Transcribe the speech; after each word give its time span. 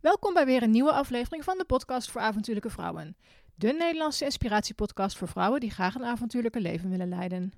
Welkom 0.00 0.34
bij 0.34 0.46
weer 0.46 0.62
een 0.62 0.70
nieuwe 0.70 0.92
aflevering 0.92 1.44
van 1.44 1.58
de 1.58 1.64
podcast 1.64 2.10
voor 2.10 2.20
avontuurlijke 2.20 2.70
vrouwen. 2.70 3.16
De 3.54 3.72
Nederlandse 3.72 4.24
inspiratiepodcast 4.24 5.16
voor 5.16 5.28
vrouwen 5.28 5.60
die 5.60 5.70
graag 5.70 5.94
een 5.94 6.04
avontuurlijke 6.04 6.60
leven 6.60 6.90
willen 6.90 7.08
leiden. 7.08 7.52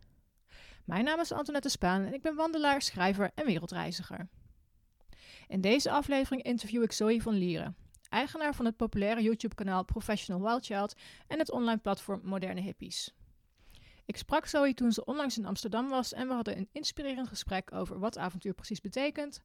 Mijn 0.84 1.04
naam 1.04 1.20
is 1.20 1.32
Antoinette 1.32 1.68
Spaan 1.68 2.04
en 2.04 2.14
ik 2.14 2.22
ben 2.22 2.34
wandelaar, 2.34 2.82
schrijver 2.82 3.30
en 3.34 3.46
wereldreiziger. 3.46 4.28
In 5.48 5.60
deze 5.60 5.90
aflevering 5.90 6.42
interview 6.42 6.82
ik 6.82 6.92
Zoe 6.92 7.22
van 7.22 7.34
Lieren, 7.34 7.76
eigenaar 8.08 8.54
van 8.54 8.64
het 8.64 8.76
populaire 8.76 9.22
YouTube-kanaal 9.22 9.84
Professional 9.84 10.42
Wild 10.42 10.66
Child 10.66 10.94
en 11.26 11.38
het 11.38 11.50
online 11.50 11.80
platform 11.80 12.20
Moderne 12.24 12.60
Hippies. 12.60 13.14
Ik 14.04 14.16
sprak 14.16 14.46
Zoe 14.46 14.74
toen 14.74 14.92
ze 14.92 15.04
onlangs 15.04 15.38
in 15.38 15.46
Amsterdam 15.46 15.88
was 15.88 16.12
en 16.12 16.28
we 16.28 16.34
hadden 16.34 16.56
een 16.56 16.68
inspirerend 16.72 17.28
gesprek 17.28 17.72
over 17.72 17.98
wat 17.98 18.18
avontuur 18.18 18.54
precies 18.54 18.80
betekent, 18.80 19.42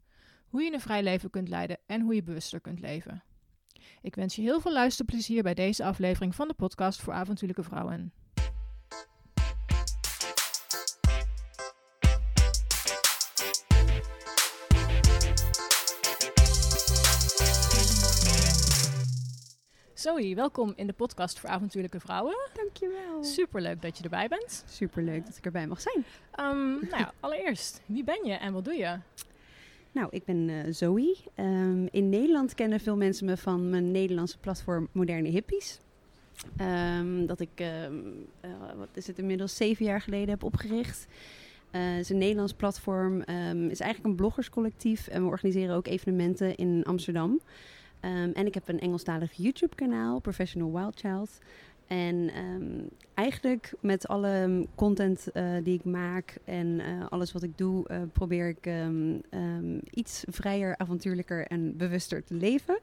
hoe 0.49 0.61
je 0.61 0.73
een 0.73 0.79
vrij 0.79 1.03
leven 1.03 1.29
kunt 1.29 1.49
leiden 1.49 1.77
en 1.85 2.01
hoe 2.01 2.15
je 2.15 2.23
bewuster 2.23 2.61
kunt 2.61 2.79
leven. 2.79 3.23
Ik 4.01 4.15
wens 4.15 4.35
je 4.35 4.41
heel 4.41 4.61
veel 4.61 4.73
luisterplezier 4.73 5.43
bij 5.43 5.53
deze 5.53 5.83
aflevering 5.83 6.35
van 6.35 6.47
de 6.47 6.53
podcast 6.53 7.01
voor 7.01 7.13
avontuurlijke 7.13 7.63
vrouwen. 7.63 8.13
Zoe, 19.93 20.35
welkom 20.35 20.73
in 20.75 20.87
de 20.87 20.93
podcast 20.93 21.39
voor 21.39 21.49
avontuurlijke 21.49 21.99
vrouwen. 21.99 22.35
Dankjewel. 22.53 23.23
Superleuk 23.23 23.81
dat 23.81 23.97
je 23.97 24.03
erbij 24.03 24.27
bent. 24.27 24.63
Superleuk 24.67 25.25
dat 25.25 25.37
ik 25.37 25.45
erbij 25.45 25.67
mag 25.67 25.81
zijn. 25.81 26.05
Um, 26.39 26.79
nou 26.89 26.97
ja, 26.97 27.13
allereerst, 27.19 27.81
wie 27.85 28.03
ben 28.03 28.25
je 28.25 28.33
en 28.33 28.53
wat 28.53 28.65
doe 28.65 28.73
je? 28.73 28.99
Nou, 29.95 30.07
ik 30.11 30.25
ben 30.25 30.49
uh, 30.49 30.59
Zoe. 30.69 31.15
Um, 31.35 31.87
in 31.91 32.09
Nederland 32.09 32.53
kennen 32.53 32.79
veel 32.79 32.95
mensen 32.95 33.25
me 33.25 33.37
van 33.37 33.69
mijn 33.69 33.91
Nederlandse 33.91 34.37
platform 34.37 34.87
Moderne 34.91 35.29
Hippies. 35.29 35.79
Um, 36.61 37.25
dat 37.25 37.39
ik, 37.39 37.61
uh, 37.61 37.67
wat 38.77 38.89
is 38.93 39.07
het, 39.07 39.19
inmiddels 39.19 39.55
zeven 39.55 39.85
jaar 39.85 40.01
geleden 40.01 40.29
heb 40.29 40.43
opgericht. 40.43 41.07
Uh, 41.71 41.81
het 41.81 41.99
is 41.99 42.09
een 42.09 42.17
Nederlands 42.17 42.53
platform. 42.53 43.19
Is 43.69 43.79
eigenlijk 43.79 44.05
een 44.05 44.15
bloggerscollectief. 44.15 45.07
En 45.07 45.21
we 45.21 45.29
organiseren 45.29 45.75
ook 45.75 45.87
evenementen 45.87 46.55
in 46.55 46.83
Amsterdam. 46.83 47.39
En 48.33 48.45
ik 48.45 48.53
heb 48.53 48.67
een 48.67 48.79
Engelstalig 48.79 49.33
YouTube-kanaal, 49.33 50.19
Professional 50.19 50.71
Wild 50.71 50.99
Child. 50.99 51.39
En 51.87 52.37
um, 52.37 52.89
eigenlijk 53.13 53.73
met 53.79 54.07
alle 54.07 54.65
content 54.75 55.27
uh, 55.33 55.53
die 55.63 55.73
ik 55.73 55.83
maak 55.83 56.37
en 56.43 56.67
uh, 56.67 57.05
alles 57.09 57.31
wat 57.31 57.43
ik 57.43 57.57
doe, 57.57 57.85
uh, 57.91 58.01
probeer 58.13 58.47
ik 58.47 58.65
um, 58.65 59.21
iets 59.91 60.23
vrijer, 60.27 60.77
avontuurlijker 60.77 61.47
en 61.47 61.77
bewuster 61.77 62.23
te 62.23 62.33
leven. 62.33 62.79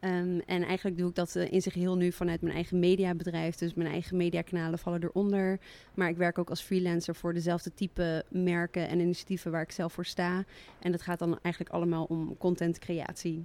en 0.00 0.42
eigenlijk 0.46 0.98
doe 0.98 1.08
ik 1.08 1.14
dat 1.14 1.34
in 1.34 1.62
zich 1.62 1.74
heel 1.74 1.96
nu 1.96 2.12
vanuit 2.12 2.40
mijn 2.40 2.54
eigen 2.54 2.78
mediabedrijf. 2.78 3.56
Dus 3.56 3.74
mijn 3.74 3.90
eigen 3.90 4.16
mediakanalen 4.16 4.78
vallen 4.78 5.02
eronder. 5.02 5.58
Maar 5.94 6.08
ik 6.08 6.16
werk 6.16 6.38
ook 6.38 6.50
als 6.50 6.62
freelancer 6.62 7.14
voor 7.14 7.34
dezelfde 7.34 7.74
type 7.74 8.24
merken 8.28 8.88
en 8.88 9.00
initiatieven 9.00 9.50
waar 9.50 9.62
ik 9.62 9.72
zelf 9.72 9.92
voor 9.92 10.06
sta. 10.06 10.44
En 10.80 10.92
dat 10.92 11.02
gaat 11.02 11.18
dan 11.18 11.38
eigenlijk 11.42 11.74
allemaal 11.74 12.04
om 12.04 12.36
contentcreatie. 12.36 13.44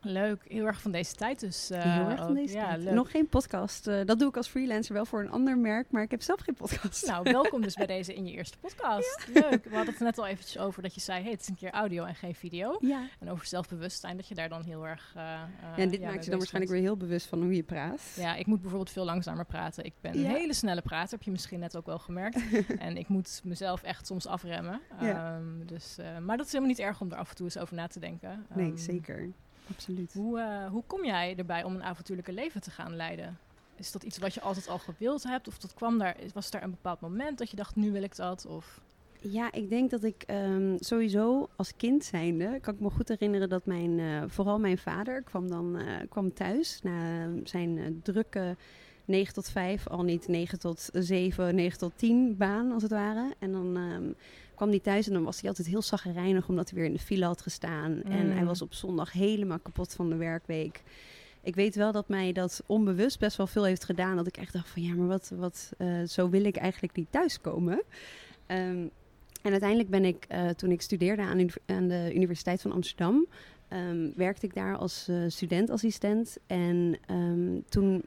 Leuk, 0.00 0.44
heel 0.48 0.66
erg 0.66 0.80
van 0.80 0.90
deze 0.90 1.14
tijd 1.14 1.40
dus. 1.40 1.70
Uh, 1.70 1.82
heel 1.82 2.08
erg 2.08 2.20
van 2.20 2.34
deze 2.34 2.54
ja, 2.54 2.68
tijd. 2.68 2.82
Leuk. 2.82 2.94
Nog 2.94 3.10
geen 3.10 3.28
podcast. 3.28 3.86
Uh, 3.86 4.00
dat 4.04 4.18
doe 4.18 4.28
ik 4.28 4.36
als 4.36 4.48
freelancer 4.48 4.94
wel 4.94 5.04
voor 5.04 5.20
een 5.20 5.30
ander 5.30 5.58
merk, 5.58 5.90
maar 5.90 6.02
ik 6.02 6.10
heb 6.10 6.22
zelf 6.22 6.40
geen 6.40 6.54
podcast. 6.54 7.06
Nou, 7.06 7.22
welkom 7.22 7.62
dus 7.62 7.74
bij 7.74 7.86
deze 7.96 8.14
in 8.14 8.26
je 8.26 8.32
eerste 8.32 8.58
podcast. 8.58 9.26
Ja. 9.34 9.48
Leuk. 9.48 9.64
We 9.64 9.74
hadden 9.74 9.94
het 9.94 10.02
net 10.02 10.18
al 10.18 10.26
eventjes 10.26 10.58
over 10.58 10.82
dat 10.82 10.94
je 10.94 11.00
zei, 11.00 11.22
hey, 11.22 11.30
het 11.30 11.40
is 11.40 11.48
een 11.48 11.56
keer 11.56 11.70
audio 11.70 12.04
en 12.04 12.14
geen 12.14 12.34
video. 12.34 12.76
Ja. 12.80 13.08
En 13.18 13.30
over 13.30 13.46
zelfbewustzijn, 13.46 14.16
dat 14.16 14.28
je 14.28 14.34
daar 14.34 14.48
dan 14.48 14.62
heel 14.62 14.86
erg... 14.86 15.12
Uh, 15.16 15.22
ja, 15.22 15.48
en 15.76 15.88
dit 15.88 16.00
maakt 16.00 16.24
je 16.24 16.30
dan 16.30 16.38
waarschijnlijk 16.38 16.74
weer 16.74 16.82
heel 16.82 16.96
bewust 16.96 17.26
van 17.26 17.42
hoe 17.42 17.54
je 17.54 17.62
praat. 17.62 18.00
Ja, 18.16 18.34
ik 18.34 18.46
moet 18.46 18.60
bijvoorbeeld 18.60 18.90
veel 18.90 19.04
langzamer 19.04 19.44
praten. 19.44 19.84
Ik 19.84 19.94
ben 20.00 20.18
een 20.18 20.24
hele 20.24 20.54
snelle 20.54 20.82
prater, 20.82 21.10
heb 21.10 21.22
je 21.22 21.30
misschien 21.30 21.58
net 21.58 21.76
ook 21.76 21.86
wel 21.86 21.98
gemerkt. 21.98 22.42
en 22.78 22.96
ik 22.96 23.08
moet 23.08 23.40
mezelf 23.44 23.82
echt 23.82 24.06
soms 24.06 24.26
afremmen. 24.26 24.80
Ja. 25.00 25.36
Um, 25.36 25.66
dus, 25.66 25.96
maar 26.22 26.36
dat 26.36 26.46
is 26.46 26.52
helemaal 26.52 26.74
niet 26.74 26.84
erg 26.84 27.00
om 27.00 27.10
er 27.10 27.16
af 27.16 27.30
en 27.30 27.36
toe 27.36 27.44
eens 27.44 27.58
over 27.58 27.74
na 27.74 27.86
te 27.86 28.00
denken. 28.00 28.30
Um, 28.30 28.46
nee, 28.54 28.76
zeker. 28.76 29.30
Absoluut. 29.70 30.12
Hoe, 30.12 30.38
uh, 30.38 30.66
hoe 30.66 30.82
kom 30.86 31.04
jij 31.04 31.34
erbij 31.36 31.64
om 31.64 31.74
een 31.74 31.82
avontuurlijke 31.82 32.32
leven 32.32 32.60
te 32.60 32.70
gaan 32.70 32.96
leiden? 32.96 33.38
Is 33.76 33.92
dat 33.92 34.02
iets 34.02 34.18
wat 34.18 34.34
je 34.34 34.40
altijd 34.40 34.68
al 34.68 34.78
gewild 34.78 35.22
hebt? 35.22 35.48
Of 35.48 35.58
dat 35.58 35.74
kwam 35.74 35.98
daar, 35.98 36.16
was 36.34 36.50
daar 36.50 36.62
een 36.62 36.70
bepaald 36.70 37.00
moment 37.00 37.38
dat 37.38 37.50
je 37.50 37.56
dacht, 37.56 37.76
nu 37.76 37.92
wil 37.92 38.02
ik 38.02 38.16
dat? 38.16 38.46
Of... 38.46 38.80
Ja, 39.20 39.52
ik 39.52 39.68
denk 39.68 39.90
dat 39.90 40.02
ik 40.02 40.24
um, 40.30 40.76
sowieso 40.80 41.48
als 41.56 41.76
kind 41.76 42.04
zijnde, 42.04 42.58
kan 42.60 42.74
ik 42.74 42.80
me 42.80 42.90
goed 42.90 43.08
herinneren 43.08 43.48
dat 43.48 43.66
mijn, 43.66 43.98
uh, 43.98 44.22
vooral 44.26 44.58
mijn 44.58 44.78
vader 44.78 45.22
kwam 45.22 45.48
dan 45.48 45.80
uh, 45.80 45.96
kwam 46.08 46.32
thuis 46.32 46.80
na 46.82 47.28
zijn 47.44 48.00
drukke 48.02 48.56
9 49.04 49.34
tot 49.34 49.48
5, 49.48 49.88
al 49.88 50.02
niet 50.02 50.28
9 50.28 50.58
tot 50.58 50.88
7, 50.92 51.54
9 51.54 51.78
tot 51.78 51.92
10 51.96 52.36
baan 52.36 52.72
als 52.72 52.82
het 52.82 52.92
ware. 52.92 53.34
En 53.38 53.52
dan 53.52 53.76
um, 53.76 54.14
kwam 54.58 54.68
hij 54.68 54.80
thuis 54.80 55.06
en 55.06 55.12
dan 55.12 55.24
was 55.24 55.40
hij 55.40 55.48
altijd 55.48 55.68
heel 55.68 55.82
zaggerijnig 55.82 56.48
omdat 56.48 56.70
hij 56.70 56.78
weer 56.78 56.88
in 56.88 56.94
de 56.94 57.02
file 57.02 57.24
had 57.24 57.42
gestaan. 57.42 57.92
Mm. 57.92 58.12
En 58.12 58.32
hij 58.32 58.44
was 58.44 58.62
op 58.62 58.74
zondag 58.74 59.12
helemaal 59.12 59.58
kapot 59.58 59.94
van 59.94 60.08
de 60.08 60.16
werkweek. 60.16 60.82
Ik 61.42 61.54
weet 61.54 61.74
wel 61.74 61.92
dat 61.92 62.08
mij 62.08 62.32
dat 62.32 62.62
onbewust 62.66 63.18
best 63.18 63.36
wel 63.36 63.46
veel 63.46 63.64
heeft 63.64 63.84
gedaan. 63.84 64.16
Dat 64.16 64.26
ik 64.26 64.36
echt 64.36 64.52
dacht 64.52 64.68
van 64.68 64.82
ja, 64.82 64.94
maar 64.94 65.06
wat, 65.06 65.32
wat 65.36 65.70
uh, 65.78 66.02
zo 66.02 66.28
wil 66.28 66.44
ik 66.44 66.56
eigenlijk 66.56 66.96
niet 66.96 67.06
thuiskomen. 67.10 67.82
Um, 68.46 68.90
en 69.42 69.50
uiteindelijk 69.50 69.90
ben 69.90 70.04
ik, 70.04 70.26
uh, 70.32 70.48
toen 70.48 70.70
ik 70.70 70.80
studeerde 70.80 71.22
aan, 71.22 71.46
aan, 71.66 71.88
de 71.88 72.12
Universiteit 72.14 72.60
van 72.60 72.72
Amsterdam, 72.72 73.26
um, 73.72 74.12
werkte 74.16 74.46
ik 74.46 74.54
daar 74.54 74.76
als 74.76 75.06
uh, 75.10 75.24
studentassistent. 75.28 76.36
En 76.46 76.98
um, 77.10 77.64
toen 77.68 78.04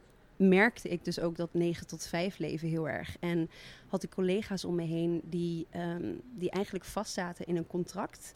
merkte 0.48 0.88
ik 0.88 1.04
dus 1.04 1.20
ook 1.20 1.36
dat 1.36 1.54
9 1.54 1.86
tot 1.86 2.06
5 2.06 2.38
leven 2.38 2.68
heel 2.68 2.88
erg. 2.88 3.16
En 3.20 3.50
had 3.86 4.02
ik 4.02 4.10
collega's 4.10 4.64
om 4.64 4.74
me 4.74 4.82
heen 4.82 5.20
die, 5.24 5.66
um, 5.76 6.20
die 6.34 6.50
eigenlijk 6.50 6.84
vastzaten 6.84 7.46
in 7.46 7.56
een 7.56 7.66
contract. 7.66 8.32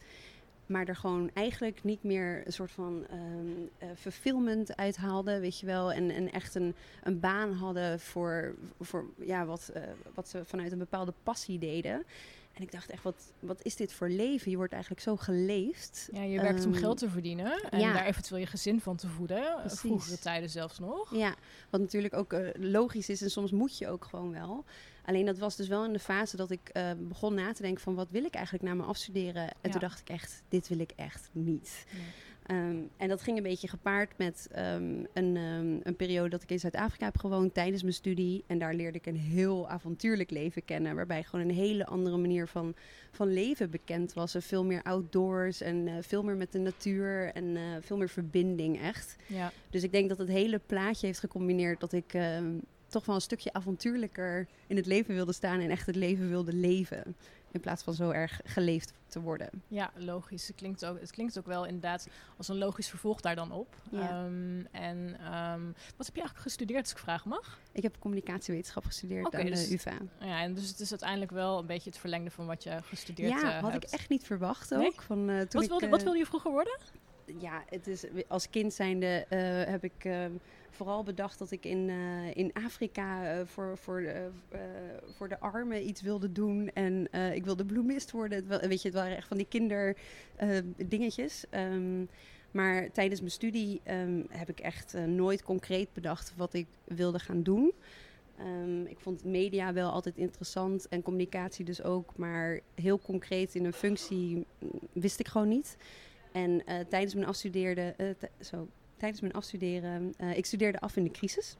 Maar 0.65 0.87
er 0.87 0.95
gewoon 0.95 1.29
eigenlijk 1.33 1.83
niet 1.83 2.03
meer 2.03 2.41
een 2.45 2.53
soort 2.53 2.71
van 2.71 3.05
um, 3.11 3.69
uh, 3.83 3.89
fulfillment 3.95 4.75
uithaalden, 4.75 5.41
weet 5.41 5.59
je 5.59 5.65
wel. 5.65 5.91
En, 5.91 6.09
en 6.09 6.31
echt 6.31 6.55
een, 6.55 6.75
een 7.03 7.19
baan 7.19 7.53
hadden 7.53 7.99
voor, 7.99 8.55
voor 8.79 9.05
ja, 9.17 9.45
wat, 9.45 9.71
uh, 9.75 9.81
wat 10.13 10.27
ze 10.27 10.45
vanuit 10.45 10.71
een 10.71 10.77
bepaalde 10.77 11.13
passie 11.23 11.59
deden. 11.59 12.03
En 12.57 12.63
ik 12.63 12.71
dacht 12.71 12.89
echt, 12.89 13.03
wat, 13.03 13.33
wat 13.39 13.63
is 13.63 13.75
dit 13.75 13.93
voor 13.93 14.09
leven? 14.09 14.51
Je 14.51 14.57
wordt 14.57 14.73
eigenlijk 14.73 15.01
zo 15.01 15.15
geleefd. 15.15 16.09
Ja, 16.11 16.21
je 16.21 16.41
werkt 16.41 16.63
um, 16.63 16.71
om 16.71 16.73
geld 16.73 16.97
te 16.97 17.09
verdienen 17.09 17.69
en 17.69 17.79
ja. 17.79 17.93
daar 17.93 18.05
eventueel 18.05 18.39
je 18.39 18.45
gezin 18.45 18.81
van 18.81 18.95
te 18.95 19.07
voeden. 19.07 19.55
Precies. 19.59 19.79
Vroegere 19.79 20.19
tijden 20.19 20.49
zelfs 20.49 20.79
nog. 20.79 21.15
Ja, 21.15 21.35
wat 21.69 21.81
natuurlijk 21.81 22.13
ook 22.13 22.33
uh, 22.33 22.49
logisch 22.53 23.09
is 23.09 23.21
en 23.21 23.29
soms 23.29 23.51
moet 23.51 23.77
je 23.77 23.87
ook 23.87 24.05
gewoon 24.05 24.31
wel. 24.31 24.65
Alleen 25.05 25.25
dat 25.25 25.37
was 25.37 25.55
dus 25.55 25.67
wel 25.67 25.85
in 25.85 25.93
de 25.93 25.99
fase 25.99 26.35
dat 26.35 26.51
ik 26.51 26.69
uh, 26.73 26.91
begon 26.97 27.33
na 27.33 27.51
te 27.53 27.61
denken 27.61 27.83
van 27.83 27.95
wat 27.95 28.09
wil 28.09 28.23
ik 28.23 28.33
eigenlijk 28.33 28.65
na 28.65 28.73
mijn 28.73 28.89
afstuderen. 28.89 29.43
En 29.43 29.57
ja. 29.61 29.69
toen 29.69 29.79
dacht 29.79 29.99
ik 29.99 30.09
echt, 30.09 30.43
dit 30.49 30.67
wil 30.67 30.79
ik 30.79 30.91
echt 30.95 31.29
niet. 31.31 31.85
Ja. 31.89 31.97
Um, 32.51 32.89
en 32.97 33.07
dat 33.07 33.21
ging 33.21 33.37
een 33.37 33.43
beetje 33.43 33.67
gepaard 33.67 34.17
met 34.17 34.47
um, 34.57 35.07
een, 35.13 35.35
um, 35.35 35.79
een, 35.83 35.95
periode 35.95 36.29
dat 36.29 36.43
ik 36.43 36.51
in 36.51 36.59
Zuid-Afrika 36.59 37.05
heb 37.05 37.17
gewoond 37.17 37.53
tijdens 37.53 37.81
mijn 37.81 37.93
studie. 37.93 38.43
En 38.47 38.57
daar 38.57 38.73
leerde 38.73 38.97
ik 38.97 39.05
een 39.05 39.17
heel 39.17 39.69
avontuurlijk 39.69 40.29
leven 40.31 40.65
kennen. 40.65 40.95
Waarbij 40.95 41.23
gewoon 41.23 41.47
een 41.47 41.55
hele 41.55 41.85
andere 41.85 42.17
manier 42.17 42.47
van, 42.47 42.75
van 43.11 43.33
leven 43.33 43.69
bekend 43.69 44.13
was. 44.13 44.35
En 44.35 44.41
veel 44.41 44.65
meer 44.65 44.83
outdoors 44.83 45.61
en 45.61 45.87
uh, 45.87 45.93
veel 46.01 46.23
meer 46.23 46.35
met 46.35 46.51
de 46.51 46.59
natuur 46.59 47.31
en 47.33 47.45
uh, 47.45 47.61
veel 47.81 47.97
meer 47.97 48.09
verbinding 48.09 48.81
echt. 48.81 49.15
Ja. 49.25 49.51
Dus 49.69 49.83
ik 49.83 49.91
denk 49.91 50.09
dat 50.09 50.17
het 50.17 50.29
hele 50.29 50.59
plaatje 50.65 51.05
heeft 51.05 51.19
gecombineerd 51.19 51.79
dat 51.79 51.93
ik 51.93 52.15
toch 52.87 53.05
wel 53.05 53.15
een 53.15 53.21
stukje 53.21 53.53
avontuurlijker 53.53 54.47
in 54.67 54.75
het 54.75 54.85
leven 54.85 55.13
wilde 55.13 55.33
staan. 55.33 55.59
En 55.59 55.69
echt 55.69 55.85
het 55.85 55.95
leven 55.95 56.29
wilde 56.29 56.53
leven. 56.53 57.15
In 57.51 57.59
plaats 57.59 57.83
van 57.83 57.93
zo 57.93 58.09
erg 58.09 58.41
geleefd 58.43 58.93
te 59.07 59.21
worden. 59.21 59.49
Ja, 59.67 59.91
logisch. 59.95 60.47
Het 60.47 60.55
klinkt 60.55 60.85
ook, 60.85 60.99
het 60.99 61.11
klinkt 61.11 61.37
ook 61.37 61.45
wel 61.45 61.65
inderdaad 61.65 62.07
als 62.37 62.47
een 62.47 62.57
logisch 62.57 62.89
vervolg 62.89 63.21
daar 63.21 63.35
dan 63.35 63.51
op. 63.51 63.75
Ja. 63.91 64.25
Um, 64.25 64.67
en 64.71 64.97
um, 64.97 65.73
wat 65.97 66.05
heb 66.05 66.15
je 66.15 66.21
eigenlijk 66.21 66.37
gestudeerd, 66.37 66.81
als 66.81 66.91
ik 66.91 66.97
vragen 66.97 67.29
mag? 67.29 67.59
Ik 67.71 67.83
heb 67.83 67.95
communicatiewetenschap 67.99 68.85
gestudeerd 68.85 69.25
okay, 69.25 69.41
aan 69.41 69.47
dus, 69.47 69.67
de 69.67 69.73
UvA. 69.73 69.97
Ja, 70.19 70.41
en 70.41 70.53
dus 70.53 70.67
het 70.67 70.79
is 70.79 70.89
uiteindelijk 70.89 71.31
wel 71.31 71.59
een 71.59 71.65
beetje 71.65 71.89
het 71.89 71.99
verlengde 71.99 72.31
van 72.31 72.45
wat 72.45 72.63
je 72.63 72.81
gestudeerd 72.81 73.29
ja, 73.29 73.35
hebt. 73.35 73.51
Ja, 73.51 73.59
had 73.59 73.83
ik 73.83 73.83
echt 73.83 74.09
niet 74.09 74.23
verwacht 74.23 74.73
ook. 74.73 74.79
Nee? 74.79 74.91
Van, 74.95 75.29
uh, 75.29 75.39
toen 75.39 75.47
wat, 75.51 75.63
ik, 75.63 75.69
wilde, 75.69 75.85
uh, 75.85 75.91
wat 75.91 76.03
wilde 76.03 76.17
je 76.17 76.25
vroeger 76.25 76.51
worden? 76.51 76.77
Ja, 77.39 77.63
het 77.69 77.87
is, 77.87 78.03
als 78.27 78.49
kind 78.49 78.73
zijnde 78.73 79.25
uh, 79.29 79.71
heb 79.71 79.83
ik 79.83 80.09
vooral 80.77 81.03
bedacht 81.03 81.39
dat 81.39 81.51
ik 81.51 81.65
in, 81.65 81.89
uh, 81.89 82.35
in 82.35 82.53
Afrika 82.53 83.35
uh, 83.35 83.45
voor, 83.45 83.77
voor, 83.77 84.01
de, 84.01 84.29
uh, 84.53 84.59
voor 85.15 85.29
de 85.29 85.39
armen 85.39 85.87
iets 85.87 86.01
wilde 86.01 86.31
doen. 86.31 86.69
En 86.73 87.07
ik 87.33 87.45
wilde 87.45 87.65
bloemist 87.65 88.11
worden. 88.11 88.47
Weet 88.47 88.81
je, 88.81 88.87
het 88.87 88.97
waren 88.97 89.17
echt 89.17 89.27
van 89.27 89.37
die 89.37 89.47
kinderdingetjes. 89.49 91.45
Um, 91.51 92.09
maar 92.51 92.91
tijdens 92.91 93.19
mijn 93.19 93.31
studie 93.31 93.81
um, 93.89 94.25
heb 94.29 94.49
ik 94.49 94.59
echt 94.59 94.93
nooit 95.05 95.43
concreet 95.43 95.93
bedacht 95.93 96.33
wat 96.35 96.53
ik 96.53 96.67
wilde 96.83 97.19
gaan 97.19 97.43
doen. 97.43 97.73
Um, 98.39 98.85
ik 98.85 98.99
vond 98.99 99.23
media 99.23 99.73
wel 99.73 99.91
altijd 99.91 100.17
interessant 100.17 100.87
en 100.87 101.01
communicatie 101.01 101.65
dus 101.65 101.83
ook. 101.83 102.17
Maar 102.17 102.59
heel 102.75 102.99
concreet 102.99 103.55
in 103.55 103.65
een 103.65 103.73
functie 103.73 104.45
wist 104.93 105.19
ik 105.19 105.27
gewoon 105.27 105.47
niet. 105.47 105.77
En 106.37 106.65
eh, 106.65 106.79
tijdens 106.89 107.13
mijn 107.13 107.27
afstudeerde, 107.27 107.93
eh, 107.97 108.07
zo, 108.39 108.67
tijdens 108.97 109.21
mijn 109.21 109.33
afstuderen, 109.33 110.13
eh, 110.17 110.37
ik 110.37 110.45
studeerde 110.45 110.79
af 110.79 110.95
in 110.95 111.03
de 111.03 111.11
crisis. 111.11 111.57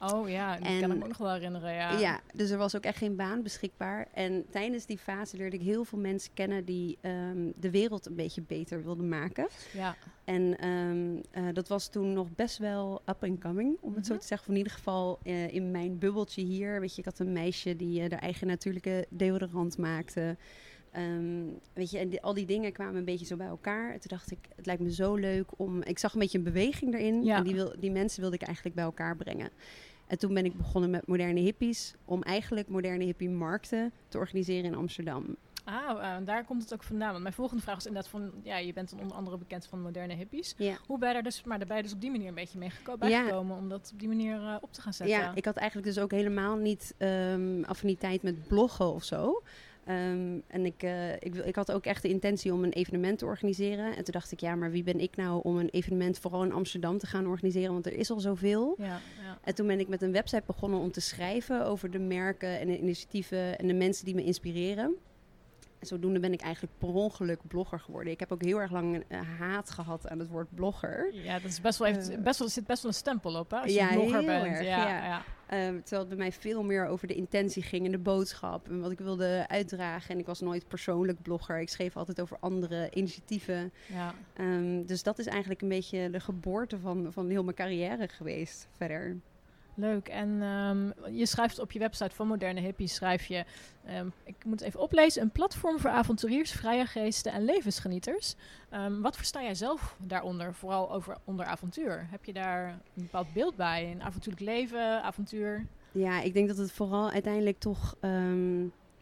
Oh 0.00 0.28
ja, 0.28 0.56
die 0.56 0.66
En- 0.66 0.80
kan 0.80 0.90
ik 0.90 0.96
me 0.96 1.02
ook 1.02 1.08
nog 1.08 1.16
wel 1.18 1.32
herinneren. 1.32 1.72
Ja. 1.74 1.98
Ja. 1.98 2.20
dus 2.34 2.50
er 2.50 2.58
was 2.58 2.76
ook 2.76 2.82
echt 2.82 2.98
geen 2.98 3.16
baan 3.16 3.42
beschikbaar. 3.42 4.08
En 4.14 4.44
tijdens 4.50 4.86
die 4.86 4.98
fase 4.98 5.36
leerde 5.36 5.56
ik 5.56 5.62
heel 5.62 5.84
veel 5.84 5.98
mensen 5.98 6.30
kennen 6.34 6.64
die 6.64 6.98
ehm, 7.00 7.50
de 7.56 7.70
wereld 7.70 8.06
een 8.06 8.14
beetje 8.14 8.42
beter 8.42 8.82
wilden 8.82 9.08
maken. 9.08 9.48
ja. 9.72 9.96
En 10.24 10.58
ehm, 10.58 11.16
eh, 11.30 11.54
dat 11.54 11.68
was 11.68 11.88
toen 11.88 12.12
nog 12.12 12.34
best 12.34 12.58
wel 12.58 13.02
up 13.06 13.24
and 13.24 13.40
coming, 13.40 13.76
om 13.80 13.94
het 13.94 14.06
zo 14.06 14.12
Mhm. 14.12 14.20
te 14.20 14.26
zeggen. 14.26 14.46
Of 14.48 14.52
in 14.54 14.58
ieder 14.58 14.72
geval 14.76 15.18
eh, 15.22 15.54
in 15.54 15.70
mijn 15.70 15.98
bubbeltje 15.98 16.42
hier. 16.42 16.80
Weet 16.80 16.92
je, 16.94 16.98
ik 16.98 17.04
had 17.04 17.18
een 17.18 17.32
meisje 17.32 17.76
die 17.76 18.02
eh, 18.02 18.10
haar 18.10 18.20
eigen 18.20 18.46
natuurlijke 18.46 19.06
deodorant 19.10 19.78
maakte. 19.78 20.36
Ehm, 20.98 21.44
weet 21.72 21.90
je, 21.90 21.98
en 21.98 22.08
die- 22.08 22.22
al 22.22 22.34
die 22.34 22.46
dingen 22.46 22.72
kwamen 22.72 22.94
een 22.96 23.04
beetje 23.04 23.26
zo 23.26 23.36
bij 23.36 23.46
elkaar. 23.46 23.92
En 23.92 24.00
toen 24.00 24.10
dacht 24.10 24.30
ik, 24.30 24.38
het 24.56 24.66
lijkt 24.66 24.82
me 24.82 24.92
zo 24.92 25.14
leuk 25.14 25.50
om... 25.56 25.82
Ik 25.82 25.98
zag 25.98 26.12
een 26.12 26.20
beetje 26.20 26.38
een 26.38 26.44
beweging 26.44 26.94
erin. 26.94 27.24
Ja. 27.24 27.36
En 27.36 27.44
die, 27.44 27.54
wil, 27.54 27.72
die 27.78 27.90
mensen 27.90 28.20
wilde 28.20 28.36
ik 28.36 28.42
eigenlijk 28.42 28.74
bij 28.76 28.84
elkaar 28.84 29.16
brengen. 29.16 29.50
En 30.06 30.18
toen 30.18 30.34
ben 30.34 30.44
ik 30.44 30.56
begonnen 30.56 30.90
met 30.90 31.06
moderne 31.06 31.40
hippies. 31.40 31.94
Om 32.04 32.22
eigenlijk 32.22 32.68
moderne 32.68 33.04
hippie 33.04 33.30
markten 33.30 33.92
te 34.08 34.18
organiseren 34.18 34.64
in 34.64 34.74
Amsterdam. 34.74 35.36
Ah, 35.64 36.16
eh, 36.16 36.26
daar 36.26 36.44
komt 36.44 36.62
het 36.62 36.72
ook 36.74 36.82
vandaan. 36.82 37.10
Want 37.10 37.22
mijn 37.22 37.34
volgende 37.34 37.62
vraag 37.62 37.76
is 37.76 37.86
inderdaad 37.86 38.10
van... 38.10 38.30
Ja, 38.42 38.56
je 38.58 38.72
bent 38.72 38.90
dan 38.90 39.00
onder 39.00 39.16
andere 39.16 39.38
bekend 39.38 39.66
van 39.66 39.80
moderne 39.80 40.14
hippies. 40.14 40.54
Ja. 40.56 40.76
Hoe 40.86 40.98
ben 40.98 41.08
je 41.08 41.14
daar 41.14 41.22
dus... 41.22 41.42
Maar 41.44 41.58
daar 41.58 41.66
ben 41.66 41.76
je 41.76 41.82
dus 41.82 41.92
op 41.92 42.00
die 42.00 42.10
manier 42.10 42.28
een 42.28 42.34
beetje 42.34 42.58
mee 42.58 42.70
geko- 42.70 42.90
Ja. 42.92 42.96
bijgekomen... 42.98 43.56
om 43.56 43.68
dat 43.68 43.90
op 43.92 43.98
die 43.98 44.08
manier 44.08 44.34
eh, 44.36 44.56
op 44.60 44.72
te 44.72 44.80
gaan 44.80 44.92
zetten. 44.92 45.16
Ja, 45.18 45.32
ik 45.34 45.44
had 45.44 45.56
eigenlijk 45.56 45.88
dus 45.94 45.98
ook 46.02 46.10
helemaal 46.10 46.56
niet 46.56 46.94
ehm 46.98 47.62
affiniteit 47.64 48.22
met 48.22 48.46
bloggen 48.48 48.92
of 48.92 49.04
zo. 49.04 49.42
Ehm, 49.88 50.38
en 50.46 50.64
ik, 50.66 50.82
eh, 50.82 51.12
ik, 51.12 51.34
wil- 51.34 51.46
ik 51.46 51.54
had 51.54 51.72
ook 51.72 51.84
echt 51.84 52.02
de 52.02 52.08
intentie 52.08 52.52
om 52.52 52.64
een 52.64 52.72
evenement 52.72 53.18
te 53.18 53.24
organiseren. 53.24 53.86
En 53.96 54.04
toen 54.04 54.12
dacht 54.12 54.32
ik, 54.32 54.40
ja, 54.40 54.54
maar 54.54 54.70
wie 54.70 54.82
ben 54.82 55.00
ik 55.00 55.16
nou 55.16 55.40
om 55.42 55.56
een 55.58 55.68
evenement 55.68 56.18
vooral 56.18 56.44
in 56.44 56.52
Amsterdam 56.52 56.98
te 56.98 57.06
gaan 57.06 57.26
organiseren? 57.26 57.72
Want 57.72 57.86
er 57.86 57.92
is 57.92 58.10
al 58.10 58.20
zoveel. 58.20 58.74
Ja, 58.78 58.84
ja. 59.22 59.38
En 59.44 59.54
toen 59.54 59.66
ben 59.66 59.80
ik 59.80 59.88
met 59.88 60.02
een 60.02 60.12
website 60.12 60.42
begonnen 60.46 60.80
om 60.80 60.90
te 60.92 61.00
schrijven 61.00 61.66
over 61.66 61.90
de 61.90 61.98
merken 61.98 62.58
en 62.60 62.66
de 62.66 62.78
initiatieven 62.78 63.58
en 63.58 63.66
de 63.66 63.74
mensen 63.74 64.04
die 64.04 64.14
me 64.14 64.24
inspireren. 64.24 64.94
En 65.78 65.86
zodoende 65.86 66.20
ben 66.20 66.32
ik 66.32 66.40
eigenlijk 66.40 66.72
per 66.78 66.88
ongeluk 66.88 67.40
blogger 67.48 67.80
geworden. 67.80 68.12
Ik 68.12 68.20
heb 68.20 68.32
ook 68.32 68.42
heel 68.42 68.60
erg 68.60 68.70
lang 68.70 68.94
een 68.94 69.04
eh, 69.08 69.20
haat 69.38 69.70
gehad 69.70 70.08
aan 70.08 70.18
het 70.18 70.28
woord 70.28 70.54
blogger. 70.54 71.14
ja 71.14 71.38
dat 71.38 71.50
is 71.50 71.60
best 71.60 71.78
wel, 71.78 71.88
heeft, 71.88 72.08
Eh. 72.10 72.18
best 72.18 72.38
wel, 72.38 72.46
er 72.48 72.52
zit 72.54 72.66
best 72.66 72.82
wel 72.82 72.90
een 72.90 72.96
stempel 72.96 73.34
op, 73.38 73.50
hè? 73.50 73.56
Als 73.58 73.72
Ja, 73.74 73.88
je 73.90 73.94
blogger 73.98 74.24
bent. 74.24 74.44
erg, 74.44 74.62
ja, 74.62 74.88
ja. 74.88 75.04
ja. 75.04 75.22
Ehm, 75.46 75.80
terwijl 75.80 76.00
het 76.00 76.08
bij 76.08 76.16
mij 76.18 76.32
veel 76.32 76.62
meer 76.62 76.86
over 76.86 77.06
de 77.06 77.14
intentie 77.14 77.62
ging 77.62 77.84
en 77.86 77.90
de 77.92 77.98
boodschap 77.98 78.68
en 78.68 78.80
wat 78.80 78.90
ik 78.90 78.98
wilde 78.98 79.44
uitdragen. 79.48 80.10
En 80.10 80.18
ik 80.18 80.26
was 80.26 80.40
nooit 80.40 80.68
persoonlijk 80.68 81.22
blogger. 81.22 81.60
Ik 81.60 81.68
schreef 81.68 81.96
altijd 81.96 82.20
over 82.20 82.36
andere 82.40 82.90
initiatieven. 82.94 83.72
ja. 83.86 84.14
Ehm, 84.34 84.84
dus 84.86 85.02
dat 85.02 85.18
is 85.18 85.26
eigenlijk 85.26 85.62
een 85.62 85.68
beetje 85.68 86.10
de 86.10 86.20
geboorte 86.20 86.78
van, 86.78 87.12
van 87.12 87.28
heel 87.28 87.42
mijn 87.44 87.56
carrière 87.56 88.08
geweest 88.08 88.68
verder. 88.76 89.16
Leuk. 89.78 90.08
En 90.08 90.42
ehm, 90.42 91.16
je 91.16 91.26
schrijft 91.26 91.58
op 91.58 91.72
je 91.72 91.78
website 91.78 92.14
van 92.14 92.26
Moderne 92.26 92.60
Hippies, 92.60 92.94
schrijf 92.94 93.26
je, 93.26 93.44
ehm, 93.84 94.06
ik 94.24 94.44
moet 94.44 94.60
even 94.60 94.80
oplezen, 94.80 95.22
een 95.22 95.30
platform 95.30 95.78
voor 95.78 95.90
avonturiers, 95.90 96.50
vrije 96.52 96.86
geesten 96.86 97.32
en 97.32 97.44
levensgenieters. 97.44 98.34
Ehm, 98.68 99.00
wat 99.00 99.16
versta 99.16 99.42
jij 99.42 99.54
zelf 99.54 99.96
daaronder, 99.98 100.54
vooral 100.54 100.92
over 100.92 101.16
onder 101.24 101.46
avontuur? 101.46 102.06
Heb 102.10 102.24
je 102.24 102.32
daar 102.32 102.68
een 102.68 103.02
bepaald 103.02 103.32
beeld 103.32 103.56
bij? 103.56 103.90
Een 103.90 104.02
avontuurlijk 104.02 104.44
leven, 104.44 105.02
avontuur? 105.02 105.66
Ja, 105.92 106.20
ik 106.20 106.34
denk 106.34 106.48
dat 106.48 106.56
het 106.56 106.72
vooral 106.72 107.10
uiteindelijk 107.10 107.58
toch... 107.58 107.96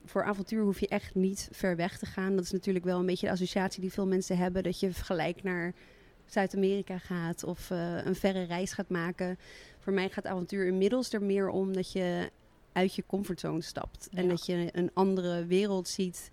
voor 0.05 0.25
avontuur 0.25 0.63
hoef 0.63 0.81
je 0.81 0.89
echt 0.89 1.15
niet 1.15 1.49
ver 1.53 1.77
weg 1.77 1.99
te 1.99 2.07
gaan. 2.07 2.37
Dat 2.37 2.45
is 2.45 2.53
natuurlijk 2.53 2.85
wel 2.85 2.99
een 2.99 3.07
beetje 3.07 3.27
de 3.27 3.33
associatie 3.33 3.81
die 3.81 3.93
veel 3.93 4.07
mensen 4.07 4.37
hebben. 4.37 4.63
Dat 4.63 4.81
je 4.81 4.93
gelijk 4.93 5.43
naar 5.43 5.75
Zuid-Amerika 6.27 6.99
gaat 6.99 7.45
of 7.45 7.71
eh, 7.71 8.05
een 8.05 8.15
verre 8.15 8.43
reis 8.43 8.73
gaat 8.73 8.89
maken. 8.89 9.39
Voor 9.87 9.95
mij 9.95 10.09
gaat 10.09 10.27
avontuur 10.27 10.67
inmiddels 10.67 11.13
er 11.13 11.23
meer 11.23 11.49
om 11.49 11.73
dat 11.73 11.93
je 11.93 12.31
uit 12.73 12.95
je 12.95 13.05
comfortzone 13.07 13.61
stapt. 13.63 14.09
En 14.13 14.23
Ja. 14.23 14.29
dat 14.29 14.47
je 14.47 14.69
een 14.73 14.91
andere 14.95 15.45
wereld 15.45 15.89
ziet 15.89 16.31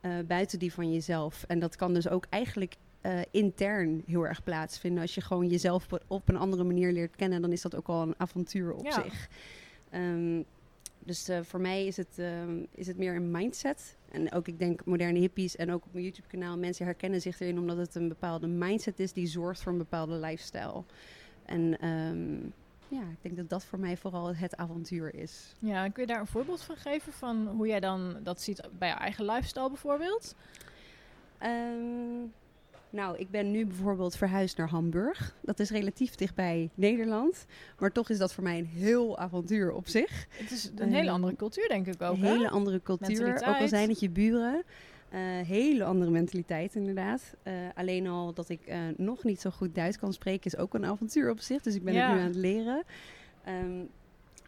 eh, 0.00 0.12
buiten 0.26 0.58
die 0.58 0.72
van 0.72 0.92
jezelf. 0.92 1.44
En 1.48 1.58
dat 1.58 1.76
kan 1.76 1.94
dus 1.94 2.08
ook 2.08 2.26
eigenlijk 2.30 2.74
eh, 3.00 3.20
intern 3.30 4.02
heel 4.06 4.26
erg 4.26 4.42
plaatsvinden. 4.42 5.02
Als 5.02 5.14
je 5.14 5.20
gewoon 5.20 5.46
jezelf 5.46 5.86
op, 6.06 6.28
een 6.28 6.36
andere 6.36 6.64
manier 6.64 6.92
leert 6.92 7.16
kennen, 7.16 7.40
dan 7.40 7.52
is 7.52 7.62
dat 7.62 7.74
ook 7.76 7.86
al 7.88 8.02
een 8.02 8.14
avontuur 8.18 8.72
op 8.72 8.84
Ja. 8.84 9.02
zich. 9.02 9.28
Ehm, 9.90 10.42
dus 10.98 11.28
eh, 11.28 11.40
voor 11.42 11.60
mij 11.60 11.86
is 11.86 11.96
het, 11.96 12.18
ehm, 12.18 12.64
is 12.74 12.86
het 12.86 12.96
meer 12.98 13.14
een 13.14 13.30
mindset. 13.30 13.96
En 14.10 14.32
ook, 14.32 14.48
ik 14.48 14.58
denk, 14.58 14.84
moderne 14.84 15.18
hippies 15.18 15.56
en 15.56 15.72
ook 15.72 15.84
op 15.84 15.92
mijn 15.92 16.04
YouTube-kanaal, 16.04 16.58
mensen 16.58 16.84
herkennen 16.84 17.20
zich 17.20 17.40
erin 17.40 17.58
omdat 17.58 17.76
het 17.76 17.94
een 17.94 18.08
bepaalde 18.08 18.46
mindset 18.46 19.00
is 19.00 19.12
die 19.12 19.26
zorgt 19.26 19.62
voor 19.62 19.72
een 19.72 19.78
bepaalde 19.78 20.14
lifestyle. 20.14 20.84
En 21.44 21.78
ehm, 21.80 22.38
ja, 22.88 23.00
ik 23.00 23.22
denk 23.22 23.36
dat 23.36 23.48
dat 23.48 23.64
voor 23.64 23.78
mij 23.78 23.96
vooral 23.96 24.34
het 24.34 24.56
avontuur 24.56 25.14
is. 25.14 25.54
Ja, 25.58 25.88
kun 25.88 26.02
je 26.02 26.08
daar 26.08 26.20
een 26.20 26.26
voorbeeld 26.26 26.62
van 26.62 26.76
geven 26.76 27.12
van 27.12 27.46
hoe 27.48 27.66
jij 27.66 27.80
dan 27.80 28.16
dat 28.22 28.40
ziet 28.40 28.60
bij 28.78 28.88
je 28.88 28.94
eigen 28.94 29.24
lifestyle 29.24 29.68
bijvoorbeeld? 29.68 30.34
Ehm, 31.38 32.24
nou, 32.90 33.16
ik 33.18 33.30
ben 33.30 33.50
nu 33.50 33.66
bijvoorbeeld 33.66 34.16
verhuisd 34.16 34.56
naar 34.56 34.68
Hamburg. 34.68 35.36
Dat 35.42 35.60
is 35.60 35.70
relatief 35.70 36.14
dichtbij 36.14 36.70
Nederland. 36.74 37.46
Maar 37.78 37.92
toch 37.92 38.10
is 38.10 38.18
dat 38.18 38.32
voor 38.32 38.42
mij 38.44 38.58
een 38.58 38.66
heel 38.66 39.18
avontuur 39.18 39.72
op 39.72 39.88
zich. 39.88 40.26
Het 40.30 40.50
is 40.50 40.70
een 40.76 40.88
hele 40.92 41.04
Ehm, 41.04 41.14
andere 41.14 41.36
cultuur 41.36 41.68
denk 41.68 41.86
ik 41.86 42.02
ook, 42.02 42.16
Een 42.16 42.22
hè? 42.22 42.28
hele 42.28 42.50
andere 42.50 42.82
cultuur, 42.82 43.34
ook 43.48 43.60
al 43.60 43.68
zijn 43.68 43.88
het 43.88 44.00
je 44.00 44.10
buren. 44.10 44.62
Eh, 45.08 45.20
hele 45.46 45.84
andere 45.84 46.10
mentaliteit 46.10 46.74
inderdaad. 46.74 47.34
Eh, 47.42 47.52
alleen 47.74 48.06
al 48.06 48.32
dat 48.32 48.48
ik 48.48 48.66
eh, 48.66 48.78
nog 48.96 49.24
niet 49.24 49.40
zo 49.40 49.50
goed 49.50 49.74
Duits 49.74 49.98
kan 49.98 50.12
spreken 50.12 50.44
is 50.52 50.56
ook 50.56 50.74
een 50.74 50.84
avontuur 50.84 51.30
op 51.30 51.40
zich. 51.40 51.62
Dus 51.62 51.74
ik 51.74 51.82
ben 51.84 51.94
Ja. 51.94 52.06
het 52.06 52.14
nu 52.14 52.20
aan 52.20 52.26
het 52.26 52.36
leren. 52.36 52.82
Ehm, 53.44 53.80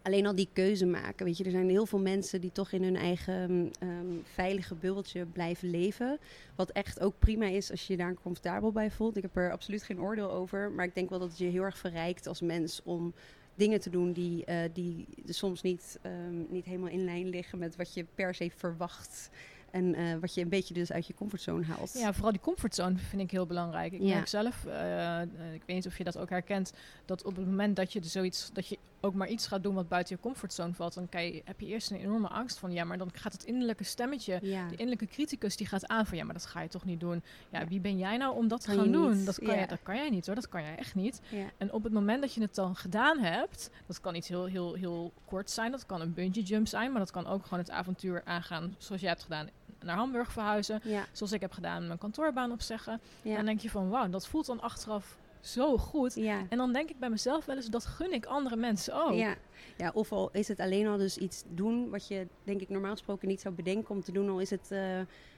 alleen 0.02 0.26
al 0.26 0.34
die 0.34 0.48
keuze 0.52 0.86
maken. 0.86 1.26
Weet 1.26 1.36
je, 1.36 1.44
er 1.44 1.50
zijn 1.50 1.68
heel 1.68 1.86
veel 1.86 1.98
mensen 1.98 2.40
die 2.40 2.52
toch 2.52 2.72
in 2.72 2.82
hun 2.82 2.96
eigen 2.96 3.70
ehm, 3.80 4.16
veilige 4.22 4.74
bubbeltje 4.74 5.26
blijven 5.26 5.70
leven. 5.70 6.18
Wat 6.54 6.70
echt 6.70 7.00
ook 7.00 7.14
prima 7.18 7.46
is 7.46 7.70
als 7.70 7.86
je 7.86 7.92
je 7.92 7.98
daar 7.98 8.14
comfortabel 8.22 8.72
bij 8.72 8.90
voelt. 8.90 9.16
Ik 9.16 9.22
heb 9.22 9.36
er 9.36 9.52
absoluut 9.52 9.82
geen 9.82 10.00
oordeel 10.00 10.30
over. 10.30 10.70
Maar 10.70 10.84
ik 10.84 10.94
denk 10.94 11.10
wel 11.10 11.18
dat 11.18 11.28
het 11.28 11.38
je 11.38 11.46
heel 11.46 11.62
erg 11.62 11.78
verrijkt 11.78 12.26
als 12.26 12.40
mens 12.40 12.80
om 12.84 13.14
dingen 13.54 13.80
te 13.80 13.90
doen 13.90 14.12
die, 14.12 14.44
die 14.72 15.06
soms 15.24 15.62
niet, 15.62 15.98
ehm, 16.02 16.44
niet 16.48 16.64
helemaal 16.64 16.88
in 16.88 17.04
lijn 17.04 17.28
liggen 17.28 17.58
met 17.58 17.76
wat 17.76 17.94
je 17.94 18.06
per 18.14 18.34
se 18.34 18.50
verwacht. 18.56 19.30
En 19.70 19.94
eh, 19.94 20.04
wat 20.20 20.34
je 20.34 20.40
een 20.40 20.48
beetje 20.48 20.74
dus 20.74 20.92
uit 20.92 21.06
je 21.06 21.14
comfortzone 21.14 21.64
haalt. 21.64 21.92
Ja, 21.98 22.12
vooral 22.12 22.32
die 22.32 22.40
comfortzone 22.40 22.96
vind 22.98 23.22
ik 23.22 23.30
heel 23.30 23.46
belangrijk. 23.46 23.92
Ik 23.92 24.02
Ja. 24.02 24.14
merk 24.14 24.28
zelf, 24.28 24.64
eh, 24.66 25.22
eh, 25.22 25.28
ik 25.54 25.62
weet 25.66 25.76
niet 25.76 25.86
of 25.86 25.98
je 25.98 26.04
dat 26.04 26.18
ook 26.18 26.30
herkent, 26.30 26.72
dat 27.04 27.24
op 27.24 27.36
het 27.36 27.46
moment 27.46 27.76
dat 27.76 27.92
je 27.92 28.00
er 28.00 28.06
zoiets, 28.06 28.50
dat 28.52 28.68
je 28.68 28.78
ook 29.00 29.14
maar 29.14 29.28
iets 29.28 29.46
gaat 29.46 29.62
doen 29.62 29.74
wat 29.74 29.88
buiten 29.88 30.16
je 30.16 30.22
comfortzone 30.22 30.72
valt, 30.74 30.94
dan 30.94 31.08
kan 31.08 31.24
je, 31.24 31.42
heb 31.44 31.60
je 31.60 31.66
eerst 31.66 31.90
een 31.90 31.96
enorme 32.00 32.28
angst 32.28 32.58
van, 32.58 32.72
ja, 32.72 32.84
maar 32.84 32.98
dan 32.98 33.10
gaat 33.12 33.32
het 33.32 33.44
innerlijke 33.44 33.84
stemmetje, 33.84 34.38
ja. 34.42 34.66
de 34.66 34.72
innerlijke 34.76 35.06
criticus, 35.06 35.56
die 35.56 35.66
gaat 35.66 35.86
aan 35.86 36.06
van, 36.06 36.18
ja, 36.18 36.24
maar 36.24 36.34
dat 36.34 36.46
ga 36.46 36.60
je 36.60 36.68
toch 36.68 36.84
niet 36.84 37.00
doen. 37.00 37.22
Ja, 37.50 37.66
wie 37.66 37.80
ben 37.80 37.98
jij 37.98 38.16
nou 38.16 38.36
om 38.36 38.48
dat 38.48 38.60
te 38.60 38.70
gaan 38.70 38.92
doen? 38.92 39.16
niet, 39.16 39.26
Dat 39.26 39.38
kan, 39.38 39.54
ja. 39.54 39.60
je, 39.60 39.66
dat 39.66 39.82
kan 39.82 39.96
jij 39.96 40.10
niet 40.10 40.26
hoor, 40.26 40.34
dat 40.34 40.48
kan 40.48 40.62
jij 40.62 40.76
echt 40.76 40.94
niet. 40.94 41.20
En 41.58 41.72
op 41.72 41.82
het 41.84 41.92
moment 41.92 42.20
dat 42.20 42.34
je 42.34 42.40
het 42.40 42.54
dan 42.54 42.76
gedaan 42.76 43.18
hebt, 43.18 43.70
dat 43.86 44.00
kan 44.00 44.14
iets 44.14 44.28
heel, 44.28 44.44
heel, 44.44 44.74
heel 44.74 45.12
kort 45.24 45.50
zijn, 45.50 45.70
dat 45.70 45.86
kan 45.86 46.00
een 46.00 46.14
bungee 46.14 46.42
jump 46.42 46.66
zijn, 46.66 46.90
maar 46.90 47.00
dat 47.00 47.10
kan 47.10 47.26
ook 47.26 47.42
gewoon 47.42 47.58
het 47.58 47.70
avontuur 47.70 48.22
aangaan 48.24 48.74
zoals 48.78 49.00
jij 49.00 49.10
hebt 49.10 49.22
gedaan, 49.22 49.48
naar 49.84 49.96
Hamburg 49.96 50.32
verhuizen, 50.32 50.80
Ja, 50.84 51.04
zoals 51.12 51.32
ik 51.32 51.40
heb 51.40 51.52
gedaan, 51.52 51.86
mijn 51.86 51.98
kantoorbaan 51.98 52.52
opzeggen. 52.52 53.00
ja. 53.22 53.30
En 53.30 53.36
dan 53.36 53.44
denk 53.44 53.60
je 53.60 53.70
van, 53.70 53.88
wauw, 53.88 54.08
dat 54.08 54.26
voelt 54.26 54.46
dan 54.46 54.60
achteraf 54.60 55.18
zo 55.40 55.76
goed. 55.78 56.14
ja. 56.14 56.42
En 56.48 56.58
dan 56.58 56.72
denk 56.72 56.90
ik 56.90 56.98
bij 56.98 57.10
mezelf 57.10 57.44
wel 57.44 57.56
eens, 57.56 57.66
dat 57.66 57.86
gun 57.86 58.12
ik 58.12 58.26
andere 58.26 58.56
mensen 58.56 58.94
ook. 59.04 59.12
Ja. 59.12 59.34
ja, 59.76 59.90
of 59.94 60.12
al 60.12 60.30
is 60.32 60.48
het 60.48 60.60
alleen 60.60 60.86
al 60.86 60.96
dus 60.96 61.16
iets 61.18 61.44
doen 61.48 61.90
wat 61.90 62.08
je 62.08 62.26
denk 62.44 62.60
ik 62.60 62.68
normaal 62.68 62.90
gesproken 62.92 63.28
niet 63.28 63.40
zou 63.40 63.54
bedenken 63.54 63.90
om 63.94 64.02
te 64.02 64.12
doen. 64.12 64.28
Al 64.28 64.38
is 64.40 64.50
het 64.50 64.70
eh, 64.70 64.80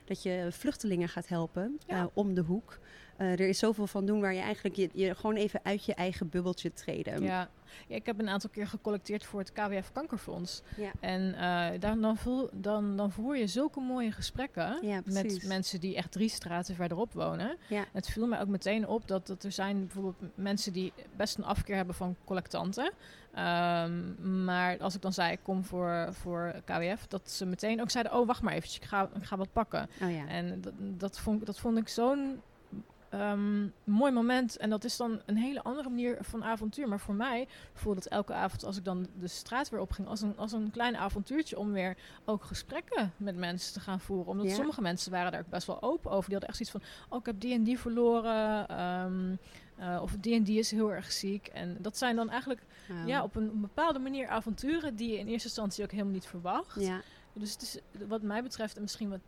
dat 0.05 0.23
je 0.23 0.49
vluchtelingen 0.51 1.09
gaat 1.09 1.29
helpen 1.29 1.79
Ja. 1.87 1.99
eh, 2.01 2.07
om 2.13 2.35
de 2.35 2.41
hoek. 2.41 2.79
Eh, 3.17 3.33
er 3.33 3.41
is 3.49 3.59
zoveel 3.59 3.87
van 3.87 4.07
doen 4.07 4.21
waar 4.21 4.35
je 4.35 4.41
eigenlijk 4.41 4.77
je, 4.77 4.89
je 4.93 5.15
gewoon 5.15 5.37
even 5.37 5.61
uit 5.63 5.85
je 5.85 5.95
eigen 5.95 6.29
bubbeltje 6.29 6.73
treden. 6.73 7.23
Ja. 7.23 7.51
Ja, 7.87 7.95
ik 7.97 8.07
heb 8.07 8.19
een 8.19 8.29
aantal 8.29 8.51
keer 8.51 8.67
gecollecteerd 8.67 9.25
voor 9.25 9.41
het 9.41 9.53
KWF 9.53 9.93
Kankerfonds. 9.93 10.63
Ja. 10.77 10.91
En 11.01 11.35
eh, 11.35 11.81
dan, 11.81 12.01
dan, 12.01 12.17
voel, 12.17 12.49
dan, 12.53 12.97
dan 12.97 13.13
voer 13.13 13.37
je 13.37 13.47
zulke 13.47 13.81
mooie 13.81 14.13
gesprekken 14.13 14.79
Ja, 14.83 15.01
met 15.05 15.47
mensen 15.47 15.81
die 15.81 15.97
echt 15.97 16.13
drie 16.13 16.29
straten 16.29 16.75
verderop 16.75 17.13
wonen. 17.13 17.57
Ja. 17.69 17.85
Het 17.93 18.09
viel 18.09 18.27
mij 18.27 18.41
ook 18.41 18.49
meteen 18.49 18.87
op 18.87 19.09
dat, 19.09 19.27
dat 19.27 19.43
er 19.43 19.53
zijn 19.53 19.79
bijvoorbeeld 19.79 20.17
mensen 20.35 20.73
die 20.73 20.93
best 21.17 21.39
een 21.39 21.45
afkeer 21.45 21.77
hebben 21.77 21.95
van 21.95 22.17
collectanten. 22.25 22.93
Ehm, 23.35 24.45
maar 24.45 24.79
als 24.79 24.95
ik 24.95 25.03
dan 25.03 25.13
zei, 25.13 25.33
ik 25.33 25.39
kom 25.43 25.65
voor, 25.65 26.09
voor 26.11 26.55
KWF, 26.65 27.07
dat 27.07 27.31
ze 27.31 27.47
meteen 27.47 27.81
ook 27.81 27.91
zeiden, 27.91 28.15
oh 28.15 28.27
wacht 28.27 28.43
maar 28.43 28.53
eventjes, 28.53 28.81
ik 28.81 28.89
ga, 28.89 29.11
ik 29.15 29.25
ga 29.25 29.37
wat 29.37 29.53
pakken. 29.53 29.89
Oh 30.03 30.11
ja. 30.11 30.27
En 30.27 30.61
dat, 30.61 30.73
dat, 30.79 31.19
vond, 31.19 31.47
dat 31.47 31.59
vond 31.59 31.79
ik 31.79 31.89
zo'n 31.89 32.41
ehm, 33.11 33.67
mooi 33.85 34.13
moment. 34.13 34.57
En 34.57 34.71
dat 34.71 34.85
is 34.85 34.97
dan 34.97 35.21
een 35.27 35.37
hele 35.37 35.63
andere 35.63 35.89
manier 35.89 36.19
van 36.21 36.45
avontuur. 36.45 36.89
Maar 36.89 37.01
voor 37.01 37.15
mij 37.15 37.49
voelde 37.75 37.99
het 37.99 38.09
elke 38.09 38.33
avond 38.33 38.65
als 38.65 38.77
ik 38.77 38.85
dan 38.85 39.07
de 39.19 39.29
straat 39.29 39.69
weer 39.69 39.81
opging... 39.81 40.09
als 40.09 40.21
een, 40.21 40.37
als 40.37 40.53
een 40.53 40.71
klein 40.71 40.97
avontuurtje 40.97 41.59
om 41.59 41.73
weer 41.73 41.97
ook 42.25 42.45
gesprekken 42.45 43.13
met 43.17 43.37
mensen 43.37 43.73
te 43.73 43.81
gaan 43.81 44.01
voeren. 44.01 44.27
Omdat 44.27 44.47
Ja. 44.47 44.55
sommige 44.55 44.81
mensen 44.81 45.11
waren 45.13 45.33
daar 45.33 45.45
best 45.49 45.67
wel 45.67 45.83
open 45.83 46.11
over. 46.11 46.31
Die 46.31 46.39
hadden 46.39 46.49
echt 46.49 46.67
zoiets 46.67 46.87
van, 46.89 47.07
oh, 47.09 47.19
ik 47.21 47.27
heb 47.27 47.41
die 47.41 47.55
en 47.55 47.63
die 47.63 47.79
verloren... 47.79 48.69
ehm, 48.69 49.35
eh, 49.77 49.99
of 50.03 50.17
die 50.21 50.35
en 50.35 50.43
die 50.43 50.59
is 50.59 50.71
heel 50.71 50.93
erg 50.93 51.13
ziek. 51.13 51.47
En 51.47 51.77
dat 51.79 51.97
zijn 51.99 52.17
dan 52.17 52.31
eigenlijk 52.31 52.63
Wauw. 52.89 53.07
ja, 53.07 53.23
op 53.23 53.37
een 53.37 53.61
bepaalde 53.61 53.99
manier 53.99 54.29
avonturen 54.29 54.97
die 54.97 55.11
je 55.11 55.19
in 55.19 55.27
eerste 55.27 55.47
instantie 55.49 55.85
ook 55.85 55.91
helemaal 55.91 56.13
niet 56.13 56.27
verwacht. 56.27 56.81
ja. 56.81 57.01
Dus 57.33 57.53
het 57.53 57.63
is 57.63 57.79
wat 58.09 58.23
mij 58.23 58.43
betreft, 58.43 58.77
en 58.77 58.83
misschien 58.83 59.09
wat, 59.09 59.21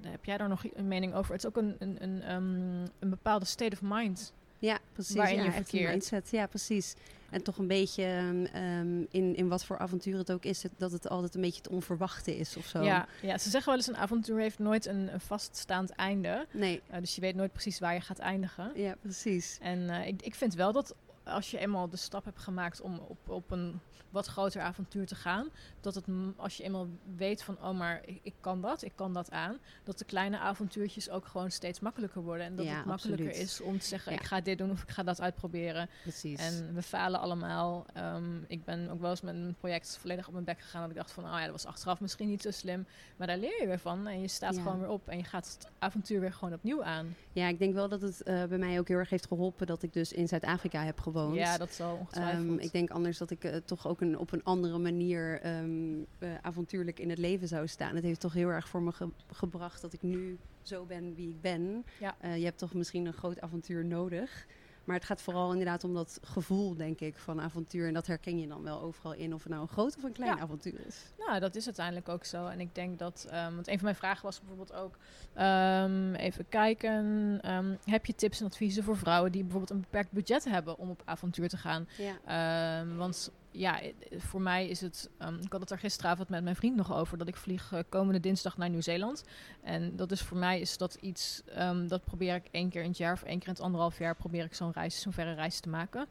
heb 0.00 0.24
jij 0.24 0.38
daar 0.38 0.48
nog 0.48 0.64
een 0.74 0.88
mening 0.88 1.14
over? 1.14 1.32
Het 1.32 1.44
is 1.44 1.48
ook 1.48 1.56
een, 1.56 1.76
een, 1.78 2.02
een, 2.02 2.22
ehm, 2.22 2.82
een 2.98 3.10
bepaalde 3.10 3.44
state 3.44 3.72
of 3.72 3.80
mind. 3.82 4.32
Ja, 4.58 4.78
precies. 4.92 5.16
waarin 5.16 5.36
ja, 5.36 5.44
je 5.44 5.52
verkeert. 5.52 6.30
Ja, 6.30 6.46
precies. 6.46 6.94
En 7.30 7.42
toch 7.42 7.58
een 7.58 7.66
beetje 7.66 8.04
ehm, 8.04 8.44
ehm, 8.44 9.00
in, 9.10 9.36
in 9.36 9.48
wat 9.48 9.64
voor 9.64 9.78
avontuur 9.78 10.18
het 10.18 10.32
ook 10.32 10.44
is, 10.44 10.62
het, 10.62 10.72
dat 10.76 10.92
het 10.92 11.08
altijd 11.08 11.34
een 11.34 11.40
beetje 11.40 11.62
het 11.62 11.68
onverwachte 11.68 12.36
is 12.36 12.56
of 12.56 12.66
zo. 12.66 12.82
Ja, 12.82 13.06
ja, 13.22 13.38
ze 13.38 13.50
zeggen 13.50 13.68
wel 13.68 13.78
eens 13.78 13.88
een 13.88 13.96
avontuur 13.96 14.38
heeft 14.38 14.58
nooit 14.58 14.86
een, 14.86 15.12
een 15.12 15.20
vaststaand 15.20 15.90
einde. 15.90 16.46
Nee, 16.50 16.82
Eh, 16.86 17.00
dus 17.00 17.14
je 17.14 17.20
weet 17.20 17.34
nooit 17.34 17.52
precies 17.52 17.78
waar 17.78 17.94
je 17.94 18.00
gaat 18.00 18.18
eindigen. 18.18 18.72
ja, 18.74 18.94
precies. 19.00 19.58
En 19.60 19.90
eh, 19.90 20.06
ik, 20.06 20.22
ik 20.22 20.34
vind 20.34 20.54
wel 20.54 20.72
dat 20.72 20.94
als 21.24 21.50
je 21.50 21.58
eenmaal 21.58 21.88
de 21.88 21.96
stap 21.96 22.24
hebt 22.24 22.38
gemaakt 22.38 22.80
om 22.80 22.98
op, 22.98 23.28
op 23.28 23.50
een 23.50 23.80
wat 24.10 24.26
groter 24.26 24.62
avontuur 24.62 25.06
te 25.06 25.14
gaan, 25.14 25.48
dat 25.80 25.94
het 25.94 26.04
als 26.36 26.56
je 26.56 26.62
eenmaal 26.62 26.86
weet 27.16 27.42
van 27.42 27.56
oh 27.62 27.78
maar 27.78 28.00
ik, 28.06 28.18
ik 28.22 28.34
kan 28.40 28.60
dat, 28.60 28.82
ik 28.82 28.92
kan 28.94 29.12
dat 29.12 29.30
aan, 29.30 29.58
dat 29.84 29.98
de 29.98 30.04
kleine 30.04 30.38
avontuurtjes 30.38 31.10
ook 31.10 31.26
gewoon 31.26 31.50
steeds 31.50 31.80
makkelijker 31.80 32.22
worden 32.22 32.46
en 32.46 32.56
dat 32.56 32.66
Ja, 32.66 32.76
het 32.76 32.84
makkelijker 32.84 33.26
absoluut. 33.26 33.48
is 33.48 33.60
om 33.60 33.78
te 33.78 33.86
zeggen 33.86 34.12
Ja. 34.12 34.18
ik 34.18 34.24
ga 34.24 34.40
dit 34.40 34.58
doen 34.58 34.70
of 34.70 34.82
ik 34.82 34.90
ga 34.90 35.02
dat 35.02 35.20
uitproberen. 35.20 35.88
Precies. 36.02 36.38
En 36.40 36.74
we 36.74 36.82
falen 36.82 37.20
allemaal. 37.20 37.86
Ehm, 37.94 38.42
ik 38.46 38.64
ben 38.64 38.90
ook 38.90 39.00
wel 39.00 39.10
eens 39.10 39.20
met 39.20 39.34
een 39.34 39.54
project 39.58 39.98
volledig 40.00 40.26
op 40.26 40.32
mijn 40.32 40.44
bek 40.44 40.60
gegaan. 40.60 40.80
Dat 40.80 40.90
ik 40.90 40.96
dacht 40.96 41.10
van, 41.10 41.24
oh 41.24 41.30
ja, 41.30 41.42
dat 41.42 41.50
was 41.50 41.66
achteraf 41.66 42.00
misschien 42.00 42.28
niet 42.28 42.42
zo 42.42 42.50
slim. 42.50 42.86
Maar 43.16 43.26
daar 43.26 43.38
leer 43.38 43.60
je 43.60 43.66
weer 43.66 43.78
van. 43.78 44.06
En 44.06 44.20
je 44.20 44.28
staat 44.28 44.54
Ja. 44.54 44.62
gewoon 44.62 44.78
weer 44.80 44.88
op. 44.88 45.08
En 45.08 45.18
je 45.18 45.24
gaat 45.24 45.56
het 45.58 45.70
avontuur 45.78 46.20
weer 46.20 46.32
gewoon 46.32 46.54
opnieuw 46.54 46.84
aan. 46.84 47.16
Ja, 47.32 47.48
ik 47.48 47.58
denk 47.58 47.74
wel 47.74 47.88
dat 47.88 48.00
het 48.00 48.22
eh, 48.22 48.44
bij 48.44 48.58
mij 48.58 48.78
ook 48.78 48.88
heel 48.88 48.98
erg 48.98 49.10
heeft 49.10 49.26
geholpen 49.26 49.66
dat 49.66 49.82
ik 49.82 49.92
dus 49.92 50.12
in 50.12 50.28
Zuid-Afrika 50.28 50.84
heb 50.84 50.98
gewoond. 51.00 51.10
Ja, 51.34 51.58
dat 51.58 51.72
zal 51.72 51.96
ongetwijfeld. 51.96 52.44
Ehm, 52.48 52.58
ik 52.58 52.72
denk 52.72 52.90
anders 52.90 53.18
dat 53.18 53.30
ik 53.30 53.44
eh, 53.44 53.56
toch 53.56 53.88
ook 53.88 54.00
een, 54.00 54.18
op 54.18 54.32
een 54.32 54.44
andere 54.44 54.78
manier 54.78 55.40
ehm, 55.40 55.92
eh, 56.18 56.28
avontuurlijk 56.42 56.98
in 56.98 57.10
het 57.10 57.18
leven 57.18 57.48
zou 57.48 57.66
staan. 57.68 57.94
Het 57.94 58.04
heeft 58.04 58.20
toch 58.20 58.32
heel 58.32 58.48
erg 58.48 58.68
voor 58.68 58.82
me 58.82 58.92
ge- 58.92 59.08
gebracht 59.32 59.80
dat 59.82 59.92
ik 59.92 60.02
nu 60.02 60.38
zo 60.62 60.84
ben 60.84 61.14
wie 61.14 61.28
ik 61.28 61.40
ben. 61.40 61.84
Ja. 62.00 62.14
Eh, 62.20 62.36
je 62.38 62.44
hebt 62.44 62.58
toch 62.58 62.74
misschien 62.74 63.06
een 63.06 63.12
groot 63.12 63.40
avontuur 63.40 63.84
nodig. 63.84 64.46
Maar 64.84 64.96
het 64.96 65.04
gaat 65.04 65.22
vooral 65.22 65.50
inderdaad 65.50 65.84
om 65.84 65.94
dat 65.94 66.18
gevoel, 66.22 66.76
denk 66.76 67.00
ik, 67.00 67.16
van 67.18 67.40
avontuur. 67.40 67.86
En 67.86 67.94
dat 67.94 68.06
herken 68.06 68.38
je 68.38 68.46
dan 68.48 68.62
wel 68.62 68.80
overal 68.80 69.12
in, 69.12 69.34
of 69.34 69.42
het 69.42 69.48
nou 69.52 69.62
een 69.62 69.68
groot 69.68 69.96
of 69.96 70.02
een 70.02 70.12
klein 70.12 70.36
Ja. 70.36 70.42
avontuur 70.42 70.86
is. 70.86 70.96
Nou, 71.18 71.40
dat 71.40 71.54
is 71.54 71.64
uiteindelijk 71.64 72.08
ook 72.08 72.24
zo. 72.24 72.46
En 72.46 72.60
ik 72.60 72.74
denk 72.74 72.98
dat, 72.98 73.26
ehm, 73.30 73.54
want 73.54 73.68
een 73.68 73.74
van 73.74 73.84
mijn 73.84 73.96
vragen 73.96 74.24
was 74.24 74.38
bijvoorbeeld 74.38 74.72
ook, 74.72 74.96
ehm, 75.34 76.14
even 76.14 76.48
kijken, 76.48 77.38
ehm, 77.42 77.74
heb 77.84 78.06
je 78.06 78.14
tips 78.14 78.40
en 78.40 78.46
adviezen 78.46 78.84
voor 78.84 78.96
vrouwen 78.96 79.32
die 79.32 79.42
bijvoorbeeld 79.42 79.70
een 79.72 79.80
beperkt 79.80 80.12
budget 80.12 80.44
hebben 80.44 80.78
om 80.78 80.90
op 80.90 81.02
avontuur 81.04 81.48
te 81.48 81.56
gaan? 81.56 81.88
Ja. 82.24 82.84
Want 82.96 83.30
ja, 83.52 83.80
voor 84.16 84.40
mij 84.40 84.68
is 84.68 84.80
het. 84.80 85.10
ehm, 85.18 85.38
ik 85.40 85.52
had 85.52 85.60
het 85.60 85.70
er 85.70 85.78
gisteravond 85.78 86.28
met 86.28 86.42
mijn 86.42 86.56
vriend 86.56 86.76
nog 86.76 86.94
over. 86.94 87.18
Dat 87.18 87.28
ik 87.28 87.36
vlieg 87.36 87.72
eh, 87.72 87.80
komende 87.88 88.20
dinsdag 88.20 88.56
naar 88.56 88.70
Nieuw-Zeeland. 88.70 89.24
En 89.62 89.96
dat 89.96 90.10
is 90.12 90.20
voor 90.22 90.36
mij 90.36 90.60
is 90.60 90.76
dat 90.76 90.94
iets. 91.00 91.42
ehm, 91.46 91.86
dat 91.88 92.04
probeer 92.04 92.34
ik 92.34 92.48
één 92.50 92.68
keer 92.68 92.82
in 92.82 92.88
het 92.88 92.98
jaar 92.98 93.12
of 93.12 93.22
één 93.22 93.38
keer 93.38 93.48
in 93.48 93.54
het 93.54 93.62
anderhalf 93.62 93.98
jaar. 93.98 94.16
Probeer 94.16 94.44
ik 94.44 94.54
zo'n 94.54 94.72
reis, 94.72 95.00
zo'n 95.00 95.12
verre 95.12 95.34
reis 95.34 95.60
te 95.60 95.68
maken. 95.68 96.06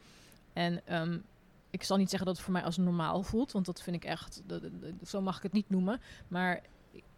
En 0.54 0.82
ehm, 0.86 1.20
ik 1.70 1.84
zal 1.84 1.98
niet 1.98 2.10
zeggen 2.10 2.28
dat 2.28 2.36
het 2.36 2.46
voor 2.46 2.54
mij 2.54 2.64
als 2.64 2.78
normaal 2.78 3.24
voelt. 3.24 3.52
Want 3.52 3.66
dat 3.66 3.82
vind 3.82 3.96
ik 3.96 4.06
echt. 4.06 4.42
zo 5.06 5.22
mag 5.22 5.38
ik 5.38 5.44
het 5.44 5.54
niet 5.54 5.70
noemen. 5.70 6.02
Maar 6.28 6.62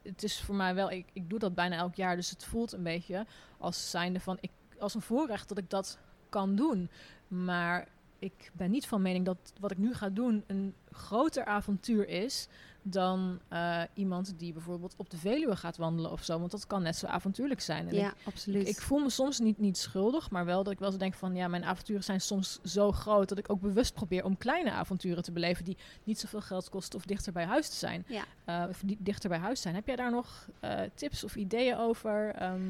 het 0.01 0.23
is 0.23 0.41
voor 0.41 0.55
mij 0.55 0.75
wel. 0.75 0.91
Ik, 0.91 1.09
ik 1.13 1.29
doe 1.29 1.39
dat 1.39 1.55
bijna 1.55 1.75
elk 1.75 1.95
jaar. 1.95 2.15
Dus 2.15 2.29
het 2.29 2.45
voelt 2.45 2.71
een 2.71 2.83
beetje 2.83 3.25
als 3.57 3.89
zijnde 3.89 4.19
van. 4.19 4.37
Ik, 4.39 4.51
als 4.79 4.93
een 4.93 5.01
voorrecht 5.01 5.49
dat 5.49 5.57
ik 5.57 5.69
dat 5.69 5.97
kan 6.29 6.55
doen. 6.55 6.89
Maar 7.27 7.87
ik 8.23 8.51
ben 8.53 8.71
niet 8.71 8.87
van 8.87 9.01
mening 9.01 9.25
dat 9.25 9.53
wat 9.59 9.71
ik 9.71 9.77
nu 9.77 9.93
ga 9.93 10.09
doen 10.09 10.43
een 10.47 10.73
groter 10.91 11.45
avontuur 11.45 12.07
is 12.07 12.47
dan 12.83 13.39
eh, 13.47 13.81
iemand 13.93 14.39
die 14.39 14.53
bijvoorbeeld 14.53 14.93
op 14.97 15.09
de 15.09 15.17
Veluwe 15.17 15.55
gaat 15.55 15.77
wandelen 15.77 16.11
of 16.11 16.23
zo. 16.23 16.39
Want 16.39 16.51
dat 16.51 16.67
kan 16.67 16.81
net 16.81 16.95
zo 16.95 17.05
avontuurlijk 17.05 17.61
zijn. 17.61 17.87
En 17.87 17.95
ja, 17.95 18.07
ik, 18.07 18.15
absoluut. 18.23 18.67
ik 18.67 18.81
voel 18.81 18.99
me 18.99 19.09
soms 19.09 19.39
niet, 19.39 19.57
niet 19.57 19.77
schuldig, 19.77 20.31
maar 20.31 20.45
wel 20.45 20.63
dat 20.63 20.73
ik 20.73 20.79
wel 20.79 20.89
eens 20.89 20.97
denk 20.97 21.13
van 21.13 21.35
ja, 21.35 21.47
mijn 21.47 21.63
avonturen 21.63 22.03
zijn 22.03 22.21
soms 22.21 22.59
zo 22.63 22.91
groot 22.91 23.29
dat 23.29 23.37
ik 23.37 23.49
ook 23.49 23.61
bewust 23.61 23.93
probeer 23.93 24.23
om 24.23 24.37
kleine 24.37 24.71
avonturen 24.71 25.23
te 25.23 25.31
beleven 25.31 25.65
die 25.65 25.77
niet 26.03 26.19
zoveel 26.19 26.41
geld 26.41 26.69
kosten 26.69 26.99
of 26.99 27.05
dichter 27.05 27.33
bij 27.33 27.45
huis 27.45 27.69
te 27.69 27.75
zijn. 27.75 28.05
Ja. 28.07 28.23
Eh, 28.45 28.69
of 28.69 28.81
die 28.85 28.97
dichter 28.99 29.29
bij 29.29 29.39
huis 29.39 29.61
zijn. 29.61 29.75
Heb 29.75 29.87
jij 29.87 29.95
daar 29.95 30.11
nog 30.11 30.47
eh, 30.59 30.81
tips 30.93 31.23
of 31.23 31.35
ideeën 31.35 31.77
over? 31.77 32.29
Ehm, 32.35 32.61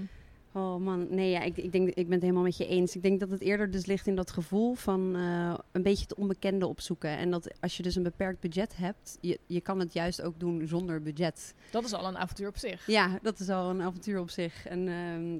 Oh 0.55 0.77
man, 0.77 1.07
nee, 1.09 1.29
ja, 1.29 1.41
ik, 1.41 1.57
ik, 1.57 1.71
denk, 1.71 1.87
ik 1.87 2.03
ben 2.03 2.11
het 2.11 2.21
helemaal 2.21 2.43
met 2.43 2.57
je 2.57 2.67
eens. 2.67 2.95
Ik 2.95 3.01
denk 3.01 3.19
dat 3.19 3.29
het 3.29 3.41
eerder 3.41 3.71
dus 3.71 3.85
ligt 3.85 4.07
in 4.07 4.15
dat 4.15 4.31
gevoel 4.31 4.73
van 4.73 5.15
eh, 5.15 5.53
een 5.71 5.81
beetje 5.81 6.03
het 6.03 6.15
onbekende 6.15 6.67
opzoeken. 6.67 7.17
En 7.17 7.31
dat 7.31 7.61
als 7.61 7.77
je 7.77 7.83
dus 7.83 7.95
een 7.95 8.03
beperkt 8.03 8.39
budget 8.39 8.77
hebt, 8.77 9.17
je, 9.21 9.39
je 9.45 9.61
kan 9.61 9.79
het 9.79 9.93
juist 9.93 10.21
ook 10.21 10.39
doen 10.39 10.67
zonder 10.67 11.01
budget. 11.01 11.53
dat 11.71 11.83
is 11.83 11.93
al 11.93 12.07
een 12.07 12.17
avontuur 12.17 12.47
op 12.47 12.57
zich. 12.57 12.87
Ja, 12.87 13.19
dat 13.21 13.39
is 13.39 13.49
al 13.49 13.69
een 13.69 13.81
avontuur 13.81 14.19
op 14.19 14.29
zich. 14.29 14.65
En 14.67 14.87
ehm, 14.87 15.37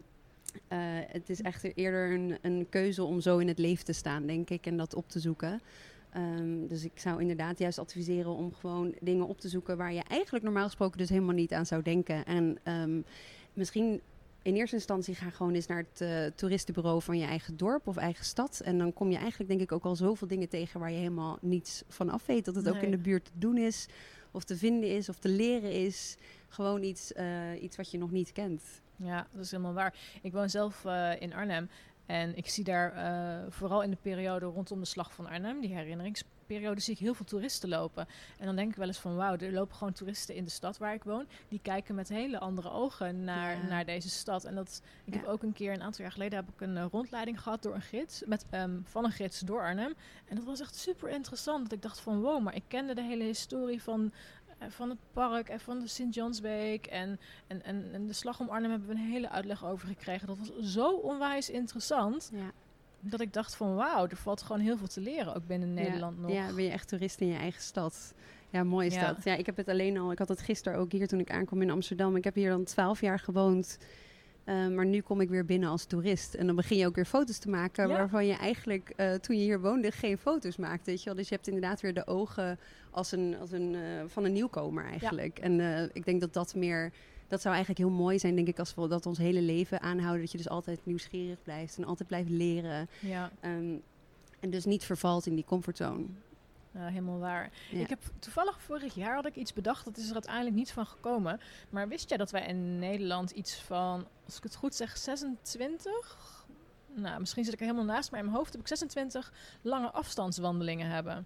eh, 0.67 0.77
het 1.07 1.29
is 1.29 1.41
echt 1.41 1.77
eerder 1.77 2.11
een, 2.11 2.37
een 2.41 2.67
keuze 2.69 3.03
om 3.03 3.21
zo 3.21 3.37
in 3.37 3.47
het 3.47 3.59
leven 3.59 3.85
te 3.85 3.93
staan, 3.93 4.25
denk 4.25 4.49
ik, 4.49 4.65
en 4.65 4.77
dat 4.77 4.95
op 4.95 5.09
te 5.09 5.19
zoeken. 5.19 5.61
Ehm, 6.09 6.67
dus 6.67 6.83
ik 6.83 6.99
zou 6.99 7.21
inderdaad 7.21 7.59
juist 7.59 7.79
adviseren 7.79 8.35
om 8.35 8.53
gewoon 8.53 8.93
dingen 8.99 9.27
op 9.27 9.39
te 9.39 9.49
zoeken 9.49 9.77
waar 9.77 9.93
je 9.93 10.03
eigenlijk 10.07 10.43
normaal 10.43 10.65
gesproken 10.65 10.97
dus 10.97 11.09
helemaal 11.09 11.35
niet 11.35 11.53
aan 11.53 11.65
zou 11.65 11.81
denken. 11.81 12.25
En 12.25 12.57
ehm, 12.63 13.01
misschien 13.53 14.01
in 14.43 14.55
eerste 14.55 14.75
instantie 14.75 15.15
ga 15.15 15.29
gewoon 15.29 15.53
eens 15.53 15.67
naar 15.67 15.85
het 15.89 16.01
eh, 16.01 16.25
toeristenbureau 16.35 17.01
van 17.01 17.17
je 17.17 17.25
eigen 17.25 17.57
dorp 17.57 17.87
of 17.87 17.97
eigen 17.97 18.25
stad. 18.25 18.61
En 18.63 18.77
dan 18.77 18.93
kom 18.93 19.11
je 19.11 19.17
eigenlijk 19.17 19.49
denk 19.49 19.61
ik 19.61 19.71
ook 19.71 19.83
al 19.83 19.95
zoveel 19.95 20.27
dingen 20.27 20.49
tegen 20.49 20.79
waar 20.79 20.91
je 20.91 20.97
helemaal 20.97 21.37
niets 21.41 21.83
van 21.87 22.09
af 22.09 22.25
weet. 22.25 22.45
Dat 22.45 22.55
het 22.55 22.69
ook 22.69 22.81
in 22.81 22.91
de 22.91 22.97
buurt 22.97 23.25
te 23.25 23.31
doen 23.33 23.57
is, 23.57 23.87
of 24.31 24.43
te 24.43 24.57
vinden 24.57 24.89
is, 24.89 25.09
of 25.09 25.17
te 25.17 25.29
leren 25.29 25.71
is. 25.71 26.17
Gewoon 26.47 26.83
iets, 26.83 27.13
eh, 27.13 27.61
iets 27.61 27.75
wat 27.75 27.91
je 27.91 27.97
nog 27.97 28.11
niet 28.11 28.31
kent. 28.31 28.63
Ja, 28.95 29.27
dat 29.31 29.43
is 29.43 29.51
helemaal 29.51 29.73
waar. 29.73 29.95
Ik 30.21 30.31
woon 30.31 30.49
zelf 30.49 30.85
eh, 30.85 31.21
in 31.21 31.33
Arnhem. 31.33 31.69
En 32.05 32.35
ik 32.35 32.49
zie 32.49 32.63
daar 32.63 32.93
vooral 33.49 33.83
in 33.83 33.89
de 33.89 33.97
periode 34.01 34.45
rondom 34.45 34.79
de 34.79 34.85
slag 34.85 35.13
van 35.13 35.27
Arnhem, 35.27 35.61
die 35.61 35.73
herinneringsperiode, 36.47 36.79
zie 36.81 36.93
ik 36.93 36.99
heel 36.99 37.13
veel 37.13 37.25
toeristen 37.25 37.69
lopen. 37.69 38.07
En 38.39 38.45
dan 38.45 38.55
denk 38.55 38.69
ik 38.69 38.75
wel 38.75 38.87
eens 38.87 38.97
van 38.99 39.15
wauw, 39.15 39.35
er 39.37 39.51
lopen 39.51 39.75
gewoon 39.75 39.93
toeristen 39.93 40.35
in 40.35 40.43
de 40.43 40.49
stad 40.49 40.77
waar 40.77 40.93
ik 40.93 41.03
woon. 41.03 41.25
Die 41.47 41.59
kijken 41.61 41.95
met 41.95 42.09
hele 42.09 42.39
andere 42.39 42.69
ogen 42.71 43.23
naar, 43.23 43.55
Ja. 43.57 43.67
naar 43.67 43.85
deze 43.85 44.09
stad. 44.09 44.43
En 44.43 44.55
dat, 44.55 44.81
ik 45.05 45.13
Ja. 45.13 45.19
heb 45.19 45.29
ook 45.29 45.43
een 45.43 45.53
keer, 45.53 45.73
een 45.73 45.81
aantal 45.81 46.01
jaar 46.01 46.11
geleden, 46.11 46.39
heb 46.39 46.49
ik 46.53 46.61
een 46.61 46.77
eh, 46.77 46.85
rondleiding 46.91 47.41
gehad 47.41 47.61
door 47.63 47.75
een 47.75 47.81
gids. 47.81 48.23
Met, 48.25 48.45
ehm, 48.49 48.79
van 48.83 49.05
een 49.05 49.11
gids 49.11 49.39
door 49.39 49.61
Arnhem. 49.61 49.93
En 50.25 50.35
dat 50.35 50.45
was 50.45 50.59
echt 50.59 50.75
super 50.75 51.09
interessant. 51.09 51.63
Dat 51.63 51.71
ik 51.71 51.81
dacht 51.81 51.99
van 51.99 52.21
wow, 52.21 52.41
maar 52.43 52.55
ik 52.55 52.63
kende 52.67 52.93
de 52.93 53.01
hele 53.03 53.23
historie 53.23 53.81
van 53.83 54.11
eh, 54.59 54.69
van 54.69 54.89
het 54.89 54.97
park 55.13 55.49
en 55.49 55.59
van 55.59 55.79
de 55.79 55.87
Sint-Jansbeek. 55.87 56.85
En, 56.85 57.19
en, 57.47 57.63
en, 57.63 57.89
en 57.93 58.07
de 58.07 58.13
slag 58.13 58.39
om 58.39 58.49
Arnhem 58.49 58.69
hebben 58.71 58.87
we 58.87 58.93
een 58.93 58.99
hele 59.11 59.29
uitleg 59.29 59.65
over 59.65 59.87
gekregen. 59.87 60.27
Dat 60.27 60.37
was 60.37 60.51
zo 60.73 60.91
onwijs 60.95 61.49
interessant. 61.49 62.29
Ja. 62.33 62.51
Dat 63.05 63.21
ik 63.21 63.33
dacht 63.33 63.55
van 63.55 63.75
wauw, 63.75 64.07
er 64.07 64.17
valt 64.17 64.41
gewoon 64.41 64.61
heel 64.61 64.77
veel 64.77 64.87
te 64.87 65.01
leren. 65.01 65.35
Ook 65.35 65.47
binnen 65.47 65.73
Nederland 65.73 66.15
ja, 66.15 66.21
nog. 66.21 66.31
Ja, 66.31 66.53
ben 66.55 66.63
je 66.63 66.69
echt 66.69 66.87
toerist 66.87 67.19
in 67.19 67.27
je 67.27 67.37
eigen 67.37 67.61
stad. 67.61 68.13
Ja, 68.49 68.63
mooi 68.63 68.87
is 68.87 68.93
Ja. 68.93 69.07
dat. 69.07 69.23
Ja, 69.23 69.35
ik 69.35 69.45
heb 69.45 69.57
het 69.57 69.67
alleen 69.67 69.97
al... 69.97 70.11
Ik 70.11 70.19
had 70.19 70.27
het 70.27 70.41
gisteren 70.41 70.79
ook 70.79 70.91
hier 70.91 71.07
toen 71.07 71.19
ik 71.19 71.31
aankwam 71.31 71.61
in 71.61 71.69
Amsterdam. 71.69 72.15
Ik 72.15 72.23
heb 72.23 72.35
hier 72.35 72.49
dan 72.49 72.63
twaalf 72.63 73.01
jaar 73.01 73.19
gewoond. 73.19 73.77
Eh, 74.43 74.67
maar 74.67 74.85
nu 74.85 75.01
kom 75.01 75.21
ik 75.21 75.29
weer 75.29 75.45
binnen 75.45 75.69
als 75.69 75.85
toerist. 75.85 76.33
En 76.33 76.45
dan 76.45 76.55
begin 76.55 76.77
je 76.77 76.85
ook 76.85 76.95
weer 76.95 77.05
foto's 77.05 77.37
te 77.37 77.49
maken... 77.49 77.87
Ja. 77.87 77.97
waarvan 77.97 78.25
je 78.25 78.33
eigenlijk 78.33 78.93
eh, 78.95 79.13
toen 79.13 79.37
je 79.37 79.41
hier 79.41 79.61
woonde 79.61 79.91
geen 79.91 80.17
foto's 80.17 80.57
maakte. 80.57 80.89
Weet 80.89 80.99
je 80.99 81.05
wel? 81.05 81.15
Dus 81.15 81.29
je 81.29 81.35
hebt 81.35 81.47
inderdaad 81.47 81.81
weer 81.81 81.93
de 81.93 82.07
ogen 82.07 82.59
als 82.91 83.11
een, 83.11 83.35
als 83.39 83.51
een, 83.51 83.75
eh, 83.75 83.81
van 84.07 84.23
een 84.23 84.33
nieuwkomer 84.33 84.85
eigenlijk. 84.85 85.39
En 85.39 85.89
ik 85.93 86.05
denk 86.05 86.21
dat 86.21 86.33
dat 86.33 86.55
meer... 86.55 86.91
Dat 87.33 87.41
zou 87.41 87.55
eigenlijk 87.55 87.85
heel 87.87 87.97
mooi 87.97 88.19
zijn, 88.19 88.35
denk 88.35 88.47
ik, 88.47 88.59
als 88.59 88.75
we 88.75 88.87
dat 88.87 89.05
ons 89.05 89.17
hele 89.17 89.41
leven 89.41 89.81
aanhouden. 89.81 90.21
Dat 90.21 90.31
je 90.31 90.37
dus 90.37 90.49
altijd 90.49 90.85
nieuwsgierig 90.85 91.43
blijft 91.43 91.77
en 91.77 91.85
altijd 91.85 92.07
blijft 92.07 92.29
leren. 92.29 92.89
Ja, 92.99 93.31
Ehm, 93.39 93.75
en 94.39 94.49
dus 94.49 94.65
niet 94.65 94.83
vervalt 94.83 95.25
in 95.25 95.35
die 95.35 95.45
comfortzone. 95.45 96.05
ja, 96.71 96.87
helemaal 96.87 97.19
waar. 97.19 97.51
Ja. 97.71 97.79
Ik 97.79 97.89
heb 97.89 97.99
toevallig 98.19 98.61
vorig 98.61 98.93
jaar 98.95 99.15
had 99.15 99.25
ik 99.25 99.35
iets 99.35 99.53
bedacht. 99.53 99.85
Dat 99.85 99.97
is 99.97 100.07
er 100.07 100.13
uiteindelijk 100.13 100.55
niet 100.55 100.71
van 100.71 100.85
gekomen. 100.85 101.39
Maar 101.69 101.87
wist 101.87 102.09
jij 102.09 102.17
dat 102.17 102.31
wij 102.31 102.45
in 102.47 102.79
Nederland 102.79 103.31
iets 103.31 103.55
van, 103.55 104.07
als 104.25 104.37
ik 104.37 104.43
het 104.43 104.55
goed 104.55 104.75
zeg, 104.75 104.97
26? 104.97 106.45
Nou, 106.95 107.19
misschien 107.19 107.43
zit 107.43 107.53
ik 107.53 107.59
er 107.59 107.65
helemaal 107.65 107.93
naast, 107.95 108.11
maar 108.11 108.19
in 108.19 108.25
mijn 108.25 108.37
hoofd 108.37 108.51
heb 108.51 108.61
ik 108.61 108.67
26 108.67 109.33
lange 109.61 109.91
afstandswandelingen 109.91 110.89
hebben. 110.89 111.25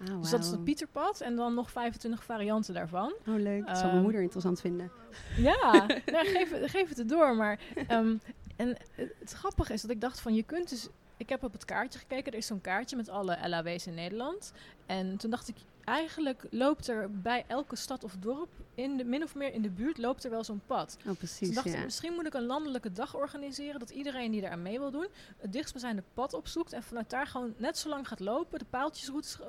Ah, 0.00 0.20
Dus 0.20 0.30
dat 0.30 0.44
is 0.44 0.50
het 0.50 0.64
Pieterpad 0.64 1.20
en 1.20 1.36
dan 1.36 1.54
nog 1.54 1.70
25 1.70 2.24
varianten 2.24 2.74
daarvan. 2.74 3.14
Oh, 3.28 3.34
leuk. 3.36 3.66
Dat 3.66 3.74
zal 3.76 3.82
Ehm, 3.84 3.90
mijn 3.92 4.02
moeder 4.02 4.20
interessant 4.22 4.60
vinden. 4.60 4.90
Ja, 5.36 5.72
nou, 6.12 6.26
geef, 6.26 6.50
het- 6.50 6.70
geef 6.70 6.88
het 6.88 6.98
erdoor. 6.98 7.36
Maar 7.36 7.58
ehm, 7.88 8.16
En 8.56 8.68
het, 8.68 9.12
het 9.18 9.32
grappige 9.32 9.72
is 9.72 9.82
dat 9.82 9.90
ik 9.90 10.00
dacht 10.00 10.20
van 10.20 10.34
je 10.34 10.42
kunt 10.42 10.68
dus. 10.68 10.88
Ik 11.16 11.28
heb 11.28 11.42
op 11.44 11.52
het 11.52 11.64
kaartje 11.64 11.98
gekeken. 11.98 12.32
Er 12.32 12.38
is 12.38 12.46
zo'n 12.46 12.60
kaartje 12.60 12.96
met 12.96 13.08
alle 13.08 13.38
LAW's 13.48 13.86
in 13.86 13.94
Nederland. 13.94 14.52
En 14.86 15.16
toen 15.16 15.30
dacht 15.30 15.48
ik, 15.48 15.56
eigenlijk 15.86 16.46
loopt 16.50 16.88
er 16.88 17.10
bij 17.20 17.44
elke 17.48 17.76
stad 17.76 18.04
of 18.04 18.16
dorp, 18.18 18.48
in 18.74 18.96
de, 18.96 19.04
min 19.04 19.22
of 19.22 19.34
meer 19.34 19.52
in 19.52 19.62
de 19.62 19.70
buurt, 19.70 19.98
loopt 19.98 20.24
er 20.24 20.30
wel 20.30 20.44
zo'n 20.44 20.60
pad. 20.66 20.96
Oh, 21.06 21.16
precies. 21.16 21.48
ik 21.48 21.54
dacht, 21.54 21.72
ja. 21.72 21.80
misschien 21.84 22.12
moet 22.12 22.26
ik 22.26 22.34
een 22.34 22.46
landelijke 22.46 22.92
dag 22.92 23.14
organiseren. 23.16 23.80
Dat 23.80 23.90
iedereen 23.90 24.30
die 24.30 24.40
daar 24.40 24.50
aan 24.50 24.62
mee 24.62 24.78
wil 24.78 24.90
doen, 24.90 25.06
het 25.36 25.52
dichtstbijzijnde 25.52 26.02
pad 26.14 26.34
opzoekt. 26.34 26.72
En 26.72 26.82
vanuit 26.82 27.10
daar 27.10 27.26
gewoon 27.26 27.54
net 27.56 27.78
zo 27.78 27.88
lang 27.88 28.08
gaat 28.08 28.20
lopen, 28.20 28.58
de 28.58 28.64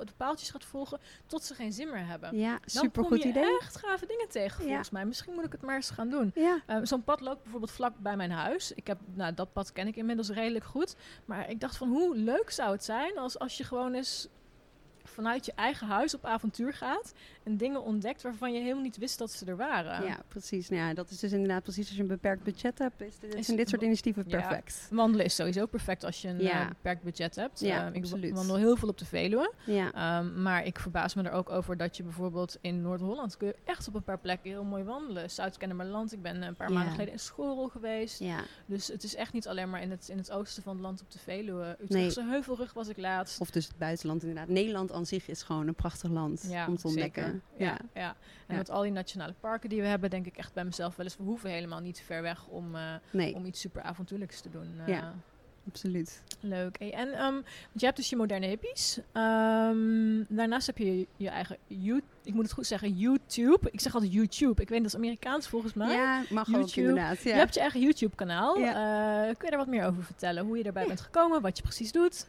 de 0.04 0.12
paaltjes 0.16 0.50
gaat 0.50 0.64
volgen, 0.64 0.98
tot 1.26 1.44
ze 1.44 1.54
geen 1.54 1.72
zin 1.72 1.86
meer 1.90 2.06
hebben. 2.06 2.36
Ja, 2.38 2.50
Dan 2.50 2.60
super 2.66 3.02
kom 3.02 3.10
goed 3.12 3.22
je 3.22 3.28
idee. 3.28 3.58
echt 3.60 3.76
gave 3.76 4.06
dingen 4.06 4.28
tegen, 4.28 4.60
Ja. 4.62 4.66
volgens 4.66 4.90
mij. 4.90 5.04
Misschien 5.06 5.34
moet 5.34 5.44
ik 5.44 5.52
het 5.52 5.62
maar 5.62 5.74
eens 5.76 5.90
gaan 5.90 6.08
doen. 6.10 6.30
Ja, 6.34 6.60
Eh, 6.66 6.78
Zo'n 6.82 7.04
pad 7.04 7.20
loopt 7.20 7.42
bijvoorbeeld 7.42 7.70
vlak 7.72 7.92
bij 7.98 8.16
mijn 8.16 8.30
huis. 8.30 8.72
Ik 8.72 8.86
heb, 8.86 8.98
nou, 9.14 9.34
dat 9.34 9.52
pad 9.52 9.72
ken 9.72 9.86
ik 9.86 9.96
inmiddels 9.96 10.28
redelijk 10.30 10.64
goed. 10.64 10.96
Maar 11.24 11.50
ik 11.50 11.60
dacht 11.60 11.76
van 11.76 11.88
hoe 11.88 12.16
leuk 12.16 12.50
zou 12.50 12.72
het 12.72 12.84
zijn 12.84 13.18
als, 13.18 13.38
als 13.38 13.56
je 13.56 13.64
gewoon 13.64 13.94
eens 13.94 14.28
vanuit 15.08 15.46
je 15.46 15.52
eigen 15.54 15.86
huis 15.86 16.14
op 16.14 16.24
avontuur 16.24 16.74
gaat 16.74 17.12
en 17.48 17.56
dingen 17.56 17.82
ontdekt 17.82 18.22
waarvan 18.22 18.52
je 18.52 18.60
helemaal 18.60 18.82
niet 18.82 18.96
wist 18.96 19.18
dat 19.18 19.30
ze 19.32 19.44
er 19.46 19.56
waren. 19.56 20.04
ja, 20.06 20.18
precies. 20.28 20.68
Nou 20.68 20.82
ja, 20.82 20.94
dat 20.94 21.10
is 21.10 21.18
dus 21.18 21.32
inderdaad 21.32 21.62
precies 21.62 21.86
als 21.86 21.96
je 21.96 22.02
een 22.02 22.08
beperkt 22.08 22.42
budget 22.42 22.78
hebt. 22.78 23.00
Is 23.02 23.18
dit, 23.18 23.34
Is- 23.34 23.46
dit 23.46 23.68
soort 23.68 23.82
initiatieven 23.82 24.24
Ja. 24.26 24.38
perfect. 24.40 24.88
Wandelen 24.90 25.24
is 25.26 25.34
sowieso 25.34 25.66
perfect 25.66 26.04
als 26.04 26.22
je 26.22 26.28
een 26.28 26.40
Ja. 26.42 26.60
eh, 26.62 26.68
beperkt 26.68 27.02
budget 27.02 27.36
hebt. 27.36 27.60
Ja, 27.60 27.86
Eh, 27.88 27.94
ik 27.94 28.02
absoluut. 28.02 28.34
wandel 28.34 28.56
heel 28.56 28.76
veel 28.76 28.88
op 28.88 28.98
de 28.98 29.04
Veluwe. 29.04 29.52
Ja, 29.66 29.92
Ehm, 29.92 30.42
maar 30.42 30.64
ik 30.66 30.78
verbaas 30.78 31.14
me 31.14 31.22
er 31.22 31.30
ook 31.32 31.50
over 31.50 31.76
dat 31.76 31.96
je 31.96 32.02
bijvoorbeeld 32.02 32.56
in 32.60 32.82
Noord-Holland 32.82 33.36
kun 33.36 33.46
je 33.48 33.56
echt 33.64 33.88
op 33.88 33.94
een 33.94 34.02
paar 34.02 34.18
plekken 34.18 34.50
heel 34.50 34.64
mooi 34.64 34.82
wandelen. 34.84 35.30
Zuid-Kennemerland, 35.30 36.12
ik 36.12 36.22
ben 36.22 36.42
een 36.42 36.54
paar 36.56 36.68
Ja. 36.68 36.74
maanden 36.74 36.92
geleden 36.92 37.12
in 37.12 37.18
Schorel 37.18 37.68
geweest. 37.68 38.18
ja. 38.18 38.40
Dus 38.66 38.86
het 38.88 39.02
is 39.02 39.14
echt 39.14 39.32
niet 39.32 39.48
alleen 39.48 39.70
maar 39.70 39.82
in 39.82 39.90
het, 39.90 40.08
in 40.08 40.18
het 40.18 40.30
oosten 40.30 40.62
van 40.62 40.72
het 40.72 40.82
land 40.82 41.00
op 41.00 41.10
de 41.10 41.18
Veluwe. 41.18 41.64
Nee. 41.64 41.76
Utrechtse 41.82 42.22
Heuvelrug 42.24 42.72
was 42.72 42.88
ik 42.88 42.96
laatst. 42.96 43.40
Of 43.40 43.50
dus 43.50 43.66
het 43.68 43.78
buitenland 43.78 44.22
inderdaad. 44.22 44.48
Nederland 44.48 44.92
aan 44.92 45.06
zich 45.06 45.28
is 45.28 45.42
gewoon 45.42 45.66
een 45.68 45.74
prachtig 45.74 46.10
land 46.10 46.46
ja, 46.48 46.66
om 46.66 46.76
te 46.76 46.86
ontdekken. 46.86 47.22
zeker. 47.24 47.37
Ja, 47.56 47.78
ja. 47.94 48.08
En 48.46 48.54
Ja. 48.54 48.56
met 48.56 48.70
al 48.70 48.82
die 48.82 48.92
nationale 48.92 49.34
parken 49.40 49.68
die 49.68 49.80
we 49.80 49.86
hebben, 49.86 50.10
denk 50.10 50.26
ik 50.26 50.36
echt 50.36 50.52
bij 50.52 50.64
mezelf 50.64 50.96
wel 50.96 51.06
eens, 51.06 51.16
we 51.16 51.22
hoeven 51.22 51.50
helemaal 51.50 51.80
niet 51.80 52.00
ver 52.06 52.22
weg 52.22 52.46
om, 52.46 52.74
eh, 52.74 52.94
Nee, 53.10 53.34
om 53.34 53.44
iets 53.44 53.60
super 53.60 53.82
avontuurlijks 53.82 54.40
te 54.40 54.50
doen. 54.50 54.74
Eh, 54.80 54.88
Ja. 54.88 55.14
absoluut. 55.68 56.22
Leuk. 56.40 56.78
Hey, 56.78 56.92
en 56.92 57.12
ehm, 57.12 57.32
want 57.32 57.44
je 57.72 57.84
hebt 57.84 57.96
dus 57.96 58.10
je 58.10 58.16
moderne 58.16 58.46
hippies. 58.46 59.00
Ehm, 59.12 60.22
daarnaast 60.28 60.66
heb 60.66 60.78
je 60.78 61.06
je 61.16 61.28
eigen 61.28 61.56
you, 61.66 62.00
ik 62.24 62.34
moet 62.34 62.42
het 62.44 62.52
goed 62.52 62.66
zeggen, 62.66 62.90
YouTube. 62.96 63.68
Ik 63.70 63.80
zeg 63.80 63.94
altijd 63.94 64.12
YouTube. 64.12 64.62
Ik 64.62 64.68
weet 64.68 64.78
dat 64.78 64.86
is 64.88 64.96
Amerikaans 64.96 65.48
volgens 65.48 65.74
mij. 65.74 65.92
Ja, 65.96 66.22
mag 66.30 66.48
ook 66.48 66.54
YouTube. 66.54 66.88
inderdaad. 66.88 67.22
Ja. 67.22 67.30
Je 67.32 67.38
hebt 67.38 67.54
je 67.54 67.60
eigen 67.60 67.80
YouTube-kanaal. 67.80 68.58
Ja. 68.58 68.68
Eh, 69.18 69.22
kun 69.36 69.44
je 69.44 69.50
daar 69.50 69.58
wat 69.58 69.66
meer 69.68 69.84
over 69.84 70.04
vertellen? 70.04 70.44
Hoe 70.44 70.58
je 70.58 70.64
erbij 70.64 70.86
bent 70.86 71.00
gekomen, 71.00 71.40
wat 71.40 71.56
je 71.56 71.62
precies 71.62 71.92
doet? 71.92 72.26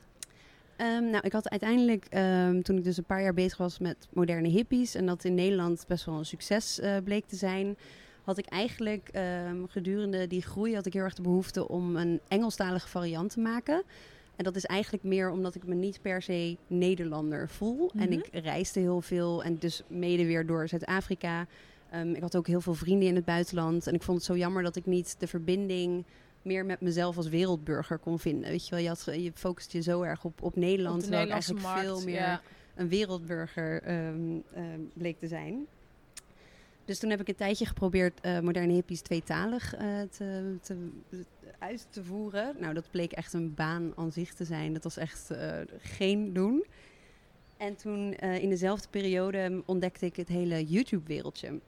Ehm, 0.79 1.09
nou, 1.09 1.19
ik 1.25 1.31
had 1.31 1.49
uiteindelijk, 1.49 2.05
ehm, 2.09 2.61
toen 2.61 2.77
ik 2.77 2.83
dus 2.83 2.97
een 2.97 3.03
paar 3.03 3.21
jaar 3.21 3.33
bezig 3.33 3.57
was 3.57 3.79
met 3.79 4.07
moderne 4.13 4.47
hippies... 4.47 4.95
en 4.95 5.05
dat 5.05 5.23
in 5.23 5.33
Nederland 5.35 5.85
best 5.87 6.05
wel 6.05 6.17
een 6.17 6.25
succes 6.25 6.79
eh, 6.79 6.95
bleek 7.03 7.25
te 7.25 7.35
zijn... 7.35 7.77
had 8.23 8.37
ik 8.37 8.45
eigenlijk 8.45 9.09
ehm, 9.11 9.63
gedurende 9.67 10.27
die 10.27 10.41
groei 10.41 10.75
had 10.75 10.85
ik 10.85 10.93
heel 10.93 11.01
erg 11.03 11.13
de 11.13 11.21
behoefte 11.21 11.67
om 11.67 11.95
een 11.95 12.19
Engelstalige 12.27 12.87
variant 12.87 13.31
te 13.31 13.39
maken. 13.39 13.83
En 14.35 14.43
dat 14.43 14.55
is 14.55 14.65
eigenlijk 14.65 15.03
meer 15.03 15.29
omdat 15.31 15.55
ik 15.55 15.65
me 15.65 15.75
niet 15.75 16.01
per 16.01 16.21
se 16.21 16.57
Nederlander 16.67 17.49
voel. 17.49 17.91
En 17.95 18.09
Mhm. 18.09 18.11
ik 18.11 18.27
reisde 18.31 18.79
heel 18.79 19.01
veel 19.01 19.43
en 19.43 19.57
dus 19.57 19.83
mede 19.87 20.25
weer 20.25 20.45
door 20.45 20.67
Zuid-Afrika. 20.67 21.47
Ik 22.13 22.21
had 22.21 22.35
ook 22.35 22.47
heel 22.47 22.61
veel 22.61 22.73
vrienden 22.73 23.07
in 23.07 23.15
het 23.15 23.25
buitenland. 23.25 23.87
En 23.87 23.93
ik 23.93 24.03
vond 24.03 24.17
het 24.17 24.25
zo 24.25 24.37
jammer 24.37 24.63
dat 24.63 24.75
ik 24.75 24.85
niet 24.85 25.15
de 25.19 25.27
verbinding 25.27 26.05
meer 26.41 26.65
met 26.65 26.81
mezelf 26.81 27.17
als 27.17 27.27
wereldburger 27.27 27.97
kon 27.97 28.19
vinden. 28.19 28.49
Weet 28.49 28.67
je 28.67 28.71
wel, 28.71 28.79
je, 28.79 28.87
had, 28.87 29.05
je 29.05 29.31
focust 29.33 29.71
je 29.71 29.81
zo 29.81 30.01
erg 30.01 30.23
op, 30.23 30.41
op 30.41 30.55
Nederland, 30.55 30.95
Op 30.95 31.01
terwijl 31.01 31.25
ik 31.25 31.31
eigenlijk 31.31 31.63
markt. 31.63 31.81
veel 31.81 32.01
meer 32.03 32.15
ja. 32.15 32.41
een 32.75 32.89
wereldburger 32.89 33.81
ehm, 33.81 34.39
ehm, 34.53 34.79
bleek 34.93 35.19
te 35.19 35.27
zijn. 35.27 35.67
Dus 36.89 36.99
toen 36.99 37.09
heb 37.09 37.21
ik 37.21 37.27
een 37.27 37.35
tijdje 37.35 37.65
geprobeerd 37.65 38.19
eh, 38.21 38.39
moderne 38.39 38.73
hippies 38.73 39.01
tweetalig 39.01 39.75
eh, 39.75 40.01
te, 40.09 40.55
te, 40.61 40.89
uit 41.59 41.87
te 41.89 42.03
voeren. 42.03 42.55
Nou, 42.59 42.73
dat 42.73 42.91
bleek 42.91 43.11
echt 43.11 43.33
een 43.33 43.53
baan 43.53 43.91
aan 43.95 44.11
zich 44.11 44.33
te 44.33 44.45
zijn. 44.45 44.73
Dat 44.73 44.83
was 44.83 44.97
echt 44.97 45.31
eh, 45.31 45.57
geen 45.77 46.33
doen. 46.33 46.65
En 47.57 47.75
toen 47.75 48.13
in 48.13 48.49
dezelfde 48.49 48.87
periode 48.89 49.63
ontdekte 49.65 50.05
ik 50.05 50.15
het 50.15 50.27
hele 50.27 50.65
YouTube-wereldje. 50.65 51.59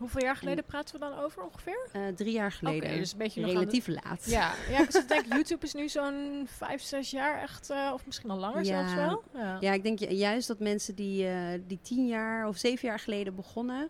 Hoeveel 0.00 0.22
jaar 0.22 0.36
geleden 0.36 0.64
praten 0.64 0.94
we 0.94 1.00
dan 1.00 1.18
over 1.18 1.42
ongeveer? 1.42 1.88
Eh, 1.92 2.02
drie 2.16 2.32
jaar 2.32 2.52
geleden. 2.52 2.88
Oké, 2.90 2.98
dus 2.98 3.12
een 3.12 3.18
beetje 3.18 3.40
nog 3.40 3.50
relatief 3.50 3.86
laat. 3.86 4.24
Ja, 4.26 4.52
ja 4.70 4.80
ik 4.80 5.08
denken, 5.08 5.28
YouTube 5.36 5.66
is 5.66 5.74
nu 5.74 5.88
zo'n 5.88 6.44
vijf, 6.46 6.82
zes 6.82 7.10
jaar 7.10 7.42
echt, 7.42 7.70
eh, 7.70 7.90
of 7.94 8.06
misschien 8.06 8.30
al 8.30 8.38
langer 8.38 8.64
Ja. 8.64 8.64
zelfs 8.88 8.94
wel. 8.94 9.22
Ja. 9.42 9.56
Ja, 9.60 9.72
ik 9.72 9.82
denk 9.82 9.98
ju- 9.98 10.08
juist 10.10 10.48
dat 10.48 10.58
mensen 10.58 10.94
die, 10.94 11.26
eh, 11.26 11.60
die 11.66 11.78
tien 11.82 12.06
jaar 12.06 12.46
of 12.48 12.56
zeven 12.56 12.88
jaar 12.88 12.98
geleden 12.98 13.34
begonnen, 13.34 13.88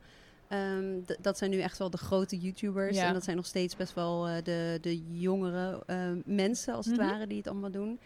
ehm, 0.48 0.98
dat 1.20 1.38
zijn 1.38 1.50
nu 1.50 1.60
echt 1.60 1.78
wel 1.78 1.90
de 1.90 1.98
grote 1.98 2.38
YouTubers. 2.38 2.96
Ja. 2.96 3.06
En 3.06 3.12
dat 3.12 3.24
zijn 3.24 3.36
nog 3.36 3.46
steeds 3.46 3.76
best 3.76 3.94
wel 3.94 4.22
de, 4.42 4.78
de 4.80 5.02
jongere 5.18 5.82
mensen, 6.24 6.74
als 6.74 6.86
het 6.86 6.96
Mhm. 6.96 7.06
ware, 7.06 7.26
die 7.26 7.36
het 7.38 7.48
allemaal 7.48 7.70
doen. 7.70 8.00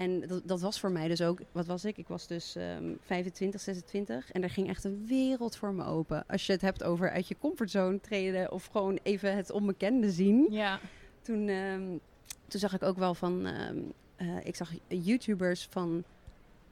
En 0.00 0.20
dat, 0.26 0.42
dat 0.44 0.60
was 0.60 0.80
voor 0.80 0.90
mij 0.90 1.08
dus 1.08 1.22
ook, 1.22 1.40
wat 1.52 1.66
was 1.66 1.84
ik? 1.84 1.96
Ik 1.96 2.08
was 2.08 2.26
dus 2.26 2.56
ehm 2.56 2.94
25, 3.00 3.60
26 3.60 4.32
en 4.32 4.42
er 4.42 4.50
ging 4.50 4.68
echt 4.68 4.84
een 4.84 5.06
wereld 5.06 5.56
voor 5.56 5.72
me 5.72 5.84
open. 5.84 6.24
Als 6.26 6.46
je 6.46 6.52
het 6.52 6.60
hebt 6.60 6.82
over 6.84 7.10
uit 7.10 7.28
je 7.28 7.36
comfortzone 7.38 8.00
treden 8.00 8.52
of 8.52 8.66
gewoon 8.66 8.98
even 9.02 9.36
het 9.36 9.50
onbekende 9.50 10.10
zien 10.10 10.46
ja. 10.50 10.80
toen, 11.22 11.48
ehm, 11.48 11.96
toen 12.48 12.60
zag 12.60 12.74
ik 12.74 12.82
ook 12.82 12.96
wel 12.96 13.14
van, 13.14 13.46
ehm, 13.46 13.78
eh, 14.16 14.44
ik 14.44 14.56
zag 14.56 14.72
YouTubers 14.88 15.66
van, 15.70 16.04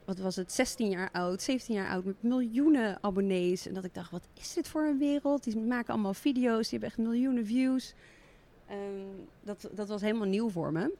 wat 0.05 0.17
was 0.17 0.35
het, 0.35 0.51
16 0.51 0.89
jaar 0.89 1.11
oud, 1.11 1.41
17 1.41 1.75
jaar 1.75 1.89
oud, 1.89 2.05
met 2.05 2.23
miljoenen 2.23 2.97
abonnees. 3.01 3.67
En 3.67 3.73
dat 3.73 3.83
ik 3.83 3.93
dacht, 3.93 4.11
wat 4.11 4.27
is 4.39 4.53
dit 4.53 4.67
voor 4.67 4.83
een 4.83 4.97
wereld? 4.97 5.43
Die 5.43 5.57
maken 5.57 5.93
allemaal 5.93 6.13
video's, 6.13 6.69
die 6.69 6.79
hebben 6.79 6.89
echt 6.89 6.97
miljoenen 6.97 7.45
views. 7.45 7.93
Ehm, 8.67 8.79
dat, 9.43 9.69
dat 9.71 9.87
was 9.87 10.01
helemaal 10.01 10.27
nieuw 10.27 10.49
voor 10.49 10.71
me. 10.71 10.93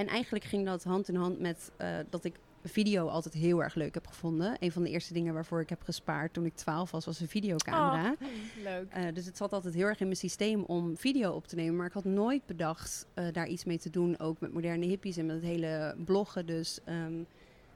En 0.00 0.06
eigenlijk 0.06 0.44
ging 0.44 0.66
dat 0.66 0.84
hand 0.84 1.08
in 1.08 1.14
hand 1.14 1.40
met 1.40 1.70
eh, 1.76 1.98
dat 2.10 2.24
ik 2.24 2.34
video 2.64 3.06
altijd 3.08 3.34
heel 3.34 3.62
erg 3.62 3.74
leuk 3.74 3.94
heb 3.94 4.06
gevonden. 4.06 4.56
Een 4.60 4.72
van 4.72 4.82
de 4.82 4.90
eerste 4.90 5.12
dingen 5.12 5.34
waarvoor 5.34 5.60
ik 5.60 5.68
heb 5.68 5.82
gespaard 5.82 6.32
toen 6.32 6.44
ik 6.44 6.54
12 6.54 6.90
was, 6.90 7.04
was 7.04 7.20
een 7.20 7.28
videocamera. 7.28 8.10
Oh, 8.20 8.28
leuk. 8.64 8.90
Eh, 8.90 9.04
dus 9.14 9.26
het 9.26 9.36
zat 9.36 9.52
altijd 9.52 9.74
heel 9.74 9.86
erg 9.86 10.00
in 10.00 10.06
mijn 10.06 10.18
systeem 10.18 10.62
om 10.62 10.96
video 10.96 11.32
op 11.32 11.46
te 11.46 11.54
nemen. 11.54 11.76
Maar 11.76 11.86
ik 11.86 11.92
had 11.92 12.04
nooit 12.04 12.46
bedacht 12.46 13.06
eh, 13.14 13.24
daar 13.32 13.46
iets 13.46 13.64
mee 13.64 13.78
te 13.78 13.90
doen. 13.90 14.18
Ook 14.18 14.40
met 14.40 14.52
moderne 14.52 14.86
hippies 14.86 15.16
en 15.16 15.26
met 15.26 15.34
het 15.34 15.44
hele 15.44 15.96
bloggen. 16.04 16.46
Dus 16.46 16.78
ehm, 16.84 17.14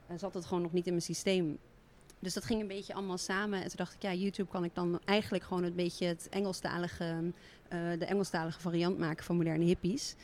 eh, 0.07 0.17
zat 0.17 0.33
het 0.33 0.45
gewoon 0.45 0.63
nog 0.63 0.73
niet 0.73 0.85
in 0.85 0.91
mijn 0.91 1.05
systeem. 1.05 1.57
Dus 2.19 2.33
dat 2.33 2.45
ging 2.45 2.61
een 2.61 2.67
beetje 2.67 2.93
allemaal 2.93 3.17
samen. 3.17 3.61
En 3.61 3.67
toen 3.67 3.77
dacht 3.77 3.93
ik, 3.93 4.01
ja, 4.01 4.13
YouTube 4.13 4.49
kan 4.49 4.63
ik 4.63 4.75
dan 4.75 4.99
eigenlijk 5.05 5.43
gewoon 5.43 5.63
een 5.63 5.75
beetje 5.75 6.05
het 6.05 6.27
Engelstalige, 6.29 7.31
de 7.69 8.05
Engelstalige 8.05 8.59
variant 8.59 8.97
maken 8.97 9.23
van 9.23 9.35
moderne 9.35 9.65
hippies. 9.65 10.15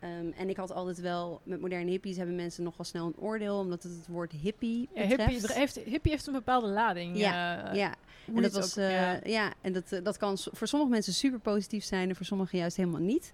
Ehm, 0.00 0.30
en 0.36 0.48
ik 0.48 0.56
had 0.56 0.72
altijd 0.72 1.00
wel, 1.00 1.40
met 1.44 1.60
moderne 1.60 1.90
hippies 1.90 2.16
hebben 2.16 2.34
mensen 2.36 2.62
nog 2.64 2.76
wel 2.76 2.86
snel 2.86 3.06
een 3.06 3.16
oordeel, 3.18 3.58
omdat 3.58 3.82
het 3.82 3.92
het 3.96 4.06
woord 4.06 4.32
hippie 4.32 4.88
Ja, 4.94 5.02
hippie, 5.02 5.40
heeft, 5.52 5.74
hippie 5.84 6.10
heeft 6.10 6.26
een 6.26 6.32
bepaalde 6.32 6.66
lading. 6.68 7.16
Ja, 7.18 7.74
ja, 7.74 7.94
en 8.34 8.42
dat 8.42 8.52
was, 8.52 8.78
ook- 8.78 8.84
eh, 8.84 8.90
ja. 8.90 9.20
ja. 9.24 9.52
en 9.60 9.72
dat, 9.72 9.92
eh, 9.92 10.04
dat 10.04 10.16
kan 10.16 10.38
voor 10.38 10.66
sommige 10.66 10.90
mensen 10.92 11.12
super 11.12 11.38
positief 11.38 11.84
zijn 11.84 12.08
en 12.08 12.16
voor 12.16 12.26
sommigen 12.26 12.58
juist 12.58 12.76
helemaal 12.76 13.00
niet. 13.00 13.32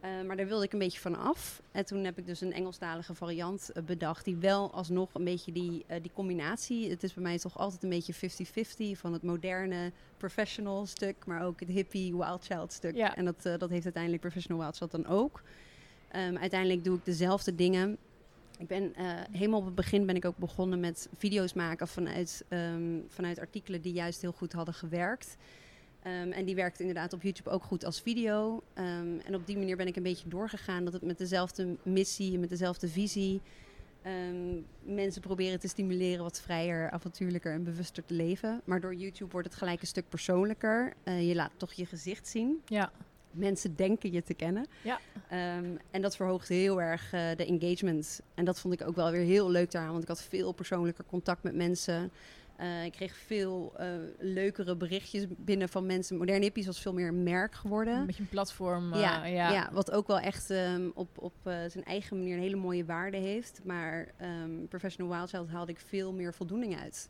Eh, 0.00 0.10
maar 0.26 0.36
daar 0.36 0.46
wilde 0.46 0.64
ik 0.64 0.72
een 0.72 0.78
beetje 0.78 1.00
van 1.00 1.18
af. 1.18 1.62
En 1.72 1.84
toen 1.86 2.04
heb 2.04 2.18
ik 2.18 2.26
dus 2.26 2.40
een 2.40 2.52
Engelstalige 2.52 3.14
variant 3.14 3.70
bedacht, 3.86 4.24
die 4.24 4.36
wel 4.36 4.72
alsnog 4.72 5.14
een 5.14 5.24
beetje 5.24 5.52
die, 5.52 5.84
die 6.02 6.10
combinatie. 6.14 6.90
Het 6.90 7.02
is 7.02 7.14
bij 7.14 7.22
mij 7.22 7.38
toch 7.38 7.58
altijd 7.58 7.82
een 7.82 7.88
beetje 7.88 8.14
50-50 8.14 8.98
van 8.98 9.12
het 9.12 9.22
moderne 9.22 9.92
professional 10.16 10.86
stuk, 10.86 11.16
maar 11.26 11.42
ook 11.42 11.60
het 11.60 11.68
hippie 11.68 12.16
wild 12.16 12.44
child 12.44 12.72
stuk. 12.72 12.94
Ja. 12.96 13.16
En 13.16 13.24
dat, 13.24 13.42
dat 13.42 13.70
heeft 13.70 13.84
uiteindelijk 13.84 14.22
professional 14.22 14.60
wild 14.62 14.76
child 14.76 14.90
dan 14.90 15.06
ook. 15.06 15.42
Ehm, 16.14 16.36
uiteindelijk 16.36 16.84
doe 16.84 16.96
ik 16.96 17.04
dezelfde 17.04 17.54
dingen. 17.54 17.96
Ik 18.58 18.66
ben 18.66 18.94
eh, 18.94 19.04
helemaal 19.30 19.58
op 19.58 19.64
het 19.64 19.74
begin 19.74 20.06
ben 20.06 20.16
ik 20.16 20.24
ook 20.24 20.36
begonnen 20.36 20.80
met 20.80 21.08
video's 21.16 21.52
maken 21.52 21.88
vanuit, 21.88 22.44
ehm, 22.48 22.98
vanuit 23.08 23.38
artikelen 23.38 23.80
die 23.80 23.92
juist 23.92 24.20
heel 24.20 24.32
goed 24.32 24.52
hadden 24.52 24.74
gewerkt. 24.74 25.36
Ehm, 26.02 26.30
en 26.30 26.44
die 26.44 26.54
werkte 26.54 26.80
inderdaad 26.80 27.12
op 27.12 27.22
YouTube 27.22 27.50
ook 27.50 27.64
goed 27.64 27.84
als 27.84 28.00
video. 28.00 28.62
En 28.74 29.34
op 29.34 29.46
die 29.46 29.56
manier 29.56 29.76
ben 29.76 29.86
ik 29.86 29.96
een 29.96 30.02
beetje 30.02 30.28
doorgegaan 30.28 30.84
dat 30.84 30.92
het 30.92 31.02
met 31.02 31.18
dezelfde 31.18 31.76
missie, 31.82 32.38
met 32.38 32.48
dezelfde 32.48 32.88
visie, 32.88 33.40
ehm, 34.02 34.60
mensen 34.82 35.22
proberen 35.22 35.60
te 35.60 35.68
stimuleren 35.68 36.22
wat 36.22 36.40
vrijer, 36.40 36.90
avontuurlijker 36.90 37.52
en 37.52 37.64
bewuster 37.64 38.04
te 38.04 38.14
leven. 38.14 38.60
Maar 38.64 38.80
door 38.80 38.94
YouTube 38.94 39.32
wordt 39.32 39.48
het 39.48 39.56
gelijk 39.56 39.80
een 39.80 39.86
stuk 39.86 40.08
persoonlijker. 40.08 40.92
Eh, 41.02 41.28
je 41.28 41.34
laat 41.34 41.52
toch 41.56 41.72
je 41.72 41.86
gezicht 41.86 42.28
zien. 42.28 42.62
ja. 42.66 42.92
Mensen 43.34 43.76
denken 43.76 44.12
je 44.12 44.22
te 44.22 44.34
kennen. 44.34 44.66
Ja. 44.82 45.00
Ehm, 45.28 45.76
en 45.90 46.02
dat 46.02 46.16
verhoogt 46.16 46.48
heel 46.48 46.80
erg 46.80 47.12
eh, 47.12 47.20
de 47.36 47.46
engagement. 47.46 48.20
En 48.34 48.44
dat 48.44 48.60
vond 48.60 48.74
ik 48.74 48.86
ook 48.86 48.96
wel 48.96 49.10
weer 49.10 49.24
heel 49.24 49.50
leuk 49.50 49.70
daaraan. 49.70 49.90
Want 49.90 50.02
ik 50.02 50.08
had 50.08 50.22
veel 50.22 50.52
persoonlijker 50.52 51.04
contact 51.04 51.42
met 51.42 51.54
mensen. 51.54 52.12
Eh, 52.56 52.84
ik 52.84 52.92
kreeg 52.92 53.16
veel 53.16 53.72
eh, 53.76 53.86
leukere 54.18 54.76
berichtjes 54.76 55.26
binnen 55.28 55.68
van 55.68 55.86
mensen. 55.86 56.16
Moderne 56.16 56.44
Hippies 56.44 56.66
was 56.66 56.80
veel 56.80 56.92
meer 56.92 57.08
een 57.08 57.22
merk 57.22 57.54
geworden. 57.54 57.94
Een 57.94 58.06
beetje 58.06 58.22
een 58.22 58.28
platform. 58.28 58.94
Ja, 58.94 59.24
ja. 59.24 59.50
ja. 59.50 59.70
wat 59.72 59.90
ook 59.90 60.06
wel 60.06 60.18
echt 60.18 60.50
ehm, 60.50 60.90
op, 60.94 61.08
op 61.18 61.34
zijn 61.44 61.84
eigen 61.84 62.18
manier 62.18 62.34
een 62.34 62.42
hele 62.42 62.56
mooie 62.56 62.84
waarde 62.84 63.16
heeft. 63.16 63.60
Maar 63.64 64.12
ehm, 64.16 64.66
Professional 64.68 65.16
Wild 65.16 65.30
Child 65.30 65.48
haalde 65.48 65.72
ik 65.72 65.78
veel 65.78 66.12
meer 66.12 66.34
voldoening 66.34 66.80
uit. 66.80 67.08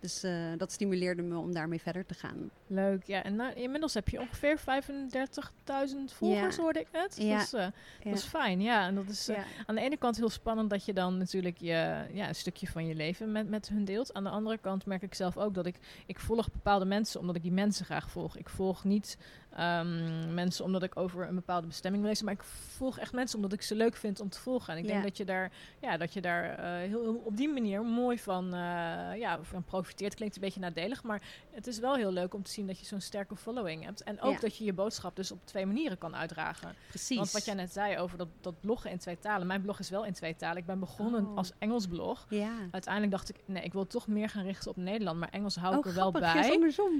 Dus 0.00 0.22
eh, 0.22 0.32
dat 0.56 0.72
stimuleerde 0.72 1.22
me 1.22 1.38
om 1.38 1.52
daarmee 1.54 1.80
verder 1.80 2.06
te 2.06 2.14
gaan. 2.14 2.50
Leuk. 2.66 3.04
Ja, 3.04 3.22
en 3.22 3.36
nou, 3.36 3.54
inmiddels 3.54 3.94
heb 3.94 4.08
je 4.08 4.20
ongeveer 4.20 4.58
35.000 4.58 6.12
volgers, 6.12 6.56
Ja. 6.56 6.62
hoorde 6.62 6.80
ik 6.80 6.86
net. 6.92 7.16
Ja. 7.18 7.36
Dat, 7.36 7.42
is, 7.46 7.52
eh, 7.52 7.60
Ja. 7.60 7.72
dat 8.10 8.14
is 8.18 8.24
fijn, 8.24 8.60
ja. 8.60 8.86
En 8.86 8.94
dat 8.94 9.08
is 9.08 9.28
eh, 9.28 9.38
aan 9.66 9.74
de 9.74 9.80
ene 9.80 9.96
kant 9.96 10.16
heel 10.16 10.28
spannend 10.28 10.70
dat 10.70 10.84
je 10.84 10.92
dan 10.92 11.18
natuurlijk 11.18 11.58
je, 11.58 12.04
ja, 12.12 12.28
een 12.28 12.34
stukje 12.34 12.66
van 12.66 12.86
je 12.86 12.94
leven 12.94 13.32
met, 13.32 13.48
met 13.48 13.68
hun 13.68 13.84
deelt. 13.84 14.14
Aan 14.14 14.24
de 14.24 14.30
andere 14.30 14.58
kant 14.58 14.86
merk 14.86 15.02
ik 15.02 15.14
zelf 15.14 15.36
ook 15.36 15.54
dat 15.54 15.66
ik, 15.66 15.76
ik 16.06 16.18
volg 16.20 16.50
bepaalde 16.52 16.84
mensen 16.84 17.20
omdat 17.20 17.36
ik 17.36 17.42
die 17.42 17.52
mensen 17.52 17.84
graag 17.84 18.10
volg. 18.10 18.36
Ik 18.36 18.48
volg 18.48 18.84
niet 18.84 19.18
ehm, 19.56 20.34
mensen 20.34 20.64
omdat 20.64 20.82
ik 20.82 20.96
over 20.96 21.28
een 21.28 21.34
bepaalde 21.34 21.66
bestemming 21.66 22.02
wil 22.02 22.10
lezen, 22.12 22.24
maar 22.26 22.34
ik 22.34 22.42
volg 22.76 22.98
echt 22.98 23.12
mensen 23.12 23.36
omdat 23.36 23.52
ik 23.52 23.62
ze 23.62 23.74
leuk 23.74 23.96
vind 23.96 24.20
om 24.20 24.28
te 24.28 24.38
volgen. 24.40 24.72
En 24.72 24.78
ik 24.78 24.86
denk 24.86 24.98
Ja. 24.98 25.04
dat 25.04 25.16
je 25.16 25.24
daar, 25.24 25.52
ja, 25.80 25.96
dat 25.96 26.12
je 26.12 26.20
daar 26.20 26.44
eh, 26.58 26.88
heel, 26.88 27.22
op 27.24 27.36
die 27.36 27.48
manier 27.48 27.82
mooi 27.84 28.18
van, 28.18 28.44
eh, 28.54 28.60
ja, 29.18 29.38
van 29.42 29.64
profiteert. 29.64 30.14
Klinkt 30.14 30.34
een 30.34 30.40
beetje 30.40 30.60
nadelig, 30.60 31.02
maar 31.02 31.22
het 31.50 31.66
is 31.66 31.78
wel 31.78 31.94
heel 31.94 32.12
leuk 32.12 32.34
om 32.34 32.42
te 32.42 32.50
zien 32.50 32.66
dat 32.66 32.78
je 32.78 32.86
zo'n 32.86 33.00
sterke 33.00 33.36
following 33.36 33.84
hebt. 33.84 34.02
En 34.02 34.20
ook 34.20 34.32
Ja. 34.32 34.38
dat 34.40 34.56
je 34.56 34.64
je 34.64 34.72
boodschap 34.72 35.16
dus 35.16 35.30
op 35.32 35.38
twee 35.46 35.66
manieren 35.66 35.98
kan 35.98 36.16
uitdragen. 36.16 36.74
Precies. 36.88 37.16
Want 37.16 37.30
wat 37.32 37.44
jij 37.44 37.54
net 37.54 37.72
zei 37.72 37.98
over 37.98 38.18
dat, 38.18 38.28
dat 38.40 38.60
bloggen 38.60 38.90
in 38.90 38.98
twee 38.98 39.18
talen. 39.18 39.46
Mijn 39.46 39.62
blog 39.62 39.78
is 39.78 39.90
wel 39.90 40.04
in 40.04 40.12
twee 40.12 40.36
talen. 40.36 40.56
Ik 40.56 40.66
ben 40.66 40.78
begonnen 40.80 41.26
Oh. 41.26 41.36
als 41.36 41.52
Engels 41.58 41.86
blog. 41.86 42.26
Ja. 42.28 42.52
Uiteindelijk 42.70 43.12
dacht 43.12 43.28
ik, 43.28 43.36
nee, 43.44 43.62
ik 43.62 43.72
wil 43.72 43.86
toch 43.86 44.06
meer 44.06 44.28
gaan 44.28 44.44
richten 44.44 44.70
op 44.70 44.76
Nederland. 44.76 45.18
Maar 45.18 45.28
Engels 45.28 45.56
hou 45.56 45.72
Oh, 45.72 45.78
ik 45.78 45.84
er 45.86 45.94
wel 45.94 46.10
grappig, 46.10 46.32
bij. 46.32 46.42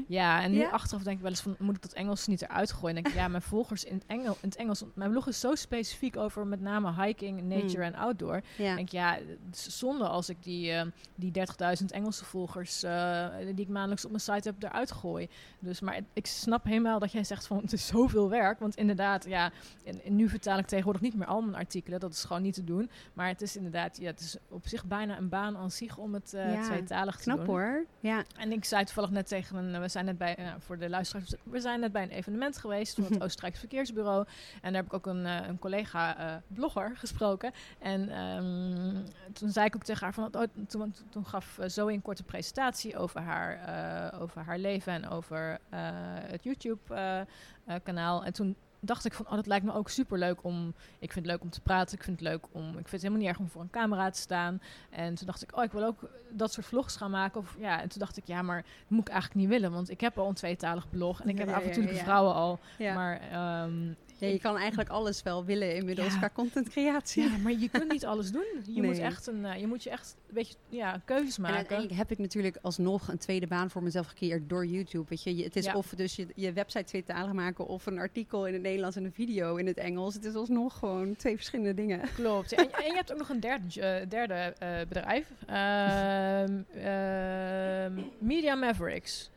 Ja, 0.08 0.42
en 0.42 0.50
nu 0.50 0.58
Ja? 0.58 0.68
achteraf 0.70 1.02
denk 1.02 1.16
ik 1.16 1.22
wel 1.22 1.30
eens 1.30 1.40
van, 1.40 1.56
moet 1.58 1.76
ik 1.76 1.82
dat 1.82 1.92
Engels 1.92 2.26
niet 2.26 2.45
eruit 2.48 2.72
gooien? 2.72 2.96
En 2.96 3.02
denk 3.02 3.14
ik, 3.14 3.20
ja, 3.20 3.28
mijn 3.28 3.42
volgers 3.42 3.84
in 3.84 3.94
het, 3.94 4.04
Engel, 4.06 4.36
in 4.40 4.48
het 4.48 4.56
Engels. 4.56 4.82
Mijn 4.94 5.10
blog 5.10 5.26
is 5.28 5.40
zo 5.40 5.54
specifiek 5.54 6.16
over 6.16 6.46
met 6.46 6.60
name 6.60 7.02
hiking, 7.04 7.42
nature 7.42 7.82
en 7.82 7.94
outdoor. 7.94 8.40
Hmm. 8.56 8.64
Ja. 8.64 8.70
Ik 8.70 8.76
denk, 8.76 8.88
ja, 8.88 9.18
het 9.46 9.56
is 9.66 9.78
zonde 9.78 10.04
als 10.08 10.28
ik 10.28 10.42
die, 10.42 10.72
eh, 10.72 10.86
die 11.14 11.30
30.000 11.30 11.92
Engelse 11.92 12.24
volgers 12.24 12.82
eh, 12.82 13.26
die 13.54 13.64
ik 13.64 13.68
maandelijks 13.68 14.04
op 14.04 14.10
mijn 14.10 14.22
site 14.22 14.48
heb 14.48 14.62
eruit 14.62 14.92
gooi. 14.92 15.28
Dus, 15.58 15.80
maar 15.80 16.00
ik 16.12 16.26
snap 16.26 16.64
helemaal 16.64 16.98
dat 16.98 17.12
jij 17.12 17.24
zegt 17.24 17.46
van 17.46 17.56
het 17.56 17.72
is 17.72 17.86
zoveel 17.86 18.28
werk. 18.30 18.58
Want 18.58 18.76
inderdaad, 18.76 19.24
ja, 19.28 19.50
en, 19.84 20.04
en 20.04 20.16
nu 20.16 20.28
vertaal 20.28 20.58
ik 20.58 20.66
tegenwoordig 20.66 21.02
niet 21.02 21.14
meer 21.16 21.26
al 21.26 21.40
mijn 21.40 21.56
artikelen. 21.56 22.00
Dat 22.00 22.12
is 22.12 22.24
gewoon 22.24 22.42
niet 22.42 22.54
te 22.54 22.64
doen. 22.64 22.90
Maar 23.12 23.28
het 23.28 23.42
is 23.42 23.56
inderdaad, 23.56 23.98
ja, 23.98 24.06
het 24.06 24.20
is 24.20 24.36
op 24.48 24.68
zich 24.68 24.84
bijna 24.84 25.18
een 25.18 25.28
baan 25.28 25.56
aan 25.56 25.70
zich 25.70 25.98
om 25.98 26.14
het 26.14 26.34
eh 26.34 26.52
Ja, 26.54 26.62
tweetalig 26.62 27.16
te 27.16 27.22
Knap 27.22 27.36
doen. 27.36 27.46
hoor. 27.46 27.84
Ja. 28.00 28.24
En 28.36 28.52
ik 28.52 28.64
zei 28.64 28.84
toevallig 28.84 29.10
net 29.10 29.28
tegen 29.28 29.56
een, 29.56 29.80
we 29.80 29.88
zijn 29.88 30.04
net 30.04 30.18
bij, 30.18 30.34
ja, 30.38 30.56
voor 30.60 30.78
de 30.78 30.88
luisteraars, 30.88 31.34
we 31.42 31.60
zijn 31.60 31.80
net 31.80 31.92
bij 31.92 32.02
een 32.02 32.10
evenement 32.26 32.56
geweest 32.56 32.94
van 32.94 33.04
het 33.04 33.22
Oostenrijks 33.24 33.58
Verkeersbureau. 33.58 34.26
En 34.62 34.72
daar 34.72 34.82
heb 34.82 34.84
ik 34.84 34.92
ook 34.92 35.06
een, 35.06 35.26
eh, 35.26 35.46
een 35.46 35.58
collega 35.58 36.18
eh, 36.18 36.36
blogger 36.46 36.96
gesproken. 36.96 37.52
En 37.78 38.08
ehm, 38.08 39.04
toen 39.32 39.50
zei 39.50 39.66
ik 39.66 39.76
ook 39.76 39.84
tegen 39.84 40.02
haar 40.02 40.14
van, 40.14 40.34
oh, 40.34 40.42
toen, 40.68 40.94
toen 41.10 41.26
gaf 41.26 41.58
eh, 41.58 41.68
Zoe 41.68 41.92
een 41.92 42.02
korte 42.02 42.22
presentatie 42.22 42.96
over 42.96 43.20
haar, 43.20 43.54
over 44.20 44.42
haar 44.42 44.58
leven 44.58 44.92
en 44.92 45.08
over 45.08 45.58
het 46.26 46.44
YouTube 46.44 47.26
kanaal. 47.82 48.24
En 48.24 48.32
toen 48.32 48.56
dacht 48.80 49.04
ik 49.04 49.12
van, 49.12 49.26
oh, 49.26 49.34
dat 49.34 49.46
lijkt 49.46 49.64
me 49.64 49.74
ook 49.74 49.88
super 49.88 50.18
leuk 50.18 50.44
om. 50.44 50.74
Ik 50.98 51.12
vind 51.12 51.24
het 51.24 51.34
leuk 51.34 51.42
om 51.42 51.50
te 51.50 51.60
praten. 51.60 51.96
Ik 51.96 52.04
vind 52.04 52.20
het 52.20 52.28
leuk 52.28 52.44
om. 52.52 52.68
Ik 52.68 52.72
vind 52.72 52.90
het 52.90 53.02
helemaal 53.02 53.20
niet 53.20 53.28
erg 53.28 53.38
om 53.38 53.48
voor 53.48 53.62
een 53.62 53.70
camera 53.70 54.10
te 54.10 54.20
staan. 54.20 54.60
En 54.90 55.14
toen 55.14 55.26
dacht 55.26 55.42
ik, 55.42 55.56
oh, 55.56 55.64
ik 55.64 55.72
wil 55.72 55.84
ook 55.84 56.08
dat 56.30 56.52
soort 56.52 56.66
vlogs 56.66 56.96
gaan 56.96 57.10
maken. 57.10 57.40
Of 57.40 57.56
ja, 57.58 57.80
en 57.82 57.88
toen 57.88 57.98
dacht 57.98 58.16
ik, 58.16 58.26
ja, 58.26 58.42
maar 58.42 58.62
dat 58.62 58.90
moet 58.90 59.06
ik 59.06 59.14
eigenlijk 59.14 59.40
niet 59.40 59.48
willen, 59.48 59.72
want 59.72 59.90
ik 59.90 60.00
heb 60.00 60.18
al 60.18 60.28
een 60.28 60.34
tweetalig 60.34 60.88
blog 60.90 61.22
en 61.22 61.28
ik 61.28 61.34
Ja, 61.34 61.40
heb 61.40 61.48
ja, 61.48 61.56
avontuurlijke 61.56 61.98
ja, 61.98 62.04
vrouwen 62.04 62.34
al. 62.34 62.58
Ja. 62.78 62.94
Maar 62.94 63.20
ehm, 63.30 63.92
Ja, 64.18 64.26
je 64.28 64.38
kan 64.38 64.56
eigenlijk 64.56 64.88
alles 64.88 65.22
wel 65.22 65.44
willen 65.44 65.74
inmiddels 65.76 66.12
Ja. 66.12 66.18
qua 66.18 66.30
contentcreatie. 66.32 67.22
ja, 67.22 67.36
maar 67.36 67.52
je 67.52 67.68
kunt 67.68 67.92
niet 67.92 68.04
alles 68.04 68.30
doen. 68.30 68.44
Je 68.66 68.82
moet 68.82 68.98
echt 68.98 69.26
een, 69.26 69.44
eh, 69.44 69.60
je 69.60 69.66
moet 69.66 69.82
je 69.82 69.90
echt 69.90 70.16
een 70.28 70.34
beetje 70.34 70.54
ja, 70.68 71.00
keuzes 71.04 71.36
En 71.36 71.42
maken. 71.42 71.56
uiteindelijk 71.56 71.98
heb 71.98 72.10
ik 72.10 72.18
natuurlijk 72.18 72.56
alsnog 72.62 73.08
een 73.08 73.18
tweede 73.18 73.46
baan 73.46 73.70
voor 73.70 73.82
mezelf 73.82 74.06
gecreëerd 74.06 74.48
door 74.48 74.66
YouTube. 74.66 75.04
Weet 75.08 75.22
je, 75.22 75.42
het 75.44 75.56
is 75.56 75.64
Ja. 75.64 75.74
of 75.74 75.86
dus 75.96 76.16
je, 76.16 76.26
je 76.34 76.52
website 76.52 76.84
tweetalig 76.84 77.32
maken 77.32 77.66
of 77.66 77.86
een 77.86 77.98
artikel 77.98 78.46
in 78.46 78.52
het 78.52 78.62
Nederlands 78.62 78.96
en 78.96 79.04
een 79.04 79.12
video 79.12 79.56
in 79.56 79.66
het 79.66 79.76
Engels. 79.78 80.14
Het 80.14 80.24
is 80.24 80.34
alsnog 80.34 80.78
gewoon 80.78 81.16
twee 81.16 81.36
verschillende 81.36 81.74
dingen. 81.74 82.00
Klopt. 82.14 82.52
En, 82.52 82.72
en 82.72 82.84
je 82.86 82.94
hebt 82.94 83.12
ook 83.12 83.18
nog 83.18 83.28
een 83.28 83.40
derde, 83.40 83.80
eh, 83.80 84.08
derde 84.08 84.34
eh, 84.58 84.68
bedrijf. 84.88 85.30
Ehm, 85.46 86.62
ehm, 86.84 87.92
Media 88.18 88.54
Mavericks. 88.54 89.30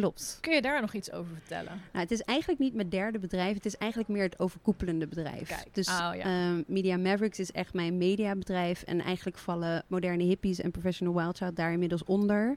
Klopt. 0.00 0.38
Kun 0.40 0.54
je 0.54 0.62
daar 0.62 0.80
nog 0.80 0.92
iets 0.94 1.12
over 1.12 1.32
vertellen? 1.34 1.72
Nou, 1.72 1.98
het 2.02 2.10
is 2.10 2.20
eigenlijk 2.22 2.60
niet 2.60 2.74
mijn 2.74 2.88
derde 2.88 3.18
bedrijf. 3.18 3.54
Het 3.54 3.66
is 3.66 3.76
eigenlijk 3.76 4.10
meer 4.10 4.22
het 4.22 4.38
overkoepelende 4.38 5.06
bedrijf. 5.06 5.48
Kijk. 5.48 5.74
Dus 5.74 5.88
Oh, 5.88 5.94
ja. 6.14 6.14
ehm, 6.14 6.62
Media 6.66 6.96
Mavericks 6.96 7.38
is 7.38 7.52
echt 7.52 7.74
mijn 7.74 7.98
mediabedrijf. 7.98 8.82
En 8.82 9.00
eigenlijk 9.00 9.38
vallen 9.38 9.84
moderne 9.86 10.22
hippies 10.24 10.60
en 10.60 10.70
professional 10.70 11.14
wild 11.14 11.36
child 11.36 11.56
daar 11.56 11.72
inmiddels 11.72 12.04
onder. 12.04 12.56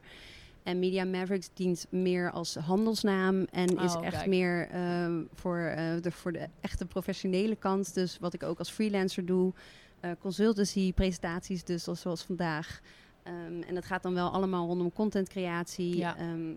En 0.63 0.80
Media 0.80 1.06
Mavericks 1.06 1.49
dient 1.54 1.86
meer 1.89 2.32
als 2.32 2.56
handelsnaam 2.56 3.45
en 3.51 3.67
is 3.77 3.95
Oh, 3.95 4.06
echt 4.06 4.15
kijk. 4.15 4.27
meer 4.30 4.67
ehm, 4.69 5.21
voor, 5.34 5.58
eh, 5.60 5.86
de, 6.01 6.12
voor 6.12 6.32
de 6.32 6.47
echte 6.62 6.86
professionele 6.86 7.56
kant. 7.56 7.93
Dus 7.93 8.17
wat 8.19 8.34
ik 8.34 8.43
ook 8.43 8.60
als 8.60 8.71
freelancer 8.71 9.25
doe, 9.25 9.54
eh, 9.99 10.12
consultancy, 10.19 10.93
presentaties, 10.93 11.63
dus 11.63 11.88
als- 11.88 12.01
zoals 12.01 12.23
vandaag. 12.23 12.80
Ehm, 13.23 13.62
en 13.67 13.73
dat 13.75 13.86
gaat 13.86 14.04
dan 14.04 14.13
wel 14.13 14.30
allemaal 14.32 14.67
rondom 14.67 14.93
contentcreatie. 14.93 15.97
Ja. 15.97 16.17
ehm, 16.17 16.51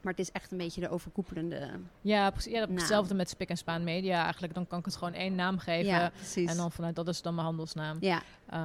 maar 0.00 0.12
het 0.12 0.22
is 0.22 0.32
echt 0.32 0.52
een 0.52 0.58
beetje 0.58 0.80
de 0.80 0.88
overkoepelende. 0.88 1.70
Ja, 2.00 2.30
precies. 2.30 2.52
Ja, 2.52 2.66
hetzelfde 2.74 3.14
met 3.14 3.28
Spik 3.30 3.48
en 3.48 3.56
Spaan 3.56 3.84
Media. 3.84 4.22
Eigenlijk 4.22 4.54
dan 4.54 4.66
kan 4.66 4.78
ik 4.78 4.84
het 4.84 4.96
gewoon 4.96 5.14
één 5.14 5.34
naam 5.34 5.58
geven. 5.58 5.86
Ja. 5.86 6.10
En 6.46 6.56
dan 6.56 6.72
vanuit 6.72 6.96
dat 6.96 7.08
is 7.08 7.22
dan 7.22 7.34
mijn 7.34 7.46
handelsnaam. 7.46 7.96
ja, 8.00 8.22
Eh, 8.46 8.58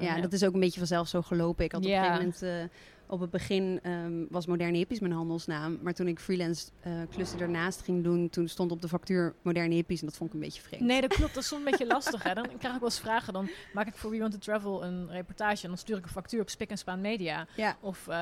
ja, 0.00 0.20
dat 0.20 0.32
is 0.32 0.44
ook 0.44 0.54
een 0.54 0.60
beetje 0.60 0.78
vanzelf 0.78 1.08
zo 1.08 1.22
gelopen. 1.22 1.64
Ik 1.64 1.72
had 1.72 1.80
op 1.82 1.88
Ja. 1.88 1.96
een 1.96 2.04
gegeven 2.20 2.50
moment... 2.50 2.70
eh, 2.72 2.76
op 3.10 3.20
het 3.20 3.30
begin 3.30 3.80
ehm, 3.82 4.24
was 4.28 4.46
Moderne 4.46 4.76
Hippies 4.76 5.00
mijn 5.00 5.12
handelsnaam. 5.12 5.78
Maar 5.82 5.94
toen 5.94 6.08
ik 6.08 6.20
freelance 6.20 6.66
eh, 6.80 6.92
klussen 7.10 7.40
ernaast 7.40 7.82
ging 7.82 8.04
doen... 8.04 8.28
toen 8.30 8.48
stond 8.48 8.72
op 8.72 8.82
de 8.82 8.88
factuur 8.88 9.34
Moderne 9.42 9.74
Hippies. 9.74 10.00
En 10.00 10.06
dat 10.06 10.16
vond 10.16 10.28
ik 10.30 10.34
een 10.34 10.42
beetje 10.42 10.62
vreemd. 10.62 10.82
Nee, 10.82 11.00
dat 11.00 11.14
klopt. 11.14 11.34
Dat 11.34 11.42
is 11.42 11.48
soms 11.48 11.64
een 11.64 11.70
beetje 11.70 11.86
lastig. 11.86 12.22
Hè? 12.22 12.34
Dan 12.34 12.44
krijg 12.58 12.74
ik 12.74 12.80
wel 12.80 12.88
eens 12.88 13.00
vragen. 13.00 13.32
Dan 13.32 13.48
maak 13.72 13.86
ik 13.86 13.94
voor 13.94 14.10
We 14.10 14.18
Want 14.18 14.32
to 14.32 14.38
Travel 14.38 14.84
een 14.84 15.10
reportage. 15.10 15.62
En 15.62 15.68
dan 15.68 15.78
stuur 15.78 15.96
ik 15.96 16.04
een 16.04 16.10
factuur 16.10 16.40
op 16.40 16.48
Spik 16.50 16.70
en 16.70 16.78
Spaan 16.78 17.00
Media. 17.00 17.46
Ja, 17.56 17.76
Of, 17.80 18.08
eh, 18.08 18.14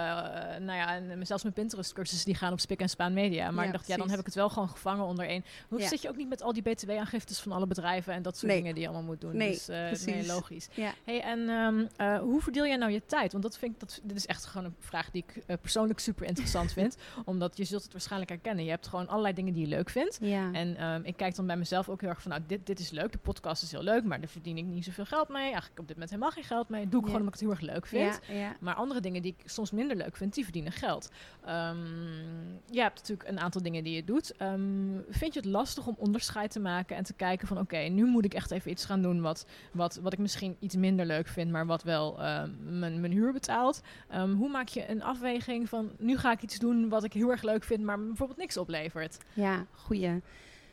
nou 0.59 0.72
ja, 0.72 0.94
en 0.96 1.27
zelfs 1.27 1.42
mijn 1.42 1.55
Pinterest-cursussen 1.55 2.27
die 2.27 2.35
gaan 2.35 2.53
op 2.53 2.61
Spik 2.61 2.81
en 2.81 2.88
Spaan 2.88 3.12
Media. 3.12 3.51
Maar 3.51 3.62
Ja, 3.64 3.70
ik 3.70 3.77
dacht, 3.77 3.87
ja, 3.88 3.96
dan 3.96 4.11
heb 4.11 4.18
ik 4.18 4.24
het 4.27 4.35
wel 4.35 4.48
gewoon 4.48 4.68
gevangen 4.68 5.05
onder 5.05 5.27
één. 5.27 5.44
Hoe 5.68 5.81
Ja. 5.81 5.88
zit 5.88 6.03
je 6.03 6.09
ook 6.09 6.16
niet 6.16 6.29
met 6.29 6.42
al 6.42 6.53
die 6.53 6.62
btw-aangiftes 6.62 7.40
van 7.40 7.53
alle 7.53 7.66
bedrijven 7.66 8.12
en 8.12 8.22
dat 8.22 8.37
soort 8.37 8.46
Nee. 8.53 8.57
dingen 8.57 8.74
die 8.74 8.83
je 8.83 8.88
allemaal 8.88 9.07
moet 9.07 9.20
doen? 9.20 9.37
Nee, 9.37 9.51
dus, 9.51 9.68
eh, 9.68 10.14
nee, 10.14 10.27
logisch. 10.27 10.68
ja. 10.74 10.92
Hey, 11.05 11.20
en 11.22 11.48
ehm, 11.48 11.87
eh, 11.96 12.18
hoe 12.18 12.40
verdeel 12.40 12.66
jij 12.66 12.77
nou 12.77 12.92
je 12.92 13.03
tijd? 13.07 13.33
Want 13.33 13.44
dat 13.44 13.59
vind 13.59 13.72
ik, 13.74 13.81
dat, 13.81 14.01
dit 14.03 14.16
is 14.16 14.27
echt 14.27 14.44
gewoon 14.44 14.66
een 14.66 14.74
vraag 14.80 15.10
die 15.10 15.24
ik 15.26 15.42
eh, 15.46 15.56
persoonlijk 15.60 15.98
super 15.98 16.26
interessant 16.26 16.72
vind. 16.72 16.96
Omdat 17.24 17.56
je 17.56 17.64
zult 17.64 17.82
het 17.82 17.92
waarschijnlijk 17.92 18.30
herkennen. 18.30 18.64
Je 18.64 18.70
hebt 18.70 18.86
gewoon 18.86 19.08
allerlei 19.08 19.34
dingen 19.34 19.52
die 19.52 19.62
je 19.62 19.68
leuk 19.68 19.90
vindt. 19.90 20.18
ja. 20.20 20.52
En 20.52 20.76
ehm, 20.76 21.00
ik 21.04 21.16
kijk 21.16 21.34
dan 21.34 21.46
bij 21.46 21.56
mezelf 21.56 21.88
ook 21.88 22.00
heel 22.00 22.10
erg 22.10 22.22
van, 22.22 22.30
nou, 22.30 22.42
dit, 22.46 22.66
dit 22.66 22.78
is 22.78 22.90
leuk. 22.90 23.12
De 23.12 23.18
podcast 23.18 23.62
is 23.62 23.70
heel 23.70 23.82
leuk, 23.82 24.04
maar 24.04 24.18
daar 24.20 24.28
verdien 24.28 24.56
ik 24.58 24.64
niet 24.64 24.84
zoveel 24.84 25.04
geld 25.06 25.28
mee. 25.28 25.42
Eigenlijk 25.42 25.78
op 25.78 25.86
dit 25.86 25.94
moment 25.96 26.10
helemaal 26.10 26.30
geen 26.32 26.44
geld 26.44 26.68
mee. 26.68 26.88
Doe 26.88 27.00
ik 27.00 27.06
Ja. 27.06 27.12
gewoon 27.12 27.20
omdat 27.20 27.34
ik 27.34 27.40
het 27.40 27.48
heel 27.58 27.66
erg 27.66 27.74
leuk 27.74 27.86
vind. 27.86 28.20
Ja. 28.38 28.56
Maar 28.60 28.74
andere 28.74 29.00
dingen 29.00 29.22
die 29.22 29.34
ik 29.38 29.50
soms 29.50 29.70
minder 29.70 29.96
leuk 29.96 30.16
vind, 30.16 30.34
die 30.34 30.44
verdienen 30.44 30.72
geld. 30.72 31.10
Ehm, 31.44 31.76
je 32.70 32.80
hebt 32.80 32.96
natuurlijk 32.98 33.28
een 33.28 33.40
aantal 33.40 33.62
dingen 33.62 33.84
die 33.84 33.94
je 33.94 34.04
doet. 34.04 34.36
Ehm, 34.36 34.98
vind 35.08 35.34
je 35.34 35.40
het 35.40 35.48
lastig 35.48 35.86
om 35.86 35.94
onderscheid 35.98 36.50
te 36.50 36.60
maken 36.60 36.96
en 36.96 37.04
te 37.04 37.12
kijken 37.14 37.48
van... 37.48 37.58
oké, 37.58 37.76
nu 37.78 38.04
moet 38.04 38.24
ik 38.24 38.34
echt 38.34 38.50
even 38.50 38.70
iets 38.70 38.84
gaan 38.84 39.02
doen 39.02 39.20
wat, 39.20 39.46
wat, 39.72 39.96
wat 40.02 40.12
ik 40.12 40.18
misschien 40.18 40.56
iets 40.60 40.76
minder 40.76 41.06
leuk 41.06 41.28
vind... 41.28 41.50
maar 41.50 41.66
wat 41.66 41.82
wel 41.82 42.16
mijn, 42.60 43.00
mijn 43.00 43.12
huur 43.12 43.32
betaalt. 43.32 43.80
Hoe 44.36 44.48
maak 44.48 44.67
je 44.68 44.90
een 44.90 45.02
afweging 45.02 45.68
van... 45.68 45.90
nu 45.98 46.16
ga 46.16 46.33
ik 46.33 46.42
iets 46.42 46.59
doen 46.59 46.88
wat 46.88 47.04
ik 47.04 47.12
heel 47.12 47.31
erg 47.31 47.42
leuk 47.42 47.64
vind... 47.64 47.83
maar 47.83 47.98
bijvoorbeeld 48.07 48.38
niks 48.38 48.57
oplevert? 48.57 49.18
Ja, 49.35 49.66
goeie. 49.72 50.20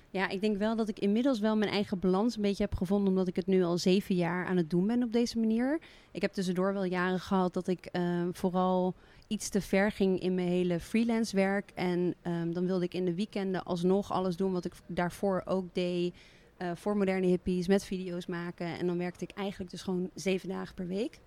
Ja, 0.10 0.30
ik 0.30 0.42
denk 0.42 0.58
wel 0.58 0.76
dat 0.76 0.88
ik 0.88 1.00
inmiddels 1.00 1.40
wel 1.40 1.56
mijn 1.58 1.72
eigen 1.72 2.00
balans 2.00 2.36
een 2.36 2.42
beetje 2.42 2.64
heb 2.64 2.76
gevonden, 2.76 3.08
omdat 3.10 3.28
ik 3.28 3.36
het 3.36 3.48
nu 3.48 3.64
al 3.64 3.78
zeven 3.78 4.16
jaar 4.16 4.46
aan 4.46 4.58
het 4.58 4.70
doen 4.70 4.88
ben 4.88 5.04
op 5.04 5.12
deze 5.14 5.40
manier. 5.40 5.80
Ik 6.12 6.22
heb 6.22 6.34
tussendoor 6.34 6.74
wel 6.74 6.84
jaren 6.84 7.20
gehad 7.20 7.54
dat 7.54 7.68
ik 7.68 7.86
ehm, 7.86 8.30
vooral 8.32 8.94
iets 9.28 9.50
te 9.50 9.62
ver 9.62 9.92
ging 9.92 10.20
in 10.20 10.36
mijn 10.36 10.48
hele 10.48 10.80
freelance 10.80 11.36
werk. 11.36 11.72
En 11.74 12.16
ehm, 12.22 12.52
dan 12.52 12.66
wilde 12.66 12.86
ik 12.86 12.94
in 12.94 13.06
de 13.06 13.16
weekenden 13.16 13.64
alsnog 13.64 14.12
alles 14.12 14.36
doen 14.36 14.52
wat 14.52 14.66
ik 14.66 14.74
daarvoor 14.88 15.42
ook 15.46 15.66
deed. 15.74 16.16
eh, 16.58 16.72
voor 16.76 16.98
moderne 16.98 17.28
hippies, 17.28 17.68
met 17.68 17.86
video's 17.86 18.26
maken. 18.26 18.68
En 18.80 18.88
dan 18.88 18.98
werkte 18.98 19.24
ik 19.24 19.32
eigenlijk 19.32 19.72
dus 19.72 19.82
gewoon 19.82 20.10
zeven 20.14 20.50
dagen 20.50 20.76
per 20.76 20.88
week. 20.88 21.20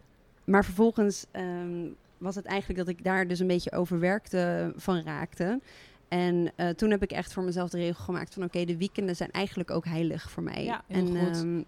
Maar 0.45 0.65
vervolgens 0.65 1.27
ehm, 1.31 1.87
was 2.19 2.35
het 2.35 2.45
eigenlijk 2.45 2.79
dat 2.79 2.89
ik 2.89 3.05
daar 3.05 3.27
dus 3.27 3.39
een 3.39 3.47
beetje 3.47 3.73
overwerkte 3.73 4.73
van 4.77 5.03
raakte. 5.03 5.61
En 6.09 6.53
eh, 6.57 6.69
toen 6.69 6.91
heb 6.91 7.03
ik 7.03 7.11
echt 7.13 7.33
voor 7.33 7.43
mezelf 7.43 7.71
de 7.71 7.79
regel 7.79 8.05
gemaakt 8.05 8.35
van 8.35 8.45
oké, 8.45 8.65
de 8.65 8.77
weekenden 8.77 9.17
zijn 9.17 9.31
eigenlijk 9.31 9.71
ook 9.71 9.85
heilig 9.85 10.31
voor 10.31 10.43
mij. 10.43 10.65
Ja, 10.65 10.85
en 10.89 11.17
ehm, 11.17 11.63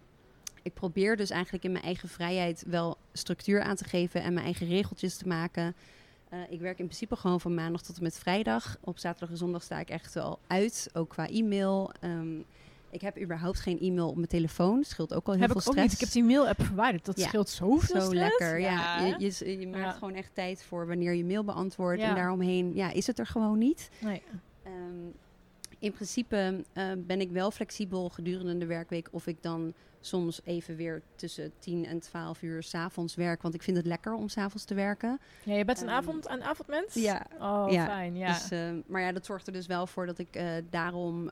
ik 0.63 0.75
probeer 0.75 1.17
dus 1.17 1.31
eigenlijk 1.31 1.65
in 1.65 1.73
mijn 1.73 1.85
eigen 1.85 2.09
vrijheid 2.09 2.65
wel 2.67 2.97
structuur 3.13 3.63
aan 3.63 3.77
te 3.77 3.85
geven 3.85 4.23
en 4.23 4.33
mijn 4.33 4.45
eigen 4.45 4.67
regeltjes 4.67 5.17
te 5.17 5.29
maken. 5.29 5.75
Eh, 6.29 6.39
ik 6.49 6.61
werk 6.61 6.79
in 6.79 6.85
principe 6.85 7.17
gewoon 7.17 7.41
van 7.41 7.55
maandag 7.55 7.83
tot 7.83 7.97
en 7.97 8.03
met 8.03 8.19
vrijdag. 8.19 8.77
Op 8.81 8.99
zaterdag 8.99 9.31
en 9.31 9.37
zondag 9.37 9.63
sta 9.63 9.79
ik 9.79 9.91
echt 9.91 10.15
wel 10.15 10.39
uit, 10.47 10.91
ook 10.93 11.09
qua 11.09 11.29
e-mail. 11.29 11.93
Ehm, 12.01 12.39
ik 12.91 13.01
heb 13.01 13.19
überhaupt 13.21 13.61
geen 13.61 13.81
e-mail 13.81 14.09
op 14.09 14.15
mijn 14.17 14.29
telefoon. 14.29 14.85
Scheelt 14.85 15.15
ook 15.15 15.27
al 15.27 15.33
heel 15.33 15.43
heb 15.43 15.51
veel 15.51 15.61
ik 15.61 15.67
ook 15.67 15.73
stress. 15.73 15.93
niet. 15.93 16.01
Ik 16.01 16.05
heb 16.07 16.11
die 16.25 16.25
mail-app 16.25 16.63
verwijderd. 16.65 17.05
Dat 17.05 17.19
Ja. 17.19 17.27
scheelt 17.27 17.49
zoveel 17.49 18.01
Zo 18.01 18.07
stress. 18.07 18.13
lekker, 18.13 18.61
ja. 18.61 19.07
Je, 19.07 19.15
je, 19.45 19.61
je 19.61 19.67
maakt 19.69 19.83
Ja. 19.85 19.93
gewoon 19.93 20.15
echt 20.15 20.31
tijd 20.35 20.63
voor 20.63 20.87
wanneer 20.87 21.15
je 21.15 21.25
mail 21.25 21.45
beantwoordt. 21.45 22.03
En 22.03 22.15
daaromheen 22.15 22.75
ja, 22.75 22.91
is 22.93 23.07
het 23.07 23.19
er 23.19 23.27
gewoon 23.27 23.59
niet. 23.59 23.91
Nee. 24.01 24.23
Ehm, 24.63 24.73
in 25.81 25.93
principe 25.93 26.65
eh, 26.73 26.85
ben 26.99 27.21
ik 27.21 27.31
wel 27.31 27.51
flexibel 27.51 28.09
gedurende 28.09 28.59
de 28.59 28.67
werkweek 28.67 29.09
of 29.11 29.27
ik 29.27 29.43
dan 29.43 29.75
soms 30.03 30.41
even 30.45 30.77
weer 30.77 31.03
tussen 31.15 31.53
10 31.59 31.87
en 31.87 32.01
12 32.01 32.43
uur 32.43 32.63
s'avonds 32.63 33.15
werk. 33.15 33.43
Want 33.43 33.55
ik 33.55 33.63
vind 33.63 33.77
het 33.77 33.87
lekker 33.87 34.13
om 34.15 34.29
s'avonds 34.29 34.65
te 34.65 34.75
werken. 34.75 35.21
Ja, 35.45 35.55
je 35.55 35.65
bent 35.65 35.81
een, 35.81 35.89
Ehm, 35.89 35.97
avond, 35.97 36.31
een 36.31 36.43
avondmens? 36.43 36.95
ja. 36.95 37.27
Oh, 37.39 37.67
Ja. 37.71 37.85
fijn. 37.87 38.17
Ja. 38.17 38.33
Dus, 38.33 38.51
eh, 38.51 38.71
maar 38.87 39.01
ja, 39.01 39.13
dat 39.13 39.27
zorgt 39.27 39.47
er 39.47 39.53
dus 39.53 39.67
wel 39.67 39.87
voor 39.87 40.07
dat 40.07 40.19
ik 40.19 40.37
eh, 40.37 40.51
daarom 40.71 41.31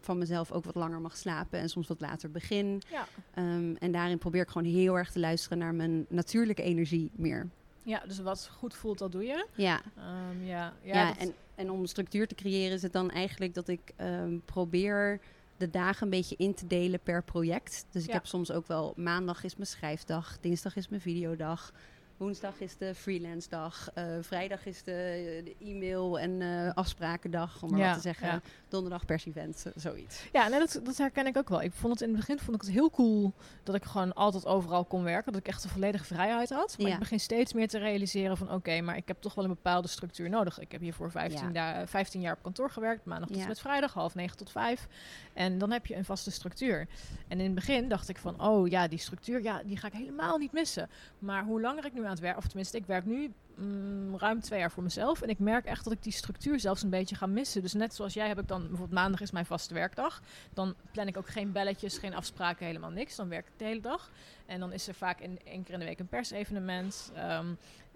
van 0.00 0.18
mezelf 0.18 0.52
ook 0.52 0.64
wat 0.64 0.74
langer 0.74 1.00
mag 1.00 1.16
slapen 1.16 1.58
en 1.58 1.68
soms 1.68 1.86
wat 1.88 2.00
later 2.00 2.30
begin. 2.30 2.82
ja. 2.90 3.06
Ehm, 3.34 3.74
en 3.78 3.92
daarin 3.92 4.18
probeer 4.18 4.42
ik 4.42 4.48
gewoon 4.48 4.72
heel 4.72 4.98
erg 4.98 5.10
te 5.12 5.18
luisteren 5.20 5.58
naar 5.58 5.74
mijn 5.74 6.06
natuurlijke 6.08 6.62
energie 6.62 7.10
meer. 7.16 7.48
Ja, 7.86 8.02
dus 8.06 8.18
wat 8.18 8.50
goed 8.52 8.74
voelt, 8.74 8.98
dat 8.98 9.12
doe 9.12 9.24
je. 9.24 9.46
Ja, 9.54 9.80
Ehm, 9.96 10.44
ja, 10.44 10.72
ja, 10.82 10.94
ja, 10.94 11.06
dat- 11.08 11.16
en, 11.16 11.34
en 11.54 11.70
om 11.70 11.86
structuur 11.86 12.26
te 12.28 12.34
creëren 12.34 12.74
is 12.76 12.82
het 12.82 12.92
dan 12.92 13.10
eigenlijk 13.10 13.54
dat 13.54 13.68
ik 13.68 13.92
ehm, 13.96 14.38
probeer 14.44 15.20
de 15.56 15.70
dagen 15.70 16.02
een 16.02 16.10
beetje 16.10 16.36
in 16.38 16.54
te 16.54 16.66
delen 16.66 17.00
per 17.00 17.22
project. 17.22 17.86
Dus 17.90 18.02
ik 18.02 18.08
Ja. 18.08 18.14
heb 18.14 18.26
soms 18.26 18.50
ook 18.52 18.66
wel 18.66 18.92
maandag 18.96 19.44
is 19.44 19.56
mijn 19.56 19.66
schrijfdag, 19.68 20.38
dinsdag 20.40 20.76
is 20.76 20.88
mijn 20.88 21.00
videodag. 21.00 21.72
Woensdag 22.16 22.60
is 22.60 22.76
de 22.76 22.94
freelance 22.94 23.48
dag. 23.48 23.90
eh, 23.94 24.04
vrijdag 24.20 24.66
is 24.66 24.82
de, 24.82 25.40
de 25.44 25.56
e-mail 25.64 26.18
en 26.18 26.42
eh, 26.42 26.72
afsprakendag, 26.74 27.62
om 27.62 27.70
maar 27.70 27.78
Ja, 27.80 27.86
wat 27.86 27.94
te 27.94 28.00
zeggen. 28.00 28.26
ja. 28.26 28.40
Donderdag 28.68 29.04
pers-event, 29.04 29.58
zo- 29.58 29.70
zoiets. 29.74 30.22
Ja, 30.32 30.48
nee, 30.48 30.58
dat, 30.58 30.80
dat 30.84 30.96
herken 30.96 31.26
ik 31.26 31.36
ook 31.36 31.48
wel. 31.48 31.62
Ik 31.62 31.72
vond 31.72 31.92
het 31.92 32.02
in 32.02 32.08
het 32.08 32.16
begin 32.18 32.38
vond 32.38 32.56
ik 32.56 32.60
het 32.62 32.70
heel 32.70 32.90
cool 32.90 33.32
dat 33.62 33.74
ik 33.74 33.84
gewoon 33.84 34.14
altijd 34.14 34.46
overal 34.46 34.84
kon 34.84 35.02
werken. 35.02 35.32
Dat 35.32 35.40
ik 35.40 35.48
echt 35.48 35.64
een 35.64 35.70
volledige 35.70 36.04
vrijheid 36.04 36.50
had. 36.50 36.74
Maar 36.78 36.86
Ja. 36.86 36.92
ik 36.92 36.98
begin 36.98 37.20
steeds 37.20 37.52
meer 37.52 37.68
te 37.68 37.78
realiseren 37.78 38.36
van 38.36 38.52
oké, 38.52 38.80
maar 38.80 38.96
ik 38.96 39.08
heb 39.08 39.20
toch 39.20 39.34
wel 39.34 39.44
een 39.44 39.50
bepaalde 39.50 39.88
structuur 39.88 40.28
nodig. 40.28 40.58
Ik 40.58 40.72
heb 40.72 40.80
hiervoor 40.80 41.10
15, 41.10 41.52
Ja. 41.52 41.72
da- 41.80 41.86
15 41.86 42.20
jaar 42.20 42.32
op 42.36 42.42
kantoor 42.42 42.70
gewerkt. 42.70 43.04
Maandag 43.04 43.28
tot 43.28 43.46
met 43.46 43.60
vrijdag, 43.60 43.92
half 43.92 44.14
negen 44.14 44.36
tot 44.36 44.50
vijf. 44.50 44.86
En 45.32 45.58
dan 45.58 45.70
heb 45.70 45.86
je 45.86 45.94
een 45.96 46.04
vaste 46.04 46.30
structuur. 46.30 46.86
En 47.28 47.38
in 47.38 47.44
het 47.44 47.54
begin 47.54 47.88
dacht 47.88 48.08
ik 48.08 48.18
van 48.18 48.40
oh 48.42 48.68
ja, 48.68 48.88
die 48.88 48.98
structuur, 48.98 49.42
ja, 49.42 49.62
die 49.64 49.76
ga 49.76 49.86
ik 49.86 49.92
helemaal 49.92 50.38
niet 50.38 50.52
missen. 50.52 50.88
Maar 51.18 51.44
hoe 51.44 51.60
langer 51.60 51.84
ik 51.84 51.92
nu 51.92 52.04
aan 52.06 52.12
het 52.12 52.20
werk, 52.20 52.36
of 52.36 52.46
tenminste, 52.46 52.76
ik 52.76 52.86
werk 52.86 53.04
nu 53.04 53.32
mm, 53.54 54.16
ruim 54.16 54.40
twee 54.40 54.58
jaar 54.58 54.70
voor 54.70 54.82
mezelf. 54.82 55.22
En 55.22 55.28
ik 55.28 55.38
merk 55.38 55.64
echt 55.64 55.84
dat 55.84 55.92
ik 55.92 56.02
die 56.02 56.12
structuur 56.12 56.60
zelfs 56.60 56.82
een 56.82 56.90
beetje 56.90 57.16
ga 57.16 57.26
missen. 57.26 57.62
Dus 57.62 57.72
net 57.72 57.94
zoals 57.94 58.14
jij 58.14 58.28
heb 58.28 58.38
ik 58.38 58.48
dan, 58.48 58.60
bijvoorbeeld 58.60 58.98
maandag 59.00 59.20
is 59.20 59.30
mijn 59.30 59.46
vaste 59.46 59.74
werkdag. 59.74 60.22
Dan 60.54 60.74
plan 60.92 61.06
ik 61.06 61.16
ook 61.16 61.28
geen 61.28 61.52
belletjes, 61.52 61.98
geen 61.98 62.14
afspraken, 62.14 62.66
helemaal 62.66 62.90
niks. 62.90 63.16
Dan 63.16 63.28
werk 63.28 63.46
ik 63.46 63.52
de 63.56 63.64
hele 63.64 63.80
dag. 63.80 64.10
En 64.46 64.60
dan 64.60 64.72
is 64.72 64.88
er 64.88 64.94
vaak 64.94 65.20
in, 65.20 65.38
één 65.44 65.62
keer 65.62 65.74
in 65.74 65.80
de 65.80 65.86
week 65.86 65.98
een 65.98 66.06
persevenement. 66.06 67.10
Ehm, 67.14 67.46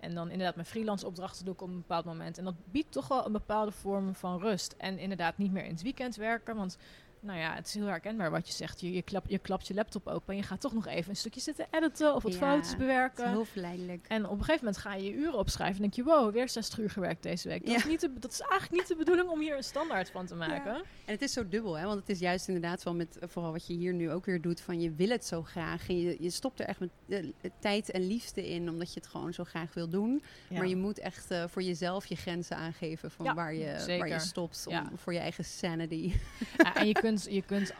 en 0.00 0.14
dan 0.14 0.30
inderdaad 0.30 0.54
mijn 0.54 0.66
freelance 0.66 1.06
opdrachten 1.06 1.44
doe 1.44 1.54
ik 1.54 1.62
op 1.62 1.68
een 1.68 1.76
bepaald 1.76 2.04
moment. 2.04 2.38
En 2.38 2.44
dat 2.44 2.54
biedt 2.64 2.92
toch 2.92 3.08
wel 3.08 3.26
een 3.26 3.32
bepaalde 3.32 3.72
vorm 3.72 4.14
van 4.14 4.40
rust. 4.40 4.74
En 4.78 4.98
inderdaad 4.98 5.38
niet 5.38 5.52
meer 5.52 5.64
in 5.64 5.70
het 5.70 5.82
weekend 5.82 6.16
werken. 6.16 6.56
Want 6.56 6.78
nou 7.20 7.38
ja, 7.38 7.54
het 7.54 7.66
is 7.66 7.74
heel 7.74 7.86
herkenbaar 7.86 8.30
wat 8.30 8.46
je 8.46 8.52
zegt. 8.52 8.80
Je, 8.80 8.92
je, 8.92 9.02
klap, 9.02 9.24
je 9.28 9.38
klapt 9.38 9.66
je 9.66 9.74
laptop 9.74 10.06
open 10.06 10.28
en 10.34 10.36
je 10.36 10.42
gaat 10.46 10.60
toch 10.60 10.72
nog 10.74 10.86
even 10.86 11.10
een 11.10 11.16
stukje 11.16 11.40
zitten 11.40 11.66
editen 11.70 12.14
of 12.14 12.22
wat 12.22 12.32
Ja, 12.32 12.38
foto's 12.38 12.68
Het 12.68 12.78
bewerken. 12.78 13.24
is 13.24 13.30
heel 13.30 13.44
verleidelijk. 13.44 14.06
En 14.08 14.24
op 14.24 14.30
een 14.38 14.44
gegeven 14.44 14.64
moment 14.64 14.76
ga 14.82 14.94
je 14.94 15.04
je 15.04 15.12
uren 15.12 15.34
opschrijven 15.38 15.74
en 15.76 15.80
denk 15.90 15.94
je, 15.94 16.02
wow, 16.02 16.32
weer 16.32 16.48
60 16.48 16.78
uur 16.78 16.90
gewerkt 16.90 17.22
deze 17.22 17.48
week. 17.48 17.60
Dat, 17.60 17.70
Ja. 17.70 17.76
is, 17.76 17.84
niet 17.84 18.00
de, 18.00 18.12
dat 18.18 18.32
is 18.32 18.40
eigenlijk 18.40 18.72
niet 18.72 18.88
de 18.88 18.96
bedoeling 18.96 19.28
om 19.28 19.40
hier 19.40 19.56
een 19.56 19.62
standaard 19.64 20.10
van 20.10 20.26
te 20.26 20.34
maken. 20.34 20.74
En 20.74 21.12
het 21.12 21.22
is 21.22 21.32
zo 21.32 21.48
dubbel, 21.48 21.78
hè? 21.78 21.86
want 21.86 22.00
het 22.00 22.08
is 22.08 22.18
juist 22.18 22.46
inderdaad 22.48 22.82
wel 22.82 22.94
met, 22.94 23.18
vooral 23.20 23.52
wat 23.52 23.66
je 23.66 23.74
hier 23.74 23.92
nu 23.92 24.10
ook 24.10 24.24
weer 24.24 24.40
doet, 24.40 24.60
van 24.60 24.80
je 24.80 24.92
wil 24.94 25.08
het 25.08 25.24
zo 25.26 25.42
graag. 25.42 25.88
En 25.88 26.00
je, 26.00 26.16
je 26.20 26.30
stopt 26.30 26.60
er 26.60 26.66
echt 26.66 26.80
met 26.80 26.90
eh, 27.08 27.24
tijd 27.58 27.90
en 27.90 28.06
liefde 28.06 28.48
in, 28.48 28.68
omdat 28.68 28.94
je 28.94 29.00
het 29.00 29.08
gewoon 29.08 29.32
zo 29.32 29.44
graag 29.44 29.74
wil 29.74 29.88
doen. 29.88 30.22
Maar 30.50 30.66
je 30.66 30.76
moet 30.76 30.98
echt 30.98 31.30
eh, 31.30 31.44
voor 31.48 31.62
jezelf 31.62 32.06
je 32.06 32.16
grenzen 32.16 32.56
aangeven 32.56 33.10
van 33.10 33.34
waar, 33.34 33.54
je, 33.54 33.96
waar 33.98 34.08
je 34.08 34.18
stopt, 34.18 34.66
om, 34.68 34.90
voor 34.94 35.12
je 35.12 35.18
eigen 35.18 35.44
sanity. 35.44 36.12
Ja, 36.58 36.74
en 36.76 36.86
je 36.86 36.92
kunt, 36.92 37.08
je 37.18 37.42
kunt 37.42 37.72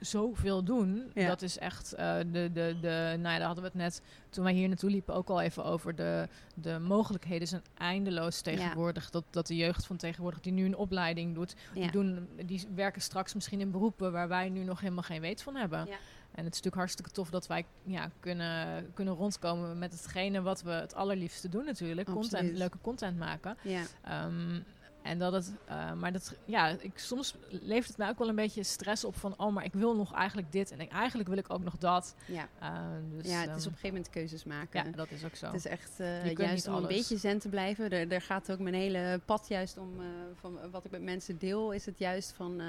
zoveel 0.00 0.62
doen. 0.64 1.10
Ja. 1.14 1.28
Dat 1.28 1.42
is 1.42 1.58
echt 1.58 1.92
eh, 1.92 2.16
de, 2.18 2.50
de, 2.52 2.76
de. 2.80 3.16
Nou 3.18 3.32
ja, 3.32 3.38
daar 3.38 3.46
hadden 3.46 3.64
we 3.64 3.70
het 3.70 3.78
net 3.78 4.02
toen 4.30 4.44
wij 4.44 4.52
hier 4.52 4.68
naartoe 4.68 4.90
liepen 4.90 5.14
ook 5.14 5.28
al 5.28 5.40
even 5.40 5.64
over. 5.64 5.94
De, 5.94 6.28
de 6.54 6.78
mogelijkheden 6.78 7.48
zijn 7.48 7.62
eindeloos 7.78 8.40
tegenwoordig. 8.40 9.10
Dat, 9.10 9.24
dat 9.30 9.46
de 9.46 9.56
jeugd 9.56 9.86
van 9.86 9.96
tegenwoordig 9.96 10.40
die 10.40 10.52
nu 10.52 10.64
een 10.64 10.76
opleiding 10.76 11.34
doet, 11.34 11.54
Ja. 11.74 11.80
die, 11.80 11.90
doen, 11.90 12.28
die 12.44 12.66
werken 12.74 13.02
straks 13.02 13.34
misschien 13.34 13.60
in 13.60 13.70
beroepen 13.70 14.12
waar 14.12 14.28
wij 14.28 14.48
nu 14.48 14.64
nog 14.64 14.80
helemaal 14.80 15.02
geen 15.02 15.20
weet 15.20 15.42
van 15.42 15.56
hebben. 15.56 15.88
En 16.36 16.44
het 16.44 16.54
is 16.54 16.60
natuurlijk 16.62 16.76
hartstikke 16.76 17.10
tof 17.10 17.30
dat 17.30 17.46
wij 17.46 17.64
ja, 17.82 18.10
kunnen, 18.20 18.90
kunnen 18.94 19.14
rondkomen 19.14 19.78
met 19.78 19.92
hetgene 19.92 20.42
wat 20.42 20.62
we 20.62 20.70
het 20.70 20.94
allerliefste 20.94 21.48
doen 21.48 21.64
natuurlijk. 21.64 22.08
Content, 22.10 22.56
leuke 22.56 22.78
content 22.80 23.18
maken. 23.18 23.56
Ja. 23.62 23.82
Ehm, 24.04 24.60
en 25.06 25.18
dat 25.18 25.32
het, 25.32 25.52
eh, 25.64 25.92
maar 25.92 26.12
dat, 26.12 26.34
ja, 26.44 26.68
ik, 26.68 26.98
soms 26.98 27.34
levert 27.48 27.88
het 27.88 27.96
mij 27.96 28.08
ook 28.08 28.18
wel 28.18 28.28
een 28.28 28.34
beetje 28.34 28.62
stress 28.62 29.04
op 29.04 29.16
van, 29.16 29.34
oh, 29.36 29.52
maar 29.52 29.64
ik 29.64 29.72
wil 29.72 29.96
nog 29.96 30.14
eigenlijk 30.14 30.52
dit 30.52 30.70
en 30.70 30.80
ik, 30.80 30.90
eigenlijk 30.90 31.28
wil 31.28 31.38
ik 31.38 31.50
ook 31.50 31.62
nog 31.62 31.76
dat. 31.78 32.14
Ja. 32.26 32.48
Eh, 32.60 32.70
dus, 33.16 33.30
ja, 33.30 33.40
het 33.40 33.48
is 33.48 33.48
ehm, 33.48 33.50
op 33.50 33.56
een 33.56 33.62
gegeven 33.62 33.88
moment 33.88 34.10
keuzes 34.10 34.44
maken. 34.44 34.84
ja, 34.84 34.90
dat 34.90 35.10
is 35.10 35.24
ook 35.24 35.34
zo. 35.34 35.46
Het 35.46 35.54
is 35.54 35.66
echt 35.66 36.00
eh, 36.00 36.32
juist 36.32 36.68
om 36.68 36.74
een 36.74 36.86
beetje 36.86 37.16
zen 37.16 37.38
te 37.38 37.48
blijven. 37.48 38.10
Er, 38.10 38.20
gaat 38.20 38.50
ook 38.52 38.58
mijn 38.58 38.74
hele 38.74 39.20
pad 39.24 39.48
juist 39.48 39.78
om, 39.78 40.00
van 40.40 40.58
wat 40.70 40.84
ik 40.84 40.90
met 40.90 41.02
mensen 41.02 41.38
deel, 41.38 41.72
is 41.72 41.86
het 41.86 41.98
juist 41.98 42.32
van, 42.32 42.62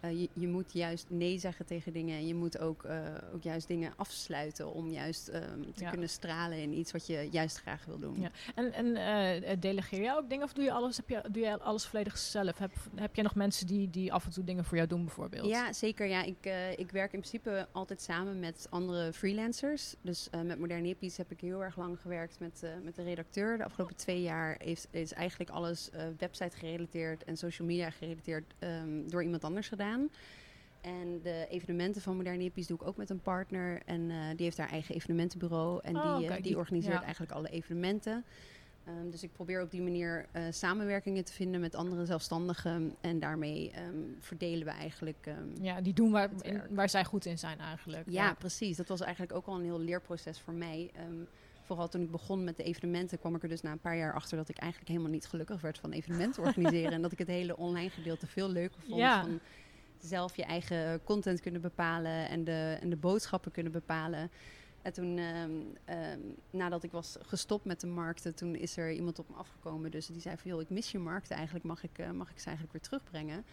eh, 0.00 0.20
je, 0.20 0.28
je 0.32 0.48
moet 0.48 0.72
juist 0.72 1.06
nee 1.08 1.38
zeggen 1.38 1.66
tegen 1.66 1.92
dingen. 1.92 2.16
En 2.16 2.26
je 2.26 2.34
moet 2.34 2.58
ook, 2.58 2.84
eh, 2.84 2.98
ook 3.34 3.42
juist 3.42 3.68
dingen 3.68 3.92
afsluiten 3.96 4.72
om 4.72 4.90
juist 4.90 5.28
ehm, 5.28 5.60
te 5.74 5.84
Ja. 5.84 5.90
kunnen 5.90 6.08
stralen 6.08 6.58
in 6.58 6.72
iets 6.72 6.92
wat 6.92 7.06
je 7.06 7.28
juist 7.30 7.56
graag 7.58 7.84
wil 7.84 7.98
doen. 7.98 8.20
Ja. 8.20 8.30
En, 8.54 8.72
en 8.72 8.96
eh, 8.96 9.56
delegeer 9.60 10.00
jij 10.02 10.14
ook 10.16 10.28
dingen 10.28 10.44
of 10.44 10.52
doe 10.52 10.64
je 10.64 10.72
alles, 10.72 10.96
heb 10.96 11.08
je, 11.08 11.22
doe 11.30 11.42
jij 11.42 11.56
alles 11.56 11.86
volledig 11.86 12.18
zelf? 12.18 12.58
Heb, 12.58 12.72
heb 12.94 13.14
jij 13.14 13.24
nog 13.24 13.34
mensen 13.34 13.66
die, 13.66 13.90
die 13.90 14.12
af 14.12 14.24
en 14.24 14.30
toe 14.32 14.44
dingen 14.44 14.64
voor 14.64 14.76
jou 14.76 14.88
doen 14.88 15.04
bijvoorbeeld? 15.04 15.46
Ja, 15.48 15.72
zeker. 15.72 16.06
Ja, 16.06 16.22
ik, 16.22 16.50
ik 16.76 16.90
werk 16.90 17.12
in 17.12 17.18
principe 17.20 17.68
altijd 17.72 18.00
samen 18.02 18.38
met 18.40 18.66
andere 18.70 19.12
freelancers. 19.12 19.94
Dus 20.00 20.28
met 20.44 20.58
Moderne 20.58 20.86
Hippies 20.86 21.16
heb 21.16 21.30
ik 21.30 21.40
heel 21.40 21.64
erg 21.64 21.76
lang 21.76 22.00
gewerkt 22.00 22.38
met, 22.40 22.62
met 22.82 22.94
de 22.94 23.02
redacteur. 23.02 23.58
De 23.58 23.64
afgelopen 23.64 23.96
twee 23.96 24.22
jaar 24.22 24.56
heeft, 24.58 24.88
is 24.90 25.12
eigenlijk 25.12 25.50
alles 25.50 25.90
website 26.18 26.56
gerelateerd 26.56 27.24
en 27.24 27.36
social 27.36 27.68
media 27.68 27.90
gerelateerd 27.90 28.54
ehm, 28.58 29.08
door 29.08 29.22
iemand 29.22 29.44
anders 29.44 29.68
gedaan. 29.68 29.95
En 30.80 31.20
de 31.22 31.46
evenementen 31.50 32.02
van 32.02 32.16
Moderne 32.16 32.42
Hippies 32.42 32.66
doe 32.66 32.76
ik 32.80 32.86
ook 32.86 32.96
met 32.96 33.10
een 33.10 33.20
partner. 33.20 33.82
En 33.84 34.10
eh, 34.10 34.16
die 34.36 34.44
heeft 34.44 34.58
haar 34.58 34.70
eigen 34.70 34.94
evenementenbureau. 34.94 35.80
En 35.82 35.96
Oh, 35.96 36.02
die, 36.16 36.22
eh, 36.24 36.30
kijk, 36.30 36.42
die 36.42 36.50
die- 36.52 36.56
organiseert 36.56 36.94
ja. 36.94 37.02
eigenlijk 37.02 37.32
alle 37.32 37.48
evenementen. 37.48 38.24
Ehm, 38.84 39.10
dus 39.10 39.22
ik 39.22 39.32
probeer 39.32 39.62
op 39.62 39.70
die 39.70 39.82
manier 39.82 40.26
eh, 40.32 40.42
samenwerkingen 40.50 41.24
te 41.24 41.32
vinden 41.32 41.60
met 41.60 41.74
andere 41.74 42.04
zelfstandigen. 42.06 42.94
En 43.00 43.18
daarmee 43.20 43.70
ehm, 43.70 43.96
verdelen 44.20 44.64
we 44.66 44.70
eigenlijk 44.72 45.18
ehm, 45.26 45.62
Ja, 45.64 45.80
die 45.80 45.92
doen 45.92 46.10
waar, 46.10 46.30
in- 46.40 46.62
waar 46.70 46.88
zij 46.88 47.04
goed 47.04 47.24
in 47.26 47.38
zijn 47.38 47.58
eigenlijk. 47.58 48.04
ja, 48.10 48.34
precies. 48.34 48.76
Dat 48.76 48.88
was 48.88 49.00
eigenlijk 49.00 49.32
ook 49.32 49.46
al 49.46 49.54
een 49.54 49.64
heel 49.64 49.80
leerproces 49.80 50.40
voor 50.40 50.54
mij. 50.54 50.90
Vooral 51.62 51.88
toen 51.88 52.02
ik 52.02 52.10
begon 52.10 52.44
met 52.44 52.56
de 52.56 52.62
evenementen, 52.62 53.18
kwam 53.18 53.34
ik 53.34 53.42
er 53.42 53.48
dus 53.48 53.62
na 53.62 53.72
een 53.72 53.78
paar 53.78 53.96
jaar 53.96 54.14
achter 54.14 54.36
dat 54.36 54.48
ik 54.48 54.56
eigenlijk 54.58 54.90
helemaal 54.90 55.10
niet 55.12 55.26
gelukkig 55.26 55.60
werd 55.60 55.78
van 55.78 55.92
evenementen 55.92 56.42
organiseren. 56.42 56.92
en 56.96 57.02
dat 57.02 57.12
ik 57.12 57.18
het 57.18 57.28
hele 57.28 57.56
online 57.56 57.90
gedeelte 57.90 58.26
veel 58.26 58.48
leuker 58.48 58.80
vond. 58.80 58.98
Ja. 59.00 59.20
Van 59.20 59.40
zelf 60.00 60.36
je 60.36 60.44
eigen 60.44 61.02
content 61.04 61.40
kunnen 61.40 61.60
bepalen 61.60 62.28
en 62.28 62.44
de, 62.44 62.76
en 62.80 62.90
de 62.90 62.96
boodschappen 62.96 63.52
kunnen 63.52 63.72
bepalen. 63.72 64.30
En 64.82 64.92
toen, 64.92 65.18
ehm, 65.18 65.50
ehm, 65.84 66.20
nadat 66.50 66.82
ik 66.82 66.92
was 66.92 67.16
gestopt 67.20 67.64
met 67.64 67.80
de 67.80 67.86
markten, 67.86 68.34
toen 68.34 68.54
is 68.54 68.76
er 68.76 68.92
iemand 68.92 69.18
op 69.18 69.28
me 69.28 69.34
afgekomen. 69.36 69.90
Dus 69.90 70.06
die 70.06 70.20
zei 70.20 70.36
van, 70.36 70.50
joh, 70.50 70.60
ik 70.60 70.70
mis 70.70 70.90
je 70.90 70.98
markten 70.98 71.36
eigenlijk. 71.36 71.64
Mag 71.64 71.82
ik, 71.82 71.98
eh, 71.98 72.10
mag 72.10 72.30
ik 72.30 72.38
ze 72.38 72.44
eigenlijk 72.46 72.72
weer 72.72 72.82
terugbrengen? 72.82 73.44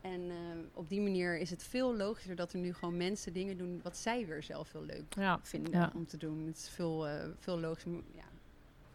En 0.00 0.30
eh, 0.30 0.36
op 0.74 0.88
die 0.88 1.00
manier 1.00 1.38
is 1.38 1.50
het 1.50 1.62
veel 1.62 1.96
logischer 1.96 2.36
dat 2.36 2.52
er 2.52 2.58
nu 2.58 2.74
gewoon 2.74 2.96
mensen 2.96 3.32
dingen 3.32 3.56
doen 3.58 3.80
wat 3.82 3.96
zij 3.96 4.26
weer 4.26 4.42
zelf 4.42 4.72
heel 4.72 4.82
leuk 4.84 5.14
Ja, 5.14 5.40
vinden 5.42 5.72
Ja. 5.72 5.92
om 5.94 6.06
te 6.06 6.16
doen. 6.16 6.46
Het 6.46 6.56
is 6.56 6.68
veel, 6.68 7.08
eh, 7.08 7.28
veel 7.38 7.60
logischer. 7.60 7.92
Ja, 8.14 8.24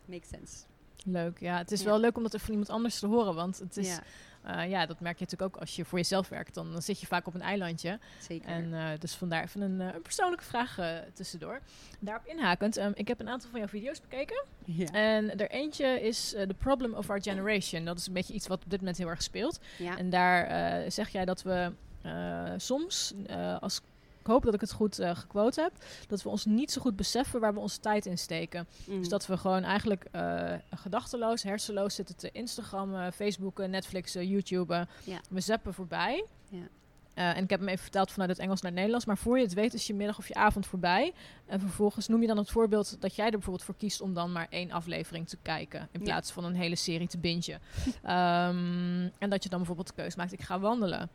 makes 0.05 0.29
sense. 0.29 0.63
leuk. 1.05 1.39
Ja, 1.39 1.57
het 1.57 1.71
is 1.71 1.79
Ja. 1.81 1.85
wel 1.85 1.99
leuk 1.99 2.17
om 2.17 2.23
dat 2.23 2.33
even 2.33 2.45
van 2.45 2.55
iemand 2.55 2.71
anders 2.71 2.99
te 2.99 3.07
horen, 3.07 3.35
want 3.35 3.59
het 3.59 3.77
is, 3.77 3.99
ja, 4.43 4.63
eh, 4.63 4.69
ja, 4.69 4.85
dat 4.85 4.99
merk 4.99 5.19
je 5.19 5.23
natuurlijk 5.23 5.55
ook 5.55 5.61
als 5.61 5.75
je 5.75 5.85
voor 5.85 5.97
jezelf 5.97 6.29
werkt. 6.29 6.53
Dan, 6.53 6.71
dan 6.71 6.81
zit 6.81 6.99
je 6.99 7.07
vaak 7.07 7.27
op 7.27 7.33
een 7.33 7.41
eilandje. 7.41 7.99
zeker. 8.19 8.49
En 8.49 8.73
eh, 8.73 8.99
dus 8.99 9.15
vandaar 9.15 9.43
even 9.43 9.61
een, 9.61 9.81
eh, 9.81 9.93
een 9.93 10.01
persoonlijke 10.01 10.43
vraag 10.43 10.77
tussendoor. 11.13 11.59
Daarop 11.99 12.25
inhakend, 12.25 12.77
ehm, 12.77 12.91
ik 12.93 13.07
heb 13.07 13.19
een 13.19 13.29
aantal 13.29 13.49
van 13.49 13.59
jouw 13.59 13.69
video's 13.69 14.01
bekeken. 14.01 14.43
ja. 14.65 14.85
En 14.85 15.37
er 15.37 15.49
eentje 15.49 16.01
is 16.01 16.29
The 16.29 16.55
Problem 16.57 16.93
of 16.93 17.09
Our 17.09 17.21
Generation. 17.21 17.85
Dat 17.85 17.97
is 17.97 18.07
een 18.07 18.13
beetje 18.13 18.33
iets 18.33 18.47
wat 18.47 18.63
op 18.63 18.69
dit 18.69 18.79
moment 18.79 18.97
heel 18.97 19.07
erg 19.07 19.23
speelt. 19.23 19.59
ja. 19.77 19.97
En 19.97 20.09
daar 20.09 20.45
eh, 20.45 20.89
zeg 20.91 21.09
jij 21.09 21.25
dat 21.25 21.41
we 21.41 21.71
eh, 22.01 22.53
soms 22.57 23.13
eh, 23.25 23.61
als 23.61 23.81
ik 24.23 24.31
hoop 24.31 24.43
dat 24.43 24.53
ik 24.53 24.61
het 24.61 24.71
goed 24.71 24.99
uh, 24.99 25.15
gequote 25.15 25.61
heb, 25.61 25.71
dat 26.07 26.23
we 26.23 26.29
ons 26.29 26.45
niet 26.45 26.71
zo 26.71 26.81
goed 26.81 26.95
beseffen 26.95 27.39
waar 27.39 27.53
we 27.53 27.59
onze 27.59 27.79
tijd 27.79 28.05
in 28.05 28.17
steken. 28.17 28.67
Mm. 28.87 28.99
Dus 28.99 29.09
dat 29.09 29.27
we 29.27 29.37
gewoon 29.37 29.63
eigenlijk 29.63 30.05
uh, 30.15 30.53
gedachteloos, 30.75 31.43
hersenloos 31.43 31.95
zitten 31.95 32.15
te 32.15 32.29
Instagrammen, 32.31 33.13
Facebooken, 33.13 33.69
Netflixen, 33.69 34.27
YouTuben. 34.27 34.89
Ja. 35.03 35.19
We 35.29 35.39
zappen 35.39 35.73
voorbij. 35.73 36.25
Ja. 36.49 36.67
Uh, 37.15 37.37
en 37.37 37.43
ik 37.43 37.49
heb 37.49 37.59
hem 37.59 37.69
even 37.69 37.81
vertaald 37.81 38.11
vanuit 38.11 38.29
het 38.29 38.39
Engels 38.39 38.61
naar 38.61 38.71
het 38.71 38.79
Nederlands. 38.79 39.05
Maar 39.05 39.17
voor 39.17 39.37
je 39.37 39.43
het 39.43 39.53
weet 39.53 39.73
is 39.73 39.87
je 39.87 39.93
middag 39.93 40.17
of 40.17 40.27
je 40.27 40.33
avond 40.33 40.65
voorbij. 40.65 41.13
En 41.45 41.59
vervolgens 41.59 42.07
noem 42.07 42.21
je 42.21 42.27
dan 42.27 42.37
het 42.37 42.51
voorbeeld 42.51 43.01
dat 43.01 43.15
jij 43.15 43.25
er 43.25 43.31
bijvoorbeeld 43.31 43.65
voor 43.65 43.75
kiest 43.75 44.01
om 44.01 44.13
dan 44.13 44.31
maar 44.31 44.47
één 44.49 44.71
aflevering 44.71 45.27
te 45.27 45.37
kijken. 45.41 45.87
In 45.91 46.01
plaats 46.01 46.31
van 46.31 46.43
een 46.43 46.55
hele 46.55 46.75
serie 46.75 47.07
te 47.07 47.17
bingen. 47.17 47.59
um, 48.03 49.11
en 49.23 49.29
dat 49.29 49.43
je 49.43 49.49
dan 49.49 49.57
bijvoorbeeld 49.57 49.87
de 49.87 49.93
keuze 49.93 50.17
maakt, 50.17 50.33
ik 50.33 50.41
ga 50.41 50.59
wandelen. 50.59 51.09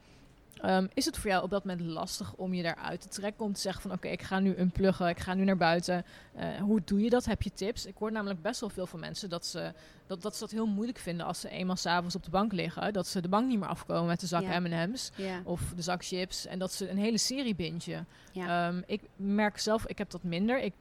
Um, 0.64 0.88
is 0.94 1.04
het 1.04 1.18
voor 1.18 1.30
jou 1.30 1.42
op 1.42 1.50
dat 1.50 1.64
moment 1.64 1.86
lastig 1.86 2.34
om 2.34 2.54
je 2.54 2.62
daaruit 2.62 3.00
te 3.00 3.08
trekken? 3.08 3.44
Om 3.44 3.52
te 3.52 3.60
zeggen 3.60 3.82
van 3.82 3.90
oké, 3.90 4.00
okay, 4.00 4.12
ik 4.12 4.22
ga 4.22 4.38
nu 4.38 4.54
unpluggen, 4.58 5.08
ik 5.08 5.18
ga 5.18 5.34
nu 5.34 5.44
naar 5.44 5.56
buiten. 5.56 6.04
Uh, 6.36 6.56
hoe 6.60 6.80
doe 6.84 7.00
je 7.00 7.10
dat? 7.10 7.24
Heb 7.24 7.42
je 7.42 7.52
tips? 7.52 7.86
Ik 7.86 7.94
hoor 7.98 8.12
namelijk 8.12 8.42
best 8.42 8.60
wel 8.60 8.68
veel 8.68 8.86
van 8.86 9.00
mensen 9.00 9.28
dat 9.28 9.46
ze 9.46 9.72
dat, 10.06 10.22
dat, 10.22 10.34
ze 10.34 10.40
dat 10.40 10.50
heel 10.50 10.66
moeilijk 10.66 10.98
vinden 10.98 11.26
als 11.26 11.40
ze 11.40 11.48
eenmaal 11.48 11.76
s'avonds 11.76 12.14
op 12.14 12.24
de 12.24 12.30
bank 12.30 12.52
liggen. 12.52 12.92
Dat 12.92 13.06
ze 13.06 13.20
de 13.20 13.28
bank 13.28 13.48
niet 13.48 13.58
meer 13.58 13.68
afkomen 13.68 14.06
met 14.06 14.20
de 14.20 14.26
zak 14.26 14.42
Ja. 14.42 14.60
M&M's 14.60 15.10
Ja. 15.14 15.40
of 15.44 15.72
de 15.76 15.82
zak 15.82 16.04
chips. 16.04 16.46
En 16.46 16.58
dat 16.58 16.72
ze 16.72 16.90
een 16.90 16.98
hele 16.98 17.18
serie 17.18 17.54
bingen. 17.54 18.06
Ja. 18.32 18.68
Um, 18.68 18.82
ik 18.86 19.00
merk 19.16 19.58
zelf, 19.58 19.86
ik 19.86 19.98
heb 19.98 20.10
dat 20.10 20.22
minder. 20.22 20.60
Ik, 20.62 20.72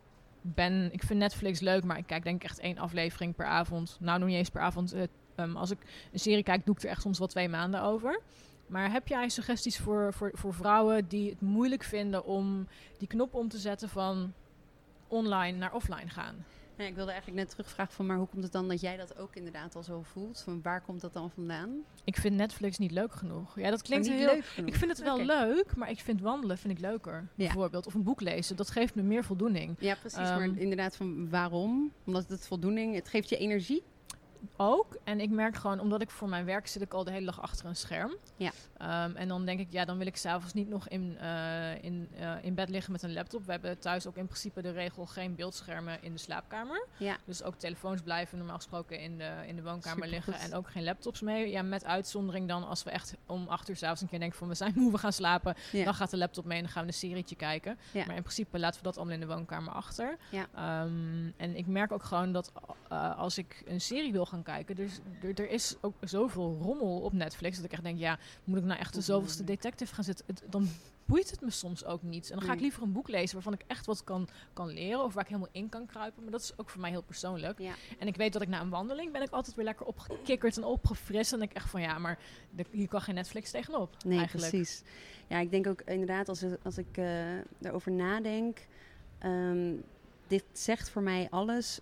ben, 0.41 0.89
ik 0.93 1.03
vind 1.03 1.19
Netflix 1.19 1.59
leuk, 1.59 1.83
maar 1.83 1.97
ik 1.97 2.07
kijk 2.07 2.23
denk 2.23 2.35
ik 2.35 2.49
echt 2.49 2.59
één 2.59 2.77
aflevering 2.77 3.35
per 3.35 3.45
avond. 3.45 3.97
Nou, 3.99 4.19
nog 4.19 4.27
niet 4.27 4.37
eens 4.37 4.49
per 4.49 4.61
avond. 4.61 4.95
Uh, 4.95 5.01
um, 5.35 5.55
als 5.55 5.71
ik 5.71 5.77
een 6.11 6.19
serie 6.19 6.43
kijk, 6.43 6.65
doe 6.65 6.75
ik 6.75 6.83
er 6.83 6.89
echt 6.89 7.01
soms 7.01 7.19
wel 7.19 7.27
twee 7.27 7.49
maanden 7.49 7.81
over. 7.81 8.21
Maar 8.67 8.91
heb 8.91 9.07
jij 9.07 9.29
suggesties 9.29 9.77
voor, 9.77 10.13
voor, 10.13 10.31
voor 10.33 10.53
vrouwen 10.53 11.07
die 11.07 11.29
het 11.29 11.41
moeilijk 11.41 11.83
vinden 11.83 12.25
om 12.25 12.67
die 12.97 13.07
knop 13.07 13.33
om 13.33 13.49
te 13.49 13.57
zetten 13.57 13.89
van 13.89 14.33
online 15.07 15.57
naar 15.57 15.73
offline 15.73 16.09
gaan? 16.09 16.45
Ja, 16.77 16.83
ik 16.85 16.95
wilde 16.95 17.11
eigenlijk 17.11 17.41
net 17.41 17.49
terugvragen 17.49 17.93
van, 17.93 18.05
maar 18.05 18.17
hoe 18.17 18.27
komt 18.27 18.43
het 18.43 18.51
dan 18.51 18.67
dat 18.67 18.81
jij 18.81 18.97
dat 18.97 19.17
ook 19.17 19.35
inderdaad 19.35 19.75
al 19.75 19.83
zo 19.83 20.01
voelt? 20.01 20.41
Van 20.41 20.61
waar 20.61 20.81
komt 20.81 21.01
dat 21.01 21.13
dan 21.13 21.31
vandaan? 21.31 21.69
Ik 22.03 22.17
vind 22.17 22.35
Netflix 22.35 22.77
niet 22.77 22.91
leuk 22.91 23.11
genoeg. 23.11 23.59
Ja, 23.59 23.69
dat 23.69 23.81
klinkt 23.81 24.07
heel. 24.07 24.25
leuk. 24.25 24.45
Ik 24.65 24.75
vind 24.75 24.91
het 24.91 25.01
wel 25.01 25.25
leuk, 25.25 25.75
maar 25.75 25.89
ik 25.89 25.99
vind 25.99 26.21
wandelen 26.21 26.57
vind 26.57 26.73
ik 26.73 26.79
leuker. 26.79 27.27
Bijvoorbeeld. 27.35 27.85
Of 27.87 27.93
een 27.93 28.03
boek 28.03 28.21
lezen. 28.21 28.55
Dat 28.55 28.69
geeft 28.69 28.95
me 28.95 29.01
meer 29.01 29.23
voldoening. 29.23 29.75
Ja, 29.79 29.95
precies. 29.95 30.17
Ehm, 30.17 30.37
maar 30.37 30.57
inderdaad, 30.57 30.95
van 30.95 31.29
waarom? 31.29 31.91
Omdat 32.05 32.27
het 32.27 32.47
voldoening, 32.47 32.95
het 32.95 33.07
geeft 33.07 33.29
je 33.29 33.37
energie. 33.37 33.83
Ook. 34.57 34.97
En 35.03 35.19
ik 35.19 35.29
merk 35.29 35.55
gewoon, 35.55 35.79
omdat 35.79 36.01
ik 36.01 36.09
voor 36.09 36.29
mijn 36.29 36.45
werk 36.45 36.67
zit 36.67 36.81
ik 36.81 36.93
al 36.93 37.03
de 37.03 37.11
hele 37.11 37.25
dag 37.25 37.41
achter 37.41 37.65
een 37.65 37.75
scherm. 37.75 38.15
Ja. 38.35 38.51
Um, 39.05 39.15
en 39.15 39.27
dan 39.27 39.45
denk 39.45 39.59
ik, 39.59 39.67
ja, 39.69 39.85
dan 39.85 39.97
wil 39.97 40.07
ik 40.07 40.17
s'avonds 40.17 40.53
niet 40.53 40.69
nog 40.69 40.87
in, 40.87 41.17
uh, 41.21 41.83
in, 41.83 42.09
uh, 42.19 42.31
in 42.41 42.55
bed 42.55 42.69
liggen 42.69 42.91
met 42.91 43.03
een 43.03 43.13
laptop. 43.13 43.45
We 43.45 43.51
hebben 43.51 43.79
thuis 43.79 44.07
ook 44.07 44.17
in 44.17 44.25
principe 44.25 44.61
de 44.61 44.71
regel 44.71 45.05
geen 45.05 45.35
beeldschermen 45.35 46.01
in 46.01 46.11
de 46.11 46.19
slaapkamer. 46.19 46.87
Ja. 46.97 47.17
Dus 47.25 47.43
ook 47.43 47.55
telefoons 47.55 48.01
blijven 48.01 48.37
normaal 48.37 48.55
gesproken 48.55 48.99
in 48.99 49.17
de, 49.17 49.33
in 49.47 49.55
de 49.55 49.63
woonkamer 49.63 50.03
Supergoed. 50.03 50.27
liggen. 50.27 50.51
En 50.51 50.57
ook 50.57 50.69
geen 50.69 50.83
laptops 50.83 51.21
mee. 51.21 51.49
Ja, 51.49 51.61
met 51.61 51.85
uitzondering 51.85 52.47
dan 52.47 52.67
als 52.67 52.83
we 52.83 52.89
echt 52.89 53.13
om 53.25 53.47
acht 53.47 53.69
uur 53.69 53.75
s'avonds 53.75 54.01
een 54.01 54.07
keer 54.07 54.19
denken 54.19 54.37
van 54.37 54.47
we 54.47 54.55
zijn 54.55 54.73
moe, 54.75 54.91
we 54.91 54.97
gaan 54.97 55.13
slapen. 55.13 55.55
Ja. 55.71 55.83
Dan 55.83 55.93
gaat 55.93 56.09
de 56.09 56.17
laptop 56.17 56.45
mee 56.45 56.57
en 56.57 56.63
dan 56.63 56.71
gaan 56.71 56.81
we 56.81 56.87
een 56.87 56.93
serietje 56.93 57.35
kijken. 57.35 57.77
Ja. 57.91 58.05
Maar 58.05 58.15
in 58.15 58.21
principe 58.21 58.59
laten 58.59 58.77
we 58.77 58.83
dat 58.83 58.97
allemaal 58.97 59.13
in 59.13 59.19
de 59.19 59.27
woonkamer 59.27 59.73
achter. 59.73 60.17
Ja. 60.31 60.81
Um, 60.83 61.33
en 61.37 61.55
ik 61.55 61.67
merk 61.67 61.91
ook 61.91 62.03
gewoon 62.03 62.31
dat 62.31 62.51
uh, 62.91 63.17
als 63.17 63.37
ik 63.37 63.63
een 63.65 63.81
serie 63.81 64.11
wil 64.11 64.25
gaan 64.27 64.43
kijken, 64.43 64.75
dus 64.75 64.99
er, 65.21 65.39
er 65.39 65.49
is 65.49 65.75
ook 65.81 65.95
zoveel 66.01 66.57
rommel 66.61 66.99
op 66.99 67.13
Netflix 67.13 67.55
dat 67.55 67.65
ik 67.65 67.71
echt 67.71 67.83
denk, 67.83 67.99
ja, 67.99 68.19
moet 68.43 68.57
ik 68.57 68.63
nou 68.63 68.79
echt 68.79 68.93
de 68.93 69.01
zoveelste 69.01 69.43
detective 69.43 69.93
gaan 69.93 70.03
zitten? 70.03 70.25
Het, 70.27 70.43
dan 70.49 70.69
boeit 71.07 71.31
het 71.31 71.41
me 71.41 71.49
soms 71.49 71.85
ook 71.85 72.03
niet. 72.03 72.29
En 72.29 72.37
dan 72.37 72.47
ga 72.47 72.53
ik 72.53 72.59
liever 72.59 72.83
een 72.83 72.91
boek 72.91 73.07
lezen 73.07 73.33
waarvan 73.33 73.53
ik 73.53 73.63
echt 73.67 73.85
wat 73.85 74.03
kan, 74.03 74.27
kan 74.53 74.67
leren 74.67 75.03
of 75.03 75.13
waar 75.13 75.23
ik 75.23 75.29
helemaal 75.29 75.51
in 75.51 75.69
kan 75.69 75.85
kruipen. 75.85 76.23
Maar 76.23 76.31
dat 76.31 76.41
is 76.41 76.53
ook 76.57 76.69
voor 76.69 76.81
mij 76.81 76.89
heel 76.89 77.01
persoonlijk. 77.01 77.59
Ja. 77.59 77.73
En 77.99 78.07
ik 78.07 78.15
weet 78.15 78.33
dat 78.33 78.41
ik 78.41 78.47
na 78.47 78.61
een 78.61 78.69
wandeling 78.69 79.11
ben 79.11 79.21
ik 79.21 79.29
altijd 79.29 79.55
weer 79.55 79.65
lekker 79.65 79.85
opgekikkerd 79.85 80.57
en 80.57 80.63
opgefrist. 80.63 81.33
En 81.33 81.41
ik 81.41 81.53
echt 81.53 81.69
van 81.69 81.81
ja, 81.81 81.97
maar 81.97 82.19
de, 82.49 82.65
hier 82.71 82.87
kan 82.87 83.01
geen 83.01 83.15
Netflix 83.15 83.51
tegenop. 83.51 83.95
Nee, 84.05 84.17
eigenlijk. 84.17 84.49
precies. 84.49 84.83
Ja, 85.27 85.39
ik 85.39 85.51
denk 85.51 85.67
ook 85.67 85.81
inderdaad, 85.81 86.29
als, 86.29 86.43
als 86.63 86.77
ik 86.77 86.97
uh, 86.97 87.05
daarover 87.57 87.91
nadenk, 87.91 88.67
um, 89.23 89.83
dit 90.27 90.43
zegt 90.51 90.89
voor 90.89 91.01
mij 91.01 91.27
alles 91.29 91.79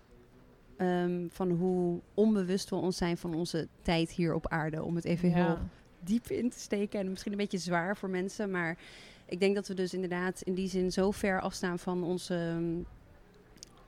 um, 0.78 1.28
van 1.32 1.50
hoe 1.50 2.00
onbewust 2.14 2.70
we 2.70 2.76
ons 2.76 2.96
zijn 2.96 3.16
van 3.16 3.34
onze 3.34 3.68
tijd 3.82 4.10
hier 4.10 4.34
op 4.34 4.48
aarde. 4.48 4.82
Om 4.82 4.94
het 4.94 5.04
even 5.04 5.28
Ja. 5.28 5.34
heel 5.34 5.58
diep 6.00 6.30
in 6.30 6.50
te 6.50 6.58
steken 6.58 7.00
en 7.00 7.10
misschien 7.10 7.32
een 7.32 7.38
beetje 7.38 7.58
zwaar 7.58 7.96
voor 7.96 8.10
mensen, 8.10 8.50
maar 8.50 8.78
ik 9.26 9.40
denk 9.40 9.54
dat 9.54 9.68
we 9.68 9.74
dus 9.74 9.94
inderdaad 9.94 10.40
in 10.40 10.54
die 10.54 10.68
zin 10.68 10.92
zo 10.92 11.10
ver 11.10 11.40
afstaan 11.40 11.78
van 11.78 12.04
onze. 12.04 12.60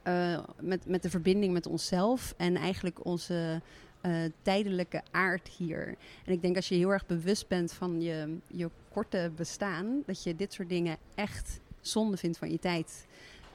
Uh, 0.04 0.38
met, 0.60 0.86
met 0.86 1.02
de 1.02 1.10
verbinding 1.10 1.52
met 1.52 1.66
onszelf 1.66 2.34
en 2.36 2.56
eigenlijk 2.56 3.04
onze 3.04 3.60
uh, 4.02 4.12
tijdelijke 4.42 5.02
aard 5.10 5.48
hier. 5.48 5.96
En 6.24 6.32
ik 6.32 6.42
denk 6.42 6.56
als 6.56 6.68
je 6.68 6.74
heel 6.74 6.90
erg 6.92 7.06
bewust 7.06 7.48
bent 7.48 7.72
van 7.72 8.00
je, 8.00 8.36
je 8.46 8.70
korte 8.92 9.30
bestaan, 9.36 10.02
dat 10.06 10.22
je 10.22 10.36
dit 10.36 10.52
soort 10.52 10.68
dingen 10.68 10.96
echt 11.14 11.60
zonde 11.80 12.16
vindt 12.16 12.38
van 12.38 12.50
je 12.50 12.58
tijd. 12.58 13.06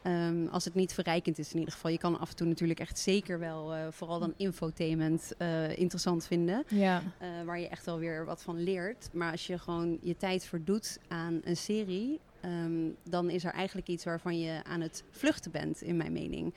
Um, 0.07 0.47
als 0.47 0.65
het 0.65 0.73
niet 0.73 0.93
verrijkend 0.93 1.39
is 1.39 1.51
in 1.51 1.59
ieder 1.59 1.73
geval. 1.73 1.91
Je 1.91 1.97
kan 1.97 2.19
af 2.19 2.29
en 2.29 2.35
toe 2.35 2.47
natuurlijk 2.47 2.79
echt 2.79 2.99
zeker 2.99 3.39
wel, 3.39 3.75
uh, 3.75 3.87
vooral 3.89 4.19
dan 4.19 4.33
infotainment, 4.37 5.33
uh, 5.37 5.77
interessant 5.77 6.25
vinden. 6.25 6.63
Ja. 6.67 7.03
Uh, 7.21 7.27
waar 7.45 7.59
je 7.59 7.67
echt 7.67 7.85
wel 7.85 7.99
weer 7.99 8.25
wat 8.25 8.43
van 8.43 8.63
leert. 8.63 9.09
Maar 9.13 9.31
als 9.31 9.47
je 9.47 9.57
gewoon 9.59 9.97
je 10.01 10.17
tijd 10.17 10.45
verdoet 10.45 10.99
aan 11.07 11.41
een 11.43 11.57
serie, 11.57 12.19
um, 12.45 12.95
dan 13.03 13.29
is 13.29 13.43
er 13.43 13.51
eigenlijk 13.51 13.87
iets 13.87 14.03
waarvan 14.03 14.39
je 14.39 14.63
aan 14.63 14.81
het 14.81 15.03
vluchten 15.09 15.51
bent, 15.51 15.81
in 15.81 15.97
mijn 15.97 16.13
mening. 16.13 16.53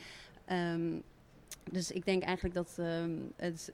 Um, 0.52 1.02
dus 1.70 1.90
ik 1.90 2.04
denk 2.04 2.22
eigenlijk 2.22 2.54
dat 2.54 2.78
het, 3.36 3.72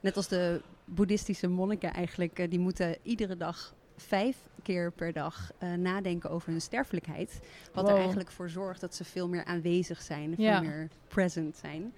net 0.00 0.16
als 0.16 0.28
de 0.28 0.60
boeddhistische 0.84 1.48
monniken 1.48 1.92
eigenlijk, 1.92 2.50
die 2.50 2.58
moeten 2.58 2.96
iedere 3.02 3.36
dag 3.36 3.74
vijf 4.02 4.36
keer 4.62 4.92
per 4.92 5.12
dag 5.12 5.52
uh, 5.62 5.72
nadenken 5.72 6.30
over 6.30 6.50
hun 6.50 6.60
sterfelijkheid. 6.60 7.40
Wat 7.72 7.84
Wow. 7.84 7.92
er 7.92 7.98
eigenlijk 8.00 8.30
voor 8.30 8.48
zorgt 8.48 8.80
dat 8.80 8.94
ze 8.94 9.04
veel 9.04 9.28
meer 9.28 9.44
aanwezig 9.44 10.02
zijn, 10.02 10.34
veel 10.34 10.44
Ja. 10.44 10.60
meer 10.60 10.88
present 11.08 11.56
zijn. 11.56 11.92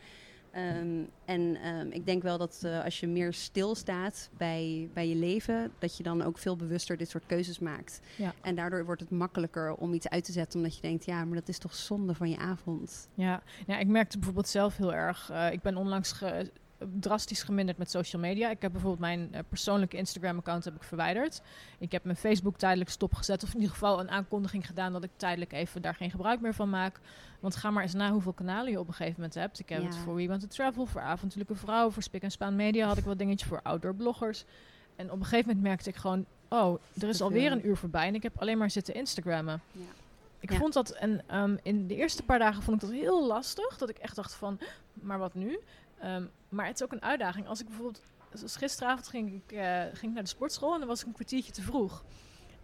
Um, 0.56 1.08
en 1.24 1.68
um, 1.68 1.90
ik 1.90 2.06
denk 2.06 2.22
wel 2.22 2.38
dat 2.38 2.62
uh, 2.64 2.84
als 2.84 3.00
je 3.00 3.06
meer 3.06 3.32
stilstaat 3.32 4.30
bij, 4.36 4.88
bij 4.92 5.08
je 5.08 5.14
leven, 5.14 5.72
dat 5.78 5.96
je 5.96 6.02
dan 6.02 6.22
ook 6.22 6.38
veel 6.38 6.56
bewuster 6.56 6.96
dit 6.96 7.08
soort 7.10 7.26
keuzes 7.26 7.58
maakt. 7.58 8.00
Ja. 8.16 8.34
En 8.42 8.54
daardoor 8.54 8.84
wordt 8.84 9.00
het 9.00 9.10
makkelijker 9.10 9.74
om 9.74 9.92
iets 9.92 10.08
uit 10.08 10.24
te 10.24 10.32
zetten, 10.32 10.58
omdat 10.58 10.76
je 10.76 10.82
denkt, 10.82 11.04
ja, 11.04 11.24
maar 11.24 11.38
dat 11.38 11.48
is 11.48 11.58
toch 11.58 11.74
zonde 11.74 12.14
van 12.14 12.30
je 12.30 12.38
avond. 12.38 13.08
Ja, 13.14 13.42
ja 13.66 13.78
ik 13.78 13.86
merkte 13.86 14.16
bijvoorbeeld 14.16 14.48
zelf 14.48 14.76
heel 14.76 14.94
erg. 14.94 15.30
Uh, 15.30 15.52
ik 15.52 15.62
ben 15.62 15.76
onlangs 15.76 16.12
ge 16.12 16.50
drastisch 17.00 17.42
geminderd 17.42 17.78
met 17.78 17.90
social 17.90 18.22
media. 18.22 18.50
Ik 18.50 18.62
heb 18.62 18.72
bijvoorbeeld 18.72 19.00
mijn 19.00 19.28
uh, 19.32 19.38
persoonlijke 19.48 19.96
Instagram-account 19.96 20.64
heb 20.64 20.74
ik 20.74 20.82
verwijderd. 20.82 21.40
Ik 21.78 21.92
heb 21.92 22.04
mijn 22.04 22.16
Facebook 22.16 22.56
tijdelijk 22.58 22.90
stopgezet. 22.90 23.42
Of 23.42 23.48
in 23.48 23.54
ieder 23.54 23.70
geval 23.72 24.00
een 24.00 24.10
aankondiging 24.10 24.66
gedaan 24.66 24.92
dat 24.92 25.04
ik 25.04 25.10
tijdelijk 25.16 25.52
even 25.52 25.82
daar 25.82 25.94
geen 25.94 26.10
gebruik 26.10 26.40
meer 26.40 26.54
van 26.54 26.70
maak. 26.70 27.00
Want 27.40 27.56
ga 27.56 27.70
maar 27.70 27.82
eens 27.82 27.94
na 27.94 28.10
hoeveel 28.10 28.32
kanalen 28.32 28.70
je 28.70 28.78
op 28.80 28.88
een 28.88 28.94
gegeven 28.94 29.16
moment 29.16 29.34
hebt. 29.34 29.58
Ik 29.58 29.68
heb 29.68 29.80
Ja. 29.80 29.86
het 29.86 29.96
voor 29.96 30.14
We 30.14 30.26
Want 30.26 30.40
to 30.40 30.46
Travel, 30.46 30.86
voor 30.86 31.00
Avontuurlijke 31.00 31.54
Vrouw, 31.54 31.90
voor 31.90 32.02
Spik 32.02 32.22
en 32.22 32.30
Spaan 32.30 32.56
Media 32.56 32.86
had 32.86 32.96
ik 32.98 33.04
wat 33.04 33.18
dingetjes 33.18 33.48
voor 33.48 33.60
outdoor 33.62 33.94
bloggers. 33.94 34.44
En 34.96 35.10
op 35.10 35.18
een 35.18 35.24
gegeven 35.24 35.46
moment 35.46 35.64
merkte 35.66 35.88
ik 35.88 35.96
gewoon, 35.96 36.24
oh, 36.48 36.78
er 37.00 37.08
is 37.08 37.20
alweer 37.22 37.52
een 37.52 37.66
uur 37.66 37.76
voorbij 37.76 38.06
en 38.06 38.14
ik 38.14 38.22
heb 38.22 38.40
alleen 38.40 38.58
maar 38.58 38.70
zitten 38.70 38.94
Instagrammen. 38.94 39.60
Ja. 39.72 39.80
Ik 40.40 40.50
Ja. 40.50 40.56
vond 40.58 40.72
dat, 40.72 40.90
en 40.90 41.22
um, 41.38 41.58
in 41.62 41.86
de 41.86 41.94
eerste 41.96 42.22
paar 42.22 42.38
dagen 42.38 42.62
vond 42.62 42.82
ik 42.82 42.88
dat 42.88 42.98
heel 42.98 43.26
lastig. 43.26 43.78
Dat 43.78 43.88
ik 43.88 43.98
echt 43.98 44.16
dacht 44.16 44.34
van, 44.34 44.58
maar 44.92 45.18
wat 45.18 45.34
nu? 45.34 45.58
Um, 46.04 46.30
maar 46.48 46.66
het 46.66 46.74
is 46.74 46.82
ook 46.82 46.92
een 46.92 47.02
uitdaging. 47.02 47.48
Als 47.48 47.60
ik 47.60 47.66
bijvoorbeeld, 47.66 48.02
zoals 48.32 48.56
gisteravond 48.56 49.08
ging 49.08 49.34
ik, 49.34 49.52
uh, 49.52 49.80
ging 49.80 50.02
ik 50.02 50.12
naar 50.12 50.22
de 50.22 50.28
sportschool 50.28 50.72
en 50.72 50.78
dan 50.78 50.88
was 50.88 51.00
ik 51.00 51.06
een 51.06 51.12
kwartiertje 51.12 51.52
te 51.52 51.62
vroeg. 51.62 52.04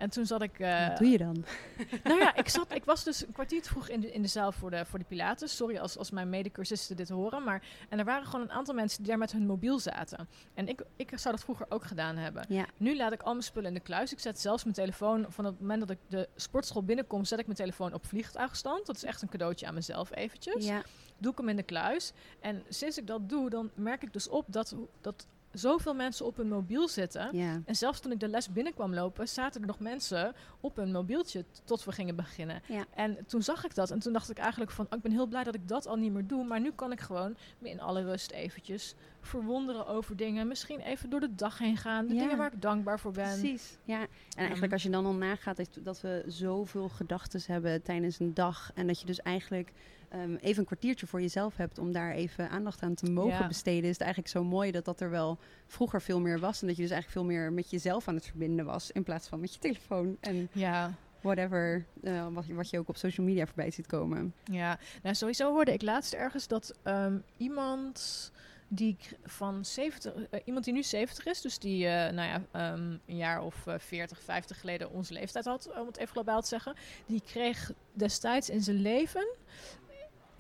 En 0.00 0.10
toen 0.10 0.26
zat 0.26 0.42
ik. 0.42 0.58
Uh, 0.58 0.88
Wat 0.88 0.98
doe 0.98 1.08
je 1.08 1.18
dan? 1.18 1.44
nou 2.04 2.18
ja, 2.18 2.34
ik, 2.34 2.48
zat, 2.48 2.74
ik 2.74 2.84
was 2.84 3.04
dus 3.04 3.26
een 3.26 3.32
kwartier 3.32 3.62
te 3.62 3.68
vroeg 3.68 3.88
in 3.88 4.00
de, 4.00 4.12
in 4.12 4.22
de 4.22 4.28
zaal 4.28 4.52
voor 4.52 4.70
de, 4.70 4.84
voor 4.84 4.98
de 4.98 5.04
Pilates. 5.04 5.56
Sorry 5.56 5.78
als, 5.78 5.98
als 5.98 6.10
mijn 6.10 6.28
medecursisten 6.28 6.96
dit 6.96 7.08
horen. 7.08 7.44
Maar, 7.44 7.62
en 7.88 7.98
er 7.98 8.04
waren 8.04 8.26
gewoon 8.26 8.40
een 8.40 8.50
aantal 8.50 8.74
mensen 8.74 8.98
die 8.98 9.08
daar 9.08 9.18
met 9.18 9.32
hun 9.32 9.46
mobiel 9.46 9.78
zaten. 9.78 10.28
En 10.54 10.68
ik, 10.68 10.82
ik 10.96 11.12
zou 11.14 11.34
dat 11.34 11.44
vroeger 11.44 11.66
ook 11.68 11.84
gedaan 11.84 12.16
hebben. 12.16 12.44
Ja. 12.48 12.66
Nu 12.76 12.96
laat 12.96 13.12
ik 13.12 13.22
al 13.22 13.32
mijn 13.32 13.44
spullen 13.44 13.68
in 13.68 13.74
de 13.74 13.80
kluis. 13.80 14.12
Ik 14.12 14.20
zet 14.20 14.40
zelfs 14.40 14.62
mijn 14.62 14.74
telefoon. 14.74 15.26
Van 15.28 15.44
het 15.44 15.60
moment 15.60 15.80
dat 15.80 15.90
ik 15.90 15.98
de 16.08 16.28
sportschool 16.36 16.84
binnenkom, 16.84 17.24
zet 17.24 17.38
ik 17.38 17.46
mijn 17.46 17.58
telefoon 17.58 17.92
op 17.92 18.06
vliegtuigstand. 18.06 18.86
Dat 18.86 18.96
is 18.96 19.04
echt 19.04 19.22
een 19.22 19.28
cadeautje 19.28 19.66
aan 19.66 19.74
mezelf 19.74 20.14
eventjes. 20.14 20.66
Ja. 20.66 20.82
Doe 21.18 21.32
ik 21.32 21.38
hem 21.38 21.48
in 21.48 21.56
de 21.56 21.62
kluis. 21.62 22.12
En 22.40 22.62
sinds 22.68 22.98
ik 22.98 23.06
dat 23.06 23.28
doe, 23.28 23.50
dan 23.50 23.70
merk 23.74 24.02
ik 24.02 24.12
dus 24.12 24.28
op 24.28 24.44
dat, 24.48 24.74
dat 25.00 25.26
zoveel 25.52 25.94
mensen 25.94 26.26
op 26.26 26.36
hun 26.36 26.48
mobiel 26.48 26.88
zitten. 26.88 27.36
Ja. 27.36 27.62
En 27.64 27.76
zelfs 27.76 28.00
toen 28.00 28.12
ik 28.12 28.20
de 28.20 28.28
les 28.28 28.52
binnenkwam 28.52 28.94
lopen, 28.94 29.28
zaten 29.28 29.60
er 29.60 29.66
nog 29.66 29.80
mensen 29.80 30.34
op 30.60 30.76
hun 30.76 30.92
mobieltje 30.92 31.44
tot 31.64 31.84
we 31.84 31.92
gingen 31.92 32.16
beginnen. 32.16 32.62
Ja. 32.68 32.84
En 32.94 33.18
toen 33.26 33.42
zag 33.42 33.64
ik 33.64 33.74
dat 33.74 33.90
en 33.90 33.98
toen 33.98 34.12
dacht 34.12 34.30
ik 34.30 34.38
eigenlijk 34.38 34.70
van, 34.70 34.86
oh, 34.90 34.96
ik 34.96 35.02
ben 35.02 35.12
heel 35.12 35.26
blij 35.26 35.44
dat 35.44 35.54
ik 35.54 35.68
dat 35.68 35.86
al 35.86 35.96
niet 35.96 36.12
meer 36.12 36.26
doe. 36.26 36.44
Maar 36.44 36.60
nu 36.60 36.72
kan 36.72 36.92
ik 36.92 37.00
gewoon 37.00 37.36
me 37.58 37.70
in 37.70 37.80
alle 37.80 38.02
rust 38.02 38.30
eventjes 38.30 38.94
verwonderen 39.20 39.86
over 39.86 40.16
dingen. 40.16 40.48
Misschien 40.48 40.80
even 40.80 41.10
door 41.10 41.20
de 41.20 41.34
dag 41.34 41.58
heen 41.58 41.76
gaan. 41.76 42.06
De 42.06 42.14
Ja. 42.14 42.20
dingen 42.20 42.36
waar 42.36 42.52
ik 42.52 42.62
dankbaar 42.62 43.00
voor 43.00 43.12
ben. 43.12 43.38
Precies. 43.40 43.78
Ja. 43.84 44.00
En 44.00 44.08
eigenlijk 44.36 44.72
als 44.72 44.82
je 44.82 44.90
dan 44.90 45.06
al 45.06 45.12
nagaat 45.12 45.56
dat, 45.56 45.78
dat 45.82 46.00
we 46.00 46.24
zoveel 46.26 46.88
gedachten 46.88 47.40
hebben 47.46 47.82
tijdens 47.82 48.18
een 48.18 48.34
dag. 48.34 48.70
En 48.74 48.86
dat 48.86 49.00
je 49.00 49.06
dus 49.06 49.20
eigenlijk 49.22 49.72
ehm, 50.10 50.34
even 50.34 50.58
een 50.58 50.64
kwartiertje 50.66 51.06
voor 51.06 51.20
jezelf 51.20 51.56
hebt 51.56 51.78
om 51.78 51.92
daar 51.92 52.12
even 52.12 52.50
aandacht 52.50 52.82
aan 52.82 52.94
te 52.94 53.10
mogen 53.10 53.30
Ja. 53.38 53.46
besteden. 53.46 53.82
Is 53.84 53.90
het 53.90 54.00
eigenlijk 54.00 54.30
zo 54.32 54.44
mooi 54.44 54.70
dat 54.70 54.84
dat 54.84 55.00
er 55.00 55.10
wel 55.10 55.38
vroeger 55.66 56.02
veel 56.02 56.20
meer 56.20 56.38
was. 56.40 56.60
En 56.60 56.66
dat 56.66 56.76
je 56.76 56.82
dus 56.82 56.90
eigenlijk 56.90 57.20
veel 57.26 57.36
meer 57.36 57.52
met 57.52 57.70
jezelf 57.70 58.08
aan 58.08 58.14
het 58.14 58.26
verbinden 58.26 58.64
was. 58.64 58.90
In 58.90 59.02
plaats 59.02 59.28
van 59.28 59.40
met 59.40 59.52
je 59.54 59.58
telefoon 59.60 60.16
en 60.20 60.48
Ja, 60.52 60.94
whatever. 61.20 61.86
eh, 62.02 62.26
wat, 62.30 62.46
je, 62.46 62.54
wat 62.54 62.70
je 62.70 62.78
ook 62.78 62.88
op 62.88 62.96
social 62.96 63.26
media 63.26 63.46
voorbij 63.46 63.70
ziet 63.70 63.86
komen. 63.86 64.34
ja. 64.44 64.78
Nou, 65.02 65.14
sowieso 65.14 65.52
hoorde 65.52 65.72
ik 65.72 65.82
laatst 65.82 66.12
ergens 66.12 66.46
dat 66.46 66.74
ehm, 66.82 67.18
iemand 67.36 68.32
die 68.72 68.96
van 69.24 69.64
70, 69.64 70.14
eh, 70.30 70.40
iemand 70.44 70.64
die 70.64 70.74
nu 70.74 70.82
70 70.82 71.26
is, 71.26 71.40
dus 71.40 71.58
die 71.58 71.86
eh, 71.86 72.12
nou 72.12 72.28
ja, 72.28 72.42
ehm, 72.50 72.96
een 73.06 73.16
jaar 73.16 73.42
of 73.42 73.66
eh, 73.66 73.74
40, 73.78 74.22
50 74.22 74.60
geleden 74.60 74.90
onze 74.90 75.12
leeftijd 75.12 75.44
had, 75.44 75.70
om 75.80 75.86
het 75.86 75.96
even 75.96 76.12
globaal 76.12 76.40
te 76.40 76.48
zeggen, 76.48 76.74
die 77.06 77.22
kreeg 77.26 77.72
destijds 77.92 78.50
in 78.50 78.62
zijn 78.62 78.76
leven, 78.80 79.26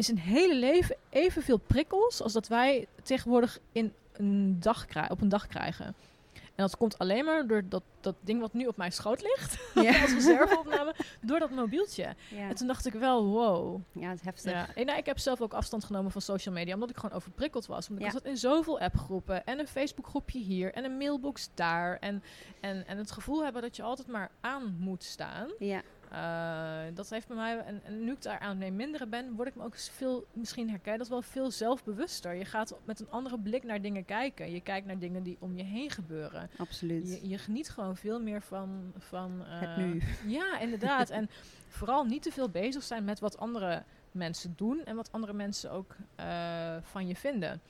in 0.00 0.16
zijn 0.16 0.18
hele 0.18 0.54
leven, 0.54 0.96
evenveel 1.08 1.58
prikkels 1.58 2.22
als 2.22 2.32
dat 2.32 2.48
wij 2.48 2.86
tegenwoordig 3.02 3.58
in 3.72 3.92
een 4.12 4.60
dag 4.60 4.86
op 5.08 5.20
een 5.20 5.28
dag 5.28 5.46
krijgen. 5.46 5.94
En 6.34 6.66
dat 6.66 6.76
komt 6.76 6.98
alleen 6.98 7.24
maar 7.24 7.46
door 7.46 7.62
dat, 7.68 7.82
dat 8.00 8.14
ding 8.20 8.40
wat 8.40 8.52
nu 8.52 8.66
op 8.66 8.76
mijn 8.76 8.92
schoot 8.92 9.22
ligt, 9.22 9.58
Ja. 9.86 10.00
als 10.02 10.12
reserveopname, 10.12 10.94
door 11.20 11.38
dat 11.38 11.50
mobieltje. 11.50 12.14
En 12.36 12.54
toen 12.54 12.66
dacht 12.66 12.86
ik 12.86 12.92
wel, 12.92 13.24
wow. 13.24 13.80
ja 13.92 14.08
het 14.08 14.18
is 14.18 14.24
heftig. 14.24 14.52
Ja. 14.52 14.74
En, 14.74 14.86
nou, 14.86 14.98
ik 14.98 15.06
heb 15.06 15.18
zelf 15.18 15.40
ook 15.40 15.52
afstand 15.52 15.84
genomen 15.84 16.10
van 16.10 16.20
social 16.20 16.54
media, 16.54 16.74
omdat 16.74 16.90
ik 16.90 16.96
gewoon 16.96 17.16
overprikkeld 17.16 17.66
was. 17.66 17.88
Want 17.88 18.00
ik 18.00 18.10
zat 18.10 18.24
in 18.24 18.36
zoveel 18.36 18.80
appgroepen 18.80 19.44
en 19.44 19.58
een 19.58 19.68
Facebookgroepje 19.68 20.38
hier 20.38 20.72
en 20.72 20.84
een 20.84 20.96
mailbox 20.96 21.50
daar. 21.54 21.96
En, 21.96 22.22
en, 22.60 22.86
en 22.86 22.98
het 22.98 23.10
gevoel 23.10 23.42
hebben 23.44 23.62
dat 23.62 23.76
je 23.76 23.82
altijd 23.82 24.08
maar 24.08 24.30
aan 24.40 24.76
moet 24.78 25.04
staan. 25.04 25.48
Ja. 25.58 25.82
Eh, 26.10 26.80
dat 26.94 27.10
heeft 27.10 27.26
bij 27.26 27.36
mij, 27.36 27.58
en, 27.58 27.80
en 27.84 28.04
nu 28.04 28.12
ik 28.12 28.22
daar 28.22 28.38
aan 28.38 28.58
mee 28.58 28.72
minderen 28.72 29.10
ben, 29.10 29.32
word 29.32 29.48
ik 29.48 29.54
me 29.54 29.64
ook 29.64 29.78
veel, 29.78 30.26
misschien 30.32 30.68
herken 30.68 30.98
dat 30.98 31.08
wel, 31.08 31.22
veel 31.22 31.50
zelfbewuster. 31.50 32.34
Je 32.34 32.44
gaat 32.44 32.74
met 32.84 33.00
een 33.00 33.10
andere 33.10 33.38
blik 33.38 33.62
naar 33.62 33.80
dingen 33.80 34.04
kijken. 34.04 34.52
Je 34.52 34.60
kijkt 34.60 34.86
naar 34.86 34.98
dingen 34.98 35.22
die 35.22 35.36
om 35.40 35.56
je 35.56 35.62
heen 35.62 35.90
gebeuren. 35.90 36.50
Absoluut. 36.56 37.08
Je, 37.08 37.28
je 37.28 37.38
geniet 37.38 37.70
gewoon 37.70 37.96
veel 37.96 38.20
meer 38.20 38.42
van... 38.42 38.92
van 38.98 39.40
het 39.44 39.68
eh, 39.68 39.76
nu. 39.76 40.02
ja, 40.38 40.58
inderdaad. 40.58 41.10
en 41.10 41.30
vooral 41.68 42.04
niet 42.04 42.22
te 42.22 42.30
veel 42.30 42.48
bezig 42.48 42.82
zijn 42.82 43.04
met 43.04 43.20
wat 43.20 43.38
andere 43.38 43.82
mensen 44.12 44.54
doen 44.56 44.84
en 44.84 44.96
wat 44.96 45.12
andere 45.12 45.32
mensen 45.32 45.70
ook 45.70 45.96
eh, 46.14 46.76
van 46.82 47.06
je 47.06 47.16
vinden. 47.16 47.60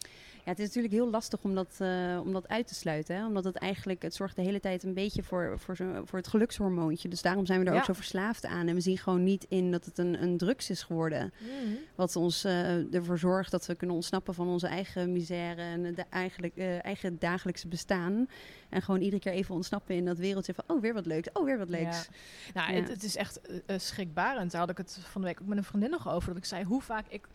Ja, 0.45 0.51
het 0.51 0.59
is 0.59 0.66
natuurlijk 0.66 0.95
heel 0.95 1.11
lastig 1.11 1.38
om 1.43 1.55
dat, 1.55 1.74
eh, 1.78 2.20
om 2.24 2.32
dat 2.32 2.49
uit 2.49 2.66
te 2.66 2.74
sluiten. 2.74 3.16
Hè? 3.16 3.26
Omdat 3.26 3.45
het 3.45 3.57
eigenlijk, 3.57 4.03
het 4.03 4.14
zorgt 4.14 4.36
de 4.36 4.43
hele 4.43 4.61
tijd 4.61 4.82
een 4.82 4.95
beetje 4.95 5.22
voor, 5.22 5.59
voor, 5.59 5.76
zo, 5.76 6.03
voor 6.05 6.18
het 6.18 6.28
gelukshormoontje. 6.28 7.09
Dus 7.09 7.22
daarom 7.22 7.47
zijn 7.47 7.61
we 7.61 7.66
er 7.66 7.72
Ja. 7.72 7.78
ook 7.78 7.84
zo 7.84 7.93
verslaafd 7.93 8.45
aan. 8.47 8.66
En 8.68 8.74
we 8.74 8.80
zien 8.80 8.99
gewoon 8.99 9.22
niet 9.22 9.47
in 9.49 9.70
dat 9.70 9.84
het 9.84 9.99
een, 9.99 10.22
een 10.22 10.36
drugs 10.36 10.70
is 10.70 10.82
geworden. 10.82 11.32
Wat 11.95 12.16
ons 12.16 12.45
eh, 12.45 12.95
ervoor 12.95 13.18
zorgt 13.18 13.51
dat 13.51 13.66
we 13.66 13.74
kunnen 13.74 13.97
ontsnappen 13.97 14.34
van 14.34 14.49
onze 14.49 14.66
eigen 14.66 15.12
misère 15.12 15.62
en 15.62 15.82
de 15.95 16.05
eigenlijk, 16.11 16.57
eh, 16.57 16.84
eigen 16.84 17.18
dagelijkse 17.18 17.68
bestaan. 17.68 18.28
En 18.68 18.82
gewoon 18.82 19.01
iedere 19.01 19.22
keer 19.22 19.32
even 19.32 19.55
ontsnappen 19.55 19.95
in 19.95 20.05
dat 20.05 20.18
wereldje 20.18 20.55
van, 20.55 20.64
oh, 20.66 20.80
weer 20.80 20.95
wat 20.95 21.07
leuks, 21.07 21.28
oh, 21.32 21.45
weer 21.45 21.59
wat 21.59 21.68
leuks. 21.68 22.09
Ja. 22.55 22.61
Nou, 22.61 22.72
Ja. 22.74 22.80
Het, 22.80 22.88
het 22.88 23.03
is 23.03 23.16
echt 23.16 23.41
schrikbarend. 23.76 24.51
Daar 24.51 24.61
had 24.61 24.70
ik 24.70 24.76
het 24.76 24.99
van 25.03 25.20
de 25.20 25.26
week 25.26 25.41
ook 25.41 25.49
met 25.49 25.59
een 25.59 25.64
vriendin 25.64 25.91
nog 25.91 26.12
over. 26.12 26.28
Dat 26.28 26.36
ik 26.36 26.45
zei 26.45 26.64
hoe 26.64 26.80
vaak 26.82 27.07
ik, 27.09 27.26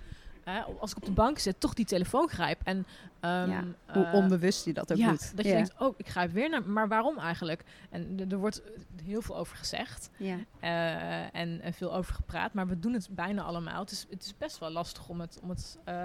eh, 0.46 0.64
als 0.80 0.92
ik 0.92 0.98
op 0.98 1.06
de 1.06 1.12
bank 1.12 1.40
zit, 1.40 1.60
toch 1.60 1.74
die 1.74 1.86
telefoon 1.86 2.30
grijp. 2.30 2.62
En, 2.64 2.86
ehm, 3.20 3.50
Ja, 3.50 3.64
Hoe 3.94 4.04
eh, 4.06 4.14
onbewust 4.14 4.66
je 4.66 4.74
dat 4.74 4.92
ook 4.92 4.98
ja, 4.98 5.10
doet. 5.10 5.36
dat 5.36 5.46
je 5.46 5.52
ja. 5.52 5.56
denkt, 5.58 5.74
oh, 5.80 5.94
ik 5.98 6.08
grijp 6.10 6.32
weer 6.32 6.50
naar... 6.50 6.64
Maar 6.70 6.88
waarom 6.88 7.18
eigenlijk? 7.18 7.64
En 7.90 8.26
er- 8.30 8.38
wordt 8.38 8.62
heel 9.04 9.22
veel 9.22 9.38
over 9.38 9.58
gezegd. 9.58 10.10
ja. 10.18 10.38
eh, 10.60 11.36
en, 11.42 11.62
en 11.62 11.74
veel 11.74 11.94
over 11.96 12.14
gepraat. 12.14 12.54
Maar 12.54 12.68
we 12.68 12.80
doen 12.80 12.94
het 12.94 13.08
bijna 13.12 13.42
allemaal. 13.42 13.82
Het 13.82 13.92
is, 13.92 14.06
het 14.10 14.24
is 14.26 14.38
best 14.38 14.58
wel 14.60 14.70
lastig 14.72 15.10
om 15.10 15.20
het, 15.22 15.40
om 15.42 15.50
het 15.50 15.78
eh, 15.84 15.96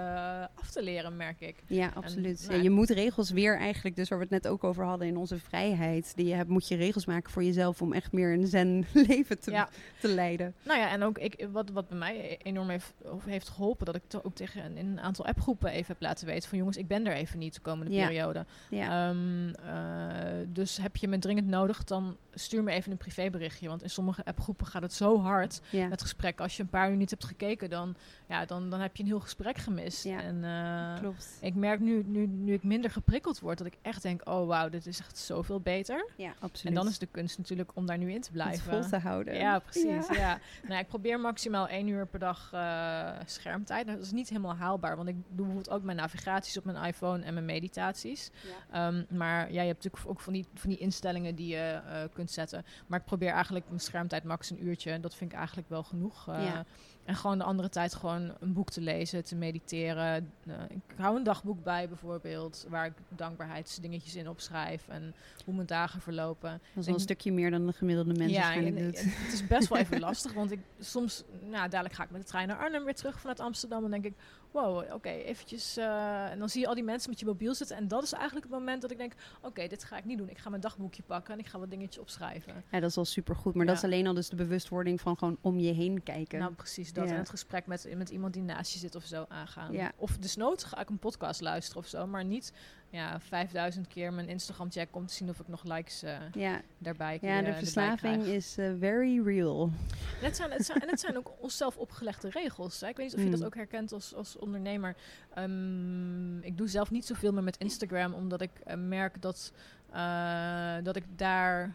af 0.55 0.69
te 0.71 0.83
leren, 0.83 1.15
merk 1.17 1.39
ik. 1.41 1.63
Ja, 1.67 1.91
absoluut. 1.95 2.41
nou, 2.47 2.55
ja, 2.57 2.63
je 2.63 2.69
moet 2.69 2.89
regels 2.89 3.29
weer 3.31 3.57
eigenlijk, 3.57 3.95
dus 3.95 4.09
waar 4.09 4.17
we 4.17 4.23
het 4.23 4.33
net 4.43 4.47
ook 4.47 4.63
over 4.63 4.85
hadden 4.85 5.07
in 5.07 5.17
onze 5.17 5.37
vrijheid, 5.39 6.15
die 6.15 6.25
je 6.27 6.33
hebt, 6.33 6.49
moet 6.49 6.67
je 6.67 6.75
regels 6.75 7.05
maken 7.05 7.31
voor 7.31 7.43
jezelf 7.43 7.81
om 7.81 7.93
echt 7.93 8.11
meer 8.11 8.33
een 8.33 8.47
zen 8.47 8.85
leven 9.07 9.39
te, 9.39 9.65
te 9.99 10.07
leiden. 10.07 10.53
Nou 10.63 10.79
ja, 10.79 10.89
en 10.89 11.03
ook 11.03 11.17
ik, 11.17 11.47
wat, 11.51 11.69
wat 11.69 11.87
bij 11.87 11.97
mij 11.97 12.39
enorm 12.43 12.69
heeft, 12.69 12.93
heeft 13.25 13.49
geholpen, 13.49 13.85
dat 13.85 13.95
ik 13.95 14.01
to- 14.07 14.21
ook 14.31 14.37
tegen 14.47 14.77
in 14.77 14.87
een 14.87 14.99
aantal 14.99 15.25
appgroepen 15.25 15.69
even 15.71 15.87
heb 15.87 16.01
laten 16.01 16.27
weten 16.27 16.49
van 16.49 16.57
jongens, 16.57 16.77
ik 16.77 16.87
ben 16.87 17.05
er 17.07 17.13
even 17.13 17.39
niet 17.39 17.53
de 17.53 17.61
komende 17.61 17.91
Ja. 17.93 18.05
periode. 18.05 18.45
Ja, 18.69 19.09
Ehm, 19.09 19.49
eh, 19.49 20.47
dus 20.47 20.77
heb 20.77 20.95
je 20.95 21.07
me 21.07 21.19
dringend 21.19 21.47
nodig, 21.47 21.83
dan 21.83 22.17
stuur 22.33 22.63
me 22.63 22.71
even 22.71 22.91
een 22.91 22.97
privéberichtje. 22.97 23.67
Want 23.67 23.83
in 23.83 23.89
sommige 23.89 24.25
appgroepen 24.25 24.65
gaat 24.67 24.81
het 24.81 24.93
zo 24.93 25.19
hard 25.19 25.61
ja. 25.69 25.87
met 25.87 26.01
gesprekken. 26.01 26.43
Als 26.43 26.57
je 26.57 26.63
een 26.63 26.69
paar 26.69 26.89
uur 26.89 26.95
niet 26.97 27.09
hebt 27.09 27.25
gekeken, 27.25 27.69
dan, 27.69 27.95
ja, 28.31 28.45
dan, 28.45 28.69
dan 28.69 28.79
heb 28.79 28.95
je 28.95 29.03
een 29.03 29.09
heel 29.09 29.19
gesprek 29.19 29.57
gemist. 29.57 30.03
Ja, 30.03 30.21
En, 30.21 30.43
eh, 30.43 30.99
klopt. 30.99 31.37
ik 31.41 31.55
merk 31.55 31.79
nu, 31.79 32.03
nu, 32.05 32.27
nu 32.27 32.53
ik 32.53 32.63
minder 32.63 32.91
geprikkeld 32.91 33.39
word, 33.39 33.57
dat 33.57 33.67
ik 33.67 33.77
echt 33.81 34.01
denk, 34.01 34.29
oh 34.29 34.47
wauw, 34.47 34.69
dit 34.69 34.85
is 34.85 34.99
echt 34.99 35.17
zoveel 35.17 35.59
beter. 35.59 36.09
Ja, 36.17 36.33
absoluut. 36.39 36.65
En 36.65 36.73
dan 36.83 36.87
is 36.87 36.97
de 36.99 37.05
kunst 37.05 37.37
natuurlijk 37.37 37.71
om 37.73 37.85
daar 37.85 37.97
nu 37.97 38.11
in 38.11 38.21
te 38.21 38.27
het 38.27 38.31
blijven. 38.31 38.71
vol 38.81 38.89
te 38.89 38.97
houden. 38.97 39.35
Ja, 39.35 39.59
precies. 39.59 40.07
Ja. 40.07 40.15
Ja. 40.15 40.39
Nou, 40.67 40.79
ik 40.79 40.87
probeer 40.87 41.19
maximaal 41.19 41.67
één 41.67 41.87
uur 41.87 42.07
per 42.07 42.19
dag 42.19 42.49
eh, 42.53 43.09
schermtijd. 43.25 43.85
Nou, 43.85 43.97
dat 43.97 44.05
is 44.05 44.11
niet 44.11 44.29
helemaal 44.29 44.55
haalbaar, 44.55 44.95
want 44.95 45.07
ik 45.07 45.15
doe 45.15 45.45
bijvoorbeeld 45.45 45.69
ook 45.69 45.83
mijn 45.83 45.97
navigaties 45.97 46.57
op 46.57 46.65
mijn 46.65 46.83
iPhone 46.83 47.23
en 47.23 47.33
mijn 47.33 47.45
meditaties. 47.45 48.31
Ja. 48.69 48.87
Ehm, 48.87 49.03
maar 49.17 49.39
ja, 49.51 49.61
je 49.61 49.67
hebt 49.67 49.83
natuurlijk 49.83 50.09
ook 50.09 50.19
van 50.21 50.33
die, 50.33 50.45
van 50.53 50.69
die 50.69 50.79
instellingen 50.79 51.35
die 51.35 51.47
je 51.47 51.81
eh, 51.87 52.03
kunt 52.13 52.31
zetten. 52.31 52.65
Maar 52.87 52.99
ik 52.99 53.05
probeer 53.05 53.31
eigenlijk 53.31 53.65
mijn 53.67 53.79
schermtijd 53.79 54.23
max 54.23 54.49
een 54.49 54.65
uurtje. 54.65 54.91
En 54.91 55.01
dat 55.01 55.15
vind 55.15 55.31
ik 55.31 55.37
eigenlijk 55.37 55.69
wel 55.69 55.83
genoeg. 55.83 56.25
Ja. 56.25 56.65
En 57.05 57.15
gewoon 57.15 57.37
de 57.37 57.43
andere 57.43 57.69
tijd 57.69 57.95
gewoon 57.95 58.33
een 58.39 58.53
boek 58.53 58.69
te 58.69 58.81
lezen, 58.81 59.23
te 59.23 59.35
mediteren. 59.35 60.31
Eh, 60.47 60.53
ik 60.69 60.81
hou 60.97 61.17
een 61.17 61.23
dagboek 61.23 61.63
bij 61.63 61.87
bijvoorbeeld, 61.87 62.65
waar 62.69 62.85
ik 62.85 62.93
dankbaarheidsdingetjes 63.09 64.15
in 64.15 64.29
opschrijf. 64.29 64.87
En 64.87 65.13
hoe 65.45 65.53
mijn 65.53 65.67
dagen 65.67 66.01
verlopen. 66.01 66.49
Dat 66.49 66.59
is 66.75 66.85
wel 66.85 66.95
een 66.95 67.01
stukje 67.01 67.31
meer 67.31 67.51
dan 67.51 67.65
de 67.65 67.73
gemiddelde 67.73 68.13
mens 68.13 68.33
waarschijnlijk 68.33 68.75
en- 68.77 68.83
doet. 68.83 69.01
het 69.03 69.33
is 69.33 69.47
best 69.47 69.67
wel 69.67 69.77
even 69.83 69.99
lastig, 69.99 70.33
want 70.33 70.51
ik 70.51 70.59
soms, 70.79 71.23
nou, 71.49 71.69
dadelijk 71.69 71.95
ga 71.95 72.03
ik 72.03 72.11
met 72.11 72.21
de 72.21 72.27
trein 72.27 72.47
naar 72.47 72.57
Arnhem 72.57 72.83
weer 72.83 72.95
terug 72.95 73.19
vanuit 73.19 73.39
Amsterdam. 73.39 73.83
En 73.85 73.91
denk 73.91 74.05
ik, 74.05 74.13
wow, 74.51 74.93
oké, 74.93 75.09
eventjes. 75.09 75.77
eh, 75.77 76.31
en 76.31 76.39
dan 76.39 76.49
zie 76.49 76.61
je 76.61 76.67
al 76.67 76.73
die 76.73 76.83
mensen 76.83 77.09
met 77.09 77.19
je 77.19 77.25
mobiel 77.25 77.55
zitten. 77.55 77.75
En 77.77 77.87
dat 77.87 78.03
is 78.03 78.13
eigenlijk 78.13 78.45
het 78.45 78.53
moment 78.53 78.81
dat 78.81 78.91
ik 78.91 78.97
denk, 78.97 79.13
oké, 79.41 79.67
dit 79.67 79.83
ga 79.83 79.97
ik 79.97 80.05
niet 80.05 80.17
doen. 80.17 80.29
Ik 80.29 80.37
ga 80.37 80.49
mijn 80.49 80.61
dagboekje 80.61 81.03
pakken 81.03 81.33
en 81.33 81.39
ik 81.39 81.47
ga 81.47 81.59
wat 81.59 81.69
dingetjes 81.69 82.01
opschrijven. 82.01 82.63
Ja, 82.71 82.79
dat 82.79 82.89
is 82.89 82.95
wel 82.95 83.05
supergoed. 83.05 83.55
Maar 83.55 83.65
dat 83.65 83.75
is 83.75 83.83
alleen 83.83 84.07
al 84.07 84.13
dus 84.13 84.29
de 84.29 84.35
bewustwording 84.35 85.01
van 85.01 85.17
gewoon 85.17 85.37
om 85.41 85.59
je 85.59 85.73
heen 85.73 86.03
kijken. 86.03 86.39
Nou, 86.39 86.53
precies 86.53 86.93
dat. 86.93 87.05
Ja. 87.07 87.11
En 87.13 87.17
het 87.19 87.29
gesprek 87.29 87.65
met, 87.67 87.87
met 87.95 88.09
iemand 88.09 88.33
die 88.33 88.43
naast 88.43 88.73
je 88.73 88.79
zit 88.79 88.95
of 88.95 89.03
zo 89.03 89.25
aangaan. 89.27 89.71
Ja. 89.73 89.91
Of 89.95 90.17
desnoods 90.17 90.63
ga 90.63 90.79
ik 90.79 90.89
een 90.89 90.99
podcast 90.99 91.41
luisteren 91.41 91.81
of 91.81 91.87
zo, 91.87 92.07
maar 92.07 92.25
niet 92.25 92.53
ja, 92.91 93.19
5000 93.19 93.87
keer 93.87 94.13
mijn 94.13 94.27
Instagram 94.29 94.71
checken 94.71 94.95
om 94.95 95.05
te 95.05 95.13
zien 95.13 95.29
of 95.29 95.39
ik 95.39 95.47
nog 95.47 95.63
likes 95.63 96.03
eh, 96.03 96.17
ja, 96.33 96.61
daarbij 96.77 97.17
ja 97.21 97.27
eh, 97.29 97.39
de 97.39 97.45
erbij 97.45 97.57
verslaving 97.59 98.21
krijg. 98.21 98.35
is 98.35 98.57
eh, 98.57 98.71
very 98.79 99.21
real. 99.23 99.71
En 100.19 100.25
het 100.25 100.35
zijn, 100.35 100.51
het 100.51 100.65
zijn, 100.65 100.79
en 100.81 100.89
het 100.89 100.99
zijn 100.99 101.17
ook 101.17 101.31
onszelf 101.39 101.77
opgelegde 101.77 102.29
regels. 102.29 102.81
Hè. 102.81 102.87
Ik 102.87 102.95
weet 102.97 103.05
niet 103.05 103.15
of 103.15 103.23
je 103.23 103.29
dat 103.29 103.39
Mm. 103.39 103.45
ook 103.45 103.55
herkent 103.55 103.91
als, 103.91 104.13
als 104.15 104.37
ondernemer. 104.37 104.95
Ehm, 105.33 106.39
ik 106.39 106.57
doe 106.57 106.67
zelf 106.67 106.91
niet 106.91 107.05
zoveel 107.05 107.31
meer 107.33 107.43
met 107.43 107.57
Instagram, 107.57 108.13
omdat 108.13 108.41
ik 108.41 108.51
eh, 108.63 108.75
merk 108.77 109.21
dat, 109.21 109.51
eh, 109.91 110.75
dat 110.83 110.95
ik 110.95 111.03
daar 111.15 111.73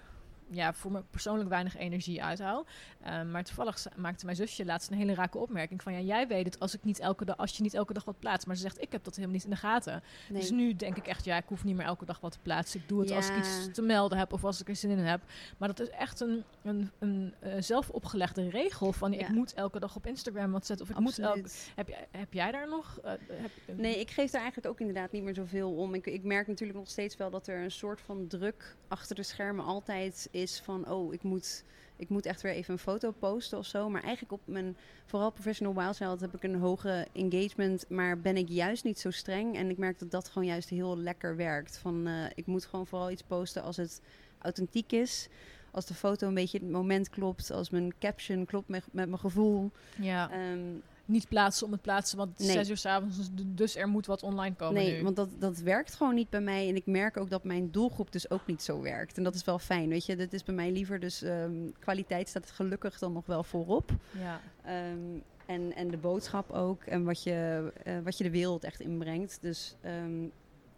ja, 0.51 0.73
voor 0.73 0.93
me 0.93 1.03
persoonlijk 1.11 1.49
weinig 1.49 1.77
energie 1.77 2.23
uithaal. 2.23 2.67
Ehm, 3.03 3.31
maar 3.31 3.45
toevallig 3.45 3.87
maakte 3.97 4.25
mijn 4.25 4.37
zusje 4.37 4.65
laatst 4.65 4.91
een 4.91 4.97
hele 4.97 5.15
rake 5.15 5.39
opmerking 5.39 5.83
van... 5.83 5.93
ja, 5.93 6.01
jij 6.01 6.27
weet 6.29 6.45
het 6.45 6.61
als, 6.61 6.75
ik 6.75 6.85
niet 6.85 6.99
elke 6.99 7.25
dag, 7.25 7.37
als 7.37 7.57
je 7.57 7.63
niet 7.63 7.75
elke 7.75 7.93
dag 7.93 8.05
wat 8.05 8.19
plaatst. 8.19 8.47
Maar 8.47 8.57
ze 8.57 8.63
zegt, 8.63 8.81
ik 8.83 8.93
heb 8.93 9.05
dat 9.05 9.15
helemaal 9.15 9.35
niet 9.37 9.45
in 9.45 9.51
de 9.51 9.57
gaten. 9.57 10.03
Nee. 10.29 10.41
Dus 10.41 10.51
nu 10.51 10.75
denk 10.77 10.97
ik 10.97 11.07
echt, 11.07 11.25
ja, 11.25 11.37
ik 11.37 11.45
hoef 11.47 11.65
niet 11.65 11.77
meer 11.77 11.87
elke 11.87 12.05
dag 12.05 12.21
wat 12.21 12.33
te 12.33 12.39
plaatsen. 12.43 12.81
Ik 12.81 12.89
doe 12.89 13.01
het 13.01 13.11
als 13.11 13.29
ik 13.29 13.37
iets 13.37 13.69
te 13.73 13.83
melden 13.83 14.19
heb 14.19 14.33
of 14.33 14.45
als 14.45 14.61
ik 14.61 14.69
er 14.69 14.77
zin 14.77 14.91
in 14.91 14.99
heb. 14.99 15.21
Maar 15.57 15.69
dat 15.69 15.81
is 15.81 15.91
echt 15.91 16.21
een, 16.21 16.45
een, 16.63 16.91
een 16.99 17.35
eh, 17.41 17.53
zelf 17.59 17.91
opgelegde 17.91 18.49
regel 18.49 18.93
van... 18.93 19.13
Ja. 19.13 19.19
ik 19.21 19.29
moet 19.29 19.55
elke 19.55 19.81
dag 19.81 19.97
op 19.97 20.07
Instagram 20.07 20.53
wat 20.53 20.67
zetten. 20.67 20.87
Of 20.87 20.93
ik 20.93 20.99
moet 21.01 21.19
elke... 21.19 21.49
Heb, 21.75 21.89
jij- 21.89 22.07
heb 22.11 22.33
jij 22.33 22.51
daar 22.53 22.69
nog... 22.69 22.99
eh, 23.03 23.11
heb, 23.33 23.51
Nee, 23.77 24.01
ik 24.01 24.11
geef 24.11 24.31
daar 24.31 24.41
eigenlijk 24.43 24.73
ook 24.73 24.81
inderdaad 24.81 25.13
niet 25.13 25.23
meer 25.23 25.35
zoveel 25.35 25.73
om. 25.75 25.95
Ik, 25.95 26.07
ik 26.07 26.23
merk 26.23 26.47
natuurlijk 26.47 26.79
nog 26.79 26.89
steeds 26.89 27.17
wel 27.17 27.31
dat 27.31 27.47
er 27.47 27.63
een 27.63 27.71
soort 27.71 28.01
van 28.01 28.27
druk 28.27 28.77
achter 28.89 29.17
de 29.17 29.23
schermen 29.23 29.65
altijd 29.65 30.29
is 30.37 30.61
van... 30.61 30.91
oh, 30.91 31.13
ik 31.13 31.23
moet, 31.23 31.65
ik 31.97 32.09
moet 32.09 32.27
echt 32.27 32.43
weer 32.43 32.53
even 32.53 32.73
een 32.73 32.79
foto 32.79 33.11
posten 33.11 33.59
of 33.59 33.67
zo. 33.67 33.89
Maar 33.89 34.03
eigenlijk 34.03 34.33
op 34.33 34.41
mijn, 34.45 34.77
vooral 35.05 35.31
Professional 35.31 35.75
Wild 35.75 36.21
heb 36.21 36.35
ik 36.35 36.43
een 36.43 36.55
hoge 36.55 37.07
engagement. 37.13 37.85
Maar 37.89 38.21
ben 38.21 38.37
ik 38.37 38.49
juist 38.49 38.85
niet 38.85 38.99
zo 38.99 39.11
streng. 39.11 39.57
En 39.57 39.71
ik 39.71 39.79
merk 39.79 39.99
dat 39.99 40.11
dat 40.11 40.29
gewoon 40.29 40.49
juist 40.49 40.69
heel 40.69 40.99
lekker 40.99 41.37
werkt. 41.37 41.79
Van, 41.79 42.07
eh, 42.07 42.25
ik 42.35 42.47
moet 42.47 42.65
gewoon 42.65 42.87
vooral 42.87 43.11
iets 43.11 43.23
posten 43.23 43.63
als 43.63 43.77
het 43.77 44.01
authentiek 44.39 44.93
is. 44.93 45.29
Als 45.71 45.87
de 45.87 45.95
foto 45.95 46.29
een 46.29 46.35
beetje 46.35 46.59
het 46.59 46.71
moment 46.71 47.11
klopt. 47.11 47.51
Als 47.51 47.71
mijn 47.71 47.93
caption 47.99 48.45
klopt 48.45 48.69
met, 48.69 48.85
met 48.93 49.09
mijn 49.09 49.21
gevoel. 49.21 49.71
Ja. 50.01 50.31
Ehm, 50.31 50.61
niet 51.07 51.29
plaatsen 51.29 51.67
om 51.67 51.73
het 51.73 51.83
plaatsen, 51.83 52.19
want 52.19 52.31
het 52.31 52.41
is 52.41 52.47
Nee. 52.47 52.57
zes 52.57 52.69
uur 52.71 52.77
s'avonds, 52.77 53.17
dus, 53.17 53.45
dus 53.47 53.77
er 53.77 53.89
moet 53.89 54.07
wat 54.07 54.23
online 54.23 54.55
komen 54.55 54.75
nee, 54.83 54.97
nu. 54.97 55.03
want 55.03 55.17
dat, 55.17 55.29
dat 55.39 55.59
werkt 55.59 55.95
gewoon 55.95 56.15
niet 56.15 56.31
bij 56.31 56.41
mij. 56.41 56.69
En 56.69 56.77
ik 56.77 56.87
merk 56.87 57.17
ook 57.17 57.31
dat 57.31 57.45
mijn 57.45 57.71
doelgroep 57.71 58.13
dus 58.13 58.31
ook 58.31 58.47
niet 58.47 58.63
zo 58.63 58.81
werkt. 58.81 59.17
En 59.17 59.23
dat 59.23 59.35
is 59.35 59.45
wel 59.45 59.59
fijn, 59.59 59.89
weet 59.89 60.07
je. 60.07 60.17
Dit 60.17 60.33
is 60.33 60.43
bij 60.43 60.55
mij 60.55 60.71
liever 60.71 61.01
dus... 61.01 61.23
ehm, 61.23 61.53
kwaliteit 61.79 62.29
staat 62.29 62.51
gelukkig 62.51 62.99
dan 62.99 63.13
nog 63.13 63.27
wel 63.27 63.43
voorop. 63.45 63.91
Ja. 64.19 64.41
Ehm, 64.65 64.99
en, 65.47 65.75
en 65.75 65.89
de 65.91 65.97
boodschap 65.97 66.51
ook. 66.51 66.83
En 66.83 67.05
wat 67.05 67.23
je, 67.23 67.71
eh, 67.85 67.95
wat 68.05 68.19
je 68.19 68.25
de 68.25 68.31
wereld 68.31 68.65
echt 68.65 68.81
inbrengt. 68.81 69.39
Dus, 69.41 69.77
ehm, 69.81 70.23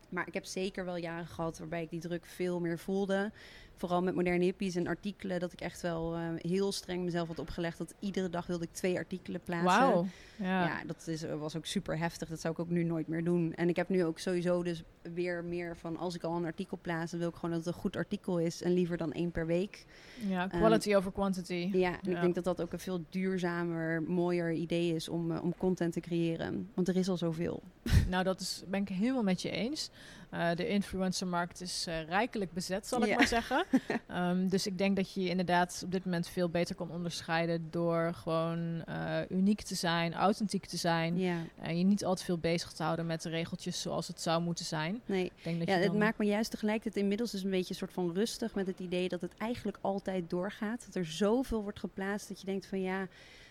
maar 0.08 0.26
ik 0.26 0.34
heb 0.34 0.44
zeker 0.44 0.84
wel 0.84 0.96
jaren 0.96 1.26
gehad 1.26 1.58
waarbij 1.58 1.82
ik 1.82 1.90
die 1.90 2.00
druk 2.00 2.26
veel 2.26 2.60
meer 2.60 2.78
voelde. 2.78 3.32
Vooral 3.78 4.02
met 4.02 4.14
moderne 4.14 4.44
hippies 4.44 4.74
en 4.74 4.86
artikelen. 4.86 5.40
Dat 5.40 5.52
ik 5.52 5.60
echt 5.60 5.80
wel 5.80 6.14
eh, 6.14 6.20
heel 6.36 6.72
streng 6.72 7.04
mezelf 7.04 7.28
had 7.28 7.38
opgelegd. 7.38 7.78
Dat 7.78 7.94
iedere 7.98 8.30
dag 8.30 8.46
wilde 8.46 8.64
ik 8.64 8.72
twee 8.72 8.96
artikelen 8.96 9.40
plaatsen. 9.40 9.66
Wauw. 9.80 10.06
Ja. 10.36 10.64
Ja, 10.66 10.84
dat 10.86 11.06
is, 11.06 11.22
was 11.38 11.56
ook 11.56 11.66
super 11.66 11.98
heftig. 11.98 12.28
Dat 12.28 12.40
zou 12.40 12.52
ik 12.52 12.60
ook 12.60 12.68
nu 12.68 12.82
nooit 12.84 13.08
meer 13.08 13.24
doen. 13.24 13.54
En 13.54 13.68
ik 13.68 13.76
heb 13.76 13.88
nu 13.88 14.04
ook 14.04 14.18
sowieso 14.18 14.62
dus 14.62 14.82
weer 15.14 15.44
meer 15.44 15.76
van... 15.76 15.96
als 15.96 16.14
ik 16.14 16.22
al 16.22 16.36
een 16.36 16.44
artikel 16.44 16.78
plaats, 16.82 17.10
dan 17.10 17.20
wil 17.20 17.28
ik 17.28 17.34
gewoon 17.34 17.50
dat 17.50 17.64
het 17.64 17.74
een 17.74 17.80
goed 17.80 17.96
artikel 17.96 18.38
is. 18.38 18.62
En 18.62 18.72
liever 18.72 18.96
dan 18.96 19.12
één 19.12 19.30
per 19.30 19.46
week. 19.46 19.84
ja, 20.28 20.46
quality 20.46 20.94
over 20.94 21.12
quantity. 21.12 21.70
Ja, 21.72 22.00
en 22.02 22.10
Ja. 22.10 22.16
ik 22.16 22.20
denk 22.20 22.34
dat 22.34 22.44
dat 22.44 22.60
ook 22.60 22.72
een 22.72 22.78
veel 22.78 23.04
duurzamer, 23.10 24.02
mooier 24.02 24.52
idee 24.52 24.94
is 24.94 25.08
om, 25.08 25.32
eh, 25.32 25.42
om 25.42 25.54
content 25.56 25.92
te 25.92 26.00
creëren. 26.00 26.70
Want 26.74 26.88
er 26.88 26.96
is 26.96 27.08
al 27.08 27.16
zoveel. 27.16 27.62
Nou, 28.08 28.24
dat 28.24 28.40
is, 28.40 28.62
ben 28.68 28.80
ik 28.82 28.88
helemaal 28.88 29.22
met 29.22 29.42
je 29.42 29.50
eens. 29.50 29.90
Eh, 30.30 30.50
de 30.54 30.68
influencermarkt 30.68 31.60
is 31.60 31.84
eh, 31.86 32.02
rijkelijk 32.08 32.52
bezet, 32.52 32.86
zal 32.86 33.04
ik 33.04 33.16
maar 33.16 33.26
zeggen. 33.26 33.64
Ehm, 34.06 34.48
dus 34.48 34.66
ik 34.66 34.78
denk 34.78 34.96
dat 34.96 35.12
je 35.12 35.22
je 35.22 35.28
inderdaad 35.28 35.82
op 35.84 35.92
dit 35.92 36.04
moment 36.04 36.28
veel 36.28 36.48
beter 36.48 36.74
kan 36.74 36.90
onderscheiden 36.90 37.68
door 37.70 38.12
gewoon 38.14 38.84
eh, 38.84 39.18
uniek 39.28 39.62
te 39.62 39.74
zijn, 39.74 40.14
authentiek 40.14 40.66
te 40.66 40.76
zijn. 40.76 41.20
En 41.62 41.78
je 41.78 41.84
niet 41.84 42.04
al 42.04 42.14
te 42.14 42.24
veel 42.24 42.38
bezig 42.38 42.72
te 42.72 42.82
houden 42.82 43.06
met 43.06 43.22
de 43.22 43.28
regeltjes 43.28 43.80
zoals 43.80 44.08
het 44.08 44.20
zou 44.20 44.42
moeten 44.42 44.64
zijn. 44.64 45.00
nee. 45.06 45.24
Ik 45.24 45.44
denk 45.44 45.58
dat 45.58 45.68
Ja, 45.68 45.76
je 45.76 45.82
het 45.82 45.98
maakt 45.98 46.18
me 46.18 46.24
juist 46.24 46.50
tegelijkertijd 46.50 46.96
inmiddels 47.02 47.30
dus 47.30 47.42
een 47.42 47.50
beetje 47.50 47.70
een 47.70 47.76
soort 47.76 47.92
van 47.92 48.12
rustig 48.12 48.54
met 48.54 48.66
het 48.66 48.78
idee 48.78 49.08
dat 49.08 49.20
het 49.20 49.32
eigenlijk 49.38 49.78
altijd 49.80 50.30
doorgaat. 50.30 50.84
Dat 50.86 50.94
er 50.94 51.06
zoveel 51.06 51.62
wordt 51.62 51.78
geplaatst 51.78 52.28
dat 52.28 52.40
je 52.40 52.46
denkt 52.46 52.66
van 52.66 52.80
ja, 52.80 53.06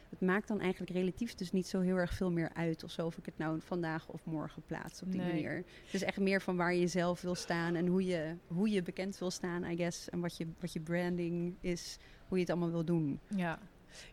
het 0.10 0.22
maakt 0.22 0.47
dan 0.47 0.60
eigenlijk 0.60 0.91
relatief 0.91 1.36
dus 1.36 1.51
niet 1.51 1.68
zo 1.68 1.80
heel 1.80 1.95
erg 1.95 2.14
veel 2.14 2.32
meer 2.32 2.49
uit 2.53 2.84
of 2.84 2.91
zo. 2.91 3.05
Of 3.05 3.18
ik 3.18 3.26
het 3.26 3.38
nou 3.38 3.60
vandaag 3.62 4.08
of 4.10 4.26
morgen 4.26 4.62
plaats 4.66 5.01
op 5.01 5.12
die 5.12 5.22
Nee. 5.22 5.30
manier. 5.32 5.55
Het 5.55 5.93
is 5.93 6.03
echt 6.03 6.20
meer 6.20 6.41
van 6.41 6.55
waar 6.55 6.74
je 6.74 6.88
zelf 6.88 7.22
wil 7.22 7.36
staan 7.36 7.76
en 7.76 7.88
hoe 7.88 8.05
je, 8.05 8.36
hoe 8.47 8.70
je 8.70 8.82
bekend 8.82 9.18
wil 9.18 9.32
staan, 9.32 9.64
I 9.64 9.76
guess. 9.76 10.10
En 10.10 10.20
wat 10.20 10.38
je, 10.38 10.47
wat 10.60 10.74
je 10.74 10.80
branding 10.80 11.55
is, 11.62 11.97
hoe 12.28 12.38
je 12.38 12.43
het 12.43 12.49
allemaal 12.51 12.72
wil 12.72 12.86
doen. 12.86 13.20
Ja. 13.36 13.60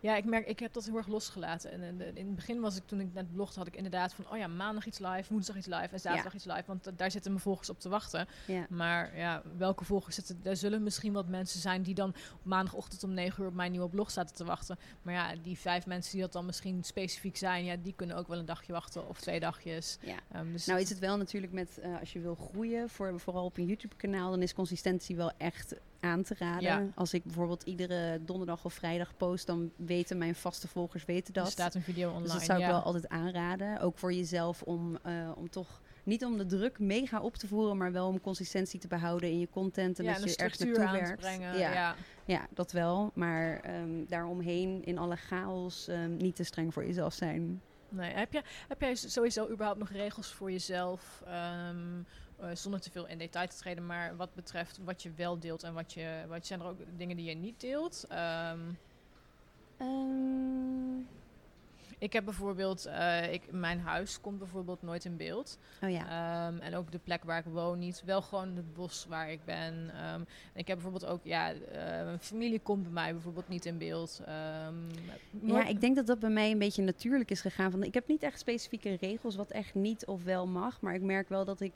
Ja, 0.01 0.16
ik 0.16 0.24
merk, 0.24 0.47
ik 0.47 0.59
heb 0.59 0.72
dat 0.72 0.85
heel 0.85 0.97
erg 0.97 1.07
losgelaten. 1.07 1.70
En 1.70 2.01
in, 2.14 2.26
het 2.26 2.35
begin 2.35 2.61
was 2.61 2.76
ik, 2.76 2.82
toen 2.87 3.01
ik 3.01 3.12
net 3.12 3.32
blogde, 3.32 3.59
had 3.59 3.66
ik 3.66 3.76
inderdaad 3.76 4.14
van, 4.14 4.24
oh 4.30 4.39
ja, 4.39 4.47
maandag 4.47 4.87
iets 4.87 4.99
live, 4.99 5.32
woensdag 5.32 5.57
iets 5.57 5.66
live 5.66 5.89
en 5.91 6.01
zaterdag 6.01 6.35
iets 6.35 6.45
live. 6.45 6.64
Want 6.66 6.91
daar 6.97 7.11
zitten 7.11 7.30
mijn 7.30 7.43
volgers 7.43 7.70
op 7.70 7.80
te 7.80 7.89
wachten. 7.89 8.26
Ja. 8.47 8.66
Maar 8.68 9.16
ja, 9.16 9.43
welke 9.57 9.85
volgers 9.85 10.14
zitten, 10.14 10.41
er 10.43 10.57
zullen 10.57 10.82
misschien 10.82 11.12
wat 11.12 11.28
mensen 11.28 11.61
zijn 11.61 11.82
die 11.82 11.95
dan 11.95 12.09
op 12.09 12.45
maandagochtend 12.45 13.05
om 13.05 13.14
9 13.14 13.43
uur 13.43 13.49
op 13.49 13.55
mijn 13.55 13.70
nieuwe 13.70 13.89
blog 13.89 14.11
zaten 14.11 14.35
te 14.35 14.45
wachten. 14.45 14.78
Maar 15.03 15.14
ja, 15.14 15.35
die 15.43 15.59
vijf 15.59 15.87
mensen 15.87 16.12
die 16.12 16.20
dat 16.20 16.32
dan 16.32 16.47
misschien 16.47 16.85
specifiek 16.85 17.37
zijn, 17.37 17.64
ja, 17.64 17.76
die 17.76 17.93
kunnen 17.97 18.16
ook 18.16 18.28
wel 18.28 18.39
een 18.39 18.45
dagje 18.45 18.72
wachten 18.72 19.09
of 19.09 19.20
twee 19.20 19.41
dagjes. 19.41 19.99
Ja. 20.01 20.16
Ehm, 20.32 20.53
dus 20.53 20.66
Nou 20.66 20.80
is 20.80 20.89
het 20.89 20.99
wel 20.99 21.16
natuurlijk 21.16 21.53
met, 21.53 21.78
eh, 21.78 22.01
als 22.01 22.12
je 22.12 22.20
wil 22.20 22.35
groeien, 22.35 22.89
voor, 22.89 23.20
vooral 23.20 23.45
op 23.45 23.57
een 23.57 23.66
YouTube-kanaal, 23.66 24.30
dan 24.30 24.43
is 24.43 24.55
consistentie 24.55 25.16
wel 25.16 25.32
echt 25.37 25.74
aan 26.05 26.22
te 26.22 26.34
raden. 26.38 26.62
Ja. 26.62 26.86
Als 26.94 27.14
ik 27.14 27.24
bijvoorbeeld 27.24 27.62
iedere 27.62 28.20
donderdag 28.24 28.64
of 28.64 28.74
vrijdag 28.74 29.16
post, 29.16 29.46
dan 29.46 29.70
weten 29.76 30.18
mijn 30.18 30.34
vaste 30.34 30.68
volgers 30.68 31.05
weten 31.05 31.34
er 31.34 31.42
dat. 31.42 31.50
staat 31.50 31.74
een 31.74 31.82
video 31.82 32.09
online. 32.09 32.24
dus 32.24 32.32
dat 32.32 32.42
zou 32.42 32.59
ik 32.59 32.64
ja. 32.64 32.70
wel 32.70 32.82
altijd 32.82 33.09
aanraden. 33.09 33.80
Ook 33.80 33.98
voor 33.98 34.12
jezelf 34.12 34.62
om, 34.62 34.98
eh, 35.02 35.30
om 35.36 35.50
toch 35.50 35.80
niet 36.05 36.24
om 36.24 36.38
de 36.38 36.46
druk 36.46 36.78
mega 36.78 37.20
op 37.20 37.36
te 37.36 37.46
voeren, 37.46 37.76
maar 37.76 37.92
wel 37.92 38.09
om 38.09 38.20
consistentie 38.20 38.80
te 38.80 38.88
behouden 38.88 39.30
in 39.30 39.38
je 39.38 39.48
content 39.50 39.98
en 39.98 40.05
ja, 40.05 40.12
dat 40.12 40.22
en 40.22 40.28
je 40.28 40.36
ergens 40.36 40.59
naartoe 40.59 41.00
werkt. 41.00 41.20
brengen. 41.20 41.59
ja, 41.59 41.72
ja. 41.72 41.94
ja, 42.24 42.46
dat 42.50 42.72
wel. 42.72 43.11
Maar 43.14 43.61
ehm, 43.61 44.05
daaromheen 44.09 44.84
in 44.84 44.98
alle 44.98 45.16
chaos 45.16 45.88
ehm, 45.88 46.16
niet 46.16 46.36
te 46.36 46.44
streng 46.44 46.72
voor 46.72 46.86
jezelf 46.86 47.14
zijn. 47.14 47.62
Nee, 47.88 48.12
heb, 48.14 48.32
je, 48.32 48.42
heb 48.68 48.80
jij 48.80 48.94
sowieso 48.94 49.48
überhaupt 49.50 49.78
nog 49.78 49.90
regels 49.90 50.32
voor 50.32 50.50
jezelf? 50.50 51.22
ehm, 51.26 52.02
eh, 52.37 52.55
zonder 52.55 52.80
te 52.80 52.91
veel 52.91 53.07
in 53.07 53.18
detail 53.18 53.49
te 53.49 53.57
treden, 53.57 53.87
maar 53.87 54.16
wat 54.16 54.35
betreft 54.35 54.78
wat 54.78 55.03
je 55.03 55.12
wel 55.12 55.39
deelt 55.39 55.62
en 55.62 55.74
wat 55.74 55.93
je. 55.93 56.24
Wat 56.28 56.47
zijn 56.47 56.61
er 56.61 56.66
ook 56.66 56.80
dingen 56.99 57.16
die 57.16 57.28
je 57.28 57.35
niet 57.35 57.61
deelt? 57.61 58.05
Ehm, 58.09 58.61
Ehm, 59.76 61.03
ik 61.99 62.12
heb 62.12 62.24
bijvoorbeeld. 62.24 62.86
eh, 62.86 63.32
ik, 63.32 63.42
mijn 63.53 63.80
huis 63.80 64.20
komt 64.20 64.38
bijvoorbeeld 64.38 64.82
nooit 64.82 65.05
in 65.05 65.16
beeld. 65.16 65.59
oh 65.82 65.90
ja. 65.90 66.47
Ehm, 66.49 66.59
en 66.61 66.74
ook 66.74 66.92
de 66.92 66.99
plek 66.99 67.24
waar 67.24 67.38
ik 67.38 67.45
woon 67.45 67.78
niet. 67.78 68.03
Wel 68.05 68.22
gewoon 68.22 68.57
het 68.57 68.74
bos 68.74 69.07
waar 69.09 69.30
ik 69.30 69.40
ben. 69.45 69.90
Ehm, 69.95 70.20
en 70.20 70.26
ik 70.55 70.66
heb 70.66 70.76
bijvoorbeeld 70.82 71.07
ook. 71.12 71.20
Ja, 71.22 71.53
eh, 71.53 72.05
mijn 72.05 72.20
familie 72.20 72.61
komt 72.61 72.82
bij 72.82 72.92
mij 72.92 73.12
bijvoorbeeld 73.12 73.49
niet 73.49 73.64
in 73.66 73.78
beeld. 73.78 74.20
Ehm, 74.26 74.74
Ja, 75.40 75.66
ik 75.66 75.80
denk 75.80 75.97
dat 75.97 76.07
dat 76.07 76.18
bij 76.18 76.30
mij 76.30 76.51
een 76.51 76.59
beetje 76.59 76.82
natuurlijk 76.82 77.30
is 77.30 77.40
gegaan. 77.40 77.70
Van, 77.70 77.82
ik 77.82 77.95
heb 77.95 78.09
niet 78.09 78.22
echt 78.22 78.38
specifieke 78.38 78.97
regels 79.01 79.36
wat 79.36 79.51
echt 79.51 79.74
niet 79.74 80.07
of 80.07 80.24
wel 80.24 80.47
mag. 80.47 80.80
Maar 80.80 80.95
ik 80.95 81.03
merk 81.03 81.28
wel 81.28 81.45
dat 81.45 81.61
ik 81.61 81.72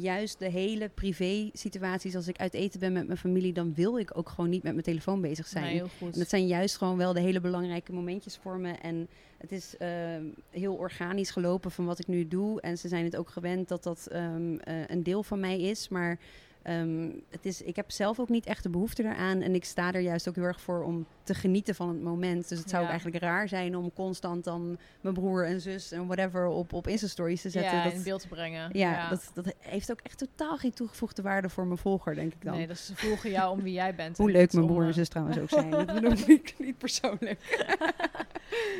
juist 0.00 0.38
de 0.38 0.50
hele 0.50 0.88
privé 0.88 1.50
situaties... 1.52 2.16
als 2.16 2.28
ik 2.28 2.38
uit 2.38 2.54
eten 2.54 2.80
ben 2.80 2.92
met 2.92 3.06
mijn 3.06 3.18
familie... 3.18 3.52
dan 3.52 3.74
wil 3.74 3.98
ik 3.98 4.16
ook 4.16 4.28
gewoon 4.28 4.50
niet 4.50 4.62
met 4.62 4.72
mijn 4.72 4.84
telefoon 4.84 5.20
bezig 5.20 5.46
zijn. 5.46 5.64
Nee, 5.64 5.74
heel 5.74 5.88
goed. 5.98 6.12
En 6.12 6.18
dat 6.18 6.28
zijn 6.28 6.46
juist 6.46 6.76
gewoon 6.76 6.96
wel 6.96 7.12
de 7.12 7.20
hele 7.20 7.40
belangrijke 7.40 7.92
momentjes 7.92 8.36
voor 8.36 8.58
me. 8.58 8.72
En 8.72 9.08
het 9.38 9.52
is 9.52 9.76
ehm, 9.78 10.24
heel 10.50 10.74
organisch 10.74 11.30
gelopen 11.30 11.70
van 11.70 11.84
wat 11.84 11.98
ik 11.98 12.06
nu 12.06 12.28
doe. 12.28 12.60
En 12.60 12.78
ze 12.78 12.88
zijn 12.88 13.04
het 13.04 13.16
ook 13.16 13.28
gewend 13.28 13.68
dat 13.68 13.82
dat 13.82 14.06
ehm, 14.06 14.56
eh, 14.56 14.74
een 14.86 15.02
deel 15.02 15.22
van 15.22 15.40
mij 15.40 15.60
is. 15.60 15.88
Maar 15.88 16.18
ehm, 16.62 17.10
het 17.28 17.46
is, 17.46 17.62
ik 17.62 17.76
heb 17.76 17.90
zelf 17.90 18.20
ook 18.20 18.28
niet 18.28 18.46
echt 18.46 18.62
de 18.62 18.70
behoefte 18.70 19.02
daaraan. 19.02 19.40
En 19.40 19.54
ik 19.54 19.64
sta 19.64 19.92
er 19.92 20.00
juist 20.00 20.28
ook 20.28 20.34
heel 20.34 20.44
erg 20.44 20.60
voor 20.60 20.82
om 20.82 21.06
te 21.24 21.34
genieten 21.34 21.74
van 21.74 21.88
het 21.88 22.02
moment. 22.02 22.48
Dus 22.48 22.58
het 22.58 22.68
zou 22.68 22.76
Ja. 22.82 22.82
ook 22.88 22.92
eigenlijk 22.92 23.22
raar 23.24 23.48
zijn 23.48 23.76
om 23.76 23.92
constant 23.92 24.44
dan 24.44 24.78
mijn 25.00 25.14
broer 25.14 25.46
en 25.46 25.60
zus 25.60 25.92
en 25.92 26.06
whatever 26.06 26.46
op, 26.46 26.72
op 26.72 26.86
Insta-stories 26.88 27.42
te 27.42 27.50
zetten. 27.50 27.76
ja, 27.76 27.84
dat, 27.84 27.92
in 27.92 28.02
beeld 28.02 28.20
te 28.20 28.28
brengen. 28.28 28.70
ja, 28.72 29.08
Dat, 29.08 29.30
dat 29.34 29.54
heeft 29.58 29.90
ook 29.90 30.00
echt 30.00 30.18
totaal 30.18 30.56
geen 30.56 30.72
toegevoegde 30.72 31.22
waarde 31.22 31.48
voor 31.48 31.66
mijn 31.66 31.78
volger, 31.78 32.14
denk 32.14 32.32
ik 32.32 32.42
dan. 32.44 32.56
Nee, 32.56 32.66
dat 32.66 32.78
ze 32.78 32.96
volgen 32.96 33.30
jou 33.30 33.50
om 33.56 33.62
wie 33.62 33.72
jij 33.72 33.94
bent. 33.94 34.18
Hoe 34.18 34.30
leuk 34.30 34.52
mijn 34.52 34.66
broer 34.66 34.82
en 34.82 34.88
eh, 34.88 34.94
zus 34.94 35.08
trouwens 35.08 35.38
ook 35.38 35.48
zijn. 35.48 35.70
Dat 35.86 35.86
bedoel 35.94 36.12
ik 36.26 36.54
niet 36.58 36.78
persoonlijk. 36.78 37.40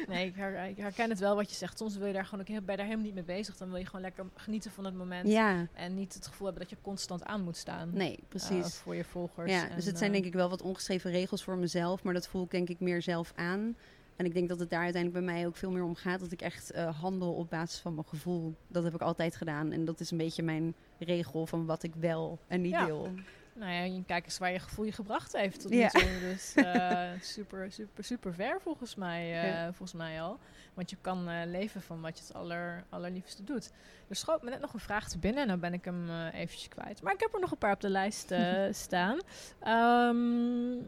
Nee, 0.09 0.27
ik, 0.27 0.35
her- 0.37 0.69
ik 0.69 0.77
herken 0.77 1.11
het 1.11 1.19
wel 1.19 1.35
wat 1.37 1.51
je 1.51 1.57
zegt. 1.57 1.79
Soms 1.79 1.97
wil 1.97 2.07
je 2.07 2.13
daar 2.13 2.25
gewoon 2.25 2.41
ook 2.41 2.49
heel, 2.49 2.61
bij 2.61 2.77
daar 2.77 2.85
helemaal 2.85 3.05
niet 3.07 3.15
mee 3.15 3.23
bezig. 3.25 3.57
Dan 3.57 3.69
wil 3.69 3.79
je 3.79 3.87
gewoon 3.87 4.01
lekker 4.01 4.25
genieten 4.37 4.71
van 4.71 4.85
het 4.85 4.95
moment. 4.95 5.29
Ja, 5.29 5.67
En 5.73 5.95
niet 5.95 6.15
het 6.15 6.27
gevoel 6.27 6.47
hebben 6.47 6.63
dat 6.69 6.71
je 6.79 6.79
constant 6.83 7.25
aan 7.25 7.43
moet 7.43 7.57
staan. 7.57 7.91
nee, 7.93 8.17
eh, 8.17 8.23
precies. 8.29 8.75
voor 8.75 8.95
je 8.95 9.05
volgers. 9.05 9.51
ja, 9.51 9.69
En, 9.69 9.77
dus 9.77 9.85
het 9.85 9.99
zijn 9.99 10.11
eh, 10.11 10.17
denk 10.17 10.29
ik 10.29 10.35
wel 10.39 10.49
wat 10.49 10.63
ongeschreven 10.63 11.11
regels 11.11 11.43
voor 11.45 11.57
mezelf, 11.57 12.03
maar 12.03 12.15
dat 12.15 12.27
voel 12.33 12.43
ik 12.45 12.51
denk 12.51 12.69
ik 12.69 12.81
meer 12.81 13.03
zelf 13.03 13.33
aan. 13.37 13.77
En 14.17 14.25
ik 14.27 14.35
denk 14.35 14.49
dat 14.49 14.59
het 14.61 14.71
daar 14.71 14.83
uiteindelijk 14.83 15.25
bij 15.25 15.35
mij 15.35 15.47
ook 15.47 15.57
veel 15.57 15.71
meer 15.71 15.83
om 15.83 15.95
gaat. 15.95 16.21
Dat 16.21 16.33
ik 16.33 16.43
echt 16.43 16.71
eh, 16.71 17.01
handel 17.01 17.33
op 17.35 17.51
basis 17.51 17.81
van 17.81 17.95
mijn 17.95 18.07
gevoel. 18.07 18.55
Dat 18.69 18.85
heb 18.85 18.95
ik 18.95 19.01
altijd 19.01 19.37
gedaan. 19.37 19.73
En 19.73 19.85
dat 19.85 20.01
is 20.01 20.11
een 20.11 20.19
beetje 20.19 20.43
mijn 20.43 20.75
regel 20.99 21.47
van 21.47 21.67
wat 21.67 21.83
ik 21.83 21.95
wel 21.95 22.39
en 22.47 22.61
niet 22.61 22.71
Ja. 22.73 22.87
wil. 22.87 23.13
Nou 23.55 23.73
ja, 23.73 24.03
kijk 24.07 24.25
eens 24.25 24.39
waar 24.39 24.53
je 24.53 24.59
gevoel 24.59 24.85
je 24.85 24.93
gebracht 24.93 25.33
heeft 25.33 25.61
tot 25.61 25.71
Ja. 25.73 25.91
nu 25.93 26.01
toe. 26.01 26.19
Dus 26.21 26.55
eh, 26.57 27.11
super, 27.21 27.73
super, 27.73 28.05
super 28.05 28.35
ver 28.35 28.61
volgens 28.61 28.95
mij, 28.95 29.21
eh, 29.43 29.49
Ja. 29.49 29.65
volgens 29.73 29.93
mij 29.93 30.23
al. 30.23 30.39
Want 30.75 30.91
je 30.91 30.97
kan 31.01 31.51
leven 31.51 31.83
van 31.83 32.01
wat 32.01 32.19
je 32.19 32.25
het 32.25 32.35
aller, 32.35 32.85
allerliefste 32.89 33.45
doet. 33.45 33.71
Er 34.09 34.17
schoot 34.17 34.43
me 34.43 34.51
net 34.51 34.61
nog 34.61 34.73
een 34.75 34.81
vraag 34.81 35.09
te 35.09 35.19
binnen 35.19 35.43
en 35.43 35.49
dan 35.49 35.61
ben 35.61 35.73
ik 35.73 35.85
hem 35.85 36.11
eventjes 36.31 36.69
kwijt. 36.69 37.03
Maar 37.03 37.13
ik 37.15 37.21
heb 37.21 37.35
er 37.35 37.41
nog 37.41 37.51
een 37.51 37.59
paar 37.59 37.73
op 37.75 37.81
de 37.81 37.89
lijst 37.91 38.35
staan. 38.87 39.19
Ehm, 39.61 40.85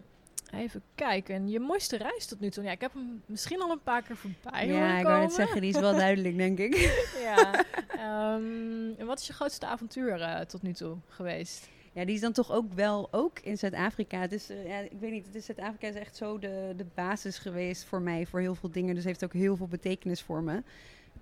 even 0.52 0.82
kijken. 0.94 1.48
Je 1.48 1.60
mooiste 1.60 1.96
reis 1.96 2.26
tot 2.26 2.40
nu 2.40 2.50
toe. 2.50 2.64
Ja, 2.64 2.70
ik 2.70 2.80
heb 2.80 2.92
hem 2.92 3.22
misschien 3.26 3.62
al 3.62 3.70
een 3.70 3.82
paar 3.82 4.02
keer 4.02 4.16
voorbij 4.16 4.66
ja, 4.66 4.98
ik 4.98 5.04
wou 5.04 5.20
net 5.20 5.32
zeggen, 5.32 5.60
die 5.60 5.74
is 5.74 5.80
wel 5.80 5.96
duidelijk, 5.96 6.36
denk 6.36 6.58
ik. 6.58 6.72
Ja. 7.22 7.64
Ehm, 7.88 8.90
en 8.98 9.06
wat 9.06 9.20
is 9.20 9.26
je 9.26 9.32
grootste 9.32 9.66
avontuur 9.66 10.20
eh, 10.20 10.40
tot 10.40 10.62
nu 10.62 10.72
toe 10.72 10.96
geweest? 11.08 11.68
Ja, 11.92 12.04
die 12.04 12.14
is 12.14 12.20
dan 12.20 12.32
toch 12.32 12.52
ook 12.52 12.72
wel 12.72 13.08
ook 13.10 13.38
in 13.38 13.58
Zuid-Afrika. 13.58 14.28
Eh, 14.28 14.66
ja, 14.66 14.78
ik 14.78 14.98
weet 15.00 15.10
niet, 15.10 15.26
is 15.32 15.44
Zuid-Afrika 15.44 15.88
is 15.88 15.94
echt 15.94 16.16
zo 16.16 16.38
de, 16.38 16.72
de 16.76 16.86
basis 16.94 17.38
geweest 17.38 17.84
voor 17.84 18.00
mij, 18.00 18.26
voor 18.26 18.40
heel 18.40 18.54
veel 18.54 18.70
dingen. 18.70 18.94
Dus 18.94 19.04
heeft 19.04 19.24
ook 19.24 19.32
heel 19.32 19.56
veel 19.56 19.68
betekenis 19.68 20.22
voor 20.22 20.42
me. 20.42 20.62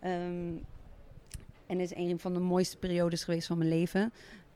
Ehm, 0.00 0.54
en 1.66 1.80
is 1.80 1.94
een 1.94 2.18
van 2.18 2.34
de 2.34 2.40
mooiste 2.40 2.76
periodes 2.76 3.24
geweest 3.24 3.46
van 3.46 3.58
mijn 3.58 3.70
leven. 3.70 4.12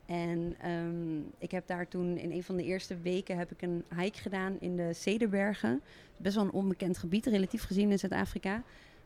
En 0.06 0.54
ehm, 0.60 1.18
ik 1.38 1.50
heb 1.50 1.66
daar 1.66 1.88
toen 1.88 2.16
in 2.16 2.30
een 2.32 2.42
van 2.42 2.56
de 2.56 2.64
eerste 2.64 2.96
weken 3.00 3.38
heb 3.38 3.50
ik 3.50 3.62
een 3.62 3.84
hike 3.96 4.18
gedaan 4.18 4.56
in 4.60 4.76
de 4.76 4.92
Cederbergen. 4.92 5.80
Best 6.16 6.34
wel 6.34 6.44
een 6.44 6.52
onbekend 6.52 6.98
gebied, 6.98 7.26
relatief 7.26 7.62
gezien 7.64 7.90
in 7.90 7.98
Zuid-Afrika. 7.98 8.62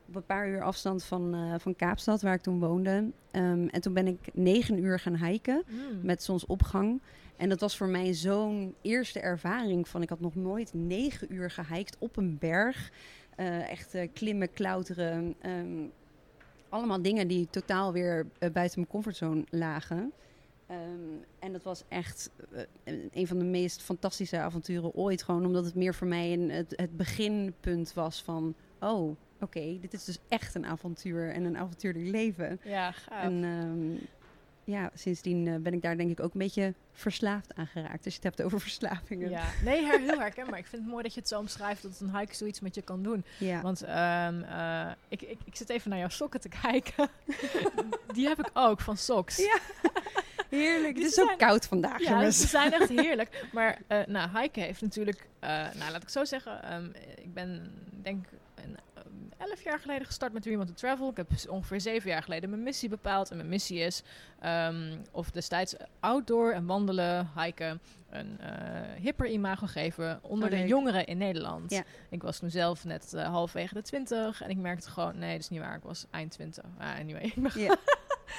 Op 0.07 0.15
een 0.15 0.25
paar 0.25 0.49
uur 0.49 0.61
afstand 0.63 1.03
van, 1.03 1.33
eh, 1.33 1.53
van 1.57 1.75
Kaapstad, 1.75 2.21
waar 2.21 2.33
ik 2.33 2.41
toen 2.41 2.59
woonde. 2.59 3.09
Ehm, 3.31 3.67
en 3.67 3.81
toen 3.81 3.93
ben 3.93 4.07
ik 4.07 4.17
negen 4.33 4.83
uur 4.83 4.99
gaan 4.99 5.25
hiken 5.25 5.63
Mm. 5.67 5.99
met 6.03 6.23
zonsopgang. 6.23 7.01
En 7.37 7.49
dat 7.49 7.59
was 7.59 7.77
voor 7.77 7.87
mij 7.87 8.13
zo'n 8.13 8.75
eerste 8.81 9.19
ervaring 9.19 9.87
van... 9.87 10.01
ik 10.01 10.09
had 10.09 10.19
nog 10.19 10.35
nooit 10.35 10.73
negen 10.73 11.33
uur 11.33 11.51
gehiked 11.51 11.97
op 11.99 12.17
een 12.17 12.37
berg. 12.39 12.91
Eh, 13.35 13.69
echt 13.69 13.93
eh, 13.93 14.07
klimmen, 14.13 14.53
klauteren. 14.53 15.35
ehm, 15.41 15.83
allemaal 16.69 17.01
dingen 17.01 17.27
die 17.27 17.47
totaal 17.49 17.93
weer 17.93 18.25
buiten 18.39 18.79
mijn 18.79 18.87
comfortzone 18.91 19.43
lagen. 19.49 20.11
Ehm, 20.71 21.23
en 21.39 21.51
dat 21.51 21.63
was 21.63 21.83
echt 21.87 22.29
eh, 22.83 22.93
een 23.11 23.27
van 23.27 23.39
de 23.39 23.45
meest 23.45 23.81
fantastische 23.81 24.39
avonturen 24.39 24.93
ooit. 24.93 25.23
Gewoon 25.23 25.45
omdat 25.45 25.65
het 25.65 25.75
meer 25.75 25.95
voor 25.95 26.07
mij 26.07 26.33
een, 26.33 26.49
het, 26.49 26.73
het 26.75 26.97
beginpunt 26.97 27.93
was 27.93 28.21
van... 28.21 28.55
oh, 28.79 29.15
oké, 29.41 29.77
dit 29.81 29.93
is 29.93 30.03
dus 30.03 30.19
echt 30.27 30.55
een 30.55 30.65
avontuur 30.65 31.31
en 31.31 31.43
een 31.43 31.57
avontuurlijk 31.57 32.05
leven. 32.05 32.59
Ja, 32.63 32.91
gaaf. 32.91 33.23
En 33.23 33.43
ehm, 33.43 34.07
ja, 34.63 34.91
sindsdien 34.93 35.47
eh, 35.47 35.55
ben 35.55 35.73
ik 35.73 35.81
daar 35.81 35.97
denk 35.97 36.11
ik 36.11 36.19
ook 36.19 36.33
een 36.33 36.39
beetje 36.39 36.73
verslaafd 36.91 37.55
aan 37.55 37.67
geraakt. 37.67 38.05
Als 38.05 38.15
je 38.15 38.19
het 38.21 38.23
hebt 38.23 38.41
over 38.41 38.59
verslavingen. 38.69 39.29
Ja, 39.29 39.45
nee, 39.63 39.99
heel 39.99 40.19
herkenbaar. 40.19 40.59
Ik 40.59 40.67
vind 40.67 40.81
het 40.81 40.91
mooi 40.91 41.03
dat 41.03 41.13
je 41.13 41.19
het 41.19 41.29
zo 41.29 41.39
omschrijft 41.39 41.81
dat 41.81 41.99
een 41.99 42.17
hike 42.17 42.35
zoiets 42.35 42.59
met 42.59 42.75
je 42.75 42.81
kan 42.81 43.03
doen. 43.03 43.23
Ja. 43.37 43.61
Want 43.61 43.83
ehm, 43.83 44.41
eh, 44.41 44.91
ik, 45.07 45.21
ik, 45.21 45.39
ik 45.45 45.55
zit 45.55 45.69
even 45.69 45.89
naar 45.89 45.99
jouw 45.99 46.09
sokken 46.09 46.39
te 46.39 46.49
kijken. 46.61 47.09
Die 48.13 48.27
heb 48.27 48.39
ik 48.39 48.49
ook 48.53 48.81
van 48.81 48.97
socks. 48.97 49.37
Ja, 49.37 49.59
Heerlijk. 50.51 50.95
Die 50.95 51.03
Het 51.03 51.11
is 51.11 51.19
zo 51.19 51.35
koud 51.37 51.65
vandaag, 51.65 51.99
Ja, 51.99 52.31
ze 52.31 52.47
zijn 52.47 52.73
echt 52.73 52.89
heerlijk. 53.01 53.45
Maar 53.53 53.81
eh 53.87 53.99
nou, 54.05 54.39
hiken 54.39 54.63
heeft 54.63 54.81
natuurlijk, 54.81 55.27
eh, 55.39 55.49
nou 55.49 55.91
laat 55.91 56.03
ik 56.03 56.09
zo 56.09 56.25
zeggen, 56.25 56.63
ehm, 56.63 56.85
ik 57.15 57.33
ben 57.33 57.73
denk 58.01 58.25
een, 58.55 58.77
ehm, 58.93 59.49
elf 59.49 59.63
jaar 59.63 59.79
geleden 59.79 60.05
gestart 60.05 60.33
met 60.33 60.45
Want 60.45 60.67
to 60.67 60.73
Travel. 60.73 61.09
Ik 61.09 61.17
heb 61.17 61.29
ongeveer 61.49 61.81
zeven 61.81 62.09
jaar 62.09 62.23
geleden 62.23 62.49
mijn 62.49 62.63
missie 62.63 62.89
bepaald. 62.89 63.29
En 63.31 63.37
mijn 63.37 63.49
missie 63.49 63.79
is, 63.79 64.03
ehm, 64.39 64.97
of 65.11 65.31
destijds 65.31 65.75
outdoor 65.99 66.51
en 66.51 66.65
wandelen, 66.65 67.29
hiken, 67.35 67.81
een 68.09 68.39
eh, 68.39 69.01
hipper 69.01 69.27
imago 69.27 69.65
geven 69.65 70.19
onder 70.21 70.51
Oh, 70.51 70.57
de 70.59 70.67
jongeren 70.67 71.05
in 71.05 71.17
Nederland. 71.17 71.71
Ja. 71.71 71.83
Ik 72.09 72.21
was 72.21 72.39
toen 72.39 72.49
zelf 72.49 72.85
net 72.85 73.13
eh, 73.13 73.25
halfwege 73.27 73.73
de 73.73 73.81
twintig 73.81 74.41
en 74.41 74.49
ik 74.49 74.57
merkte 74.57 74.89
gewoon, 74.89 75.17
nee, 75.17 75.31
dat 75.31 75.39
is 75.41 75.49
niet 75.49 75.59
waar. 75.59 75.75
Ik 75.75 75.83
was 75.83 76.05
eind 76.09 76.31
twintig. 76.31 76.63
Ah, 76.77 76.99
anyway, 76.99 77.33
ik 77.35 77.53
Ja. 77.53 77.77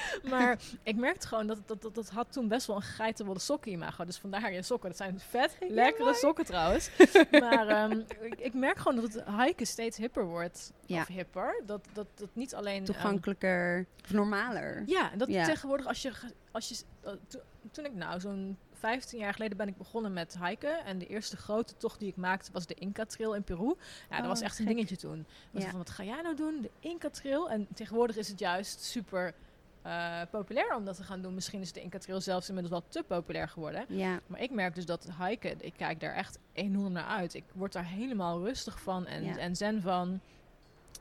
maar 0.30 0.58
ik 0.82 0.96
merkte 0.96 1.26
gewoon 1.28 1.46
dat 1.46 1.58
dat, 1.66 1.82
dat 1.82 1.94
dat 1.94 2.08
had 2.10 2.32
toen 2.32 2.48
best 2.48 2.66
wel 2.66 2.76
een 2.76 2.82
geitenwolle 2.82 3.38
sokken 3.38 3.72
imago. 3.72 4.04
Dus 4.04 4.18
vandaar 4.18 4.52
je 4.52 4.62
sokken. 4.62 4.88
Dat 4.88 4.98
zijn 4.98 5.20
vet 5.20 5.56
lekkere 5.68 6.14
sokken 6.14 6.44
trouwens. 6.44 6.90
maar 7.30 7.68
ehm, 7.68 8.00
ik, 8.20 8.34
ik 8.40 8.54
merk 8.54 8.78
gewoon 8.78 9.00
dat 9.02 9.12
het 9.12 9.24
hiken 9.40 9.66
steeds 9.66 9.96
hipper 9.96 10.24
wordt. 10.24 10.72
Ja. 10.86 11.00
Of 11.00 11.06
hipper. 11.06 11.62
Dat, 11.66 11.84
dat, 11.92 12.06
dat 12.14 12.28
niet 12.32 12.54
alleen... 12.54 12.84
Toegankelijker 12.84 13.86
of 14.04 14.12
normaler. 14.12 14.82
ja, 14.86 15.12
en 15.12 15.18
dat 15.18 15.28
Ja. 15.28 15.44
tegenwoordig 15.44 15.86
als 15.86 16.02
je... 16.02 16.12
Als 16.50 16.68
je 16.68 16.76
eh, 17.02 17.12
to- 17.28 17.40
toen 17.70 17.84
ik 17.84 17.94
nou 17.94 18.20
zo'n 18.20 18.58
15 18.72 19.18
jaar 19.18 19.32
geleden 19.32 19.56
ben 19.56 19.68
ik 19.68 19.76
begonnen 19.76 20.12
met 20.12 20.36
hiken. 20.44 20.84
En 20.84 20.98
de 20.98 21.06
eerste 21.06 21.36
grote 21.36 21.76
tocht 21.76 21.98
die 21.98 22.08
ik 22.08 22.16
maakte 22.16 22.52
was 22.52 22.66
de 22.66 22.74
Inca 22.74 23.04
Trail 23.04 23.34
in 23.34 23.42
Peru. 23.42 23.74
Ja, 24.10 24.16
dat 24.16 24.20
Oh, 24.20 24.26
was 24.26 24.40
echt 24.40 24.58
een 24.58 24.64
dingetje 24.66 24.96
toen. 24.96 25.26
Was 25.50 25.62
Ja. 25.62 25.68
van, 25.68 25.78
wat 25.78 25.90
ga 25.90 26.04
jij 26.04 26.22
nou 26.22 26.36
doen? 26.36 26.60
De 26.60 26.70
Inca 26.80 27.10
Trail. 27.10 27.50
En 27.50 27.66
tegenwoordig 27.74 28.16
is 28.16 28.28
het 28.28 28.38
juist 28.38 28.80
super 28.82 29.34
eh, 29.82 30.20
populair 30.30 30.74
om 30.76 30.84
dat 30.84 30.96
te 30.96 31.02
gaan 31.02 31.22
doen. 31.22 31.34
Misschien 31.34 31.60
is 31.60 31.72
de 31.72 31.80
Inca 31.80 31.98
Trail 31.98 32.20
zelfs 32.20 32.48
inmiddels 32.48 32.80
wel 32.80 32.88
te 32.88 33.02
populair 33.02 33.48
geworden. 33.48 33.84
Ja, 33.88 34.20
Maar 34.26 34.40
ik 34.40 34.50
merk 34.50 34.74
dus 34.74 34.86
dat 34.86 35.08
hiken, 35.18 35.64
ik 35.64 35.72
kijk 35.76 36.00
daar 36.00 36.14
echt 36.14 36.38
enorm 36.52 36.92
naar 36.92 37.04
uit. 37.06 37.34
Ik 37.34 37.44
word 37.52 37.72
daar 37.72 37.86
helemaal 37.86 38.44
rustig 38.44 38.80
van 38.80 39.06
en, 39.06 39.24
Ja. 39.24 39.36
en 39.36 39.56
zen 39.56 39.82
van. 39.82 40.20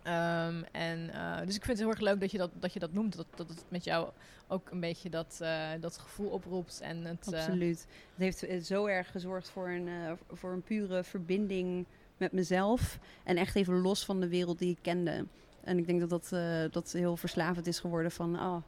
Ehm, 0.03 0.63
en, 0.71 1.09
eh, 1.13 1.37
dus 1.45 1.55
ik 1.55 1.65
vind 1.65 1.67
het 1.67 1.79
heel 1.79 1.89
erg 1.89 1.99
leuk 1.99 2.19
dat 2.19 2.31
je 2.31 2.37
dat, 2.37 2.51
dat, 2.53 2.73
je 2.73 2.79
dat 2.79 2.93
noemt. 2.93 3.15
Dat, 3.15 3.25
dat 3.35 3.49
het 3.49 3.63
met 3.67 3.83
jou 3.83 4.09
ook 4.47 4.69
een 4.71 4.79
beetje 4.79 5.09
dat, 5.09 5.37
eh, 5.41 5.69
dat 5.79 5.97
gevoel 5.97 6.29
oproept. 6.29 6.81
En 6.81 7.05
het, 7.05 7.33
absoluut. 7.33 7.85
Het 8.15 8.41
heeft 8.43 8.65
zo 8.67 8.85
erg 8.85 9.11
gezorgd 9.11 9.49
voor 9.49 9.69
een, 9.69 10.17
voor 10.31 10.51
een 10.51 10.61
pure 10.63 11.03
verbinding 11.03 11.85
met 12.17 12.31
mezelf. 12.31 12.99
En 13.23 13.37
echt 13.37 13.55
even 13.55 13.81
los 13.81 14.05
van 14.05 14.19
de 14.19 14.27
wereld 14.27 14.59
die 14.59 14.69
ik 14.71 14.77
kende. 14.81 15.25
En 15.63 15.77
ik 15.77 15.85
denk 15.87 15.99
dat 15.99 16.09
dat, 16.09 16.29
eh, 16.31 16.71
dat 16.71 16.91
heel 16.91 17.17
verslavend 17.17 17.67
is 17.67 17.79
geworden 17.79 18.11
van... 18.11 18.39
Oh, 18.39 18.61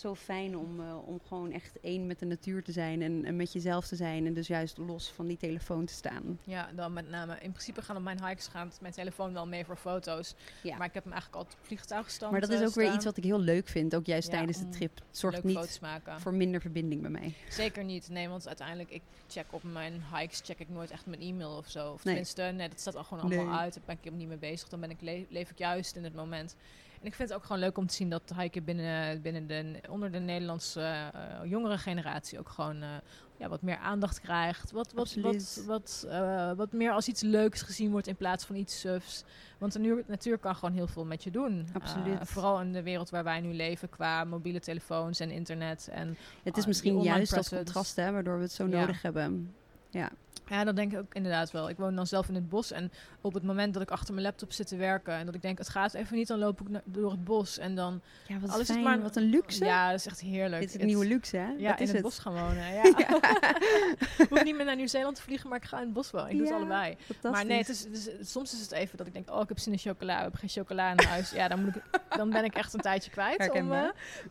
zo 0.00 0.14
fijn 0.14 0.56
om, 0.56 0.80
eh, 0.80 1.08
om 1.08 1.20
gewoon 1.26 1.52
echt 1.52 1.80
één 1.80 2.06
met 2.06 2.18
de 2.18 2.26
natuur 2.26 2.62
te 2.62 2.72
zijn 2.72 3.02
en, 3.02 3.24
en 3.24 3.36
met 3.36 3.52
jezelf 3.52 3.86
te 3.86 3.96
zijn. 3.96 4.26
En 4.26 4.34
dus 4.34 4.46
juist 4.46 4.76
los 4.78 5.08
van 5.08 5.26
die 5.26 5.36
telefoon 5.36 5.84
te 5.84 5.92
staan. 5.92 6.38
ja, 6.44 6.68
dan 6.74 6.92
met 6.92 7.08
name. 7.08 7.32
In 7.40 7.50
principe 7.50 7.82
gaan 7.82 7.96
op 7.96 8.02
mijn 8.02 8.24
hikes 8.26 8.46
gaan 8.46 8.72
mijn 8.80 8.92
telefoon 8.92 9.32
wel 9.32 9.46
mee 9.46 9.64
voor 9.64 9.76
foto's. 9.76 10.34
Ja. 10.62 10.76
Maar 10.76 10.86
ik 10.86 10.94
heb 10.94 11.02
hem 11.04 11.12
eigenlijk 11.12 11.42
altijd 11.42 11.60
op 11.60 11.66
vliegtuigstand 11.66 12.32
Maar 12.32 12.40
dat 12.40 12.50
is 12.50 12.60
eh, 12.60 12.66
ook 12.66 12.74
weer 12.74 12.92
iets 12.94 13.04
wat 13.04 13.16
ik 13.16 13.24
heel 13.24 13.40
leuk 13.40 13.68
vind, 13.68 13.94
ook 13.94 14.06
juist 14.06 14.26
Ja, 14.28 14.34
tijdens 14.34 14.58
de 14.58 14.64
om 14.64 14.70
trip. 14.70 14.94
Het 15.08 15.18
zorgt 15.18 15.44
niet 15.44 15.80
voor 16.18 16.34
minder 16.34 16.60
verbinding 16.60 17.00
bij 17.00 17.10
mij. 17.10 17.34
Zeker 17.50 17.84
niet. 17.84 18.08
Nee, 18.08 18.28
want 18.28 18.46
uiteindelijk, 18.46 18.90
ik 18.90 19.02
check 19.28 19.46
op 19.50 19.62
mijn 19.62 20.02
hikes, 20.14 20.40
check 20.44 20.58
ik 20.58 20.68
nooit 20.68 20.90
echt 20.90 21.06
mijn 21.06 21.20
e-mail 21.20 21.56
of 21.56 21.68
zo. 21.70 21.84
Of 21.92 21.94
Nee. 21.94 21.98
tenminste, 22.04 22.42
nee, 22.42 22.68
dat 22.68 22.80
staat 22.80 22.96
al 22.96 23.04
gewoon 23.04 23.24
allemaal 23.24 23.44
Nee. 23.46 23.54
uit. 23.54 23.74
Daar 23.74 23.82
ben 23.86 23.98
ik 24.02 24.12
niet 24.12 24.28
mee 24.28 24.36
bezig. 24.36 24.68
Dan 24.68 24.80
ben 24.80 24.90
ik 24.90 25.00
le- 25.00 25.24
leef 25.28 25.50
ik 25.50 25.58
juist 25.58 25.96
in 25.96 26.04
het 26.04 26.14
moment. 26.14 26.56
En 27.00 27.06
ik 27.06 27.14
vind 27.14 27.28
het 27.28 27.38
ook 27.38 27.44
gewoon 27.44 27.60
leuk 27.60 27.78
om 27.78 27.86
te 27.86 27.94
zien 27.94 28.10
dat 28.10 28.32
hiken 28.36 28.64
binnen, 28.64 29.22
binnen 29.22 29.46
de, 29.46 29.80
onder 29.88 30.12
de 30.12 30.18
Nederlandse 30.18 30.80
eh, 30.80 31.50
jongere 31.50 31.78
generatie 31.78 32.38
ook 32.38 32.48
gewoon 32.48 32.82
eh, 32.82 32.88
ja, 33.36 33.48
wat 33.48 33.62
meer 33.62 33.76
aandacht 33.76 34.20
krijgt. 34.20 34.70
Wat, 34.70 34.92
wat, 34.92 35.14
wat, 35.14 35.34
Absoluut. 35.34 35.66
wat, 35.66 36.06
eh, 36.08 36.52
wat 36.52 36.72
meer 36.72 36.92
als 36.92 37.08
iets 37.08 37.22
leuks 37.22 37.62
gezien 37.62 37.90
wordt 37.90 38.06
in 38.06 38.16
plaats 38.16 38.44
van 38.44 38.56
iets 38.56 38.80
sufs. 38.80 39.24
Want 39.58 39.72
de 39.72 40.04
natuur 40.06 40.38
kan 40.38 40.54
gewoon 40.54 40.74
heel 40.74 40.86
veel 40.86 41.04
met 41.04 41.24
je 41.24 41.30
doen. 41.30 41.68
Absoluut. 41.72 42.18
Vooral 42.22 42.60
in 42.60 42.72
de 42.72 42.82
wereld 42.82 43.10
waar 43.10 43.24
wij 43.24 43.40
nu 43.40 43.54
leven 43.54 43.88
qua 43.88 44.24
mobiele 44.24 44.60
telefoons 44.60 45.20
en 45.20 45.30
internet. 45.30 45.88
En 45.92 46.16
Het 46.42 46.56
is 46.56 46.66
misschien 46.66 47.02
juist 47.02 47.34
dat 47.34 47.48
contrast 47.48 47.96
hè, 47.96 48.12
waardoor 48.12 48.36
we 48.36 48.42
het 48.42 48.52
zo 48.52 48.66
Ja. 48.66 48.80
nodig 48.80 49.02
hebben. 49.02 49.54
Ja, 49.90 50.10
Ja, 50.48 50.64
dat 50.64 50.76
denk 50.76 50.92
ik 50.92 50.98
ook 50.98 51.14
inderdaad 51.14 51.50
wel. 51.50 51.68
Ik 51.68 51.76
woon 51.76 51.94
dan 51.94 52.06
zelf 52.06 52.28
in 52.28 52.34
het 52.34 52.48
bos 52.48 52.70
en 52.70 52.92
op 53.20 53.34
het 53.34 53.42
moment 53.42 53.72
dat 53.74 53.82
ik 53.82 53.90
achter 53.90 54.14
mijn 54.14 54.26
laptop 54.26 54.52
zit 54.52 54.66
te 54.66 54.76
werken 54.76 55.14
en 55.14 55.26
dat 55.26 55.34
ik 55.34 55.42
denk 55.42 55.58
het 55.58 55.68
gaat 55.68 55.94
even 55.94 56.16
niet, 56.16 56.26
dan 56.28 56.38
loop 56.38 56.60
ik 56.60 56.66
door 56.84 57.10
het 57.10 57.24
bos 57.24 57.58
en 57.58 57.74
dan... 57.74 58.00
ja 58.26 58.38
wat 58.38 58.50
Alles 58.50 58.70
is 58.70 58.78
maar- 58.82 59.02
wat 59.02 59.16
een 59.16 59.22
luxe. 59.22 59.64
Ja, 59.64 59.90
dat 59.90 59.98
is 60.00 60.06
echt 60.06 60.20
heerlijk. 60.20 60.60
Dit 60.60 60.68
is 60.68 60.76
Het- 60.76 60.84
nieuwe 60.86 61.06
luxe, 61.06 61.36
hè? 61.36 61.48
Ja, 61.56 61.68
dat 61.70 61.76
in 61.78 61.82
is 61.82 61.88
het, 61.88 61.92
het. 61.92 62.02
bos 62.02 62.18
gaan 62.18 62.32
wonen. 62.32 62.72
Ja. 62.74 62.82
Ja. 62.98 63.54
ik 64.18 64.26
hoef 64.28 64.44
niet 64.44 64.56
meer 64.56 64.64
naar 64.64 64.76
Nieuw-Zeeland 64.76 65.16
te 65.16 65.22
vliegen, 65.22 65.48
maar 65.48 65.58
ik 65.58 65.64
ga 65.64 65.76
in 65.78 65.84
het 65.84 65.92
bos 65.92 66.10
wonen. 66.10 66.30
Ik 66.30 66.36
doe 66.36 66.46
het 66.46 66.54
allebei. 66.56 66.96
Maar 67.22 67.46
nee, 67.46 67.58
het 67.58 67.68
is, 67.68 67.84
het 67.84 67.92
is- 68.20 68.30
soms 68.32 68.52
is 68.52 68.60
het 68.60 68.70
even 68.72 68.96
dat 68.98 69.06
ik 69.06 69.12
denk, 69.12 69.30
oh, 69.30 69.40
ik 69.42 69.48
heb 69.48 69.58
zin 69.58 69.72
in 69.72 69.78
chocola, 69.78 70.14
we 70.16 70.20
hebben 70.22 70.40
geen 70.40 70.48
chocola 70.48 70.90
in 70.92 71.04
huis. 71.06 71.30
ja, 71.30 71.48
dan, 71.48 71.64
moet 71.64 71.76
ik, 71.76 71.82
dan 72.16 72.30
ben 72.30 72.44
ik 72.44 72.54
echt 72.54 72.74
een 72.74 72.80
tijdje 72.80 73.10
kwijt. 73.10 73.50
Om, 73.50 73.72
eh, 73.72 73.82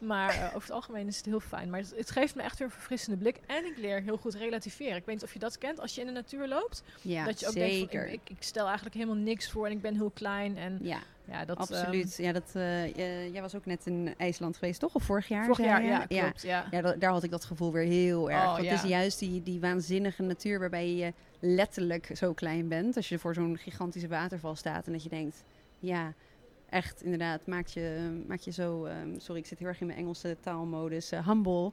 maar 0.01 0.29
eh, 0.29 0.45
over 0.45 0.61
het 0.61 0.71
algemeen 0.71 1.07
is 1.07 1.17
het 1.17 1.25
heel 1.25 1.39
fijn. 1.39 1.69
Maar 1.69 1.79
het, 1.79 1.93
het 1.95 2.11
geeft 2.11 2.35
me 2.35 2.41
echt 2.41 2.57
weer 2.57 2.67
een 2.67 2.73
verfrissende 2.73 3.17
blik 3.17 3.39
en 3.47 3.65
ik 3.65 3.77
leer 3.77 4.01
heel 4.01 4.17
goed 4.17 4.33
relativeren. 4.33 4.95
Ik 4.97 5.05
weet 5.05 5.15
niet 5.15 5.23
of 5.23 5.33
je 5.33 5.39
dat 5.39 5.46
kent 5.57 5.79
als 5.79 5.95
je 5.95 6.01
in 6.01 6.07
de 6.07 6.13
natuur 6.13 6.47
loopt. 6.47 6.83
ja, 7.01 7.25
dat 7.25 7.39
je 7.39 7.47
ook 7.47 7.51
zeker. 7.53 7.89
denkt, 7.89 7.91
van, 7.91 8.13
ik, 8.13 8.37
ik, 8.37 8.43
stel 8.43 8.65
eigenlijk 8.65 8.95
helemaal 8.95 9.15
niks 9.15 9.49
voor 9.51 9.65
en 9.65 9.71
ik 9.71 9.81
ben 9.81 9.95
heel 9.95 10.11
klein. 10.13 10.57
En 10.57 10.79
ja, 10.81 10.99
ja, 11.25 11.45
dat... 11.45 11.57
absoluut. 11.57 12.17
ja, 12.17 12.31
dat, 12.31 12.51
eh, 12.53 13.33
jij 13.33 13.41
was 13.41 13.55
ook 13.55 13.65
net 13.65 13.85
in 13.85 14.13
IJsland 14.17 14.57
geweest, 14.57 14.79
toch? 14.79 14.93
Of 14.95 15.03
vorig 15.03 15.27
jaar? 15.27 15.45
ehm, 15.45 15.53
vorig 15.53 15.65
jaar, 15.65 15.81
je? 15.81 15.87
ja, 15.87 16.05
klopt. 16.05 16.41
Ja. 16.41 16.67
Ja, 16.71 16.81
da- 16.81 16.95
daar 16.95 17.11
had 17.11 17.23
ik 17.23 17.31
dat 17.31 17.45
gevoel 17.45 17.71
weer 17.71 17.85
heel 17.85 18.31
erg. 18.31 18.39
Oh, 18.39 18.45
Want 18.45 18.57
het 18.57 18.67
ja. 18.67 18.83
is 18.83 18.89
juist 18.89 19.19
die, 19.19 19.43
die 19.43 19.59
waanzinnige 19.59 20.21
natuur 20.23 20.59
waarbij 20.59 20.95
je 20.95 21.13
letterlijk 21.39 22.09
zo 22.13 22.33
klein 22.33 22.67
bent. 22.67 22.95
Als 22.95 23.09
je 23.09 23.19
voor 23.19 23.33
zo'n 23.33 23.57
gigantische 23.57 24.07
waterval 24.07 24.55
staat 24.55 24.85
en 24.85 24.91
dat 24.91 25.03
je 25.03 25.09
denkt, 25.09 25.43
ja, 25.79 26.13
echt 26.70 27.03
inderdaad, 27.03 27.45
maakt 27.45 27.72
je, 27.72 28.18
maakt 28.28 28.43
je 28.43 28.51
zo, 28.51 28.86
ehm, 28.86 29.20
sorry, 29.20 29.39
ik 29.41 29.47
zit 29.47 29.59
heel 29.59 29.68
erg 29.68 29.80
in 29.82 29.88
mijn 29.88 29.99
Engelse 29.99 30.38
taalmodus, 30.41 31.11
eh, 31.11 31.28
humble. 31.28 31.72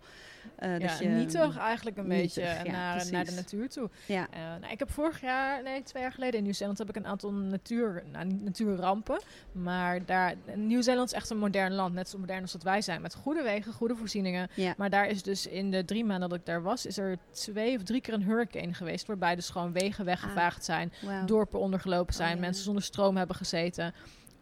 Eh, 0.57 0.79
Ja, 0.79 0.79
dat 0.79 0.99
je, 0.99 1.09
nietig 1.09 1.59
eigenlijk 1.59 1.97
een 1.97 2.07
nietig, 2.09 2.35
beetje 2.35 2.41
ja, 2.65 2.71
naar, 2.73 2.93
precies. 2.95 3.11
naar 3.11 3.25
de 3.25 3.33
natuur 3.33 3.69
toe. 3.69 3.91
Ja, 4.07 4.27
Eh, 4.31 4.41
nou, 4.61 4.73
ik 4.73 4.79
heb 4.79 4.91
vorig 4.91 5.21
jaar, 5.21 5.63
nee, 5.63 5.83
twee 5.83 6.03
jaar 6.03 6.13
geleden 6.13 6.37
in 6.39 6.43
Nieuw-Zeeland 6.43 6.79
heb 6.79 6.89
ik 6.89 6.97
een 6.97 7.07
aantal 7.07 7.33
natuur, 7.33 8.03
nou, 8.13 8.25
niet 8.25 8.45
natuurrampen. 8.45 9.21
Maar 9.53 10.05
daar, 10.05 10.35
Nieuw-Zeeland 10.55 11.09
is 11.09 11.15
echt 11.15 11.31
een 11.31 11.39
modern 11.39 11.73
land, 11.73 11.95
net 11.95 12.09
zo 12.09 12.19
modern 12.19 12.43
als 12.43 12.53
dat 12.53 12.63
wij 12.63 12.83
zijn. 12.83 13.03
Met 13.03 13.15
goede 13.15 13.43
wegen, 13.43 13.73
goede 13.73 13.97
voorzieningen. 13.97 14.49
ja. 14.55 14.75
Maar 14.77 14.91
daar 14.91 15.07
is 15.09 15.23
dus 15.23 15.47
in 15.47 15.71
de 15.71 15.85
drie 15.85 16.05
maanden 16.05 16.29
dat 16.29 16.39
ik 16.39 16.47
daar 16.47 16.63
was, 16.63 16.87
is 16.87 16.99
er 16.99 17.19
twee 17.31 17.77
of 17.77 17.83
drie 17.83 18.01
keer 18.01 18.15
een 18.15 18.23
hurricane 18.23 18.75
geweest. 18.75 19.07
Waarbij 19.07 19.35
dus 19.35 19.51
gewoon 19.51 19.73
wegen 19.73 20.05
weggevaagd 20.05 20.65
zijn, 20.65 20.93
dorpen 21.27 21.59
ondergelopen 21.59 22.15
zijn, 22.15 22.35
Oh, 22.35 22.41
mensen 22.41 22.65
zonder 22.65 22.83
stroom 22.83 23.17
hebben 23.17 23.37
gezeten. 23.37 23.95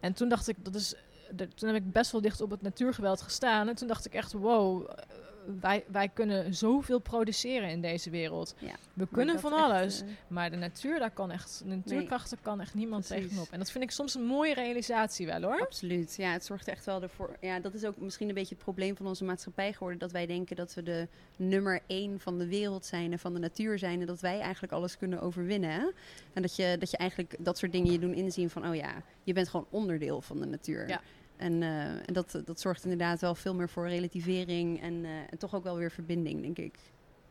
En 0.03 0.13
toen 0.13 0.29
dacht 0.29 0.49
ik, 0.49 0.57
dat 0.65 0.75
is, 0.75 0.95
de- 1.31 1.49
toen 1.49 1.69
heb 1.69 1.83
ik 1.83 1.93
best 1.93 2.13
wel 2.13 2.21
dicht 2.21 2.41
op 2.41 2.51
het 2.51 2.63
natuurgeweld 2.63 3.21
gestaan. 3.23 3.69
En 3.69 3.75
toen 3.75 3.89
dacht 3.89 4.07
ik 4.07 4.15
echt, 4.15 4.33
wow, 4.33 4.89
eh, 4.91 4.97
wij, 5.61 5.85
wij 5.89 6.09
kunnen 6.09 6.55
zoveel 6.55 6.99
produceren 6.99 7.69
in 7.69 7.81
deze 7.81 8.11
wereld. 8.11 8.55
Ja, 8.59 8.73
We 8.95 9.07
kunnen 9.13 9.41
van 9.41 9.53
echt, 9.53 9.63
alles. 9.63 10.01
eh, 10.03 10.07
Maar 10.29 10.51
de 10.51 10.57
natuur, 10.57 10.99
daar 10.99 11.11
kan 11.11 11.31
echt, 11.31 11.63
de 11.65 11.75
natuurkrachten 11.75 12.39
kan 12.43 12.61
echt 12.61 12.75
niemand 12.75 13.07
Precies. 13.07 13.25
tegenop. 13.27 13.49
En 13.51 13.59
dat 13.59 13.71
vind 13.71 13.85
ik 13.85 13.91
soms 13.91 14.15
een 14.15 14.25
mooie 14.25 14.55
realisatie 14.55 15.27
wel 15.27 15.43
hoor. 15.43 15.61
Absoluut. 15.61 16.15
Ja, 16.17 16.33
het 16.33 16.45
zorgt 16.45 16.69
echt 16.69 16.85
wel 16.85 17.03
ervoor. 17.03 17.37
Ja, 17.41 17.61
dat 17.61 17.75
is 17.75 17.85
ook 17.85 17.97
misschien 17.97 18.29
een 18.29 18.35
beetje 18.35 18.55
het 18.55 18.65
probleem 18.65 18.97
van 18.97 19.07
onze 19.07 19.25
maatschappij 19.25 19.73
geworden. 19.73 19.99
Dat 19.99 20.13
wij 20.13 20.27
denken 20.27 20.57
dat 20.57 20.75
we 20.75 20.83
de 20.83 21.09
nummer 21.37 21.81
één 21.87 22.21
van 22.21 22.39
de 22.39 22.47
wereld 22.47 22.87
zijn 22.87 23.13
en 23.13 23.19
van 23.19 23.33
de 23.35 23.41
natuur 23.41 23.79
zijn. 23.79 24.01
En 24.01 24.07
dat 24.07 24.21
wij 24.21 24.41
eigenlijk 24.41 24.73
alles 24.73 24.97
kunnen 24.99 25.21
overwinnen. 25.21 25.71
hè. 25.71 25.87
En 26.33 26.43
dat 26.43 26.57
je, 26.57 26.77
dat 26.79 26.91
je 26.91 26.97
eigenlijk 26.97 27.37
dat 27.39 27.59
soort 27.59 27.73
dingen 27.73 27.93
je 27.93 27.99
doen 27.99 28.15
inzien 28.15 28.51
van, 28.51 28.67
oh 28.69 28.75
ja, 28.75 29.03
je 29.25 29.33
bent 29.33 29.49
gewoon 29.49 29.67
onderdeel 29.71 30.21
van 30.21 30.41
de 30.41 30.47
natuur. 30.47 30.89
Ja. 30.89 31.01
En, 31.43 31.63
eh, 31.63 31.85
en 31.85 32.13
dat, 32.13 32.41
dat 32.45 32.61
zorgt 32.61 32.83
inderdaad 32.85 33.21
wel 33.21 33.35
veel 33.35 33.55
meer 33.55 33.69
voor 33.69 33.89
relativering 33.89 34.83
en, 34.83 35.05
eh, 35.05 35.11
en 35.31 35.39
toch 35.39 35.55
ook 35.55 35.65
wel 35.65 35.77
weer 35.77 35.91
verbinding, 35.91 36.43
denk 36.43 36.59
ik. 36.59 36.79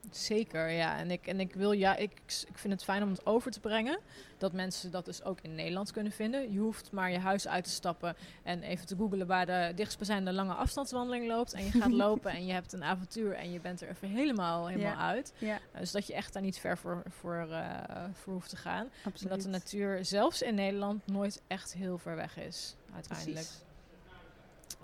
Zeker, 0.10 0.70
ja. 0.70 0.98
En 0.98 1.12
ik, 1.12 1.28
en 1.28 1.40
ik 1.40 1.54
wil 1.54 1.72
ja, 1.72 1.96
ik, 1.96 2.12
ik 2.48 2.58
vind 2.58 2.74
het 2.74 2.84
fijn 2.84 3.04
om 3.04 3.10
het 3.10 3.26
over 3.26 3.52
te 3.52 3.60
brengen. 3.60 4.00
Dat 4.38 4.54
mensen 4.54 4.92
dat 4.92 5.06
dus 5.06 5.24
ook 5.24 5.40
in 5.42 5.56
Nederland 5.56 5.92
kunnen 5.92 6.12
vinden. 6.12 6.52
Je 6.52 6.60
hoeft 6.60 6.92
maar 6.92 7.12
je 7.12 7.18
huis 7.18 7.48
uit 7.48 7.64
te 7.64 7.70
stappen 7.70 8.16
en 8.44 8.62
even 8.64 8.86
te 8.86 8.96
googelen 8.96 9.28
waar 9.28 9.46
de 9.46 9.72
dichtstbijzijnde 9.76 10.34
lange 10.34 10.54
afstandswandeling 10.54 11.28
loopt. 11.28 11.54
En 11.54 11.66
je 11.66 11.72
gaat 11.72 11.92
lopen 12.06 12.32
en 12.32 12.46
je 12.46 12.54
hebt 12.54 12.74
een 12.74 12.84
avontuur 12.84 13.34
en 13.34 13.52
je 13.52 13.60
bent 13.60 13.82
er 13.82 13.90
even 13.90 14.08
helemaal, 14.10 14.68
helemaal 14.68 14.92
Ja. 14.92 14.98
uit. 15.08 15.34
Ja, 15.38 15.60
Uh, 15.74 15.80
dus 15.80 15.92
dat 15.92 16.08
je 16.08 16.14
echt 16.14 16.34
daar 16.34 16.42
niet 16.42 16.60
ver 16.60 16.78
voor, 16.78 17.04
voor, 17.10 17.48
eh, 17.52 18.04
voor 18.14 18.34
hoeft 18.34 18.50
te 18.50 18.58
gaan. 18.58 18.88
Absoluut. 19.04 19.34
dat 19.34 19.42
de 19.42 19.50
natuur 19.50 20.06
zelfs 20.06 20.42
in 20.42 20.56
Nederland 20.56 21.08
nooit 21.08 21.42
echt 21.48 21.74
heel 21.74 21.98
ver 21.98 22.16
weg 22.16 22.38
is, 22.38 22.76
uiteindelijk. 22.94 23.36
Precies. 23.36 23.70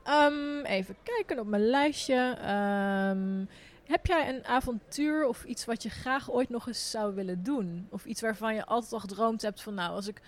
Ehm, 0.08 0.60
even 0.66 0.96
kijken 1.04 1.40
op 1.40 1.48
mijn 1.48 1.70
lijstje. 1.70 2.38
Ehm, 2.42 3.46
heb 3.84 4.06
jij 4.06 4.30
een 4.30 4.46
avontuur 4.46 5.28
of 5.28 5.44
iets 5.44 5.66
wat 5.66 5.84
je 5.84 5.90
graag 5.90 6.32
ooit 6.32 6.50
nog 6.50 6.68
eens 6.68 6.92
zou 6.92 7.16
willen 7.16 7.44
doen? 7.44 7.88
Of 7.92 8.06
iets 8.06 8.22
waarvan 8.22 8.56
je 8.56 8.66
altijd 8.66 8.94
al 8.94 9.00
gedroomd 9.00 9.42
hebt 9.42 9.62
van 9.62 9.74
nou, 9.74 9.92
als 9.92 10.08
ik 10.08 10.22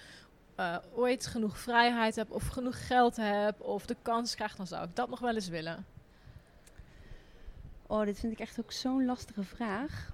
eh, 0.55 0.77
ooit 0.93 1.27
genoeg 1.27 1.59
vrijheid 1.59 2.15
heb 2.15 2.31
of 2.31 2.47
genoeg 2.47 2.87
geld 2.87 3.15
heb 3.15 3.61
of 3.61 3.85
de 3.85 3.95
kans 4.01 4.35
krijg, 4.35 4.55
dan 4.55 4.67
zou 4.67 4.83
ik 4.83 4.95
dat 4.95 5.09
nog 5.09 5.19
wel 5.19 5.35
eens 5.35 5.49
willen. 5.49 5.85
Oh, 7.87 8.05
dit 8.05 8.19
vind 8.19 8.33
ik 8.33 8.39
echt 8.39 8.59
ook 8.59 8.71
zo'n 8.71 9.05
lastige 9.05 9.43
vraag. 9.43 10.13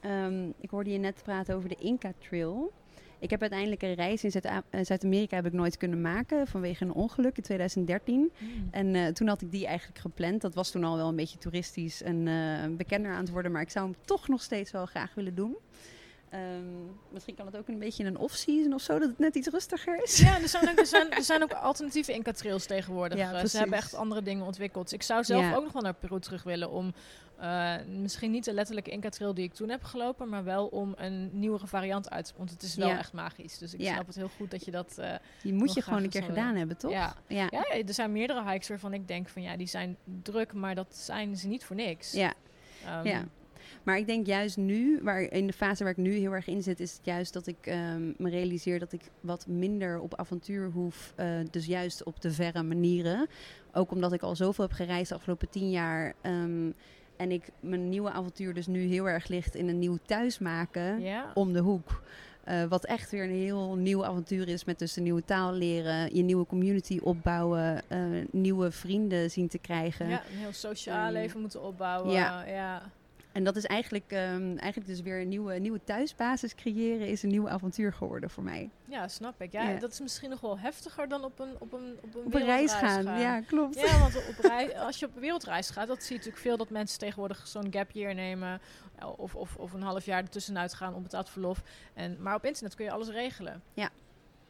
Ehm, 0.00 0.48
ik 0.60 0.70
hoorde 0.70 0.90
je 0.90 0.98
net 0.98 1.22
praten 1.22 1.54
over 1.54 1.68
de 1.68 1.78
Inca 1.78 2.12
Trail. 2.18 2.72
Ik 3.18 3.30
heb 3.30 3.40
uiteindelijk 3.40 3.82
een 3.82 3.94
reis 3.94 4.24
in 4.24 4.32
eh, 4.40 4.58
Zuid-Amerika 4.82 5.36
heb 5.36 5.46
ik 5.46 5.52
nooit 5.52 5.76
kunnen 5.76 6.00
maken 6.00 6.46
vanwege 6.46 6.84
een 6.84 6.92
ongeluk 6.92 7.36
in 7.36 7.42
2013. 7.42 8.32
En 8.70 8.94
eh, 8.94 9.06
toen 9.06 9.28
had 9.28 9.42
ik 9.42 9.50
die 9.50 9.66
eigenlijk 9.66 9.98
gepland. 9.98 10.40
Dat 10.40 10.54
was 10.54 10.70
toen 10.70 10.84
al 10.84 10.96
wel 10.96 11.08
een 11.08 11.16
beetje 11.16 11.38
toeristisch 11.38 12.02
en 12.02 12.28
eh, 12.28 12.76
bekender 12.76 13.12
aan 13.12 13.20
het 13.20 13.30
worden. 13.30 13.52
Maar 13.52 13.62
ik 13.62 13.70
zou 13.70 13.86
hem 13.86 13.96
toch 14.04 14.28
nog 14.28 14.42
steeds 14.42 14.70
wel 14.70 14.86
graag 14.86 15.14
willen 15.14 15.34
doen. 15.34 15.56
Ehm, 16.30 16.42
misschien 17.10 17.34
kan 17.34 17.46
het 17.46 17.56
ook 17.56 17.68
een 17.68 17.78
beetje 17.78 18.02
in 18.02 18.08
een 18.08 18.18
off-season 18.18 18.72
of 18.72 18.80
zo, 18.80 18.98
dat 18.98 19.08
het 19.08 19.18
net 19.18 19.34
iets 19.34 19.48
rustiger 19.48 20.02
is. 20.02 20.18
Ja, 20.18 20.40
er 20.40 20.48
zijn 20.48 20.68
ook, 20.68 20.78
er 20.78 20.86
zijn, 20.86 21.10
er 21.10 21.22
zijn 21.32 21.42
ook 21.42 21.52
alternatieve 21.52 22.12
Inca 22.12 22.32
Trails 22.32 22.66
tegenwoordig. 22.66 23.18
Ja. 23.18 23.46
Ze 23.46 23.58
hebben 23.58 23.76
echt 23.76 23.94
andere 23.94 24.22
dingen 24.22 24.44
ontwikkeld. 24.44 24.92
Ik 24.92 25.02
zou 25.02 25.24
zelf 25.24 25.42
Ja. 25.42 25.54
ook 25.54 25.62
nog 25.62 25.72
wel 25.72 25.82
naar 25.82 25.94
Peru 25.94 26.20
terug 26.20 26.42
willen 26.42 26.70
om 26.70 26.92
eh, 27.38 27.74
misschien 27.86 28.30
niet 28.30 28.44
de 28.44 28.52
letterlijke 28.52 28.90
Inca 28.90 29.08
Trail 29.08 29.34
die 29.34 29.44
ik 29.44 29.52
toen 29.52 29.68
heb 29.68 29.82
gelopen, 29.82 30.28
maar 30.28 30.44
wel 30.44 30.66
om 30.66 30.94
een 30.96 31.30
nieuwere 31.32 31.66
variant 31.66 32.10
uit. 32.10 32.34
Want 32.36 32.50
het 32.50 32.62
is 32.62 32.74
wel 32.74 32.88
Ja. 32.88 32.98
echt 32.98 33.12
magisch. 33.12 33.58
Dus 33.58 33.74
ik 33.74 33.80
Ja. 33.80 33.92
snap 33.92 34.06
het 34.06 34.16
heel 34.16 34.28
goed 34.28 34.50
dat 34.50 34.64
je 34.64 34.70
dat. 34.70 34.98
eh, 34.98 35.14
Die 35.42 35.52
moet 35.52 35.74
je 35.74 35.82
gewoon 35.82 36.02
een 36.02 36.08
keer 36.10 36.22
gedaan 36.22 36.54
hebben, 36.54 36.76
toch? 36.76 36.90
Ja. 36.90 37.14
ja. 37.28 37.46
ja, 37.50 37.64
er 37.86 37.94
zijn 37.94 38.12
meerdere 38.12 38.50
hikes 38.50 38.68
waarvan 38.68 38.92
ik 38.92 39.08
denk 39.08 39.28
van 39.28 39.42
ja, 39.42 39.56
die 39.56 39.66
zijn 39.66 39.96
druk, 40.22 40.52
maar 40.52 40.74
dat 40.74 40.96
zijn 40.96 41.36
ze 41.36 41.48
niet 41.48 41.64
voor 41.64 41.76
niks. 41.76 42.12
ja. 42.12 42.32
Ehm, 42.84 43.06
Ja. 43.06 43.24
Maar 43.82 43.98
ik 43.98 44.06
denk 44.06 44.26
juist 44.26 44.56
nu, 44.56 45.00
waar, 45.02 45.20
in 45.22 45.46
de 45.46 45.52
fase 45.52 45.82
waar 45.82 45.92
ik 45.92 45.98
nu 45.98 46.12
heel 46.12 46.32
erg 46.32 46.46
in 46.46 46.62
zit, 46.62 46.80
is 46.80 46.92
het 46.96 47.04
juist 47.04 47.32
dat 47.32 47.46
ik 47.46 47.56
ehm, 47.60 48.06
me 48.16 48.30
realiseer 48.30 48.78
dat 48.78 48.92
ik 48.92 49.00
wat 49.20 49.46
minder 49.46 50.00
op 50.00 50.14
avontuur 50.14 50.70
hoef. 50.70 51.12
eh, 51.16 51.26
dus 51.50 51.66
juist 51.66 52.02
op 52.04 52.20
de 52.20 52.30
verre 52.30 52.62
manieren. 52.62 53.26
Ook 53.72 53.90
omdat 53.90 54.12
ik 54.12 54.22
al 54.22 54.36
zoveel 54.36 54.64
heb 54.64 54.72
gereisd 54.74 55.08
de 55.08 55.14
afgelopen 55.14 55.48
tien 55.50 55.70
jaar. 55.70 56.14
ehm, 56.20 56.70
en 57.18 57.30
ik 57.32 57.42
mijn 57.60 57.88
nieuwe 57.88 58.10
avontuur 58.10 58.54
dus 58.54 58.66
nu 58.66 58.80
heel 58.86 59.08
erg 59.08 59.28
ligt 59.28 59.54
in 59.54 59.68
een 59.68 59.78
nieuw 59.78 59.98
thuis 60.06 60.38
maken 60.38 61.00
Ja. 61.00 61.30
om 61.34 61.52
de 61.52 61.58
hoek. 61.60 62.02
Eh, 62.44 62.64
wat 62.64 62.84
echt 62.84 63.10
weer 63.10 63.24
een 63.24 63.30
heel 63.30 63.74
nieuw 63.76 64.04
avontuur 64.04 64.48
is 64.48 64.64
met 64.64 64.78
dus 64.78 64.96
een 64.96 65.02
nieuwe 65.02 65.24
taal 65.24 65.52
leren, 65.52 66.14
je 66.16 66.22
nieuwe 66.22 66.46
community 66.46 66.98
opbouwen, 67.02 67.82
eh, 67.88 67.98
nieuwe 68.30 68.70
vrienden 68.70 69.30
zien 69.30 69.48
te 69.48 69.58
krijgen. 69.58 70.08
ja, 70.08 70.22
een 70.30 70.38
heel 70.38 70.52
sociaal 70.52 71.04
Ehm, 71.04 71.12
leven 71.12 71.40
moeten 71.40 71.62
opbouwen. 71.62 72.12
ja. 72.12 72.44
ja. 72.46 72.82
En 73.32 73.44
dat 73.44 73.56
is 73.56 73.64
eigenlijk, 73.64 74.12
ehm, 74.12 74.56
eigenlijk 74.56 74.86
dus 74.86 75.00
weer 75.00 75.20
een 75.20 75.28
nieuwe, 75.28 75.54
nieuwe 75.54 75.80
thuisbasis 75.84 76.54
creëren, 76.54 77.08
is 77.08 77.22
een 77.22 77.28
nieuw 77.30 77.48
avontuur 77.48 77.92
geworden 77.92 78.30
voor 78.30 78.42
mij. 78.42 78.70
Ja, 78.84 79.08
snap 79.08 79.40
ik. 79.42 79.52
Ja, 79.52 79.68
Ja. 79.68 79.78
Dat 79.78 79.92
is 79.92 80.00
misschien 80.00 80.30
nog 80.30 80.40
wel 80.40 80.58
heftiger 80.58 81.08
dan 81.08 81.24
op 81.24 81.38
een, 81.38 81.54
op 81.58 81.72
een, 81.72 81.98
op 82.02 82.14
een, 82.14 82.24
Op 82.24 82.34
een 82.34 82.44
reis 82.44 82.72
gaan, 82.72 83.20
ja, 83.20 83.40
klopt. 83.40 83.80
Ja, 83.80 83.98
want 83.98 84.16
op 84.28 84.38
reis, 84.44 84.74
als 84.74 84.98
je 84.98 85.06
op 85.06 85.14
een 85.14 85.20
wereldreis 85.20 85.70
gaat, 85.70 85.86
dat 85.88 85.98
zie 86.02 86.08
je 86.10 86.16
natuurlijk 86.16 86.42
veel 86.42 86.56
dat 86.56 86.70
mensen 86.70 86.98
tegenwoordig 86.98 87.46
zo'n 87.46 87.72
gap 87.72 87.90
year 87.90 88.14
nemen. 88.14 88.60
eh, 88.98 89.08
Of, 89.18 89.34
of, 89.34 89.56
of 89.56 89.72
een 89.72 89.82
half 89.82 90.04
jaar 90.04 90.22
ertussenuit 90.22 90.74
gaan 90.74 90.94
op 90.94 91.02
betaald 91.02 91.30
verlof. 91.30 91.62
En, 91.94 92.16
maar 92.22 92.34
op 92.34 92.44
internet 92.44 92.74
kun 92.74 92.84
je 92.84 92.90
alles 92.90 93.08
regelen. 93.08 93.62
Ja. 93.74 93.90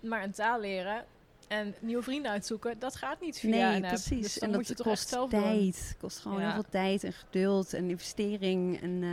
Maar 0.00 0.22
een 0.22 0.32
taal 0.32 0.60
leren 0.60 1.04
en 1.48 1.74
nieuwe 1.80 2.02
vrienden 2.02 2.30
uitzoeken, 2.30 2.78
dat 2.78 2.96
gaat 2.96 3.20
niet 3.20 3.38
via 3.38 3.70
Nee, 3.70 3.80
precies. 3.80 4.22
Dus 4.22 4.38
en 4.38 4.52
dat 4.52 4.74
kost 4.82 5.16
tijd. 5.30 5.96
kost 6.00 6.18
gewoon 6.18 6.38
Ja. 6.40 6.44
heel 6.44 6.54
veel 6.62 6.70
tijd 6.70 7.04
en 7.04 7.12
geduld 7.12 7.72
en 7.72 7.90
investering. 7.90 8.80
En 8.80 9.02
eh, 9.02 9.08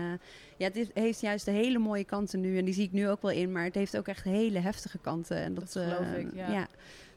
ja, 0.58 0.66
het 0.66 0.76
is- 0.76 0.90
heeft 0.94 1.22
juist 1.22 1.46
de 1.46 1.52
hele 1.52 1.78
mooie 1.80 2.04
kanten 2.04 2.40
nu. 2.42 2.58
En 2.58 2.66
die 2.66 2.74
zie 2.74 2.84
ik 2.84 2.92
nu 2.92 3.10
ook 3.10 3.22
wel 3.22 3.32
in. 3.32 3.52
Maar 3.52 3.64
het 3.64 3.76
heeft 3.76 3.98
ook 3.98 4.08
echt 4.08 4.24
hele 4.24 4.60
heftige 4.60 4.98
kanten. 4.98 5.38
En 5.38 5.54
dat, 5.54 5.74
Dat 5.74 5.84
geloof 5.84 6.00
eh, 6.14 6.20
ik, 6.20 6.28
ja. 6.36 6.68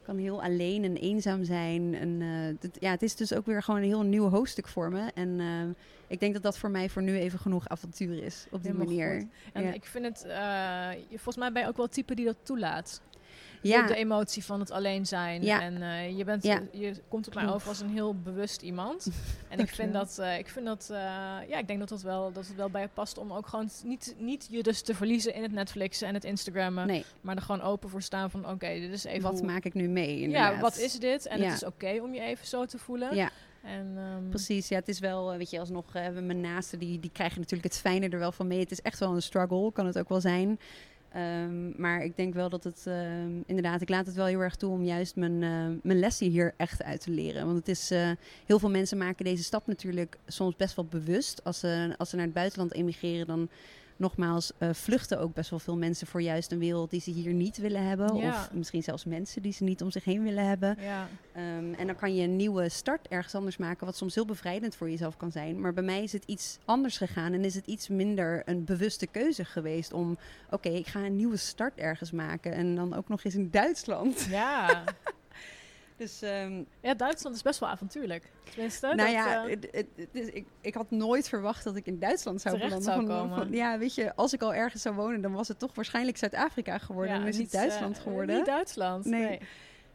kan 0.03 0.17
heel 0.17 0.43
alleen 0.43 0.83
en 0.83 0.95
eenzaam 0.97 1.43
zijn. 1.43 1.95
En 1.95 2.21
eh, 2.21 2.55
dit- 2.59 2.77
ja, 2.79 2.91
het 2.91 3.01
is 3.01 3.15
dus 3.15 3.33
ook 3.33 3.45
weer 3.45 3.63
gewoon 3.63 3.79
een 3.79 3.85
heel 3.87 4.03
nieuw 4.03 4.29
hoofdstuk 4.29 4.67
voor 4.67 4.89
me. 4.91 5.11
En 5.13 5.39
ik 6.07 6.19
denk 6.19 6.33
dat 6.33 6.43
dat 6.43 6.57
voor 6.57 6.69
mij 6.71 6.89
voor 6.89 7.01
nu 7.01 7.17
even 7.17 7.39
genoeg 7.39 7.67
avontuur 7.67 8.23
is. 8.23 8.45
Op 8.51 8.63
die 8.63 8.71
Helemaal 8.71 8.95
manier. 8.95 9.19
goed. 9.19 9.29
En 9.53 9.63
Ja. 9.63 9.71
ik 9.73 9.85
vind 9.85 10.05
het, 10.05 10.25
volgens 11.09 11.37
mij 11.37 11.51
ben 11.51 11.61
je 11.61 11.67
ook 11.67 11.75
wel 11.75 11.85
het 11.85 11.93
type 11.93 12.15
die 12.15 12.25
dat 12.25 12.37
toelaat. 12.43 13.01
Ja, 13.61 13.87
De 13.87 13.95
emotie 13.95 14.43
van 14.45 14.59
het 14.59 14.71
alleen 14.71 15.05
zijn. 15.05 15.41
Ja. 15.43 15.61
En 15.61 15.81
eh, 15.81 16.17
je, 16.17 16.23
bent, 16.23 16.43
Ja. 16.43 16.61
je 16.71 16.93
komt 17.07 17.27
op 17.27 17.33
mij 17.33 17.47
over 17.53 17.67
als 17.67 17.79
een 17.79 17.89
heel 17.89 18.15
bewust 18.15 18.61
iemand. 18.61 19.07
en 19.49 19.59
ik 19.59 19.69
vind 19.69 19.93
dat, 19.93 20.19
eh, 20.19 20.37
ik 20.37 20.47
vind 20.49 20.65
dat, 20.65 20.87
eh, 20.91 20.97
ja, 21.49 21.57
ik 21.57 21.67
denk 21.67 21.79
dat, 21.79 21.89
dat, 21.89 22.01
wel, 22.01 22.31
dat 22.31 22.47
het 22.47 22.55
wel 22.55 22.69
bij 22.69 22.81
je 22.81 22.89
past 22.93 23.17
om 23.17 23.33
ook 23.33 23.47
gewoon 23.47 23.69
niet, 23.83 24.15
niet 24.17 24.47
je 24.51 24.63
dus 24.63 24.81
te 24.81 24.95
verliezen 24.95 25.33
in 25.33 25.41
het 25.41 25.51
Netflixen 25.51 26.07
en 26.07 26.13
het 26.13 26.23
Instagrammen. 26.23 26.87
nee, 26.87 27.05
Maar 27.21 27.35
er 27.35 27.41
gewoon 27.41 27.61
open 27.61 27.89
voor 27.89 28.01
staan 28.01 28.29
van, 28.31 28.49
oké, 28.49 28.79
dit 28.79 28.91
is 28.91 29.03
even 29.03 29.21
wat 29.21 29.39
hoe- 29.39 29.45
maak 29.47 29.63
ik 29.63 29.73
nu 29.73 29.87
mee? 29.87 30.29
Ja, 30.29 30.59
wat 30.59 30.77
is 30.77 30.93
dit? 30.99 31.25
En 31.27 31.41
het 31.41 31.53
is 31.53 31.65
oké 31.65 31.99
om 32.01 32.13
je 32.13 32.21
even 32.21 32.47
zo 32.47 32.65
te 32.65 32.77
voelen. 32.77 33.15
Ja. 33.15 33.29
En, 33.63 33.93
ehm, 33.97 34.29
Precies, 34.29 34.67
ja, 34.67 34.75
het 34.75 34.87
is 34.87 34.99
wel, 34.99 35.31
eh, 35.31 35.37
weet 35.37 35.49
je, 35.49 35.59
alsnog 35.59 35.95
eh, 35.95 36.01
hebben 36.01 36.25
mijn 36.25 36.41
naasten, 36.41 36.79
die, 36.79 36.99
die 36.99 37.09
krijgen 37.13 37.39
natuurlijk 37.39 37.73
het 37.73 37.81
fijne 37.81 38.09
er 38.09 38.19
wel 38.19 38.31
van 38.31 38.47
mee. 38.47 38.59
Het 38.59 38.71
is 38.71 38.81
echt 38.81 38.99
wel 38.99 39.15
een 39.15 39.21
struggle, 39.21 39.71
kan 39.71 39.85
het 39.85 39.99
ook 39.99 40.09
wel 40.09 40.21
zijn. 40.21 40.59
Ehm, 41.11 41.81
maar 41.81 42.03
ik 42.03 42.17
denk 42.17 42.33
wel 42.33 42.49
dat 42.49 42.63
het, 42.63 42.83
ehm, 42.85 43.31
inderdaad, 43.45 43.81
ik 43.81 43.89
laat 43.89 44.05
het 44.05 44.15
wel 44.15 44.25
heel 44.25 44.39
erg 44.39 44.55
toe 44.55 44.71
om 44.71 44.83
juist 44.83 45.15
mijn, 45.15 45.43
eh, 45.43 45.67
mijn 45.83 45.99
lessen 45.99 46.27
hier 46.27 46.53
echt 46.57 46.83
uit 46.83 47.01
te 47.01 47.11
leren. 47.11 47.45
Want 47.45 47.57
het 47.57 47.67
is, 47.67 47.91
eh, 47.91 48.11
heel 48.45 48.59
veel 48.59 48.69
mensen 48.69 48.97
maken 48.97 49.25
deze 49.25 49.43
stap 49.43 49.67
natuurlijk 49.67 50.17
soms 50.27 50.55
best 50.55 50.75
wel 50.75 50.85
bewust. 50.85 51.43
Als 51.43 51.59
ze, 51.59 51.93
als 51.97 52.09
ze 52.09 52.15
naar 52.15 52.25
het 52.25 52.33
buitenland 52.33 52.73
emigreren, 52.73 53.27
dan 53.27 53.49
nogmaals 53.99 54.51
eh, 54.57 54.69
vluchten 54.73 55.19
ook 55.19 55.33
best 55.33 55.49
wel 55.49 55.59
veel 55.59 55.77
mensen 55.77 56.07
voor 56.07 56.21
juist 56.21 56.51
een 56.51 56.59
wereld 56.59 56.89
die 56.89 57.01
ze 57.01 57.11
hier 57.11 57.33
niet 57.33 57.57
willen 57.57 57.87
hebben. 57.87 58.15
Ja. 58.15 58.29
Of 58.29 58.51
misschien 58.53 58.83
zelfs 58.83 59.05
mensen 59.05 59.41
die 59.41 59.53
ze 59.53 59.63
niet 59.63 59.81
om 59.81 59.91
zich 59.91 60.03
heen 60.03 60.23
willen 60.23 60.45
hebben. 60.45 60.77
ja. 60.79 61.07
Ehm, 61.33 61.73
en 61.73 61.87
dan 61.87 61.95
kan 61.95 62.15
je 62.15 62.23
een 62.23 62.35
nieuwe 62.35 62.69
start 62.69 63.07
ergens 63.07 63.35
anders 63.35 63.57
maken, 63.57 63.85
wat 63.85 63.95
soms 63.95 64.15
heel 64.15 64.25
bevrijdend 64.25 64.75
voor 64.75 64.89
jezelf 64.89 65.17
kan 65.17 65.31
zijn. 65.31 65.61
Maar 65.61 65.73
bij 65.73 65.83
mij 65.83 66.03
is 66.03 66.11
het 66.11 66.23
iets 66.25 66.57
anders 66.65 66.97
gegaan 66.97 67.33
en 67.33 67.45
is 67.45 67.55
het 67.55 67.65
iets 67.65 67.87
minder 67.87 68.41
een 68.45 68.63
bewuste 68.63 69.07
keuze 69.07 69.45
geweest 69.45 69.93
om, 69.93 70.17
oké, 70.49 70.69
ik 70.69 70.87
ga 70.87 70.99
een 70.99 71.15
nieuwe 71.15 71.37
start 71.37 71.77
ergens 71.77 72.11
maken. 72.11 72.53
En 72.53 72.75
dan 72.75 72.93
ook 72.93 73.07
nog 73.07 73.23
eens 73.23 73.35
in 73.35 73.49
Duitsland. 73.49 74.27
Ja. 74.29 74.83
Dus 75.99 76.21
ehm, 76.21 76.63
ja, 76.81 76.93
Duitsland 76.93 77.35
is 77.35 77.41
best 77.41 77.59
wel 77.59 77.69
avontuurlijk. 77.69 78.31
Tenminste, 78.53 78.85
nou 78.85 78.97
dat, 78.97 79.09
ja, 79.11 79.43
eh, 79.43 79.49
het, 79.49 79.67
het, 79.71 79.87
het 79.95 80.09
is, 80.11 80.27
ik, 80.27 80.45
ik 80.61 80.73
had 80.73 80.91
nooit 80.91 81.29
verwacht 81.29 81.63
dat 81.63 81.75
ik 81.75 81.85
in 81.85 81.99
Duitsland 81.99 82.41
zou 82.41 82.55
belanden. 82.57 82.81
zou 82.81 83.05
Van- 83.05 83.07
komen. 83.17 83.37
van- 83.37 83.51
ja, 83.51 83.77
weet 83.77 83.95
je, 83.95 84.15
als 84.15 84.33
ik 84.33 84.41
al 84.41 84.53
ergens 84.53 84.81
zou 84.81 84.95
wonen, 84.95 85.21
dan 85.21 85.31
was 85.33 85.47
het 85.47 85.59
toch 85.59 85.75
waarschijnlijk 85.75 86.17
Zuid-Afrika 86.17 86.77
geworden. 86.77 87.13
ja, 87.15 87.21
en 87.21 87.27
is 87.27 87.33
het 87.35 87.43
niet, 87.43 87.51
Duitsland 87.51 87.97
eh, 87.97 88.03
geworden. 88.03 88.35
Niet 88.35 88.45
Duitsland, 88.45 89.05
Nee. 89.05 89.21
nee. 89.21 89.39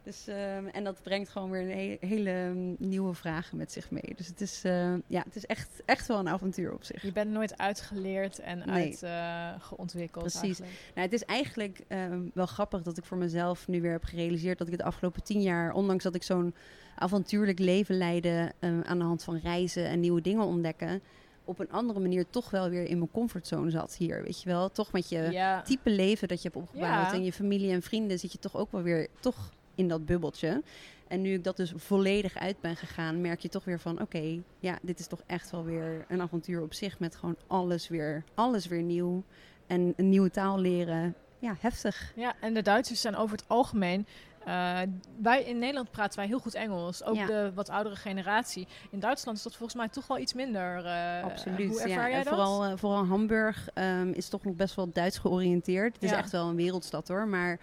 Dus, 0.05 0.27
ehm, 0.27 0.65
en 0.67 0.83
dat 0.83 1.01
brengt 1.03 1.29
gewoon 1.29 1.49
weer 1.49 1.61
een 1.61 1.69
he- 1.99 2.07
hele 2.07 2.51
mm, 2.53 2.75
nieuwe 2.79 3.13
vragen 3.13 3.57
met 3.57 3.71
zich 3.71 3.91
mee. 3.91 4.13
Dus 4.15 4.27
het 4.27 4.41
is, 4.41 4.61
eh, 4.63 4.93
ja, 5.07 5.23
het 5.25 5.35
is 5.35 5.45
echt, 5.45 5.69
echt 5.85 6.07
wel 6.07 6.19
een 6.19 6.27
avontuur 6.29 6.73
op 6.73 6.83
zich. 6.83 7.01
Je 7.01 7.11
bent 7.11 7.31
nooit 7.31 7.57
uitgeleerd 7.57 8.39
en 8.39 8.57
Nee. 8.57 8.67
uit 8.67 9.03
eh. 9.03 10.11
Precies. 10.21 10.41
eigenlijk. 10.59 10.71
Nou, 10.95 11.07
het 11.07 11.13
is 11.13 11.23
eigenlijk 11.25 11.81
ehm, 11.87 12.21
wel 12.33 12.45
grappig 12.45 12.81
dat 12.81 12.97
ik 12.97 13.05
voor 13.05 13.17
mezelf 13.17 13.67
nu 13.67 13.81
weer 13.81 13.91
heb 13.91 14.03
gerealiseerd 14.03 14.57
dat 14.57 14.67
ik 14.67 14.73
het 14.73 14.81
afgelopen 14.83 15.23
tien 15.23 15.41
jaar, 15.41 15.73
ondanks 15.73 16.03
dat 16.03 16.15
ik 16.15 16.23
zo'n 16.23 16.53
avontuurlijk 16.95 17.59
leven 17.59 17.97
leidde 17.97 18.51
ehm, 18.59 18.81
aan 18.83 18.97
de 18.97 19.03
hand 19.03 19.23
van 19.23 19.37
reizen 19.37 19.85
en 19.85 19.99
nieuwe 19.99 20.21
dingen 20.21 20.45
ontdekken, 20.45 21.01
op 21.43 21.59
een 21.59 21.71
andere 21.71 21.99
manier 21.99 22.25
toch 22.29 22.49
wel 22.49 22.69
weer 22.69 22.83
in 22.85 22.97
mijn 22.97 23.11
comfortzone 23.11 23.69
zat 23.69 23.95
hier. 23.95 24.23
Weet 24.23 24.41
je 24.41 24.49
wel, 24.49 24.71
toch 24.71 24.91
met 24.91 25.09
je 25.09 25.27
ja. 25.31 25.61
type 25.61 25.89
leven 25.89 26.27
dat 26.27 26.41
je 26.41 26.49
hebt 26.51 26.61
opgebouwd 26.63 27.11
Ja. 27.11 27.13
en 27.13 27.23
je 27.23 27.33
familie 27.33 27.71
en 27.71 27.81
vrienden 27.81 28.19
zit 28.19 28.31
je 28.31 28.39
toch 28.39 28.55
ook 28.55 28.71
wel 28.71 28.81
weer 28.81 29.07
toch 29.19 29.49
in 29.75 29.87
dat 29.87 30.05
bubbeltje. 30.05 30.63
En 31.07 31.21
nu 31.21 31.33
ik 31.33 31.43
dat 31.43 31.57
dus 31.57 31.73
volledig 31.75 32.37
uit 32.37 32.61
ben 32.61 32.75
gegaan, 32.75 33.21
merk 33.21 33.39
je 33.39 33.49
toch 33.49 33.63
weer 33.65 33.79
van 33.79 34.01
oké, 34.01 34.41
ja, 34.59 34.77
dit 34.81 34.99
is 34.99 35.07
toch 35.07 35.21
echt 35.25 35.51
wel 35.51 35.63
weer 35.63 36.05
een 36.07 36.21
avontuur 36.21 36.61
op 36.61 36.73
zich 36.73 36.99
met 36.99 37.15
gewoon 37.15 37.35
alles 37.47 37.87
weer, 37.87 38.23
alles 38.33 38.67
weer 38.67 38.81
nieuw 38.81 39.23
en 39.67 39.93
een 39.97 40.09
nieuwe 40.09 40.29
taal 40.31 40.59
leren. 40.59 41.15
Ja, 41.39 41.55
heftig. 41.59 42.11
Ja, 42.15 42.33
en 42.41 42.53
de 42.53 42.61
Duitsers 42.61 43.01
zijn 43.01 43.15
over 43.15 43.37
het 43.37 43.45
algemeen. 43.47 44.07
eh, 44.45 44.79
wij 45.21 45.43
in 45.43 45.59
Nederland 45.59 45.91
praten 45.91 46.19
wij 46.19 46.27
heel 46.27 46.39
goed 46.39 46.53
Engels. 46.53 47.03
Ook 47.03 47.15
Ja. 47.15 47.25
de 47.25 47.51
wat 47.55 47.69
oudere 47.69 47.95
generatie. 47.95 48.67
In 48.91 48.99
Duitsland 48.99 49.37
is 49.37 49.43
dat 49.43 49.55
volgens 49.55 49.77
mij 49.79 49.89
toch 49.89 50.07
wel 50.07 50.17
iets 50.19 50.33
minder. 50.33 50.85
eh, 50.85 51.23
Absoluut. 51.23 51.69
Hoe 51.69 51.77
ja. 51.79 51.83
ervaar 51.85 52.09
jij 52.09 52.17
en 52.19 52.23
dat? 52.25 52.33
Vooral, 52.33 52.63
eh, 52.65 52.73
vooral 52.77 53.05
Hamburg 53.05 53.69
ehm, 53.73 54.09
is 54.11 54.29
toch 54.29 54.43
nog 54.43 54.55
best 54.55 54.75
wel 54.75 54.89
Duits 54.91 55.17
georiënteerd. 55.17 55.93
Het 55.93 56.03
is 56.03 56.09
Ja. 56.09 56.17
echt 56.17 56.31
wel 56.31 56.49
een 56.49 56.55
wereldstad 56.55 57.07
hoor, 57.07 57.27
maar 57.27 57.59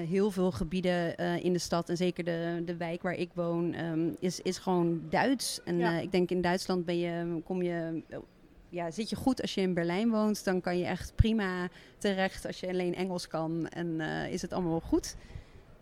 heel 0.00 0.30
veel 0.30 0.50
gebieden 0.52 1.16
eh, 1.16 1.44
in 1.44 1.52
de 1.52 1.58
stad 1.58 1.88
en 1.88 1.96
zeker 1.96 2.24
de, 2.24 2.62
de 2.64 2.76
wijk 2.76 3.02
waar 3.02 3.14
ik 3.14 3.30
woon 3.34 3.72
ehm, 3.74 4.08
is, 4.18 4.40
is 4.40 4.58
gewoon 4.58 5.00
Duits. 5.10 5.60
En 5.64 5.78
Ja. 5.78 5.96
eh, 5.96 6.02
ik 6.02 6.12
denk 6.12 6.30
in 6.30 6.40
Duitsland 6.40 6.84
ben 6.84 6.98
je, 6.98 7.40
kom 7.44 7.62
je, 7.62 8.02
eh, 8.08 8.18
ja, 8.68 8.90
zit 8.90 9.10
je 9.10 9.16
goed 9.16 9.42
als 9.42 9.54
je 9.54 9.60
in 9.60 9.74
Berlijn 9.74 10.10
woont. 10.10 10.44
Dan 10.44 10.60
kan 10.60 10.78
je 10.78 10.84
echt 10.84 11.12
prima 11.14 11.68
terecht 11.98 12.46
als 12.46 12.60
je 12.60 12.68
alleen 12.68 12.94
Engels 12.94 13.28
kan 13.28 13.68
en 13.68 14.00
eh, 14.00 14.32
is 14.32 14.42
het 14.42 14.52
allemaal 14.52 14.70
wel 14.70 14.80
goed. 14.80 15.16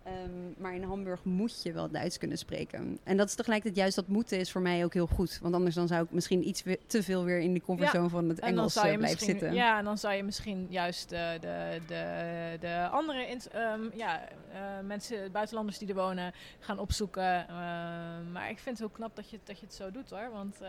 Ehm, 0.05 0.63
maar 0.63 0.75
in 0.75 0.83
Hamburg 0.83 1.25
moet 1.25 1.63
je 1.63 1.73
wel 1.73 1.91
Duits 1.91 2.19
kunnen 2.19 2.39
spreken. 2.39 2.99
En 3.03 3.17
dat 3.17 3.29
is 3.29 3.35
tegelijkertijd 3.35 3.81
juist 3.81 3.97
dat 3.97 4.09
moeten 4.09 4.39
is 4.39 4.53
voor 4.53 4.61
mij 4.61 4.85
ook 4.85 4.93
heel 4.93 5.07
goed. 5.07 5.39
Want 5.43 5.55
anders 5.55 5.75
dan 5.75 5.89
zou 5.89 6.05
ik 6.05 6.11
misschien 6.11 6.49
iets 6.49 6.63
te 6.87 7.03
veel 7.03 7.25
weer 7.25 7.39
in 7.39 7.53
die 7.53 7.63
comfortzone 7.63 8.09
van 8.09 8.29
het 8.29 8.41
Engels 8.41 8.77
eh, 8.77 8.97
blijven 8.97 9.27
zitten. 9.27 9.55
ja, 9.55 9.79
en 9.79 9.85
dan 9.85 9.99
zou 9.99 10.15
je 10.15 10.23
misschien 10.23 10.67
juist 10.71 11.09
de, 11.09 11.37
de, 11.41 11.81
de, 11.87 12.57
de 12.61 12.89
andere 12.91 13.39
ehm, 13.53 13.81
ja, 13.95 14.29
eh, 14.53 14.61
mensen, 14.87 15.33
buitenlanders 15.33 15.79
die 15.79 15.89
er 15.89 15.95
wonen, 15.95 16.33
gaan 16.59 16.79
opzoeken. 16.79 17.49
Ehm, 17.49 18.33
maar 18.33 18.51
ik 18.51 18.59
vind 18.59 18.79
het 18.79 18.79
heel 18.79 18.97
knap 18.97 19.17
dat 19.17 19.31
je, 19.31 19.39
dat 19.45 19.59
je 19.59 19.67
het 19.67 19.75
zo 19.75 19.91
doet 19.91 20.11
hoor. 20.11 20.31
Want 20.33 20.61
eh, 20.61 20.69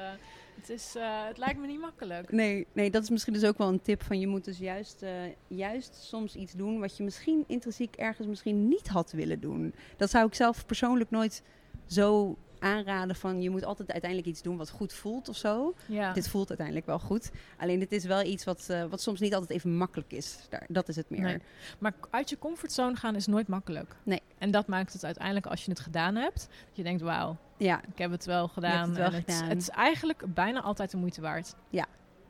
het, 0.55 0.69
is, 0.69 0.95
eh, 0.95 1.25
het 1.27 1.37
lijkt 1.37 1.59
me 1.59 1.67
niet 1.67 1.79
makkelijk. 1.79 2.31
Nee, 2.31 2.67
nee, 2.73 2.89
dat 2.89 3.03
is 3.03 3.09
misschien 3.09 3.33
dus 3.33 3.43
ook 3.43 3.57
wel 3.57 3.67
een 3.67 3.81
tip 3.81 4.03
van 4.03 4.19
je 4.19 4.27
moet 4.27 4.45
dus 4.45 4.57
juist, 4.57 5.01
eh, 5.01 5.11
juist 5.47 5.95
soms 5.95 6.35
iets 6.35 6.53
doen 6.53 6.79
wat 6.79 6.97
je 6.97 7.03
misschien 7.03 7.43
intrinsiek 7.47 7.95
ergens 7.95 8.27
misschien 8.27 8.67
niet 8.67 8.87
had 8.87 9.11
willen 9.11 9.24
doen. 9.39 9.73
Dat 9.97 10.09
zou 10.09 10.27
ik 10.27 10.33
zelf 10.35 10.65
persoonlijk 10.65 11.09
nooit 11.11 11.43
zo 11.85 12.37
aanraden 12.59 13.15
van 13.15 13.41
je 13.41 13.49
moet 13.49 13.65
altijd 13.65 13.91
uiteindelijk 13.91 14.29
iets 14.31 14.41
doen 14.41 14.57
wat 14.57 14.69
goed 14.69 14.93
voelt 14.93 15.29
of 15.29 15.35
zo. 15.37 15.73
Ja. 15.85 16.13
Dit 16.13 16.29
voelt 16.29 16.47
uiteindelijk 16.47 16.85
wel 16.87 16.99
goed. 16.99 17.31
Alleen 17.57 17.79
dit 17.79 17.91
is 17.91 18.05
wel 18.05 18.23
iets 18.23 18.43
wat, 18.43 18.65
eh, 18.69 18.83
wat 18.83 19.01
soms 19.01 19.19
niet 19.19 19.33
altijd 19.33 19.51
even 19.51 19.77
makkelijk 19.77 20.11
is. 20.11 20.37
Daar, 20.49 20.65
dat 20.67 20.87
is 20.89 20.95
het 20.95 21.09
meer. 21.09 21.21
Nee. 21.21 21.39
Maar 21.79 21.93
uit 22.09 22.29
je 22.29 22.37
comfortzone 22.37 22.95
gaan 22.95 23.15
is 23.15 23.27
nooit 23.27 23.47
makkelijk. 23.47 23.95
Nee. 24.03 24.21
En 24.37 24.51
dat 24.51 24.67
maakt 24.67 24.93
het 24.93 25.05
uiteindelijk 25.05 25.45
als 25.45 25.65
je 25.65 25.71
het 25.71 25.79
gedaan 25.79 26.15
hebt. 26.15 26.35
Dat 26.67 26.75
je 26.75 26.83
denkt, 26.83 27.01
wauw, 27.01 27.37
Ja, 27.57 27.81
ik 27.91 27.97
heb 27.97 28.11
het 28.11 28.25
wel 28.25 28.47
gedaan. 28.47 28.89
het 28.89 28.97
wel 28.97 29.11
het, 29.11 29.41
het 29.43 29.61
is 29.61 29.69
eigenlijk 29.69 30.23
bijna 30.33 30.61
altijd 30.61 30.91
de 30.91 30.97
moeite 30.97 31.21
waard. 31.21 31.55
Niet 31.69 31.81
of 31.81 31.87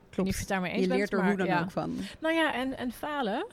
je 0.10 0.32
klopt. 0.32 0.40
het 0.40 0.48
daarmee 0.48 0.72
eens 0.72 0.82
Je 0.82 0.88
bent. 0.88 1.00
leert 1.00 1.12
er 1.14 1.18
maar 1.20 1.28
hoe 1.28 1.38
dan 1.38 1.48
ja. 1.48 1.62
ook 1.62 1.72
van. 1.72 1.96
Nou 2.20 2.34
ja, 2.36 2.54
en, 2.54 2.78
en 2.78 2.92
falen. 2.92 3.46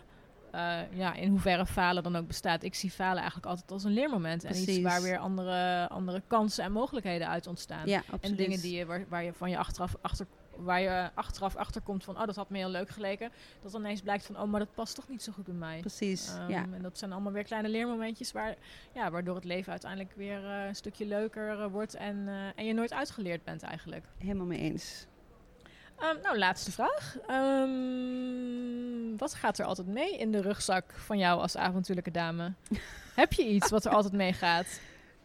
Eh, 0.52 0.78
ja, 0.98 1.14
in 1.14 1.28
hoeverre 1.28 1.66
falen 1.66 2.02
dan 2.02 2.16
ook 2.16 2.26
bestaat. 2.26 2.62
Ik 2.62 2.74
zie 2.74 2.90
falen 2.90 3.16
eigenlijk 3.16 3.46
altijd 3.46 3.70
als 3.70 3.84
een 3.84 3.92
leermoment. 3.92 4.44
En 4.44 4.56
iets 4.56 4.80
waar 4.80 5.02
weer 5.02 5.18
andere, 5.18 5.88
andere 5.88 6.22
kansen 6.26 6.64
en 6.64 6.72
mogelijkheden 6.72 7.28
uit 7.28 7.46
ontstaan. 7.46 7.86
Ja, 7.86 8.02
en 8.20 8.36
dingen 8.36 8.60
die 8.60 8.76
je, 8.76 8.86
waar, 8.86 9.04
waar 9.08 9.24
je 9.24 9.32
van 9.32 9.50
je 9.50 9.58
achteraf 9.58 9.96
achter 10.00 10.26
waar 10.56 10.80
je 10.80 11.10
achteraf 11.14 11.56
achterkomt 11.56 12.04
van, 12.04 12.18
oh, 12.20 12.26
dat 12.26 12.36
had 12.36 12.50
me 12.50 12.58
heel 12.58 12.68
leuk 12.68 12.88
geleken. 12.88 13.30
Dat 13.60 13.72
dan 13.72 13.80
ineens 13.80 14.00
blijkt 14.00 14.26
van, 14.26 14.40
oh, 14.40 14.50
maar 14.50 14.60
dat 14.60 14.74
past 14.74 14.94
toch 14.94 15.08
niet 15.08 15.22
zo 15.22 15.32
goed 15.32 15.44
bij 15.44 15.54
mij. 15.54 15.80
Precies, 15.80 16.34
Ehm, 16.34 16.50
ja. 16.50 16.66
En 16.72 16.82
dat 16.82 16.98
zijn 16.98 17.12
allemaal 17.12 17.32
weer 17.32 17.44
kleine 17.44 17.68
leermomentjes 17.68 18.32
waar, 18.32 18.56
ja, 18.94 19.10
waardoor 19.10 19.34
het 19.34 19.44
leven 19.44 19.70
uiteindelijk 19.70 20.12
weer 20.16 20.44
eh, 20.44 20.66
een 20.66 20.74
stukje 20.74 21.06
leuker 21.06 21.60
eh, 21.60 21.66
wordt 21.66 21.94
en, 21.94 22.28
en 22.56 22.64
je 22.64 22.72
nooit 22.72 22.92
uitgeleerd 22.92 23.44
bent 23.44 23.62
eigenlijk. 23.62 24.06
Helemaal 24.18 24.46
mee 24.46 24.58
eens. 24.58 25.06
Ehm, 26.02 26.16
nou, 26.22 26.38
laatste 26.38 26.72
vraag. 26.72 27.16
Ehm, 27.26 29.16
wat 29.16 29.34
gaat 29.34 29.58
er 29.58 29.64
altijd 29.64 29.86
mee 29.86 30.16
in 30.18 30.32
de 30.32 30.40
rugzak 30.40 30.92
van 30.96 31.18
jou 31.18 31.40
als 31.40 31.56
avontuurlijke 31.56 32.10
dame? 32.10 32.52
Heb 33.14 33.32
je 33.32 33.48
iets 33.48 33.70
wat 33.70 33.84
er 33.84 33.92
altijd 33.92 34.12
mee 34.12 34.32
gaat? 34.32 34.80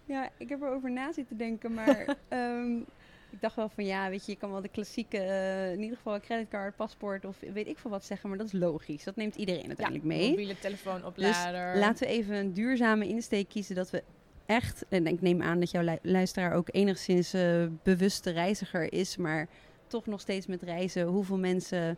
Ja, 0.05 0.29
ik 0.37 0.49
heb 0.49 0.61
erover 0.61 0.91
na 0.91 1.11
zitten 1.11 1.37
denken, 1.37 1.73
maar 1.73 2.05
ehm, 2.27 2.75
ik 3.29 3.41
dacht 3.41 3.55
wel 3.55 3.69
van 3.69 3.85
ja, 3.85 4.09
weet 4.09 4.25
je, 4.25 4.31
je 4.31 4.37
kan 4.37 4.51
wel 4.51 4.61
de 4.61 4.67
klassieke, 4.69 5.17
eh, 5.17 5.71
in 5.71 5.81
ieder 5.81 5.97
geval 5.97 6.13
een 6.13 6.21
creditcard, 6.21 6.75
paspoort 6.75 7.25
of 7.25 7.35
weet 7.53 7.67
ik 7.67 7.77
veel 7.77 7.91
wat 7.91 8.05
zeggen, 8.05 8.29
maar 8.29 8.37
dat 8.37 8.47
is 8.47 8.53
logisch. 8.53 9.03
Dat 9.03 9.15
neemt 9.15 9.35
iedereen 9.35 9.67
uiteindelijk 9.67 10.05
mee. 10.05 10.29
Mobiele 10.29 10.59
telefoonoplader. 10.59 11.71
Dus 11.73 11.81
laten 11.81 12.07
we 12.07 12.13
even 12.13 12.35
een 12.35 12.53
duurzame 12.53 13.07
insteek 13.07 13.49
kiezen 13.49 13.75
dat 13.75 13.89
we 13.89 14.03
echt, 14.45 14.85
en 14.89 15.07
ik 15.07 15.21
neem 15.21 15.41
aan 15.41 15.59
dat 15.59 15.71
jouw 15.71 15.83
lu- 15.83 15.97
luisteraar 16.01 16.53
ook 16.53 16.67
enigszins 16.71 17.33
eh, 17.33 17.65
bewuste 17.83 18.29
reiziger 18.31 18.93
is, 18.93 19.17
maar 19.17 19.47
toch 19.87 20.05
nog 20.05 20.21
steeds 20.21 20.45
met 20.47 20.61
reizen, 20.61 21.05
hoeveel 21.05 21.37
mensen 21.37 21.97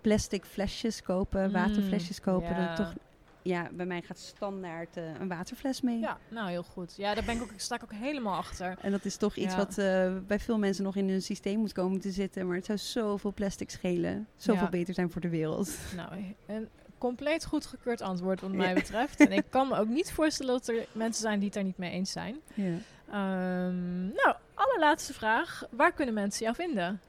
plastic 0.00 0.44
flesjes 0.44 1.02
kopen, 1.02 1.46
Mm, 1.46 1.52
waterflesjes 1.52 2.20
kopen, 2.20 2.48
ja. 2.48 2.66
dat 2.66 2.76
toch, 2.76 2.94
ja, 3.42 3.68
bij 3.72 3.86
mij 3.86 4.02
gaat 4.02 4.18
standaard 4.18 4.96
eh, 4.96 5.04
een 5.20 5.28
waterfles 5.28 5.80
mee. 5.80 5.98
Ja, 5.98 6.18
nou 6.28 6.50
heel 6.50 6.62
goed. 6.62 6.94
Ja, 6.96 7.14
daar 7.14 7.24
ben 7.24 7.36
ik 7.36 7.42
ook, 7.42 7.50
sta 7.56 7.74
ik 7.74 7.82
ook 7.82 7.92
helemaal 7.92 8.36
achter. 8.36 8.76
En 8.80 8.90
dat 8.90 9.04
is 9.04 9.16
toch 9.16 9.34
iets 9.36 9.52
Ja. 9.52 9.56
wat 9.56 9.78
eh, 9.78 10.12
bij 10.26 10.38
veel 10.38 10.58
mensen 10.58 10.84
nog 10.84 10.96
in 10.96 11.08
hun 11.08 11.22
systeem 11.22 11.58
moet 11.58 11.72
komen 11.72 12.00
te 12.00 12.10
zitten. 12.10 12.46
Maar 12.46 12.56
het 12.56 12.64
zou 12.64 12.78
zoveel 12.78 13.32
plastic 13.32 13.70
schelen. 13.70 14.26
Zoveel 14.36 14.62
Ja. 14.64 14.68
beter 14.70 14.94
zijn 14.94 15.10
voor 15.10 15.20
de 15.20 15.28
wereld. 15.28 15.76
Nou, 15.96 16.34
een 16.46 16.68
compleet 16.98 17.44
goedgekeurd 17.44 18.00
antwoord 18.00 18.40
wat 18.40 18.52
mij 18.52 18.74
betreft. 18.74 19.20
En 19.26 19.32
ik 19.32 19.44
kan 19.48 19.68
me 19.68 19.76
ook 19.76 19.88
niet 19.88 20.12
voorstellen 20.12 20.52
dat 20.52 20.68
er 20.68 20.86
mensen 20.92 21.22
zijn 21.22 21.36
die 21.36 21.44
het 21.44 21.54
daar 21.54 21.64
niet 21.64 21.78
mee 21.78 21.90
eens 21.90 22.12
zijn. 22.12 22.36
Ja. 22.54 22.74
Ehm, 23.10 24.02
nou, 24.06 24.34
allerlaatste 24.60 25.12
vraag. 25.12 25.64
Waar 25.70 25.92
kunnen 25.92 26.14
mensen 26.14 26.44
jou 26.44 26.54
vinden? 26.54 27.00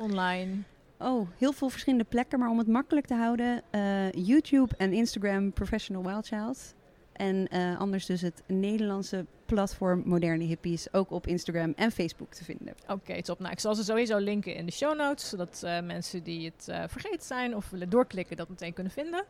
Online. 0.00 0.62
Oh, 0.98 1.28
heel 1.38 1.52
veel 1.52 1.68
verschillende 1.68 2.04
plekken. 2.04 2.38
Maar 2.38 2.48
om 2.48 2.58
het 2.58 2.66
makkelijk 2.66 3.06
te 3.06 3.14
houden, 3.14 3.62
eh, 3.70 4.12
YouTube 4.12 4.74
en 4.76 4.92
Instagram 4.92 5.52
Professional 5.52 6.02
Wild 6.02 6.26
Child. 6.26 6.74
En 7.20 7.48
eh, 7.48 7.78
anders 7.78 8.06
dus 8.06 8.20
het 8.20 8.42
Nederlandse 8.46 9.26
platform 9.46 10.02
Moderne 10.04 10.44
Hippies. 10.44 10.92
Ook 10.92 11.10
op 11.10 11.26
Instagram 11.26 11.72
en 11.76 11.92
Facebook 11.92 12.34
te 12.34 12.44
vinden. 12.44 12.74
Oké, 12.88 13.22
top. 13.22 13.38
Nou, 13.38 13.52
ik 13.52 13.60
zal 13.60 13.74
ze 13.74 13.84
sowieso 13.84 14.18
linken 14.18 14.54
in 14.54 14.66
de 14.66 14.72
show 14.72 14.96
notes, 14.96 15.28
zodat 15.28 15.62
eh, 15.62 15.80
mensen 15.80 16.22
die 16.22 16.52
het 16.54 16.68
eh, 16.68 16.82
vergeten 16.88 17.26
zijn 17.26 17.56
of 17.56 17.70
willen 17.70 17.90
doorklikken 17.90 18.36
dat 18.36 18.48
meteen 18.48 18.72
kunnen 18.72 18.92
vinden. 18.92 19.24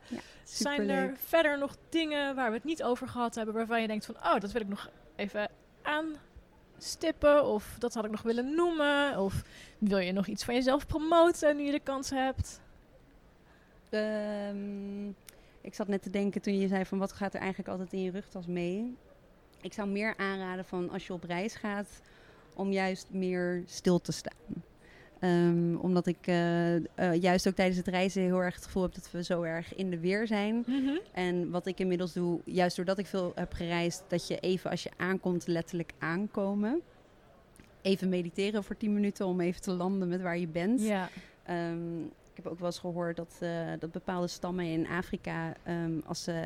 Zijn 0.44 0.88
er 0.88 1.16
verder 1.16 1.58
nog 1.58 1.76
dingen 1.88 2.34
waar 2.34 2.48
we 2.50 2.56
het 2.56 2.64
niet 2.64 2.82
over 2.82 3.08
gehad 3.08 3.34
hebben, 3.34 3.54
waarvan 3.54 3.80
je 3.80 3.86
denkt 3.86 4.06
van, 4.06 4.14
oh, 4.16 4.40
dat 4.40 4.52
wil 4.52 4.62
ik 4.62 4.68
nog 4.68 4.90
even 5.16 5.48
aanstippen 6.80 7.44
of 7.44 7.76
dat 7.78 7.94
had 7.94 8.04
ik 8.04 8.10
nog 8.10 8.22
willen 8.22 8.54
noemen? 8.54 9.18
Of 9.18 9.42
wil 9.78 9.98
je 9.98 10.12
nog 10.12 10.26
iets 10.26 10.44
van 10.44 10.54
jezelf 10.54 10.86
promoten 10.86 11.56
nu 11.56 11.62
je 11.62 11.70
de 11.70 11.80
kans 11.80 12.10
hebt? 12.10 12.60
Ehm, 13.90 15.08
ik 15.60 15.74
zat 15.74 15.88
net 15.88 16.02
te 16.02 16.10
denken 16.10 16.40
toen 16.40 16.58
je 16.58 16.68
zei 16.68 16.84
van 16.84 16.98
wat 16.98 17.12
gaat 17.12 17.34
er 17.34 17.40
eigenlijk 17.40 17.68
altijd 17.70 17.92
in 17.92 18.02
je 18.02 18.10
rugtas 18.10 18.46
mee. 18.46 18.96
Ik 19.60 19.72
zou 19.72 19.88
meer 19.88 20.16
aanraden 20.16 20.64
van 20.64 20.90
als 20.90 21.06
je 21.06 21.12
op 21.12 21.24
reis 21.24 21.54
gaat, 21.54 22.00
om 22.54 22.72
juist 22.72 23.06
meer 23.10 23.62
stil 23.66 24.00
te 24.00 24.12
staan. 24.12 24.62
Ehm, 25.20 25.74
omdat 25.74 26.06
ik 26.06 26.26
eh, 26.26 26.76
eh, 26.76 26.82
juist 27.20 27.48
ook 27.48 27.54
tijdens 27.54 27.76
het 27.76 27.88
reizen 27.88 28.22
heel 28.22 28.42
erg 28.42 28.54
het 28.54 28.64
gevoel 28.64 28.82
heb 28.82 28.94
dat 28.94 29.10
we 29.10 29.24
zo 29.24 29.42
erg 29.42 29.74
in 29.74 29.90
de 29.90 29.98
weer 29.98 30.26
zijn. 30.26 30.64
En 31.12 31.50
wat 31.50 31.66
ik 31.66 31.78
inmiddels 31.78 32.12
doe, 32.12 32.40
juist 32.44 32.76
doordat 32.76 32.98
ik 32.98 33.06
veel 33.06 33.32
heb 33.34 33.52
gereisd, 33.52 34.02
dat 34.08 34.28
je 34.28 34.38
even 34.38 34.70
als 34.70 34.82
je 34.82 34.90
aankomt 34.96 35.46
letterlijk 35.46 35.92
aankomen. 35.98 36.80
Even 37.82 38.08
mediteren 38.08 38.64
voor 38.64 38.76
10 38.76 38.92
minuten 38.92 39.26
om 39.26 39.40
even 39.40 39.60
te 39.60 39.72
landen 39.72 40.08
met 40.08 40.22
waar 40.22 40.38
je 40.38 40.48
bent. 40.48 40.80
Ja. 40.80 41.08
Ehm, 41.42 42.00
ik 42.00 42.36
heb 42.36 42.46
ook 42.46 42.58
wel 42.58 42.66
eens 42.66 42.78
gehoord 42.78 43.16
dat, 43.16 43.36
eh, 43.40 43.72
dat 43.78 43.92
bepaalde 43.92 44.26
stammen 44.26 44.64
in 44.64 44.86
Afrika, 44.86 45.54
ehm, 45.62 46.00
als 46.04 46.22
ze 46.22 46.44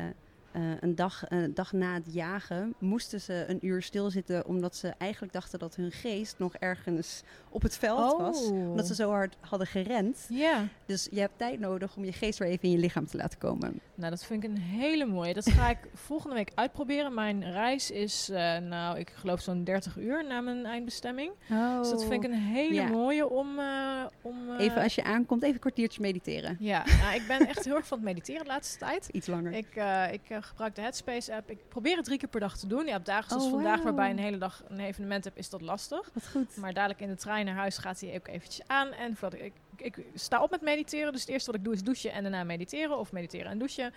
een, 0.79 0.95
dag, 0.95 1.23
een 1.27 1.53
dag 1.53 1.71
na 1.73 1.93
het 1.93 2.13
jagen, 2.13 2.73
moesten 2.79 3.21
ze 3.21 3.45
een 3.47 3.65
uur 3.65 3.81
stilzitten, 3.81 4.45
omdat 4.45 4.75
ze 4.75 4.93
eigenlijk 4.97 5.33
dachten 5.33 5.59
dat 5.59 5.75
hun 5.75 5.91
geest 5.91 6.35
nog 6.37 6.55
ergens 6.55 7.23
op 7.49 7.61
het 7.61 7.77
veld 7.77 8.17
was. 8.17 8.45
Omdat 8.49 8.87
ze 8.87 8.95
zo 8.95 9.09
hard 9.09 9.35
hadden 9.39 9.67
gerend. 9.67 10.25
Ja, 10.29 10.67
Dus 10.85 11.07
je 11.11 11.19
hebt 11.19 11.37
tijd 11.37 11.59
nodig 11.59 11.95
om 11.95 12.05
je 12.05 12.11
geest 12.13 12.39
weer 12.39 12.47
even 12.47 12.63
in 12.63 12.71
je 12.71 12.77
lichaam 12.77 13.05
te 13.07 13.17
laten 13.17 13.39
komen. 13.39 13.79
nou 13.95 14.09
dat 14.09 14.25
vind 14.25 14.43
ik 14.43 14.49
een 14.49 14.57
hele 14.57 15.05
mooie. 15.05 15.33
Dat 15.33 15.49
ga 15.49 15.69
ik 15.69 15.77
volgende 16.07 16.35
week 16.35 16.51
uitproberen. 16.55 17.13
Mijn 17.13 17.51
reis 17.51 17.91
is, 17.91 18.29
eh, 18.29 18.57
nou 18.57 18.99
ik 18.99 19.09
geloof 19.15 19.41
zo'n 19.41 19.63
30 19.63 19.97
uur 19.97 20.25
na 20.27 20.41
mijn 20.41 20.65
eindbestemming. 20.65 21.31
Dus 21.79 21.89
dat 21.89 22.01
vind 22.05 22.23
ik 22.23 22.31
een 22.31 22.37
hele 22.37 22.73
Ja. 22.73 22.87
mooie 22.87 23.29
om... 23.29 23.59
eh, 23.59 24.05
om 24.21 24.49
eh, 24.49 24.65
Even 24.65 24.81
als 24.81 24.95
je 24.95 25.03
aankomt, 25.03 25.41
even 25.41 25.53
een 25.53 25.59
kwartiertje 25.59 26.01
mediteren. 26.01 26.55
Ja, 26.59 26.83
nou, 27.01 27.15
ik 27.15 27.23
ben 27.27 27.47
echt 27.47 27.65
heel 27.65 27.75
erg 27.75 27.87
van 27.87 27.97
het 27.97 28.07
mediteren 28.07 28.41
de 28.43 28.47
laatste 28.47 28.77
tijd. 28.77 29.07
Iets 29.11 29.27
langer. 29.27 29.51
Ik, 29.53 29.75
eh, 29.75 30.13
ik 30.13 30.21
eh, 30.27 30.37
gebruik 30.45 30.75
de 30.75 30.81
Headspace 30.81 31.35
app. 31.35 31.49
Ik 31.49 31.67
probeer 31.69 31.95
het 31.95 32.05
drie 32.05 32.17
keer 32.17 32.29
per 32.29 32.39
dag 32.39 32.57
te 32.57 32.67
doen. 32.67 32.85
Ja, 32.85 32.95
op 32.95 33.05
dagen 33.05 33.29
zoals 33.29 33.43
Oh, 33.45 33.51
vandaag, 33.51 33.81
waarbij 33.81 34.09
een 34.09 34.19
hele 34.19 34.37
dag 34.37 34.63
een 34.67 34.79
evenement 34.79 35.23
heb, 35.23 35.37
is 35.37 35.49
dat 35.49 35.61
lastig. 35.61 36.09
Wat 36.13 36.27
goed. 36.27 36.57
Maar 36.57 36.73
dadelijk 36.73 36.99
in 37.01 37.09
de 37.09 37.15
trein 37.15 37.45
naar 37.45 37.55
huis 37.55 37.77
gaat 37.77 37.99
hij 37.99 38.15
ook 38.15 38.27
eventjes 38.27 38.67
aan. 38.67 38.91
En 38.91 39.15
voordat 39.15 39.39
ik, 39.39 39.53
ik, 39.75 39.97
ik 39.97 40.05
sta 40.13 40.41
op 40.43 40.51
met 40.51 40.61
mediteren. 40.61 41.11
Dus 41.11 41.21
het 41.21 41.29
eerste 41.29 41.51
wat 41.51 41.59
ik 41.59 41.65
doe 41.65 41.73
is 41.73 41.83
douchen 41.83 42.11
en 42.11 42.21
daarna 42.21 42.43
mediteren. 42.43 42.97
Of 42.97 43.11
mediteren 43.11 43.51
en 43.51 43.57
douchen. 43.57 43.93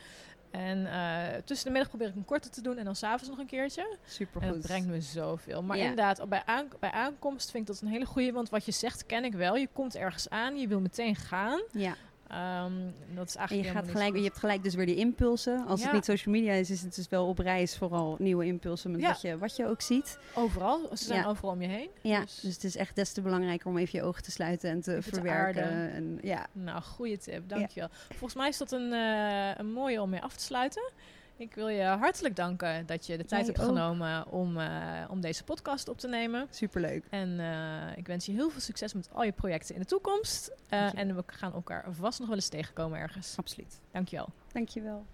En 0.50 0.86
eh, 0.86 1.36
tussen 1.44 1.66
de 1.66 1.72
middag 1.72 1.88
probeer 1.88 2.08
ik 2.08 2.14
een 2.14 2.24
korte 2.24 2.48
te 2.48 2.60
doen. 2.62 2.76
En 2.78 2.84
dan 2.84 2.96
s'avonds 2.96 3.28
nog 3.28 3.38
een 3.38 3.46
keertje. 3.46 3.96
Super 4.06 4.42
En 4.42 4.48
dat 4.48 4.60
brengt 4.60 4.88
me 4.88 5.00
zoveel. 5.00 5.62
Maar 5.62 5.76
Ja. 5.76 5.82
inderdaad, 5.82 6.28
bij, 6.28 6.42
aan, 6.44 6.68
bij 6.80 6.90
aankomst 6.90 7.50
vind 7.50 7.68
ik 7.68 7.74
dat 7.74 7.82
een 7.82 7.88
hele 7.92 8.06
goede. 8.06 8.32
Want 8.32 8.48
wat 8.50 8.64
je 8.64 8.72
zegt, 8.72 9.06
ken 9.06 9.24
ik 9.24 9.32
wel. 9.34 9.56
Je 9.56 9.68
komt 9.72 9.94
ergens 9.96 10.28
aan, 10.28 10.56
je 10.58 10.68
wil 10.68 10.80
meteen 10.80 11.16
gaan. 11.16 11.60
Ja, 11.72 11.94
Ehm, 12.28 12.72
dat 13.14 13.28
is 13.28 13.32
en 13.34 13.38
eigenlijk 13.38 13.50
je, 13.50 13.56
helemaal 13.56 13.82
gaat 13.82 13.90
gelijk, 13.90 14.16
je 14.16 14.22
hebt 14.22 14.38
gelijk 14.38 14.62
dus 14.62 14.74
weer 14.74 14.86
die 14.86 14.96
impulsen. 14.96 15.66
Als 15.66 15.80
Ja. 15.80 15.86
het 15.86 15.94
niet 15.94 16.04
social 16.04 16.34
media 16.34 16.52
is, 16.52 16.70
is 16.70 16.82
het 16.82 16.94
dus 16.94 17.08
wel 17.08 17.26
op 17.26 17.38
reis 17.38 17.76
vooral 17.76 18.16
nieuwe 18.18 18.46
impulsen 18.46 18.90
met 18.90 19.00
Ja. 19.00 19.08
wat, 19.08 19.20
je, 19.20 19.38
wat 19.38 19.56
je 19.56 19.66
ook 19.66 19.80
ziet. 19.80 20.18
Overal, 20.34 20.80
ze 20.96 21.04
zijn 21.04 21.20
Ja. 21.20 21.26
overal 21.28 21.50
om 21.50 21.62
je 21.62 21.68
heen. 21.68 21.88
Ja, 22.02 22.20
Dus- 22.20 22.40
dus 22.40 22.54
het 22.54 22.64
is 22.64 22.76
echt 22.76 22.96
des 22.96 23.12
te 23.12 23.20
belangrijker 23.20 23.66
om 23.66 23.76
even 23.78 23.98
je 23.98 24.04
ogen 24.04 24.22
te 24.22 24.30
sluiten 24.30 24.70
en 24.70 24.80
te 24.80 24.90
Even 24.96 25.12
verwerken. 25.12 25.92
en, 25.92 26.18
ja, 26.22 26.46
Nou, 26.52 26.82
goede 26.82 27.18
tip, 27.18 27.48
dankjewel. 27.48 27.88
Volgens 28.08 28.34
mij 28.34 28.48
is 28.48 28.58
dat 28.58 28.72
een, 28.72 28.92
eh, 28.92 29.50
een 29.56 29.72
mooie 29.72 30.02
om 30.02 30.10
mee 30.10 30.20
af 30.22 30.36
te 30.36 30.44
sluiten. 30.44 30.90
Ik 31.38 31.54
wil 31.54 31.68
je 31.68 31.82
hartelijk 31.82 32.36
danken 32.36 32.86
dat 32.86 33.06
je 33.06 33.16
de 33.16 33.24
tijd 33.24 33.46
Jij 33.46 33.54
hebt 33.54 33.68
ook. 33.68 33.76
genomen 33.76 34.26
om, 34.26 34.58
eh, 34.58 35.04
om 35.10 35.20
deze 35.20 35.44
podcast 35.44 35.88
op 35.88 35.98
te 35.98 36.08
nemen. 36.08 36.46
superleuk. 36.50 37.04
En 37.10 37.40
eh, 37.40 37.96
ik 37.96 38.06
wens 38.06 38.26
je 38.26 38.32
heel 38.32 38.50
veel 38.50 38.60
succes 38.60 38.92
met 38.94 39.10
al 39.12 39.22
je 39.22 39.32
projecten 39.32 39.74
in 39.74 39.80
de 39.80 39.86
toekomst. 39.86 40.52
Eh, 40.68 40.98
en 40.98 41.16
we 41.16 41.22
gaan 41.26 41.52
elkaar 41.52 41.84
vast 41.90 42.18
nog 42.18 42.28
wel 42.28 42.36
eens 42.36 42.48
tegenkomen 42.48 42.98
ergens. 42.98 43.36
Absoluut. 43.36 43.80
Dankjewel. 43.92 44.28
Dankjewel. 44.52 45.06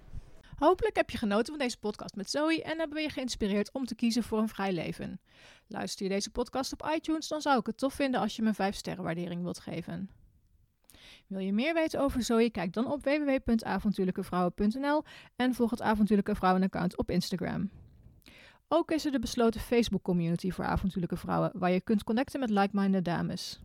Hopelijk 0.58 0.96
heb 0.96 1.10
je 1.10 1.18
genoten 1.18 1.46
van 1.46 1.58
deze 1.58 1.78
podcast 1.78 2.16
met 2.16 2.30
Zoe 2.30 2.62
en 2.62 2.78
hebben 2.78 2.96
we 2.96 3.02
je 3.02 3.10
geïnspireerd 3.10 3.72
om 3.72 3.86
te 3.86 3.94
kiezen 3.94 4.22
voor 4.22 4.38
een 4.38 4.48
vrij 4.48 4.72
leven. 4.72 5.20
Luister 5.66 6.06
je 6.06 6.12
deze 6.12 6.30
podcast 6.30 6.72
op 6.72 6.90
iTunes, 6.94 7.28
dan 7.28 7.40
zou 7.40 7.58
ik 7.58 7.66
het 7.66 7.78
tof 7.78 7.94
vinden 7.94 8.20
als 8.20 8.36
je 8.36 8.42
me 8.42 8.48
een 8.48 8.54
5 8.54 8.74
sterren 8.74 9.04
waardering 9.04 9.42
wilt 9.42 9.58
geven. 9.58 10.10
Wil 11.26 11.40
je 11.40 11.52
meer 11.52 11.74
weten 11.74 12.00
over 12.00 12.22
Zoe? 12.22 12.50
Kijk 12.50 12.72
dan 12.72 12.92
op 12.92 13.04
www.avontuurlijkevrouwen.nl 13.04 15.02
en 15.36 15.54
volg 15.54 15.70
het 15.70 15.82
Avontuurlijke 15.82 16.34
Vrouwen-account 16.34 16.96
op 16.96 17.10
Instagram. 17.10 17.70
Ook 18.68 18.90
is 18.90 19.04
er 19.04 19.12
de 19.12 19.18
besloten 19.18 19.60
Facebook-community 19.60 20.50
voor 20.50 20.64
avontuurlijke 20.64 21.16
vrouwen, 21.16 21.50
waar 21.54 21.70
je 21.70 21.80
kunt 21.80 22.04
connecten 22.04 22.40
met 22.40 22.50
like-minded 22.50 23.04
dames. 23.04 23.60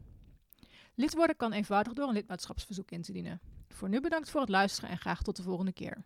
Lid 0.96 1.16
worden 1.16 1.36
kan 1.36 1.52
eenvoudig 1.52 1.94
door 1.94 2.08
een 2.08 2.14
lidmaatschapsverzoek 2.14 2.92
in 2.92 3.02
te 3.02 3.12
dienen. 3.12 3.40
Voor 3.70 3.90
nu 3.90 4.02
bedankt 4.02 4.30
voor 4.30 4.42
het 4.42 4.50
luisteren 4.50 4.90
en 4.90 4.98
graag 4.98 5.22
tot 5.22 5.36
de 5.36 5.44
volgende 5.44 5.74
keer. 5.74 6.04